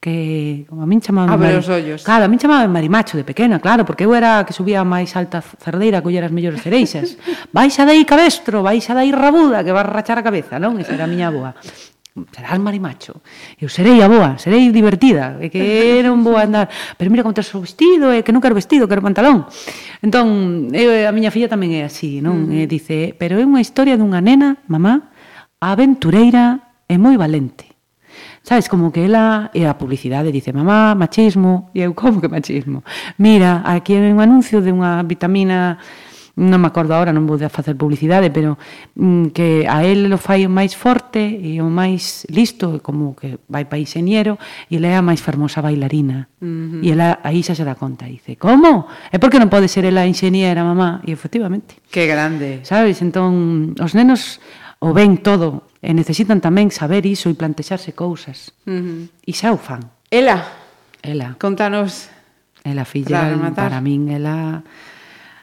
que 0.00 0.64
a 0.72 0.86
min 0.88 1.04
chamaba 1.04 1.36
Abre 1.36 1.60
os 1.60 1.68
ollos. 1.68 2.00
Claro, 2.02 2.24
a 2.24 2.28
min 2.32 2.40
chamaba 2.40 2.64
Marimacho 2.64 3.20
de 3.20 3.24
pequena, 3.24 3.60
claro, 3.60 3.84
porque 3.84 4.08
eu 4.08 4.16
era 4.16 4.42
que 4.48 4.56
subía 4.56 4.80
a 4.80 4.88
máis 4.88 5.12
alta 5.12 5.44
cerdeira 5.44 6.00
a 6.00 6.02
coller 6.02 6.24
as 6.24 6.32
mellores 6.32 6.64
cereixas. 6.64 7.20
baixa 7.52 7.84
dai 7.84 8.00
cabestro, 8.08 8.64
baixa 8.64 8.96
dai 8.96 9.12
rabuda 9.12 9.60
que 9.60 9.76
vas 9.76 9.84
rachar 9.84 10.16
a 10.16 10.24
cabeza, 10.24 10.56
non? 10.56 10.80
Esa 10.80 10.96
era 10.96 11.04
a 11.04 11.10
miña 11.12 11.28
boa 11.28 11.52
serás 12.32 12.58
marimacho. 12.58 13.22
Eu 13.56 13.70
serei 13.70 14.02
a 14.02 14.08
boa, 14.10 14.36
serei 14.36 14.68
divertida, 14.74 15.38
e 15.38 15.48
que 15.48 16.02
non 16.02 16.20
vou 16.26 16.36
andar, 16.36 16.66
pero 16.98 17.08
mira 17.08 17.22
como 17.22 17.36
tes 17.36 17.48
o 17.54 17.62
vestido, 17.62 18.10
e 18.10 18.26
que 18.26 18.34
non 18.34 18.42
quero 18.42 18.58
vestido, 18.58 18.90
quero 18.90 19.00
pantalón. 19.00 19.46
Entón, 20.02 20.68
eu, 20.74 21.06
a 21.06 21.12
miña 21.14 21.30
filla 21.30 21.46
tamén 21.46 21.78
é 21.78 21.86
así, 21.86 22.18
non? 22.18 22.50
Mm. 22.50 22.56
E 22.56 22.60
dice, 22.66 23.14
pero 23.14 23.38
é 23.38 23.44
unha 23.46 23.62
historia 23.62 23.94
dunha 23.94 24.18
nena, 24.18 24.58
mamá, 24.66 25.14
aventureira 25.62 26.74
e 26.90 26.98
moi 26.98 27.14
valente. 27.14 27.69
Sabes, 28.42 28.68
como 28.68 28.90
que 28.90 29.04
ela 29.04 29.50
e 29.52 29.68
a 29.68 29.76
publicidade 29.76 30.32
dice, 30.32 30.52
mamá, 30.52 30.96
machismo, 30.96 31.70
e 31.76 31.84
eu, 31.84 31.92
como 31.94 32.20
que 32.20 32.28
machismo? 32.28 32.82
Mira, 33.20 33.62
aquí 33.64 33.94
hai 33.94 34.08
un 34.08 34.20
anuncio 34.20 34.64
de 34.64 34.72
unha 34.72 35.04
vitamina 35.04 35.76
non 36.40 36.62
me 36.62 36.72
acordo 36.72 36.96
agora, 36.96 37.12
non 37.12 37.28
vou 37.28 37.36
facer 37.52 37.76
publicidade, 37.76 38.32
pero 38.32 38.56
mm, 38.96 39.36
que 39.36 39.68
a 39.68 39.84
él 39.84 40.08
lo 40.08 40.16
fai 40.16 40.48
o 40.48 40.50
máis 40.50 40.72
forte 40.72 41.20
e 41.20 41.60
o 41.60 41.68
máis 41.68 42.24
listo, 42.32 42.80
como 42.80 43.12
que 43.12 43.36
vai 43.50 43.68
pa 43.68 43.76
ingeniero, 43.76 44.40
e 44.72 44.80
ela 44.80 44.88
é 44.88 44.96
a 44.96 45.04
máis 45.04 45.20
fermosa 45.20 45.60
bailarina. 45.60 46.32
Uh 46.40 46.80
-huh. 46.80 46.80
E 46.80 46.88
ela 46.96 47.20
aí 47.20 47.44
xa 47.44 47.52
se 47.52 47.60
dá 47.60 47.76
conta, 47.76 48.08
e 48.08 48.16
dice, 48.16 48.40
como? 48.40 48.88
É 49.12 49.20
porque 49.20 49.36
non 49.36 49.52
pode 49.52 49.68
ser 49.68 49.84
ela 49.84 50.08
ingeniera, 50.08 50.64
mamá? 50.64 51.04
E 51.04 51.12
efectivamente. 51.12 51.76
Que 51.92 52.08
grande. 52.08 52.64
Sabes, 52.64 53.04
entón, 53.04 53.76
os 53.76 53.92
nenos 53.92 54.40
o 54.80 54.96
ben 54.96 55.20
todo, 55.20 55.68
e 55.84 55.92
necesitan 55.92 56.40
tamén 56.40 56.72
saber 56.72 57.04
iso 57.04 57.28
e 57.28 57.36
plantexarse 57.36 57.92
cousas. 57.92 58.56
Uh 58.64 59.08
-huh. 59.08 59.28
E 59.28 59.32
xa 59.36 59.52
o 59.52 59.60
fan. 59.60 59.84
Ela? 60.08 60.40
Ela. 61.04 61.36
Contanos. 61.36 62.08
Ela 62.64 62.84
filla, 62.84 63.36
para 63.54 63.80
min, 63.80 64.08
ela... 64.10 64.64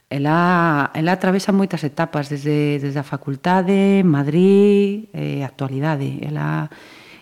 Ela, 0.07 0.89
ela 0.95 1.11
atravesa 1.19 1.51
moitas 1.51 1.84
etapas 1.84 2.31
desde, 2.31 2.80
desde 2.80 2.95
a 2.95 3.03
facultade, 3.03 4.07
Madrid, 4.07 5.11
eh, 5.11 5.43
actualidade. 5.43 6.23
Ela, 6.23 6.72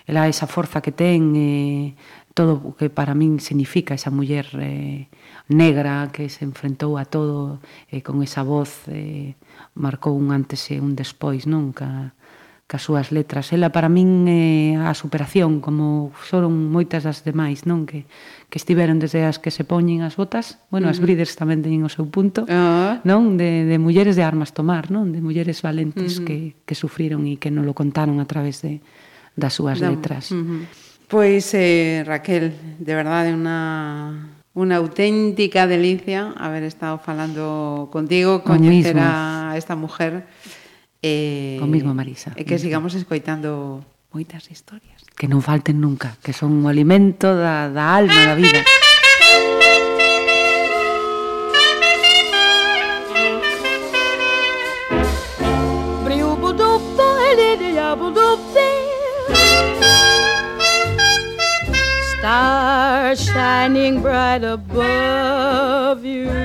ela 0.05 0.29
esa 0.29 0.45
forza 0.45 0.85
que 0.85 0.93
ten, 0.93 1.33
eh, 1.33 1.97
todo 2.35 2.61
o 2.61 2.75
que 2.77 2.93
para 2.93 3.15
min 3.17 3.41
significa 3.41 3.97
esa 3.97 4.13
muller 4.13 4.45
eh, 4.59 5.07
negra 5.47 6.11
que 6.11 6.29
se 6.29 6.43
enfrentou 6.43 6.99
a 6.99 7.07
todo 7.07 7.63
eh, 7.89 8.03
con 8.03 8.21
esa 8.21 8.43
voz 8.43 8.85
eh, 8.91 9.33
marcou 9.75 10.15
un 10.15 10.31
antes 10.31 10.71
e 10.71 10.79
un 10.79 10.95
despois, 10.95 11.45
non? 11.45 11.75
Ca, 11.75 12.15
cas 12.65 12.81
súas 12.81 13.13
letras. 13.13 13.53
Ela 13.53 13.69
para 13.69 13.93
min 13.93 14.25
é 14.25 14.73
a 14.81 14.97
superación, 14.97 15.61
como 15.61 16.09
foron 16.17 16.73
moitas 16.73 17.05
das 17.05 17.21
demais, 17.21 17.69
non? 17.69 17.85
Que, 17.85 18.09
que 18.49 18.57
estiveron 18.57 18.97
desde 18.97 19.21
as 19.21 19.37
que 19.37 19.53
se 19.53 19.61
poñen 19.61 20.01
as 20.01 20.17
botas, 20.17 20.57
bueno, 20.73 20.89
as 20.89 20.97
brides 20.97 21.37
tamén 21.37 21.61
teñen 21.61 21.85
o 21.85 21.91
seu 21.93 22.09
punto, 22.09 22.49
ah. 22.49 22.97
non? 23.05 23.37
De, 23.37 23.69
de 23.69 23.77
mulleres 23.77 24.17
de 24.17 24.25
armas 24.25 24.49
tomar, 24.49 24.89
non? 24.89 25.13
De 25.13 25.21
mulleres 25.21 25.61
valentes 25.61 26.17
que, 26.25 26.57
que 26.65 26.73
sufriron 26.73 27.29
e 27.29 27.37
que 27.37 27.53
non 27.53 27.69
lo 27.69 27.77
contaron 27.77 28.17
a 28.17 28.25
través 28.25 28.65
de, 28.65 28.81
das 29.37 29.53
súas 29.53 29.77
da, 29.77 29.93
letras. 29.93 30.33
Pois, 31.05 31.53
eh, 31.53 32.01
Raquel, 32.01 32.49
de 32.81 32.93
verdade, 32.97 33.29
unha 33.29 34.33
unha 34.55 34.79
auténtica 34.79 35.67
delicia 35.67 36.31
haber 36.39 36.63
estado 36.63 36.95
falando 36.97 37.91
contigo, 37.91 38.39
coñecer 38.39 38.95
a 38.97 39.44
a 39.55 39.57
esta 39.57 39.75
mujer. 39.75 40.27
Eh, 41.01 41.57
Comigo, 41.59 41.93
Marisa. 41.95 42.35
E 42.35 42.43
que 42.43 42.59
sigamos 42.59 42.93
escoitando 42.93 43.81
moitas 44.11 44.51
historias. 44.51 45.03
Que 45.15 45.31
non 45.31 45.39
falten 45.39 45.79
nunca, 45.79 46.19
que 46.19 46.35
son 46.35 46.51
un 46.51 46.65
alimento 46.67 47.31
da, 47.35 47.71
da 47.71 47.95
alma, 47.95 48.19
da 48.27 48.35
vida. 48.35 48.61
Stars 62.19 63.21
shining 63.21 64.01
bright 64.01 64.43
above 64.43 66.03
you. 66.03 66.44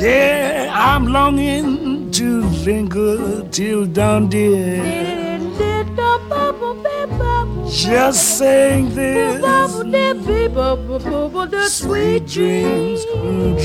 Yeah, 0.00 0.70
I'm 0.72 1.06
longing 1.06 2.10
to 2.12 2.42
linger 2.66 3.48
till 3.50 3.86
dawn, 3.86 4.28
dear. 4.28 4.82
Just 7.68 8.38
saying 8.38 8.94
this. 8.94 9.40
Sweet 11.68 12.26
dreams, 12.26 13.04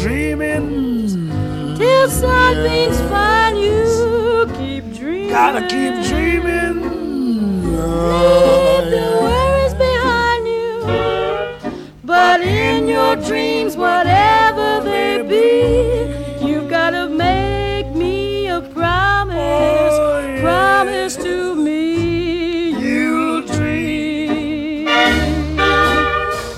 dreaming. 0.02 1.32
Till 1.78 2.10
sunbeams 2.10 3.00
find 3.10 3.58
you, 3.58 4.48
keep 4.58 4.84
dreaming. 4.94 5.30
Gotta 5.30 5.62
keep 5.62 5.94
dreaming. 6.08 6.82
Leave 7.66 8.86
the 8.92 9.06
worries 9.22 9.74
behind 9.74 10.48
you. 10.48 11.25
But 12.16 12.42
in 12.42 12.88
your 12.88 13.18
dreams, 13.18 13.76
whatever 13.76 14.70
they 14.90 15.22
be, 15.34 16.48
you've 16.48 16.70
gotta 16.70 17.10
make 17.10 17.88
me 17.94 18.48
a 18.48 18.62
promise. 18.62 19.96
Oh, 20.00 20.38
promise 20.40 21.18
to 21.18 21.56
me 21.56 22.72
you'll 22.84 23.42
dream. 23.42 24.86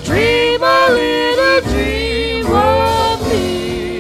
Dream 0.06 0.62
a 0.62 0.82
little 1.02 1.60
dream 1.72 2.46
of 2.46 3.18
me. 3.32 4.00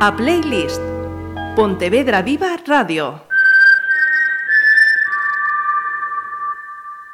A 0.00 0.12
Playlist. 0.12 0.82
Pontevedra 1.56 2.20
Viva 2.22 2.58
Radio. 2.66 3.33